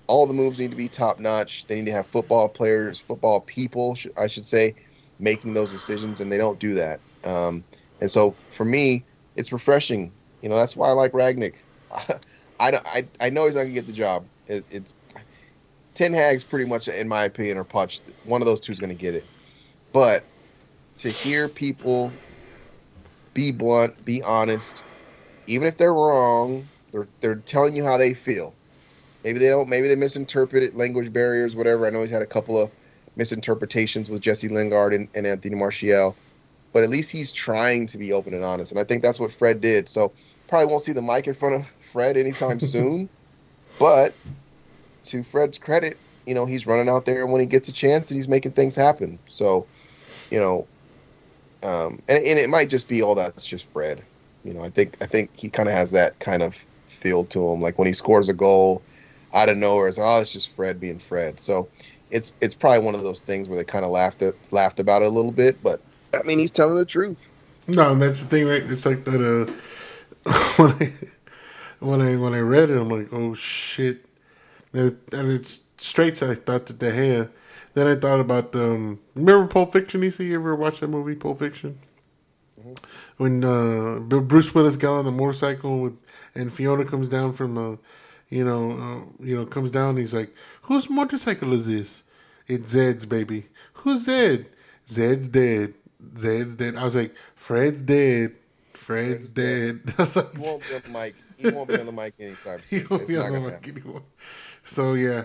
All 0.06 0.26
the 0.26 0.34
moves 0.34 0.58
need 0.58 0.70
to 0.70 0.76
be 0.76 0.88
top 0.88 1.18
notch. 1.18 1.66
They 1.66 1.76
need 1.76 1.86
to 1.86 1.92
have 1.92 2.06
football 2.06 2.48
players, 2.48 2.98
football 2.98 3.40
people, 3.40 3.96
I 4.16 4.26
should 4.26 4.46
say, 4.46 4.74
making 5.18 5.54
those 5.54 5.72
decisions, 5.72 6.20
and 6.20 6.30
they 6.30 6.38
don't 6.38 6.58
do 6.58 6.74
that. 6.74 7.00
Um, 7.24 7.64
and 8.00 8.10
so 8.10 8.36
for 8.50 8.64
me, 8.64 9.04
it's 9.34 9.52
refreshing. 9.52 10.12
You 10.42 10.48
know, 10.48 10.56
that's 10.56 10.76
why 10.76 10.88
I 10.88 10.92
like 10.92 11.12
Rangnick. 11.12 11.56
I, 11.90 12.18
I, 12.60 13.08
I 13.20 13.30
know 13.30 13.46
he's 13.46 13.54
not 13.54 13.62
gonna 13.62 13.74
get 13.74 13.86
the 13.86 13.92
job. 13.92 14.26
It, 14.46 14.64
it's 14.70 14.94
Ten 15.94 16.12
Hag's 16.12 16.44
pretty 16.44 16.66
much, 16.66 16.88
in 16.88 17.08
my 17.08 17.24
opinion, 17.24 17.58
or 17.58 17.64
Poch. 17.64 18.00
One 18.24 18.42
of 18.42 18.46
those 18.46 18.60
two 18.60 18.72
is 18.72 18.78
gonna 18.78 18.94
get 18.94 19.14
it. 19.14 19.24
But 19.92 20.24
to 20.98 21.10
hear 21.10 21.48
people 21.48 22.10
be 23.34 23.50
blunt, 23.52 24.04
be 24.04 24.22
honest, 24.22 24.84
even 25.46 25.66
if 25.66 25.76
they're 25.76 25.94
wrong, 25.94 26.68
they're 26.92 27.08
they're 27.20 27.36
telling 27.36 27.76
you 27.76 27.84
how 27.84 27.96
they 27.98 28.14
feel. 28.14 28.54
Maybe 29.26 29.40
they 29.40 29.48
don't. 29.48 29.68
Maybe 29.68 29.88
they 29.88 29.96
misinterpret 29.96 30.62
it, 30.62 30.76
language 30.76 31.12
barriers, 31.12 31.56
whatever. 31.56 31.84
I 31.84 31.90
know 31.90 32.00
he's 32.00 32.10
had 32.10 32.22
a 32.22 32.26
couple 32.26 32.62
of 32.62 32.70
misinterpretations 33.16 34.08
with 34.08 34.20
Jesse 34.20 34.46
Lingard 34.46 34.94
and, 34.94 35.08
and 35.16 35.26
Anthony 35.26 35.56
Martial, 35.56 36.14
but 36.72 36.84
at 36.84 36.90
least 36.90 37.10
he's 37.10 37.32
trying 37.32 37.88
to 37.88 37.98
be 37.98 38.12
open 38.12 38.34
and 38.34 38.44
honest, 38.44 38.70
and 38.70 38.80
I 38.80 38.84
think 38.84 39.02
that's 39.02 39.18
what 39.18 39.32
Fred 39.32 39.60
did. 39.60 39.88
So 39.88 40.12
probably 40.46 40.66
won't 40.66 40.82
see 40.82 40.92
the 40.92 41.02
mic 41.02 41.26
in 41.26 41.34
front 41.34 41.56
of 41.56 41.66
Fred 41.90 42.16
anytime 42.16 42.60
soon, 42.60 43.08
but 43.80 44.14
to 45.06 45.24
Fred's 45.24 45.58
credit, 45.58 45.96
you 46.24 46.32
know 46.32 46.46
he's 46.46 46.64
running 46.64 46.88
out 46.88 47.04
there, 47.04 47.24
and 47.24 47.32
when 47.32 47.40
he 47.40 47.48
gets 47.48 47.68
a 47.68 47.72
chance, 47.72 48.12
and 48.12 48.16
he's 48.16 48.28
making 48.28 48.52
things 48.52 48.76
happen. 48.76 49.18
So, 49.26 49.66
you 50.30 50.38
know, 50.38 50.68
um, 51.64 51.98
and 52.06 52.24
and 52.24 52.38
it 52.38 52.48
might 52.48 52.70
just 52.70 52.86
be 52.86 53.02
all 53.02 53.16
that's 53.16 53.44
just 53.44 53.68
Fred. 53.72 54.04
You 54.44 54.54
know, 54.54 54.62
I 54.62 54.70
think 54.70 54.96
I 55.00 55.06
think 55.06 55.30
he 55.36 55.50
kind 55.50 55.68
of 55.68 55.74
has 55.74 55.90
that 55.90 56.16
kind 56.20 56.44
of 56.44 56.64
feel 56.86 57.24
to 57.24 57.44
him. 57.48 57.60
Like 57.60 57.76
when 57.76 57.88
he 57.88 57.92
scores 57.92 58.28
a 58.28 58.32
goal 58.32 58.82
out 59.36 59.48
of 59.48 59.58
nowhere, 59.58 59.88
it's 59.88 59.98
oh, 59.98 60.18
it's 60.18 60.32
just 60.32 60.48
Fred 60.48 60.80
being 60.80 60.98
Fred. 60.98 61.38
So 61.38 61.68
it's 62.10 62.32
it's 62.40 62.54
probably 62.54 62.84
one 62.84 62.94
of 62.94 63.02
those 63.02 63.22
things 63.22 63.48
where 63.48 63.58
they 63.58 63.64
kind 63.64 63.84
of 63.84 63.90
laughed 63.90 64.22
at, 64.22 64.34
laughed 64.50 64.80
about 64.80 65.02
it 65.02 65.06
a 65.06 65.10
little 65.10 65.32
bit, 65.32 65.62
but 65.62 65.80
I 66.14 66.22
mean 66.22 66.38
he's 66.38 66.50
telling 66.50 66.76
the 66.76 66.84
truth. 66.84 67.28
No, 67.68 67.92
and 67.92 68.00
that's 68.00 68.22
the 68.22 68.28
thing, 68.28 68.48
right? 68.48 68.62
It's 68.62 68.86
like 68.86 69.04
that. 69.04 69.20
Uh, 69.20 69.52
when 70.56 70.72
I 70.72 70.92
when 71.80 72.00
I 72.00 72.16
when 72.16 72.34
I 72.34 72.40
read 72.40 72.70
it, 72.70 72.80
I'm 72.80 72.88
like, 72.88 73.12
oh 73.12 73.34
shit, 73.34 74.06
and, 74.72 74.92
it, 74.92 75.14
and 75.14 75.30
it's 75.30 75.66
straight 75.78 76.16
to 76.16 76.30
I 76.30 76.34
thought 76.34 76.66
to 76.66 76.72
De 76.72 76.90
Gea. 76.90 77.30
Then 77.74 77.86
I 77.86 77.94
thought 77.94 78.20
about 78.20 78.56
um, 78.56 78.98
remember 79.14 79.46
Pulp 79.48 79.72
Fiction? 79.72 80.02
You 80.02 80.10
see, 80.10 80.28
you 80.28 80.36
ever 80.36 80.56
watch 80.56 80.80
that 80.80 80.88
movie, 80.88 81.14
Pulp 81.14 81.40
Fiction? 81.40 81.78
When 83.18 83.44
uh, 83.44 84.00
Bruce 84.00 84.54
Willis 84.54 84.76
got 84.76 84.94
on 84.94 85.04
the 85.04 85.12
motorcycle 85.12 85.80
with, 85.80 85.96
and 86.34 86.52
Fiona 86.52 86.84
comes 86.84 87.08
down 87.08 87.32
from, 87.32 87.56
uh, 87.58 87.76
you 88.28 88.44
know, 88.44 88.72
uh, 88.72 89.24
you 89.24 89.36
know, 89.36 89.46
comes 89.46 89.70
down. 89.70 89.96
he's 89.96 90.14
like, 90.14 90.34
"Whose 90.62 90.88
motorcycle 90.90 91.52
is 91.52 91.66
this?" 91.68 92.04
It's 92.48 92.70
Zed's, 92.70 93.06
baby. 93.06 93.46
Who's 93.74 94.04
Zed? 94.04 94.46
Zed's 94.88 95.28
dead. 95.28 95.74
Zed's 96.16 96.54
dead. 96.56 96.76
I 96.76 96.84
was 96.84 96.94
like, 96.94 97.14
Fred's 97.34 97.82
dead. 97.82 98.36
Fred's 98.74 99.32
dead. 99.32 99.80
I 99.98 100.02
was 100.02 100.16
like, 100.16 100.32
He 100.32 100.38
won't 100.38 100.62
be 100.68 100.74
on 100.74 100.82
the 100.82 100.88
mic. 100.90 101.14
He 101.36 101.50
won't 101.50 101.68
be 101.68 101.78
on 101.78 101.86
the 101.86 101.92
mic 101.92 102.14
anytime 102.20 102.60
he 102.70 102.82
won't 102.88 103.02
It's 103.02 103.08
be 103.08 103.16
on 103.16 103.32
the 103.32 103.40
mic 103.40 103.64
happen. 103.64 103.70
anymore. 103.76 104.02
So 104.62 104.94
yeah. 104.94 105.24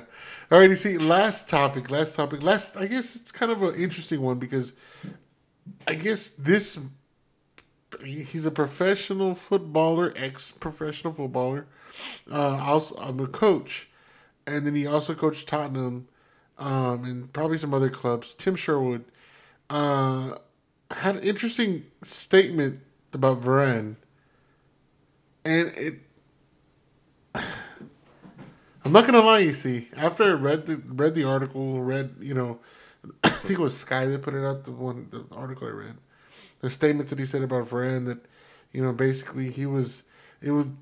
All 0.51 0.59
right, 0.59 0.69
you 0.69 0.75
see, 0.75 0.97
last 0.97 1.49
topic, 1.49 1.89
last 1.89 2.15
topic, 2.15 2.43
last. 2.43 2.75
I 2.77 2.87
guess 2.87 3.15
it's 3.15 3.31
kind 3.31 3.51
of 3.51 3.61
an 3.61 3.75
interesting 3.75 4.21
one 4.21 4.39
because 4.39 4.73
I 5.87 5.95
guess 5.95 6.31
this. 6.31 6.79
He's 8.03 8.45
a 8.45 8.51
professional 8.51 9.35
footballer, 9.35 10.13
ex-professional 10.15 11.13
footballer. 11.13 11.67
Uh, 12.31 12.63
also, 12.65 12.95
I'm 12.95 13.19
a 13.19 13.27
coach, 13.27 13.89
and 14.47 14.65
then 14.65 14.75
he 14.75 14.87
also 14.87 15.13
coached 15.13 15.47
Tottenham, 15.47 16.07
um, 16.57 17.03
and 17.05 17.33
probably 17.33 17.57
some 17.57 17.73
other 17.73 17.89
clubs. 17.89 18.33
Tim 18.33 18.55
Sherwood 18.55 19.03
uh, 19.69 20.35
had 20.91 21.15
an 21.15 21.23
interesting 21.23 21.85
statement 22.01 22.79
about 23.13 23.41
Varane, 23.41 23.95
and 25.45 25.71
it 25.75 25.99
I'm 28.83 28.91
not 28.91 29.05
gonna 29.05 29.21
lie, 29.21 29.39
you 29.39 29.53
see. 29.53 29.87
After 29.95 30.23
I 30.23 30.33
read 30.33 30.65
the 30.65 30.77
read 30.87 31.15
the 31.15 31.23
article, 31.23 31.81
read 31.81 32.15
you 32.19 32.33
know, 32.33 32.59
I 33.23 33.29
think 33.29 33.59
it 33.59 33.63
was 33.63 33.77
Sky 33.77 34.05
that 34.05 34.21
put 34.21 34.33
it 34.33 34.43
out. 34.43 34.63
The 34.63 34.71
one 34.71 35.07
the 35.11 35.25
article 35.35 35.67
I 35.67 35.71
read, 35.71 35.97
the 36.59 36.69
statements 36.69 37.09
that 37.11 37.19
he 37.19 37.25
said 37.25 37.43
about 37.43 37.67
Varane 37.67 38.05
that, 38.07 38.19
you 38.71 38.83
know, 38.83 38.93
basically 38.93 39.49
he 39.49 39.65
was 39.65 40.03
it 40.41 40.51
was 40.51 40.73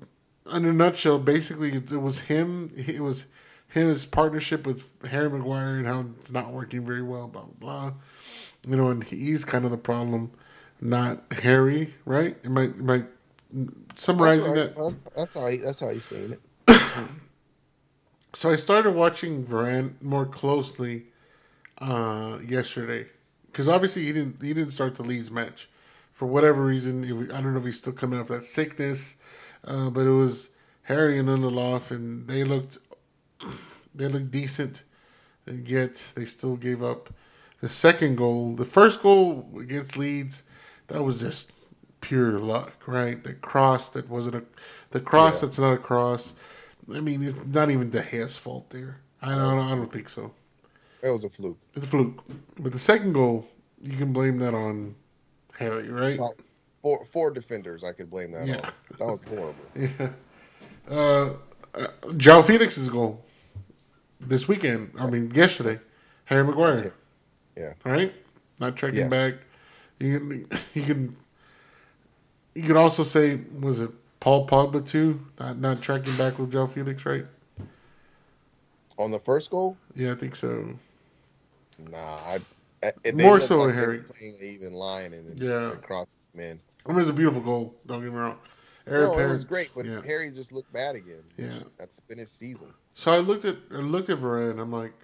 in 0.54 0.64
a 0.64 0.72
nutshell. 0.72 1.18
Basically, 1.18 1.70
it, 1.70 1.92
it 1.92 1.98
was 1.98 2.20
him. 2.20 2.72
It 2.76 3.00
was 3.00 3.26
him 3.68 3.86
his 3.86 4.04
partnership 4.04 4.66
with 4.66 4.92
Harry 5.06 5.30
Maguire 5.30 5.76
and 5.76 5.86
how 5.86 6.04
it's 6.18 6.32
not 6.32 6.52
working 6.52 6.84
very 6.84 7.02
well. 7.02 7.28
Blah 7.28 7.42
blah 7.42 7.52
blah. 7.58 7.92
You 8.68 8.76
know, 8.76 8.88
and 8.88 9.02
he's 9.02 9.44
kind 9.44 9.64
of 9.64 9.70
the 9.70 9.78
problem, 9.78 10.30
not 10.80 11.22
Harry. 11.32 11.94
Right? 12.04 12.36
Am 12.44 12.58
I 12.58 12.62
am 12.64 12.90
I 12.90 13.04
summarizing 13.96 14.54
that? 14.54 14.76
That's, 14.76 14.96
that's 15.16 15.34
how 15.34 15.50
that's 15.50 15.80
how 15.80 15.88
he's 15.88 16.04
saying 16.04 16.32
it. 16.32 16.40
So 18.32 18.48
I 18.48 18.54
started 18.56 18.92
watching 18.92 19.44
Varane 19.44 20.00
more 20.00 20.24
closely 20.24 21.06
uh, 21.78 22.38
yesterday 22.46 23.06
because 23.46 23.66
obviously 23.66 24.04
he 24.04 24.12
didn't 24.12 24.40
he 24.40 24.54
didn't 24.54 24.70
start 24.70 24.94
the 24.94 25.02
Leeds 25.02 25.30
match 25.30 25.68
for 26.12 26.26
whatever 26.26 26.64
reason. 26.64 27.04
I 27.32 27.40
don't 27.40 27.52
know 27.52 27.58
if 27.58 27.64
he's 27.64 27.78
still 27.78 27.92
coming 27.92 28.20
off 28.20 28.28
that 28.28 28.44
sickness, 28.44 29.16
uh, 29.66 29.90
but 29.90 30.06
it 30.06 30.10
was 30.10 30.50
Harry 30.82 31.18
and 31.18 31.28
Lindelof, 31.28 31.90
and 31.90 32.26
they 32.28 32.44
looked 32.44 32.78
they 33.94 34.08
looked 34.08 34.30
decent, 34.30 34.84
and 35.46 35.66
yet 35.68 36.12
they 36.14 36.24
still 36.24 36.56
gave 36.56 36.82
up 36.82 37.10
the 37.60 37.68
second 37.68 38.16
goal. 38.16 38.54
The 38.54 38.64
first 38.64 39.02
goal 39.02 39.48
against 39.60 39.96
Leeds, 39.96 40.44
that 40.88 41.02
was 41.02 41.20
just 41.20 41.52
pure 42.00 42.38
luck, 42.38 42.86
right? 42.86 43.22
The 43.22 43.34
cross 43.34 43.90
that 43.90 44.08
wasn't 44.08 44.36
a 44.36 44.42
the 44.90 45.00
cross 45.00 45.40
that's 45.40 45.58
not 45.58 45.72
a 45.72 45.78
cross. 45.78 46.34
I 46.92 47.00
mean, 47.00 47.22
it's 47.22 47.44
not 47.46 47.70
even 47.70 47.90
De 47.90 48.02
Gea's 48.02 48.36
fault 48.36 48.70
there. 48.70 49.00
I 49.22 49.36
don't. 49.36 49.58
I 49.58 49.74
don't 49.74 49.92
think 49.92 50.08
so. 50.08 50.32
That 51.02 51.12
was 51.12 51.24
a 51.24 51.30
fluke. 51.30 51.58
It's 51.74 51.86
a 51.86 51.88
fluke. 51.88 52.24
But 52.58 52.72
the 52.72 52.78
second 52.78 53.12
goal, 53.12 53.46
you 53.80 53.96
can 53.96 54.12
blame 54.12 54.38
that 54.38 54.54
on 54.54 54.94
Harry, 55.58 55.88
right? 55.88 56.18
Well, 56.18 56.34
Four 56.82 57.04
four 57.04 57.30
defenders, 57.30 57.84
I 57.84 57.92
could 57.92 58.10
blame 58.10 58.30
that 58.32 58.46
Yeah. 58.46 58.56
on. 58.56 58.72
That 58.98 59.06
was 59.06 59.22
horrible. 59.22 59.54
Yeah. 59.76 60.10
Uh, 60.88 61.34
uh, 61.74 61.86
João 62.16 62.44
Felix's 62.44 62.88
goal 62.88 63.22
this 64.20 64.48
weekend. 64.48 64.90
I 64.98 65.08
mean, 65.08 65.30
yesterday. 65.34 65.76
Harry 66.24 66.42
Maguire. 66.44 66.92
Yeah. 67.56 67.74
All 67.84 67.92
right. 67.92 68.12
Not 68.60 68.76
tracking 68.76 69.00
Yes. 69.00 69.10
back. 69.10 69.34
You 70.00 70.18
can. 70.18 70.46
You 70.74 70.82
can. 70.82 71.14
You 72.54 72.62
could 72.64 72.76
also 72.76 73.02
say, 73.04 73.40
was 73.62 73.80
it 73.80 73.90
Paul 74.18 74.46
Pogba 74.46 74.84
too? 74.84 75.20
Not 75.38 75.58
not 75.58 75.82
tracking 75.82 76.16
back 76.16 76.38
with 76.38 76.50
João 76.52 76.68
Felix, 76.68 77.04
right? 77.06 77.26
On 78.98 79.10
the 79.10 79.20
first 79.20 79.50
goal, 79.50 79.76
Yeah, 79.94 80.12
I 80.12 80.14
think 80.14 80.34
so. 80.36 80.76
nah. 81.78 81.96
I, 81.98 82.40
I, 82.82 82.92
More 83.14 83.38
so 83.40 83.58
like 83.58 83.66
with 83.68 83.76
they 83.76 83.80
were 83.80 83.92
Harry. 83.92 83.98
playing 84.02 84.38
even 84.42 84.72
line 84.72 85.12
and 85.14 85.28
then 85.28 85.36
Yeah. 85.48 85.72
across 85.72 86.12
man. 86.34 86.60
I 86.86 86.88
mean, 86.90 86.96
it 86.96 87.00
was 87.00 87.08
a 87.08 87.12
beautiful 87.12 87.42
goal. 87.42 87.74
Don't 87.86 88.02
get 88.02 88.12
me 88.12 88.18
wrong. 88.18 88.38
Heir 88.86 89.02
No, 89.02 89.18
it 89.18 89.28
was 89.28 89.44
great, 89.44 89.70
but 89.74 89.84
yeah. 89.84 90.00
Harry 90.02 90.30
just 90.30 90.52
looked 90.52 90.72
bad 90.72 90.96
again. 90.96 91.22
Yeah. 91.36 91.60
That's 91.78 92.00
been 92.00 92.18
his 92.18 92.30
season. 92.30 92.72
So 92.94 93.10
I 93.10 93.18
looked 93.18 93.44
at 93.44 93.56
I 93.72 93.76
looked 93.76 94.08
at 94.08 94.18
Varane. 94.18 94.52
and 94.52 94.60
I'm 94.60 94.72
like, 94.72 94.94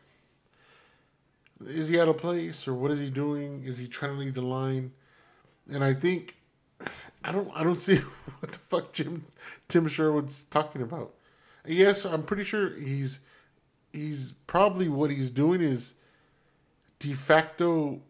is 1.64 1.89
he 1.89 2.01
out 2.01 2.09
of 2.09 2.18
place 2.18 2.66
or 2.66 2.74
what 2.74 2.91
is 2.91 2.99
he 2.99 3.11
doing? 3.11 3.62
Is 3.64 3.79
he 3.79 3.87
trying 3.87 4.12
to 4.12 4.18
lead 4.18 4.35
the 4.35 4.43
line? 4.43 4.93
And 5.72 5.85
I 5.85 5.93
think 5.95 6.37
I 7.24 7.33
don't 7.33 7.51
I 7.55 7.62
don't 7.62 7.81
see 7.81 7.97
what 8.41 8.53
the 8.53 8.59
fuck 8.59 8.93
Jim 8.93 9.22
Tim 9.68 9.87
Sherwood's 9.89 10.45
talking 10.45 10.83
about. 10.83 11.14
Yes, 11.66 12.05
I'm 12.05 12.22
pretty 12.22 12.45
sure 12.45 12.70
he's 12.79 13.20
he's 13.93 14.33
probably 14.47 14.89
what 14.89 15.11
he's 15.11 15.31
doing 15.31 15.61
is 15.61 15.95
de 16.99 17.12
facto 17.12 18.01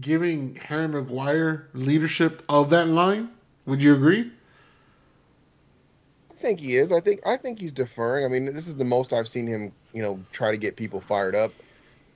giving 0.00 0.56
Harry 0.56 0.88
Maguire 0.88 1.68
leadership 1.72 2.42
of 2.48 2.70
that 2.70 2.88
line. 2.88 3.30
Would 3.66 3.82
you 3.82 3.94
agree? 3.94 4.30
I 6.30 6.34
think 6.34 6.60
he 6.60 6.76
is. 6.76 6.92
I 6.92 7.00
think 7.00 7.20
I 7.26 7.36
think 7.36 7.58
he's 7.58 7.72
deferring. 7.72 8.24
I 8.24 8.28
mean, 8.28 8.44
this 8.46 8.68
is 8.68 8.76
the 8.76 8.84
most 8.84 9.12
I've 9.12 9.28
seen 9.28 9.46
him, 9.46 9.72
you 9.92 10.02
know, 10.02 10.20
try 10.32 10.50
to 10.50 10.56
get 10.56 10.76
people 10.76 11.00
fired 11.00 11.34
up. 11.34 11.52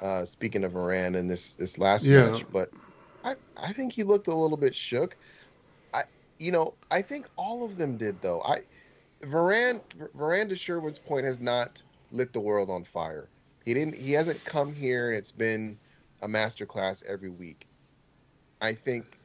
Uh, 0.01 0.25
speaking 0.25 0.65
of 0.65 0.73
Varane 0.73 1.17
in 1.17 1.29
this 1.29 1.55
this 1.55 1.79
last 1.79 2.05
Yeah. 2.07 2.31
match, 2.31 2.45
but 2.51 2.73
I 3.25 3.35
I 3.57 3.73
think 3.73 3.93
he 3.93 4.03
looked 4.03 4.27
a 4.27 4.35
little 4.35 4.57
bit 4.57 4.75
shook. 4.75 5.17
I 5.95 6.03
you 6.39 6.51
know 6.53 6.75
I 6.91 7.03
think 7.03 7.27
all 7.37 7.65
of 7.65 7.77
them 7.77 7.97
did 7.97 8.21
though. 8.21 8.43
I 8.43 8.61
Varane 9.23 9.81
Varane 10.17 10.49
to 10.49 10.57
Sherwood's 10.57 10.99
point 10.99 11.25
has 11.25 11.41
not 11.41 11.83
lit 12.11 12.33
the 12.33 12.41
world 12.41 12.69
on 12.71 12.83
fire. 12.85 13.29
He 13.65 13.75
didn't. 13.75 13.97
He 13.97 14.13
hasn't 14.13 14.45
come 14.45 14.73
here 14.73 15.11
and 15.11 15.19
it's 15.19 15.31
been 15.31 15.79
a 16.23 16.29
masterclass 16.29 17.05
every 17.05 17.29
week. 17.31 17.67
I 18.61 18.75
think 18.75 19.19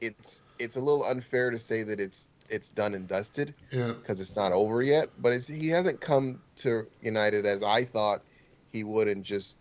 it's 0.00 0.42
it's 0.58 0.76
a 0.76 0.80
little 0.80 1.04
unfair 1.04 1.50
to 1.50 1.58
say 1.58 1.82
that 1.84 2.00
it's 2.00 2.30
it's 2.48 2.70
done 2.70 2.94
and 2.94 3.06
dusted 3.06 3.54
Yeah. 3.70 3.92
because 4.00 4.20
it's 4.20 4.34
not 4.36 4.52
over 4.52 4.80
yet. 4.82 5.10
But 5.20 5.32
it's, 5.34 5.46
he 5.46 5.68
hasn't 5.68 6.00
come 6.00 6.40
to 6.56 6.86
United 7.02 7.44
as 7.46 7.62
I 7.62 7.84
thought 7.84 8.22
he 8.72 8.84
would 8.84 9.06
and 9.08 9.22
just 9.22 9.58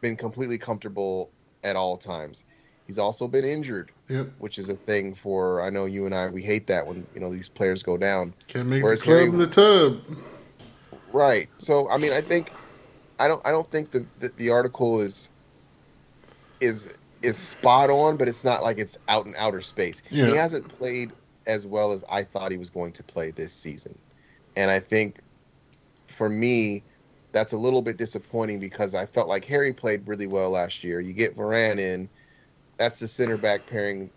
been 0.00 0.16
completely 0.16 0.56
comfortable 0.58 1.30
at 1.64 1.74
all 1.74 1.96
times. 1.96 2.44
He's 2.86 2.98
also 2.98 3.26
been 3.28 3.44
injured, 3.44 3.90
Yep. 4.08 4.28
which 4.38 4.58
is 4.58 4.68
a 4.68 4.74
thing 4.74 5.14
for 5.14 5.62
I 5.62 5.70
know 5.70 5.86
you 5.86 6.06
and 6.06 6.14
I 6.14 6.28
we 6.28 6.42
hate 6.42 6.66
that 6.68 6.86
when 6.86 7.06
you 7.14 7.20
know 7.20 7.32
these 7.32 7.48
players 7.48 7.82
go 7.82 7.96
down. 7.96 8.34
Can't 8.48 8.68
make 8.68 8.82
Whereas 8.82 9.00
the 9.00 9.04
club 9.06 9.16
Harry- 9.18 9.28
in 9.30 9.38
the 9.38 9.46
tub. 9.46 10.00
Right. 11.12 11.48
So 11.58 11.88
I 11.90 11.98
mean 11.98 12.12
I 12.12 12.20
think 12.20 12.52
I 13.22 13.28
don't 13.28 13.46
I 13.46 13.50
don't 13.50 13.70
think 13.70 13.92
the 13.92 14.04
the, 14.18 14.28
the 14.36 14.50
article 14.50 15.00
is 15.00 15.30
is 16.60 16.92
is 17.22 17.38
spot 17.38 17.88
on, 17.88 18.16
but 18.16 18.28
it's 18.28 18.44
not 18.44 18.62
like 18.62 18.78
it's 18.78 18.98
out 19.08 19.26
in 19.26 19.34
outer 19.36 19.60
space. 19.60 20.02
Yeah. 20.10 20.26
He 20.26 20.36
hasn't 20.36 20.68
played 20.68 21.12
as 21.46 21.64
well 21.66 21.92
as 21.92 22.04
I 22.10 22.24
thought 22.24 22.50
he 22.50 22.58
was 22.58 22.68
going 22.68 22.92
to 22.92 23.04
play 23.04 23.30
this 23.30 23.52
season. 23.52 23.96
And 24.56 24.70
I 24.70 24.80
think 24.80 25.18
for 26.08 26.28
me, 26.28 26.82
that's 27.30 27.52
a 27.52 27.56
little 27.56 27.80
bit 27.80 27.96
disappointing 27.96 28.58
because 28.58 28.94
I 28.94 29.06
felt 29.06 29.28
like 29.28 29.44
Harry 29.44 29.72
played 29.72 30.06
really 30.06 30.26
well 30.26 30.50
last 30.50 30.82
year. 30.82 31.00
You 31.00 31.12
get 31.12 31.36
Varane 31.36 31.78
in, 31.78 32.08
that's 32.76 32.98
the 32.98 33.08
center 33.08 33.36
back 33.36 33.66
pairing 33.66 34.10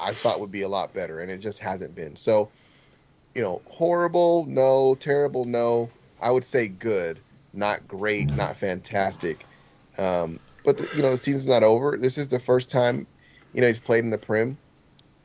I 0.00 0.12
thought 0.12 0.40
would 0.40 0.52
be 0.52 0.62
a 0.62 0.68
lot 0.68 0.92
better, 0.92 1.20
and 1.20 1.30
it 1.30 1.38
just 1.38 1.60
hasn't 1.60 1.94
been. 1.94 2.16
So, 2.16 2.50
you 3.34 3.42
know, 3.42 3.62
horrible, 3.68 4.46
no, 4.46 4.94
terrible, 4.96 5.44
no. 5.44 5.90
I 6.20 6.30
would 6.30 6.44
say 6.44 6.68
good, 6.68 7.18
not 7.52 7.86
great, 7.88 8.36
not 8.36 8.56
fantastic. 8.56 9.44
Um, 9.98 10.38
but 10.64 10.78
the, 10.78 10.88
you 10.96 11.02
know, 11.02 11.10
the 11.10 11.18
season's 11.18 11.48
not 11.48 11.62
over. 11.62 11.96
This 11.96 12.18
is 12.18 12.28
the 12.28 12.38
first 12.38 12.70
time, 12.70 13.06
you 13.52 13.60
know, 13.60 13.66
he's 13.66 13.80
played 13.80 14.04
in 14.04 14.10
the 14.10 14.18
Prem. 14.18 14.58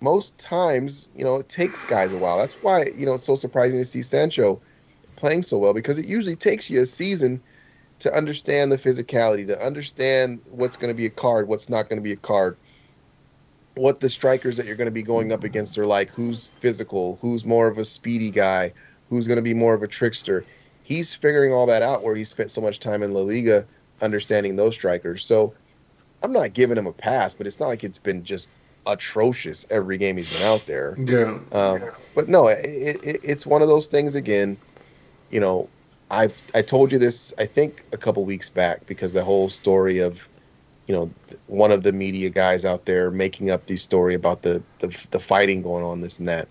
Most 0.01 0.37
times, 0.37 1.09
you 1.15 1.23
know, 1.23 1.37
it 1.37 1.49
takes 1.49 1.85
guys 1.85 2.11
a 2.11 2.17
while. 2.17 2.37
That's 2.37 2.55
why 2.55 2.85
you 2.97 3.05
know 3.05 3.13
it's 3.13 3.23
so 3.23 3.35
surprising 3.35 3.79
to 3.79 3.85
see 3.85 4.01
Sancho 4.01 4.61
playing 5.15 5.43
so 5.43 5.57
well 5.57 5.73
because 5.73 5.97
it 5.97 6.05
usually 6.05 6.35
takes 6.35 6.69
you 6.69 6.81
a 6.81 6.85
season 6.85 7.41
to 7.99 8.13
understand 8.13 8.71
the 8.71 8.77
physicality, 8.77 9.47
to 9.47 9.65
understand 9.65 10.41
what's 10.49 10.75
going 10.75 10.91
to 10.91 10.97
be 10.97 11.05
a 11.05 11.09
card, 11.09 11.47
what's 11.47 11.69
not 11.69 11.87
going 11.87 11.97
to 11.97 12.03
be 12.03 12.11
a 12.11 12.17
card, 12.17 12.57
what 13.75 14.01
the 14.01 14.09
strikers 14.09 14.57
that 14.57 14.65
you're 14.65 14.75
going 14.75 14.87
to 14.87 14.91
be 14.91 15.03
going 15.03 15.31
up 15.31 15.43
against 15.43 15.77
are 15.77 15.85
like, 15.85 16.09
who's 16.09 16.47
physical, 16.59 17.17
who's 17.21 17.45
more 17.45 17.67
of 17.67 17.77
a 17.77 17.85
speedy 17.85 18.29
guy, 18.29 18.73
who's 19.09 19.27
going 19.27 19.37
to 19.37 19.43
be 19.43 19.53
more 19.53 19.73
of 19.73 19.83
a 19.83 19.87
trickster. 19.87 20.45
He's 20.83 21.15
figuring 21.15 21.53
all 21.53 21.65
that 21.67 21.81
out 21.81 22.03
where 22.03 22.15
he 22.15 22.23
spent 22.23 22.51
so 22.51 22.61
much 22.61 22.79
time 22.79 23.03
in 23.03 23.13
La 23.13 23.21
Liga 23.21 23.65
understanding 24.01 24.55
those 24.55 24.75
strikers. 24.75 25.25
So 25.25 25.53
I'm 26.21 26.31
not 26.33 26.53
giving 26.53 26.77
him 26.77 26.87
a 26.87 26.93
pass, 26.93 27.33
but 27.33 27.47
it's 27.47 27.59
not 27.59 27.67
like 27.67 27.83
it's 27.83 27.99
been 27.99 28.23
just 28.23 28.49
atrocious 28.85 29.65
every 29.69 29.97
game 29.97 30.17
he's 30.17 30.31
been 30.31 30.43
out 30.43 30.65
there. 30.65 30.95
Yeah. 30.97 31.39
Um, 31.51 31.83
but 32.15 32.27
no, 32.27 32.47
it, 32.47 32.65
it, 32.65 33.21
it's 33.23 33.45
one 33.45 33.61
of 33.61 33.67
those 33.67 33.87
things 33.87 34.15
again. 34.15 34.57
You 35.31 35.39
know, 35.39 35.69
I've 36.11 36.41
I 36.53 36.61
told 36.61 36.91
you 36.91 36.99
this 36.99 37.33
I 37.37 37.45
think 37.45 37.83
a 37.91 37.97
couple 37.97 38.23
weeks 38.25 38.49
back 38.49 38.85
because 38.85 39.13
the 39.13 39.23
whole 39.23 39.49
story 39.49 39.99
of, 39.99 40.27
you 40.87 40.93
know, 40.93 41.09
one 41.47 41.71
of 41.71 41.83
the 41.83 41.93
media 41.93 42.29
guys 42.29 42.65
out 42.65 42.85
there 42.85 43.09
making 43.09 43.49
up 43.49 43.65
the 43.65 43.77
story 43.77 44.13
about 44.13 44.41
the 44.41 44.61
the, 44.79 45.05
the 45.11 45.19
fighting 45.19 45.61
going 45.61 45.83
on, 45.83 46.01
this 46.01 46.19
and 46.19 46.27
that. 46.27 46.47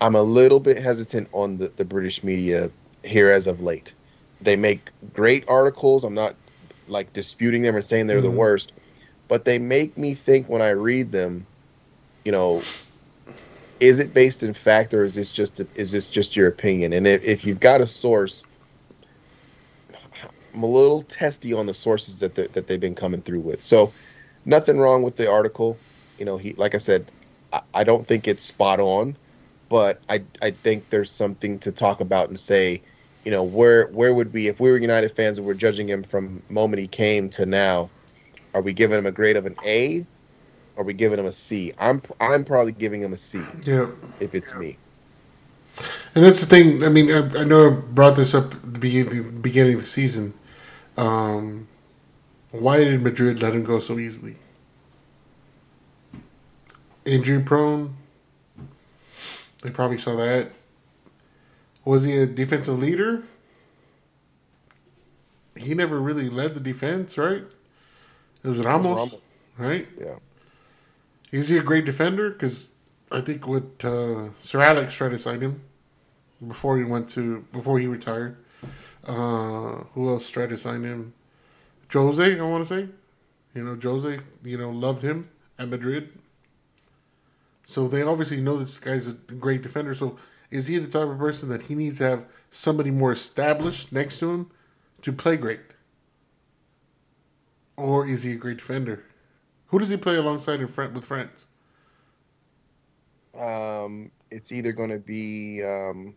I'm 0.00 0.14
a 0.14 0.22
little 0.22 0.60
bit 0.60 0.78
hesitant 0.78 1.28
on 1.32 1.56
the, 1.56 1.68
the 1.74 1.84
British 1.84 2.22
media 2.22 2.70
here 3.04 3.30
as 3.30 3.46
of 3.46 3.60
late. 3.60 3.94
They 4.40 4.56
make 4.56 4.90
great 5.12 5.44
articles. 5.48 6.04
I'm 6.04 6.14
not 6.14 6.36
like 6.86 7.12
disputing 7.12 7.62
them 7.62 7.76
or 7.76 7.82
saying 7.82 8.06
they're 8.06 8.22
the 8.22 8.30
Mhm. 8.30 8.36
worst, 8.36 8.72
but 9.28 9.44
they 9.44 9.58
make 9.58 9.96
me 9.96 10.14
think 10.14 10.48
when 10.48 10.62
I 10.62 10.70
read 10.70 11.12
them, 11.12 11.46
you 12.24 12.32
know, 12.32 12.68
is 13.80 13.98
it 14.00 14.14
based 14.14 14.42
in 14.42 14.52
fact 14.54 14.94
or 14.94 15.04
is 15.04 15.14
this 15.14 15.32
just 15.32 15.60
is 15.76 15.92
this 15.92 16.08
just 16.10 16.36
your 16.36 16.48
opinion? 16.48 16.92
And 16.92 17.06
if, 17.06 17.22
if 17.24 17.44
you've 17.44 17.60
got 17.60 17.80
a 17.80 17.86
source, 17.86 18.44
I'm 20.54 20.62
a 20.62 20.66
little 20.66 21.02
testy 21.02 21.52
on 21.52 21.66
the 21.66 21.74
sources 21.74 22.18
that 22.20 22.34
that 22.36 22.66
they've 22.66 22.80
been 22.80 22.94
coming 22.94 23.22
through 23.22 23.40
with. 23.40 23.60
So, 23.60 23.94
nothing 24.44 24.78
wrong 24.78 25.02
with 25.02 25.16
the 25.16 25.30
article. 25.30 25.82
You 26.18 26.24
know, 26.24 26.38
he 26.38 26.54
like 26.54 26.74
I 26.74 26.78
said, 26.78 27.12
I, 27.52 27.62
I 27.74 27.84
don't 27.84 28.06
think 28.06 28.26
it's 28.28 28.44
spot 28.44 28.80
on, 28.80 29.16
but 29.68 30.00
I 30.08 30.22
I 30.42 30.50
think 30.50 30.88
there's 30.90 31.10
something 31.10 31.58
to 31.60 31.72
talk 31.72 32.00
about 32.00 32.28
and 32.28 32.38
say, 32.38 32.80
you 33.24 33.30
know, 33.30 33.42
where 33.42 33.88
where 33.88 34.14
would 34.14 34.32
we 34.32 34.48
if 34.48 34.60
we 34.60 34.70
were 34.70 34.78
United 34.78 35.10
fans 35.10 35.38
and 35.38 35.46
we're 35.46 35.54
judging 35.54 35.88
him 35.88 36.02
from 36.02 36.42
moment 36.48 36.80
he 36.80 36.88
came 36.88 37.28
to 37.30 37.46
now, 37.46 37.90
are 38.54 38.62
we 38.62 38.72
giving 38.72 38.98
him 38.98 39.06
a 39.06 39.12
grade 39.12 39.36
of 39.36 39.46
an 39.46 39.56
A? 39.64 40.06
Or 40.76 40.82
are 40.82 40.84
we 40.84 40.94
giving 40.94 41.18
him 41.18 41.26
a 41.26 41.32
C? 41.32 41.72
I'm 41.78 42.00
I'm 42.20 42.44
probably 42.44 42.72
giving 42.72 43.02
him 43.02 43.12
a 43.12 43.16
C 43.16 43.40
Yeah. 43.64 43.90
if 44.20 44.34
it's 44.34 44.54
me. 44.54 44.78
And 46.14 46.24
that's 46.24 46.40
the 46.40 46.46
thing. 46.46 46.82
I 46.84 46.88
mean, 46.88 47.10
I, 47.12 47.40
I 47.40 47.44
know 47.44 47.68
I 47.68 47.70
brought 47.70 48.16
this 48.16 48.34
up 48.34 48.54
at 48.54 48.74
the 48.74 48.78
beginning, 48.78 49.40
beginning 49.40 49.74
of 49.74 49.80
the 49.80 49.86
season. 49.86 50.34
Um, 50.96 51.68
why 52.50 52.78
did 52.78 53.00
Madrid 53.02 53.40
let 53.40 53.54
him 53.54 53.62
go 53.62 53.78
so 53.78 53.98
easily? 53.98 54.36
Injury 57.04 57.42
prone. 57.42 57.94
They 59.62 59.70
probably 59.70 59.98
saw 59.98 60.16
that. 60.16 60.50
Was 61.84 62.04
he 62.04 62.16
a 62.16 62.26
defensive 62.26 62.78
leader? 62.78 63.22
He 65.56 65.74
never 65.74 65.98
really 66.00 66.28
led 66.28 66.54
the 66.54 66.60
defense, 66.60 67.18
right? 67.18 67.42
It 68.44 68.48
was 68.48 68.58
Ramos, 68.60 68.96
Ramos. 68.96 69.14
right? 69.56 69.88
Yeah. 69.98 70.14
Is 71.32 71.48
he 71.48 71.58
a 71.58 71.62
great 71.62 71.84
defender? 71.84 72.30
Because 72.30 72.72
I 73.10 73.20
think 73.20 73.46
what 73.48 73.84
uh, 73.84 74.32
Sir 74.34 74.60
Alex 74.60 74.94
tried 74.94 75.10
to 75.10 75.18
sign 75.18 75.40
him 75.40 75.60
before 76.46 76.78
he 76.78 76.84
went 76.84 77.08
to 77.10 77.44
before 77.52 77.78
he 77.78 77.86
retired. 77.86 78.36
Uh, 79.06 79.82
who 79.94 80.08
else 80.08 80.30
tried 80.30 80.50
to 80.50 80.56
sign 80.56 80.84
him? 80.84 81.12
Jose, 81.92 82.38
I 82.38 82.42
want 82.42 82.66
to 82.66 82.68
say. 82.68 82.88
You 83.54 83.64
know, 83.64 83.78
Jose, 83.82 84.18
you 84.44 84.58
know, 84.58 84.70
loved 84.70 85.02
him 85.02 85.28
at 85.58 85.68
Madrid. 85.68 86.17
So 87.68 87.86
they 87.86 88.00
obviously 88.00 88.40
know 88.40 88.56
this 88.56 88.78
guy's 88.78 89.08
a 89.08 89.12
great 89.12 89.60
defender. 89.60 89.94
So 89.94 90.16
is 90.50 90.66
he 90.66 90.78
the 90.78 90.88
type 90.88 91.06
of 91.06 91.18
person 91.18 91.50
that 91.50 91.60
he 91.60 91.74
needs 91.74 91.98
to 91.98 92.04
have 92.04 92.24
somebody 92.50 92.90
more 92.90 93.12
established 93.12 93.92
next 93.92 94.20
to 94.20 94.30
him 94.30 94.50
to 95.02 95.12
play 95.12 95.36
great? 95.36 95.60
Or 97.76 98.06
is 98.06 98.22
he 98.22 98.32
a 98.32 98.36
great 98.36 98.56
defender? 98.56 99.04
Who 99.66 99.78
does 99.78 99.90
he 99.90 99.98
play 99.98 100.16
alongside 100.16 100.60
in 100.60 100.66
front 100.66 100.94
with 100.94 101.04
France? 101.04 101.46
Um, 103.38 104.10
it's 104.30 104.50
either 104.50 104.72
going 104.72 104.88
to 104.90 104.98
be, 104.98 105.62
um, 105.62 106.14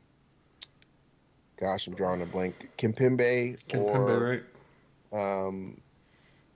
gosh, 1.60 1.86
I'm 1.86 1.96
drawing 1.96 2.22
a 2.22 2.26
blank. 2.26 2.70
Kimpembe 2.78 3.62
Kimpembe, 3.68 4.22
or 4.22 4.42
right? 5.12 5.48
um, 5.48 5.82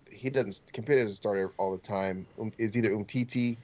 he 0.10 0.30
doesn't. 0.30 0.72
Kimpembe 0.72 1.04
doesn't 1.04 1.10
start 1.10 1.54
all 1.58 1.74
the 1.74 1.78
time. 1.78 2.26
Um, 2.40 2.54
is 2.58 2.78
either 2.78 2.92
Umtiti. 2.92 3.58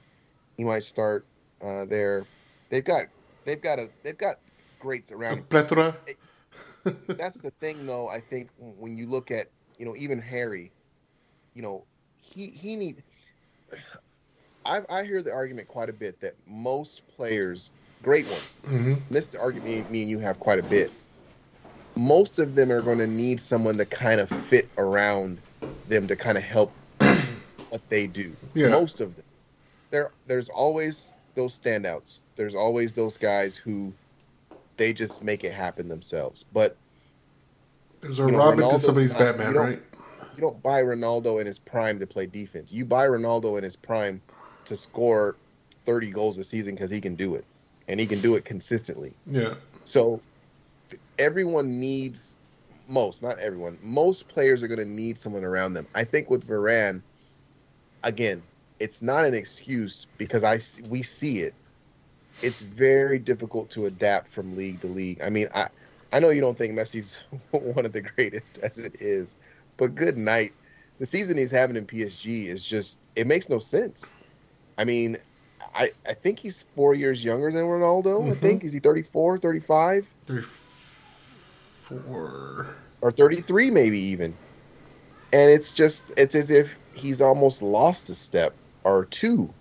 He 0.56 0.64
might 0.64 0.84
start 0.84 1.26
uh, 1.62 1.84
there. 1.86 2.26
They've 2.70 2.84
got 2.84 3.06
they've 3.44 3.60
got 3.60 3.78
a 3.78 3.88
they've 4.04 4.18
got 4.18 4.36
greats 4.78 5.12
around. 5.12 5.48
Plethora. 5.48 5.96
That's 6.84 7.40
the 7.40 7.52
thing, 7.60 7.86
though. 7.86 8.08
I 8.08 8.20
think 8.20 8.50
when 8.58 8.96
you 8.96 9.06
look 9.06 9.30
at 9.30 9.48
you 9.78 9.86
know 9.86 9.94
even 9.96 10.20
Harry, 10.20 10.72
you 11.54 11.62
know 11.62 11.86
he 12.20 12.48
he 12.48 12.76
need. 12.76 13.02
I 14.64 14.80
I 14.90 15.04
hear 15.04 15.22
the 15.22 15.32
argument 15.32 15.68
quite 15.68 15.88
a 15.88 15.92
bit 15.92 16.20
that 16.20 16.34
most 16.46 17.02
players, 17.16 17.70
great 18.02 18.28
ones, 18.28 18.56
hmm 18.64 18.94
this 19.10 19.26
is 19.26 19.32
the 19.32 19.40
argument 19.40 19.90
me 19.90 20.02
and 20.02 20.10
you 20.10 20.18
have 20.18 20.38
quite 20.38 20.58
a 20.58 20.62
bit. 20.62 20.90
Most 21.96 22.38
of 22.38 22.54
them 22.54 22.72
are 22.72 22.80
going 22.80 22.98
to 22.98 23.06
need 23.06 23.40
someone 23.40 23.76
to 23.78 23.84
kind 23.84 24.20
of 24.20 24.30
fit 24.30 24.70
around 24.78 25.38
them 25.86 26.06
to 26.08 26.16
kind 26.16 26.38
of 26.38 26.44
help 26.44 26.74
what 27.00 27.82
they 27.90 28.06
do. 28.06 28.34
Yeah. 28.54 28.70
Most 28.70 29.00
of 29.00 29.14
them. 29.14 29.24
There, 29.92 30.10
there's 30.26 30.48
always 30.48 31.12
those 31.34 31.58
standouts. 31.58 32.22
There's 32.34 32.54
always 32.54 32.94
those 32.94 33.18
guys 33.18 33.56
who 33.56 33.92
they 34.78 34.92
just 34.94 35.22
make 35.22 35.44
it 35.44 35.52
happen 35.52 35.86
themselves. 35.88 36.44
But 36.52 36.76
There's 38.00 38.18
a 38.18 38.22
You 38.24 38.32
know, 38.32 38.38
Robin 38.38 38.68
to 38.70 38.78
somebody's 38.78 39.12
not- 39.12 39.20
Batman, 39.20 39.52
you 39.52 39.60
right? 39.60 39.82
you 40.34 40.40
don't 40.40 40.60
buy 40.62 40.82
Ronaldo 40.82 41.40
in 41.40 41.46
his 41.46 41.58
prime 41.58 41.98
to 42.00 42.06
play 42.06 42.24
defense. 42.26 42.72
You 42.72 42.86
buy 42.86 43.06
Ronaldo 43.06 43.58
in 43.58 43.64
his 43.64 43.76
prime 43.76 44.22
to 44.64 44.76
score 44.76 45.36
30 45.84 46.10
goals 46.10 46.38
a 46.38 46.44
season 46.44 46.74
because 46.74 46.90
he 46.90 47.02
can 47.02 47.14
do 47.14 47.34
it, 47.34 47.44
and 47.86 48.00
he 48.00 48.06
can 48.06 48.22
do 48.22 48.34
it 48.34 48.46
consistently. 48.46 49.12
Yeah. 49.30 49.54
So 49.84 50.22
everyone 51.18 51.78
needs 51.78 52.36
most, 52.88 53.22
not 53.22 53.38
everyone. 53.40 53.78
Most 53.82 54.26
players 54.28 54.62
are 54.62 54.68
going 54.68 54.78
to 54.80 54.86
need 54.86 55.18
someone 55.18 55.44
around 55.44 55.74
them. 55.74 55.86
I 55.94 56.04
think 56.04 56.30
with 56.30 56.46
Varane, 56.48 57.02
again, 58.02 58.42
it's 58.82 59.02
not 59.02 59.26
an 59.26 59.34
excuse 59.34 60.06
because 60.18 60.44
I 60.44 60.60
we 60.90 61.02
see 61.04 61.40
it. 61.40 61.54
It's 62.42 62.60
very 62.60 63.18
difficult 63.18 63.70
to 63.72 63.86
adapt 63.86 64.28
from 64.28 64.56
league 64.56 64.80
to 64.82 64.88
league. 64.88 65.22
I 65.22 65.30
mean, 65.30 65.48
I 65.54 65.68
I 66.12 66.20
know 66.20 66.30
you 66.30 66.40
don't 66.40 66.58
think 66.58 66.74
Messi's 66.74 67.24
one 67.52 67.86
of 67.86 67.92
the 67.92 68.02
greatest 68.02 68.58
as 68.62 68.78
it 68.78 68.96
is, 69.00 69.36
but 69.78 69.94
good 69.94 70.16
night. 70.18 70.52
The 70.98 71.06
season 71.06 71.38
he's 71.38 71.50
having 71.52 71.76
in 71.76 71.86
PSG 71.86 72.46
is 72.48 72.66
just 72.66 73.08
it 73.16 73.26
makes 73.26 73.48
no 73.50 73.58
sense. 73.60 74.16
I 74.78 74.84
mean, 74.84 75.18
I, 75.74 75.92
I 76.06 76.14
think 76.14 76.40
he's 76.40 76.64
four 76.74 76.94
years 76.94 77.24
younger 77.24 77.52
than 77.52 77.64
Ronaldo. 77.66 78.30
I 78.30 78.36
Mhm. 78.36 78.40
think 78.40 78.64
is 78.64 78.72
he 78.72 78.80
34, 78.80 79.38
35, 79.38 80.14
There's 80.26 81.86
four. 81.88 82.76
or 83.00 83.10
33 83.10 83.70
maybe 83.70 83.98
even. 83.98 84.38
And 85.32 85.50
it's 85.50 85.72
just 85.72 86.12
it's 86.18 86.34
as 86.36 86.50
if 86.50 86.78
he's 86.92 87.20
almost 87.22 87.62
lost 87.62 88.10
a 88.10 88.14
step 88.14 88.58
or 88.84 89.04
two. 89.06 89.52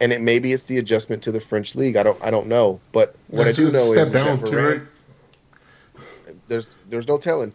And 0.00 0.12
it 0.12 0.20
maybe 0.20 0.52
it's 0.52 0.64
the 0.64 0.78
adjustment 0.78 1.22
to 1.22 1.32
the 1.32 1.40
French 1.40 1.74
league. 1.74 1.96
I 1.96 2.02
don't 2.02 2.22
I 2.22 2.30
don't 2.30 2.48
know, 2.48 2.80
but 2.92 3.14
what 3.28 3.44
That's 3.44 3.58
I 3.58 3.62
do 3.62 3.70
know 3.70 3.92
is 3.92 4.10
down 4.10 4.38
too, 4.40 4.44
Varane- 4.46 4.88
right? 6.26 6.36
there's 6.48 6.74
there's 6.88 7.06
no 7.08 7.18
telling. 7.18 7.52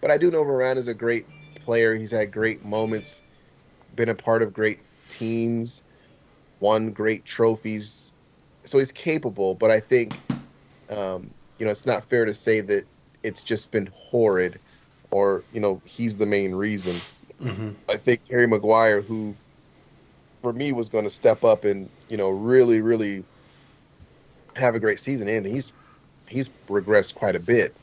But 0.00 0.10
I 0.10 0.18
do 0.18 0.30
know 0.30 0.44
Varane 0.44 0.76
is 0.76 0.88
a 0.88 0.94
great 0.94 1.26
player. 1.54 1.94
He's 1.94 2.10
had 2.10 2.30
great 2.30 2.64
moments, 2.64 3.22
been 3.94 4.10
a 4.10 4.14
part 4.14 4.42
of 4.42 4.52
great 4.52 4.80
teams, 5.08 5.82
won 6.60 6.90
great 6.90 7.24
trophies. 7.24 8.12
So 8.64 8.78
he's 8.78 8.92
capable, 8.92 9.54
but 9.54 9.70
I 9.70 9.80
think 9.80 10.18
um, 10.90 11.30
you 11.58 11.64
know, 11.64 11.70
it's 11.70 11.86
not 11.86 12.04
fair 12.04 12.24
to 12.24 12.34
say 12.34 12.60
that 12.60 12.84
it's 13.22 13.42
just 13.42 13.72
been 13.72 13.88
horrid 13.92 14.60
or, 15.10 15.42
you 15.52 15.60
know, 15.60 15.80
he's 15.84 16.16
the 16.16 16.26
main 16.26 16.54
reason. 16.54 17.00
Mm-hmm. 17.42 17.70
I 17.88 17.96
think 17.96 18.28
Harry 18.28 18.46
Maguire, 18.46 19.00
who 19.00 19.34
for 20.42 20.52
me 20.52 20.72
was 20.72 20.88
going 20.88 21.04
to 21.04 21.10
step 21.10 21.44
up 21.44 21.64
and, 21.64 21.88
you 22.08 22.16
know, 22.16 22.30
really, 22.30 22.80
really 22.80 23.24
have 24.56 24.74
a 24.74 24.80
great 24.80 24.98
season, 24.98 25.28
and 25.28 25.46
he's 25.46 25.72
he's 26.28 26.48
regressed 26.68 27.14
quite 27.14 27.36
a 27.36 27.40
bit. 27.40 27.74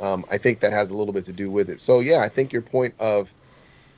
Um, 0.00 0.24
I 0.30 0.38
think 0.38 0.60
that 0.60 0.72
has 0.72 0.90
a 0.90 0.96
little 0.96 1.12
bit 1.12 1.24
to 1.26 1.32
do 1.32 1.50
with 1.50 1.68
it. 1.68 1.80
So 1.80 2.00
yeah, 2.00 2.20
I 2.20 2.28
think 2.28 2.52
your 2.52 2.62
point 2.62 2.94
of, 2.98 3.32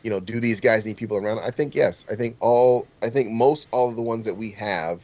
you 0.02 0.10
know, 0.10 0.18
do 0.18 0.40
these 0.40 0.60
guys 0.60 0.84
need 0.84 0.96
people 0.96 1.16
around? 1.16 1.38
I 1.38 1.50
think 1.50 1.74
yes. 1.74 2.04
I 2.10 2.16
think 2.16 2.36
all. 2.40 2.86
I 3.02 3.10
think 3.10 3.30
most 3.30 3.68
all 3.70 3.90
of 3.90 3.96
the 3.96 4.02
ones 4.02 4.24
that 4.24 4.34
we 4.34 4.50
have, 4.52 5.00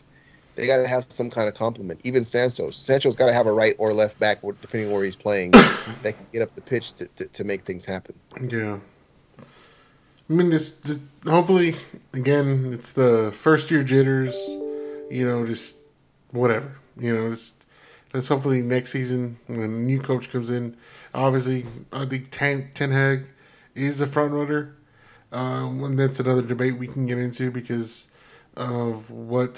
they 0.56 0.66
got 0.66 0.78
to 0.78 0.88
have 0.88 1.06
some 1.08 1.30
kind 1.30 1.48
of 1.48 1.54
complement. 1.54 2.00
Even 2.04 2.24
Sancho. 2.24 2.70
Sancho's 2.70 3.16
got 3.16 3.26
to 3.26 3.32
have 3.32 3.46
a 3.46 3.52
right 3.52 3.76
or 3.78 3.92
left 3.92 4.18
back, 4.18 4.40
depending 4.42 4.88
on 4.88 4.94
where 4.94 5.04
he's 5.04 5.16
playing, 5.16 5.50
that 6.02 6.14
can 6.16 6.26
get 6.32 6.42
up 6.42 6.54
the 6.54 6.62
pitch 6.62 6.94
to, 6.94 7.06
to, 7.08 7.26
to 7.26 7.44
make 7.44 7.62
things 7.62 7.84
happen. 7.84 8.14
Yeah. 8.48 8.78
I 10.30 10.32
mean, 10.34 10.50
just, 10.50 10.84
just 10.84 11.02
hopefully, 11.26 11.74
again, 12.12 12.70
it's 12.72 12.92
the 12.92 13.32
first 13.34 13.70
year 13.70 13.82
jitters. 13.82 14.34
You 15.10 15.24
know, 15.24 15.46
just 15.46 15.78
whatever. 16.32 16.70
You 16.98 17.14
know, 17.14 17.30
just 17.30 17.66
let's 18.12 18.28
hopefully 18.28 18.60
next 18.60 18.90
season 18.92 19.38
when 19.46 19.62
a 19.62 19.68
new 19.68 19.98
coach 20.00 20.30
comes 20.30 20.50
in. 20.50 20.76
Obviously, 21.14 21.64
I 21.92 22.04
think 22.04 22.28
Ten, 22.30 22.70
Ten 22.74 22.90
Hag 22.90 23.24
is 23.74 23.98
the 23.98 24.06
front 24.06 24.32
runner. 24.32 24.74
Um, 25.32 25.84
and 25.84 25.98
that's 25.98 26.20
another 26.20 26.42
debate 26.42 26.76
we 26.78 26.86
can 26.86 27.06
get 27.06 27.18
into 27.18 27.50
because 27.50 28.08
of 28.56 29.10
what 29.10 29.54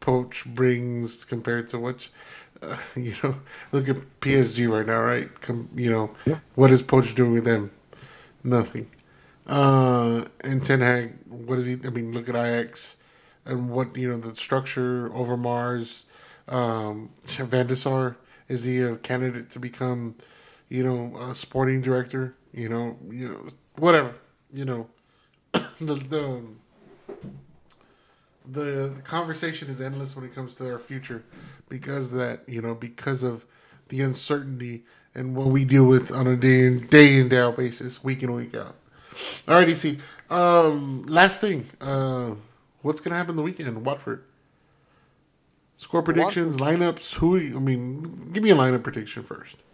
Poch 0.00 0.44
brings 0.54 1.24
compared 1.24 1.68
to 1.68 1.78
what, 1.78 2.08
uh, 2.62 2.76
you 2.96 3.14
know, 3.22 3.34
look 3.72 3.88
at 3.88 3.96
PSG 4.20 4.70
right 4.70 4.86
now, 4.86 5.00
right? 5.00 5.40
Com- 5.40 5.70
you 5.74 5.90
know, 5.90 6.10
what 6.54 6.70
is 6.70 6.82
Poch 6.82 7.14
doing 7.14 7.32
with 7.32 7.44
them? 7.44 7.70
Nothing. 8.42 8.86
Uh, 9.50 10.24
and 10.44 10.64
Ten 10.64 10.80
Hag, 10.80 11.12
what 11.26 11.58
is 11.58 11.66
he? 11.66 11.72
I 11.84 11.90
mean, 11.90 12.12
look 12.12 12.28
at 12.28 12.36
Ajax 12.36 12.96
and 13.44 13.68
what 13.68 13.96
you 13.96 14.08
know 14.08 14.16
the 14.16 14.34
structure 14.34 15.10
Overmars. 15.10 16.04
Um, 16.46 17.10
Van 17.24 17.66
der 17.66 17.74
Sar 17.74 18.16
is 18.48 18.64
he 18.64 18.80
a 18.80 18.96
candidate 18.96 19.50
to 19.50 19.58
become, 19.58 20.14
you 20.68 20.84
know, 20.84 21.16
a 21.18 21.34
sporting 21.34 21.80
director? 21.80 22.36
You 22.54 22.68
know, 22.68 22.96
you 23.10 23.28
know, 23.28 23.46
whatever. 23.76 24.14
You 24.52 24.66
know, 24.66 24.88
the 25.52 25.94
the 25.94 26.42
the, 28.52 28.92
the 28.94 29.02
conversation 29.02 29.68
is 29.68 29.80
endless 29.80 30.14
when 30.14 30.24
it 30.24 30.32
comes 30.32 30.54
to 30.56 30.70
our 30.70 30.78
future 30.78 31.24
because 31.68 32.12
that 32.12 32.48
you 32.48 32.62
know 32.62 32.74
because 32.76 33.24
of 33.24 33.44
the 33.88 34.00
uncertainty 34.02 34.84
and 35.16 35.34
what 35.34 35.48
we 35.48 35.64
deal 35.64 35.86
with 35.86 36.12
on 36.12 36.28
a 36.28 36.36
day 36.36 36.66
in 36.66 36.86
day 36.86 37.16
in 37.18 37.28
day 37.28 37.38
out 37.38 37.56
basis, 37.56 38.04
week 38.04 38.22
in 38.22 38.32
week 38.32 38.54
out. 38.54 38.76
Alrighty, 39.46 39.74
see. 39.74 39.98
Um, 40.28 41.04
last 41.06 41.40
thing, 41.40 41.66
uh, 41.80 42.34
what's 42.82 43.00
gonna 43.00 43.16
happen 43.16 43.36
the 43.36 43.42
weekend? 43.42 43.84
Watford. 43.84 44.24
Score 45.74 46.02
predictions, 46.02 46.58
lineups. 46.58 47.14
Who? 47.14 47.36
I 47.36 47.58
mean, 47.58 48.30
give 48.32 48.42
me 48.42 48.50
a 48.50 48.54
lineup 48.54 48.82
prediction 48.82 49.22
first. 49.22 49.64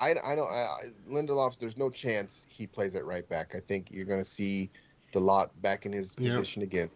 I, 0.00 0.16
I 0.24 0.34
know 0.34 0.44
I, 0.44 0.56
I- 0.66 0.78
Lindelof. 1.08 1.58
There's 1.58 1.76
no 1.76 1.88
chance 1.88 2.44
he 2.48 2.66
plays 2.66 2.96
at 2.96 3.04
right 3.04 3.28
back. 3.28 3.54
I 3.54 3.60
think 3.60 3.86
you're 3.92 4.04
going 4.04 4.18
to 4.18 4.24
see 4.24 4.68
Dalot 5.14 5.50
back 5.62 5.86
in 5.86 5.92
his 5.92 6.16
Yeah. 6.18 6.30
position 6.34 6.62
again. 6.62 6.90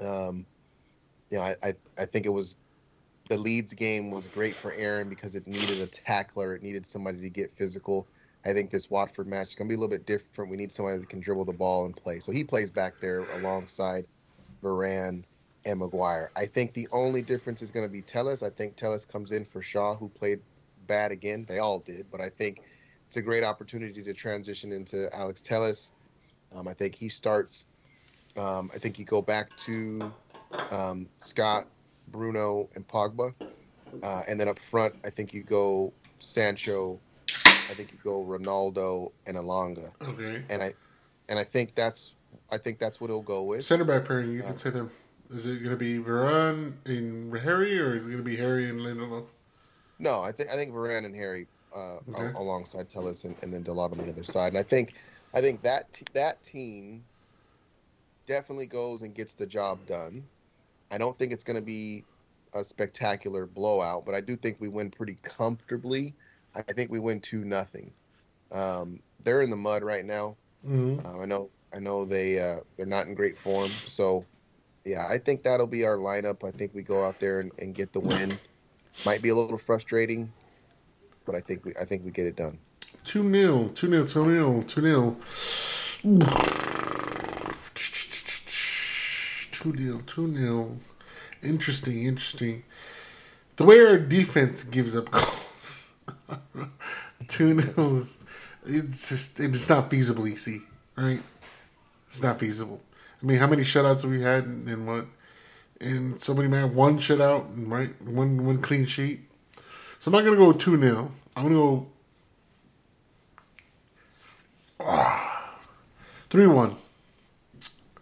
Um, 0.00 0.46
you 1.30 1.36
know, 1.36 1.44
I, 1.44 1.56
I 1.62 1.74
I 1.98 2.06
think 2.06 2.24
it 2.24 2.30
was 2.30 2.56
the 3.28 3.36
Leeds 3.36 3.74
game 3.74 4.10
was 4.10 4.26
great 4.28 4.54
for 4.54 4.72
Aaron 4.72 5.08
because 5.10 5.34
it 5.34 5.46
needed 5.46 5.80
a 5.82 5.86
tackler. 5.86 6.54
It 6.54 6.62
needed 6.62 6.86
somebody 6.86 7.20
to 7.20 7.28
get 7.28 7.50
physical. 7.52 8.06
I 8.44 8.52
think 8.52 8.70
this 8.70 8.90
Watford 8.90 9.26
match 9.26 9.48
is 9.48 9.54
going 9.54 9.68
to 9.68 9.72
be 9.72 9.76
a 9.76 9.78
little 9.78 9.96
bit 9.96 10.06
different. 10.06 10.50
We 10.50 10.56
need 10.56 10.72
somebody 10.72 10.98
that 10.98 11.08
can 11.08 11.20
dribble 11.20 11.46
the 11.46 11.52
ball 11.52 11.86
and 11.86 11.96
play. 11.96 12.20
So 12.20 12.30
he 12.30 12.44
plays 12.44 12.70
back 12.70 12.98
there 12.98 13.24
alongside 13.38 14.06
Varane 14.62 15.24
and 15.64 15.78
Maguire. 15.78 16.30
I 16.36 16.46
think 16.46 16.74
the 16.74 16.88
only 16.92 17.22
difference 17.22 17.62
is 17.62 17.70
going 17.70 17.86
to 17.86 17.92
be 17.92 18.02
Telles. 18.02 18.42
I 18.42 18.50
think 18.50 18.76
Telles 18.76 19.06
comes 19.06 19.32
in 19.32 19.44
for 19.44 19.62
Shaw, 19.62 19.96
who 19.96 20.08
played 20.10 20.40
bad 20.86 21.10
again. 21.10 21.44
They 21.48 21.58
all 21.58 21.78
did, 21.78 22.10
but 22.10 22.20
I 22.20 22.28
think 22.28 22.60
it's 23.06 23.16
a 23.16 23.22
great 23.22 23.44
opportunity 23.44 24.02
to 24.02 24.12
transition 24.12 24.72
into 24.72 25.14
Alex 25.14 25.40
Telles. 25.40 25.92
Um, 26.54 26.68
I 26.68 26.74
think 26.74 26.94
he 26.94 27.08
starts. 27.08 27.64
Um, 28.36 28.70
I 28.74 28.78
think 28.78 28.98
you 28.98 29.04
go 29.04 29.22
back 29.22 29.56
to 29.58 30.12
um, 30.70 31.08
Scott, 31.18 31.68
Bruno, 32.08 32.68
and 32.74 32.86
Pogba, 32.86 33.34
uh, 34.02 34.22
and 34.28 34.38
then 34.38 34.48
up 34.48 34.58
front, 34.58 34.94
I 35.04 35.10
think 35.10 35.32
you 35.32 35.42
go 35.42 35.92
Sancho. 36.18 37.00
I 37.68 37.74
think 37.74 37.92
you 37.92 37.98
go 38.02 38.24
Ronaldo 38.24 39.12
and 39.26 39.36
Elanga, 39.36 39.90
Okay. 40.06 40.44
and 40.50 40.62
I, 40.62 40.74
and 41.28 41.38
I 41.38 41.44
think 41.44 41.74
that's, 41.74 42.14
I 42.50 42.58
think 42.58 42.78
that's 42.78 43.00
what 43.00 43.08
he'll 43.10 43.22
go 43.22 43.42
with. 43.42 43.64
Center 43.64 43.84
back 43.84 44.04
pairing. 44.04 44.32
You 44.32 44.42
can 44.42 44.56
say 44.56 44.70
them. 44.70 44.90
Is 45.30 45.46
it 45.46 45.62
gonna 45.64 45.76
be 45.76 45.98
Varane 45.98 46.74
and 46.84 47.36
Harry, 47.38 47.78
or 47.80 47.96
is 47.96 48.06
it 48.06 48.10
gonna 48.10 48.22
be 48.22 48.36
Harry 48.36 48.68
and 48.68 48.80
Lindelof? 48.80 49.26
No, 49.98 50.20
I 50.20 50.32
think 50.32 50.50
I 50.50 50.54
think 50.54 50.72
Varane 50.72 51.06
and 51.06 51.16
Harry 51.16 51.46
uh, 51.74 51.96
Okay. 52.10 52.24
al- 52.34 52.42
alongside 52.42 52.90
Telles 52.90 53.24
and, 53.24 53.34
and 53.42 53.52
then 53.52 53.64
Dalot 53.64 53.92
on 53.92 53.98
the 53.98 54.08
other 54.10 54.22
side. 54.24 54.48
And 54.48 54.58
I 54.58 54.62
think 54.62 54.92
I 55.32 55.40
think 55.40 55.62
that 55.62 55.90
t- 55.92 56.04
that 56.12 56.42
team 56.42 57.02
definitely 58.26 58.66
goes 58.66 59.02
and 59.02 59.14
gets 59.14 59.34
the 59.34 59.46
job 59.46 59.86
done. 59.86 60.24
I 60.90 60.98
don't 60.98 61.18
think 61.18 61.32
it's 61.32 61.44
going 61.44 61.56
to 61.58 61.64
be 61.64 62.04
a 62.52 62.62
spectacular 62.62 63.46
blowout, 63.46 64.04
but 64.06 64.14
I 64.14 64.20
do 64.20 64.36
think 64.36 64.60
we 64.60 64.68
win 64.68 64.90
pretty 64.90 65.16
comfortably. 65.22 66.14
I 66.54 66.62
think 66.62 66.90
we 66.90 67.00
win 67.00 67.20
two 67.20 67.44
nothing. 67.44 67.92
Um, 68.52 69.00
they're 69.22 69.42
in 69.42 69.50
the 69.50 69.56
mud 69.56 69.82
right 69.82 70.04
now. 70.04 70.36
Mm-hmm. 70.66 71.06
Uh, 71.06 71.22
I 71.22 71.26
know 71.26 71.50
I 71.74 71.78
know 71.78 72.04
they 72.04 72.38
uh, 72.38 72.60
they're 72.76 72.86
not 72.86 73.06
in 73.06 73.14
great 73.14 73.36
form. 73.36 73.70
So 73.86 74.24
yeah, 74.84 75.06
I 75.08 75.18
think 75.18 75.42
that'll 75.42 75.66
be 75.66 75.84
our 75.84 75.96
lineup. 75.96 76.46
I 76.46 76.50
think 76.50 76.74
we 76.74 76.82
go 76.82 77.04
out 77.04 77.18
there 77.18 77.40
and, 77.40 77.50
and 77.58 77.74
get 77.74 77.92
the 77.92 78.00
win. 78.00 78.38
Might 79.04 79.22
be 79.22 79.30
a 79.30 79.34
little 79.34 79.58
frustrating, 79.58 80.32
but 81.26 81.34
I 81.34 81.40
think 81.40 81.64
we 81.64 81.74
I 81.80 81.84
think 81.84 82.04
we 82.04 82.10
get 82.10 82.26
it 82.26 82.36
done. 82.36 82.58
Two 83.02 83.28
0 83.30 83.68
two 83.74 83.88
0 83.88 84.04
two 84.04 84.24
0 84.24 84.62
two 84.66 84.80
0 84.80 85.16
Two 89.50 89.76
0 89.76 90.00
two 90.06 90.36
0 90.36 90.76
Interesting, 91.42 92.04
interesting. 92.04 92.62
The 93.56 93.64
way 93.64 93.80
our 93.80 93.98
defense 93.98 94.64
gives 94.64 94.96
up 94.96 95.08
two 97.28 97.54
nils. 97.54 98.24
It's 98.66 99.08
just 99.08 99.40
it's 99.40 99.68
not 99.68 99.90
feasible. 99.90 100.26
Easy, 100.26 100.60
right? 100.96 101.20
It's 102.08 102.22
not 102.22 102.38
feasible. 102.38 102.80
I 103.22 103.26
mean, 103.26 103.38
how 103.38 103.46
many 103.46 103.62
shutouts 103.62 104.02
have 104.02 104.10
we 104.10 104.22
had 104.22 104.44
and, 104.44 104.68
and 104.68 104.86
what? 104.86 105.06
And 105.80 106.20
somebody 106.20 106.48
might 106.48 106.58
have 106.58 106.74
one 106.74 106.98
shutout, 106.98 107.46
and 107.54 107.70
right? 107.70 107.90
One 108.02 108.44
one 108.44 108.60
clean 108.62 108.84
sheet. 108.84 109.20
So 110.00 110.10
I'm 110.10 110.12
not 110.12 110.24
gonna 110.24 110.36
go 110.36 110.52
two 110.52 110.78
0 110.78 111.10
I'm 111.36 111.42
gonna 111.44 111.54
go 111.54 111.86
ah, 114.80 115.58
three 116.30 116.46
one. 116.46 116.76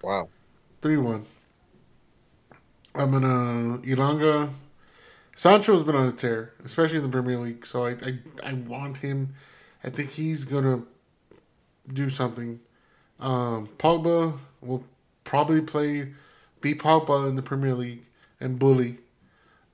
Wow. 0.02 0.28
Three 0.80 0.96
one. 0.96 1.24
I'm 2.94 3.10
gonna 3.12 3.78
Elanga. 3.78 4.50
Sancho's 5.42 5.82
been 5.82 5.96
on 5.96 6.06
a 6.06 6.12
tear, 6.12 6.52
especially 6.64 6.98
in 6.98 7.02
the 7.02 7.08
Premier 7.08 7.36
League. 7.36 7.66
So 7.66 7.84
I, 7.84 7.90
I 7.90 8.18
I 8.44 8.52
want 8.52 8.98
him. 8.98 9.30
I 9.82 9.90
think 9.90 10.10
he's 10.10 10.44
gonna 10.44 10.84
do 11.92 12.10
something. 12.10 12.60
Um, 13.18 13.66
Pogba 13.76 14.38
will 14.60 14.84
probably 15.24 15.60
play, 15.60 16.12
be 16.60 16.74
Pogba 16.74 17.28
in 17.28 17.34
the 17.34 17.42
Premier 17.42 17.74
League 17.74 18.04
and 18.38 18.56
bully, 18.56 18.98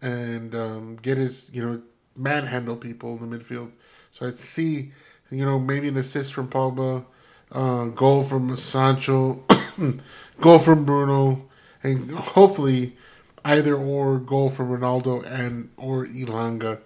and 0.01 0.55
um, 0.55 0.97
get 1.03 1.19
his 1.19 1.51
you 1.53 1.62
know 1.62 1.82
manhandle 2.16 2.77
people 2.77 3.23
in 3.23 3.28
the 3.28 3.36
midfield. 3.36 3.70
So 4.11 4.27
I'd 4.27 4.39
see 4.39 4.93
you 5.31 5.45
know 5.45 5.59
maybe 5.59 5.89
an 5.89 5.99
assist 5.99 6.32
from 6.32 6.49
Pogba, 6.49 7.05
uh, 7.53 7.85
goal 7.89 8.23
from 8.23 8.57
Sancho, 8.57 9.45
goal 10.40 10.61
from 10.61 10.86
Bruno, 10.86 11.47
and 11.82 12.11
hopefully 12.11 12.97
either 13.44 13.74
or 13.74 14.19
goal 14.19 14.51
from 14.51 14.70
Ronaldo 14.70 15.24
and 15.27 15.70
or 15.77 16.06
Elanga. 16.06 16.81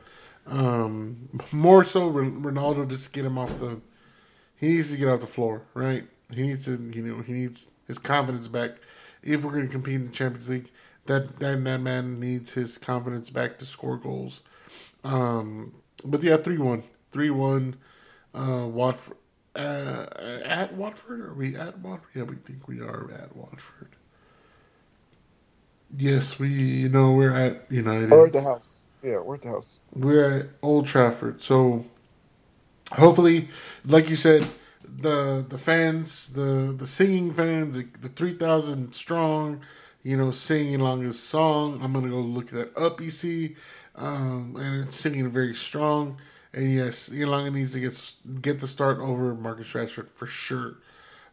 Um, 0.46 1.28
more 1.52 1.84
so 1.84 2.10
Ronaldo 2.10 2.88
just 2.88 3.12
get 3.12 3.24
him 3.24 3.38
off 3.38 3.58
the. 3.58 3.80
He 4.56 4.68
needs 4.68 4.92
to 4.92 4.98
get 4.98 5.08
off 5.08 5.20
the 5.20 5.26
floor, 5.26 5.62
right? 5.74 6.04
He 6.32 6.42
needs 6.42 6.66
to, 6.66 6.72
you 6.72 7.02
know, 7.02 7.22
he 7.22 7.32
needs 7.32 7.72
his 7.86 7.98
confidence 7.98 8.48
back. 8.48 8.76
If 9.22 9.44
we're 9.44 9.52
going 9.52 9.66
to 9.66 9.72
compete 9.72 9.96
in 9.96 10.06
the 10.06 10.12
Champions 10.12 10.48
League, 10.48 10.70
that 11.06 11.38
that, 11.38 11.62
that 11.64 11.80
man 11.80 12.20
needs 12.20 12.52
his 12.52 12.78
confidence 12.78 13.30
back 13.30 13.58
to 13.58 13.64
score 13.64 13.96
goals. 13.96 14.42
Um, 15.04 15.74
but 16.04 16.22
yeah, 16.22 16.36
three 16.36 16.58
one, 16.58 16.82
three 17.12 17.30
one. 17.30 17.76
Uh, 18.34 18.66
Watford 18.66 19.18
uh, 19.56 20.06
at 20.46 20.72
Watford. 20.74 21.20
Are 21.20 21.34
we 21.34 21.56
at 21.56 21.78
Watford? 21.80 22.10
Yeah, 22.14 22.22
we 22.22 22.36
think 22.36 22.68
we 22.68 22.80
are 22.80 23.10
at 23.12 23.34
Watford. 23.36 23.90
Yes, 25.94 26.38
we. 26.38 26.48
You 26.48 26.88
know, 26.88 27.12
we're 27.12 27.34
at 27.34 27.70
United. 27.70 28.10
We're 28.10 28.26
at 28.26 28.32
the 28.32 28.42
house. 28.42 28.78
Yeah, 29.02 29.20
we're 29.20 29.34
at 29.34 29.42
the 29.42 29.48
house. 29.48 29.78
We're 29.94 30.38
at 30.40 30.46
Old 30.62 30.86
Trafford. 30.86 31.40
So 31.40 31.84
hopefully, 32.92 33.48
like 33.86 34.08
you 34.08 34.16
said, 34.16 34.46
the 34.84 35.44
the 35.48 35.58
fans, 35.58 36.32
the 36.32 36.74
the 36.76 36.86
singing 36.86 37.32
fans, 37.32 37.76
the, 37.76 37.88
the 38.00 38.08
three 38.08 38.32
thousand 38.32 38.94
strong, 38.94 39.60
you 40.02 40.16
know, 40.16 40.30
singing 40.30 40.80
along 40.80 41.04
this 41.04 41.20
song. 41.20 41.80
I'm 41.82 41.92
gonna 41.92 42.08
go 42.08 42.20
look 42.20 42.48
that 42.50 42.76
up. 42.76 43.00
EC, 43.00 43.56
um, 43.96 44.56
and 44.58 44.86
it's 44.86 44.96
singing 44.96 45.28
very 45.28 45.54
strong. 45.54 46.16
And 46.54 46.72
yes, 46.74 47.08
Elanga 47.10 47.52
needs 47.52 47.72
to 47.74 47.80
get 47.80 48.14
get 48.42 48.60
the 48.60 48.66
start 48.66 48.98
over 48.98 49.34
Marcus 49.34 49.72
Rashford 49.72 50.08
for 50.10 50.26
sure. 50.26 50.76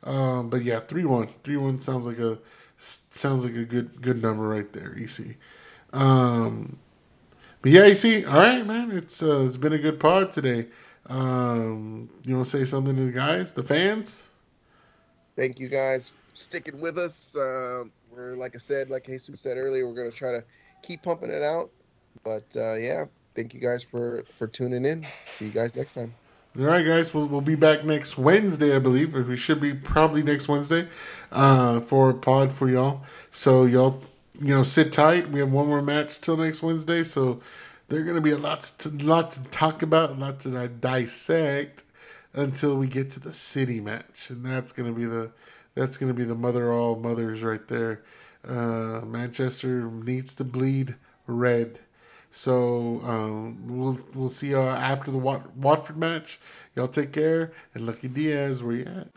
Um, 0.04 0.50
but 0.50 0.64
yeah, 0.64 0.80
three 0.80 1.06
one, 1.06 1.30
three 1.44 1.58
one 1.58 1.80
sounds 1.80 2.06
like 2.06 2.20
a 2.20 2.40
sounds 2.80 3.46
like 3.46 3.56
a 3.56 3.66
good 3.66 4.02
good 4.02 4.22
number 4.22 4.48
right 4.48 4.72
there. 4.74 4.96
EC. 4.98 5.38
Um, 5.94 6.78
but 7.62 7.72
yeah, 7.72 7.86
EC. 7.86 8.28
All 8.28 8.40
right, 8.40 8.66
man. 8.66 8.92
It's 8.92 9.22
uh, 9.22 9.44
it's 9.46 9.58
been 9.58 9.74
a 9.74 9.78
good 9.78 10.00
pod 10.00 10.32
today. 10.32 10.68
Um, 11.08 12.10
you 12.24 12.36
want 12.36 12.46
to 12.46 12.58
say 12.58 12.66
something 12.66 12.96
to 12.96 13.06
the 13.06 13.12
guys, 13.12 13.54
the 13.54 13.64
fans? 13.64 14.28
Thank 15.36 15.60
you 15.60 15.70
guys 15.70 16.12
sticking 16.40 16.82
with 16.82 16.98
us. 16.98 17.36
Um, 17.36 17.92
we're 18.12 18.34
like 18.34 18.56
I 18.56 18.58
said, 18.58 18.90
like 18.90 19.06
Jesus 19.06 19.40
said 19.40 19.58
earlier, 19.58 19.88
we're 19.88 19.96
gonna 19.96 20.12
try 20.12 20.32
to 20.32 20.44
keep 20.82 21.04
pumping 21.04 21.30
it 21.30 21.44
out. 21.44 21.70
But 22.24 22.46
uh, 22.56 22.76
yeah, 22.76 23.06
thank 23.36 23.54
you 23.54 23.60
guys 23.60 23.84
for 23.84 24.24
for 24.34 24.48
tuning 24.48 24.86
in. 24.86 25.06
See 25.34 25.46
you 25.46 25.52
guys 25.52 25.76
next 25.76 25.94
time. 25.94 26.14
All 26.58 26.66
right, 26.66 26.84
guys. 26.84 27.14
We'll, 27.14 27.28
we'll 27.28 27.42
be 27.42 27.54
back 27.54 27.86
next 27.86 28.18
Wednesday, 28.18 28.76
I 28.76 28.80
believe. 28.80 29.14
We 29.14 29.36
should 29.36 29.62
be 29.62 29.72
probably 29.72 30.24
next 30.24 30.48
Wednesday 30.48 30.88
uh, 31.32 31.80
for 31.80 32.10
a 32.10 32.14
pod 32.14 32.52
for 32.52 32.68
y'all. 32.68 33.04
So 33.30 33.66
y'all, 33.66 34.02
you 34.42 34.56
know, 34.56 34.64
sit 34.64 34.92
tight. 34.92 35.30
We 35.30 35.40
have 35.42 35.52
one 35.52 35.68
more 35.68 35.84
match 35.84 36.20
till 36.22 36.38
next 36.38 36.64
Wednesday. 36.64 37.04
So 37.04 37.40
there 37.88 38.02
are 38.02 38.04
to 38.16 38.22
be 38.22 38.32
a 38.32 38.38
lot 38.38 38.62
to 38.80 38.90
lot 38.90 39.30
to 39.32 39.44
talk 39.46 39.84
about, 39.84 40.10
a 40.10 40.14
lot 40.14 40.40
to 40.42 40.68
dissect 40.68 41.84
until 42.34 42.78
we 42.78 42.88
get 42.88 43.12
to 43.12 43.20
the 43.20 43.32
city 43.32 43.80
match, 43.80 44.32
and 44.32 44.44
that's 44.44 44.72
to 44.88 44.96
be 44.96 45.06
the 45.06 45.32
that's 45.76 45.98
to 46.10 46.18
be 46.18 46.24
the 46.24 46.36
mother 46.36 46.74
all 46.74 46.96
mothers 46.96 47.44
right 47.44 47.68
there. 47.68 48.02
Uh, 48.44 49.02
Manchester 49.06 49.84
needs 49.84 50.34
to 50.36 50.44
bleed 50.44 50.96
red. 51.28 51.80
So 52.32 53.02
um, 53.04 53.58
we'll 53.68 53.98
we'll 54.14 54.30
see 54.30 54.50
you 54.50 54.60
after 54.60 55.12
the 55.12 55.18
Wat- 55.18 55.56
Watford 55.58 55.98
match. 55.98 56.40
Y'all 56.76 56.88
take 56.88 57.12
care 57.12 57.52
and 57.74 57.86
Lucky 57.86 58.08
Diaz, 58.08 58.62
where 58.64 58.76
you 58.76 58.86
at? 58.86 59.08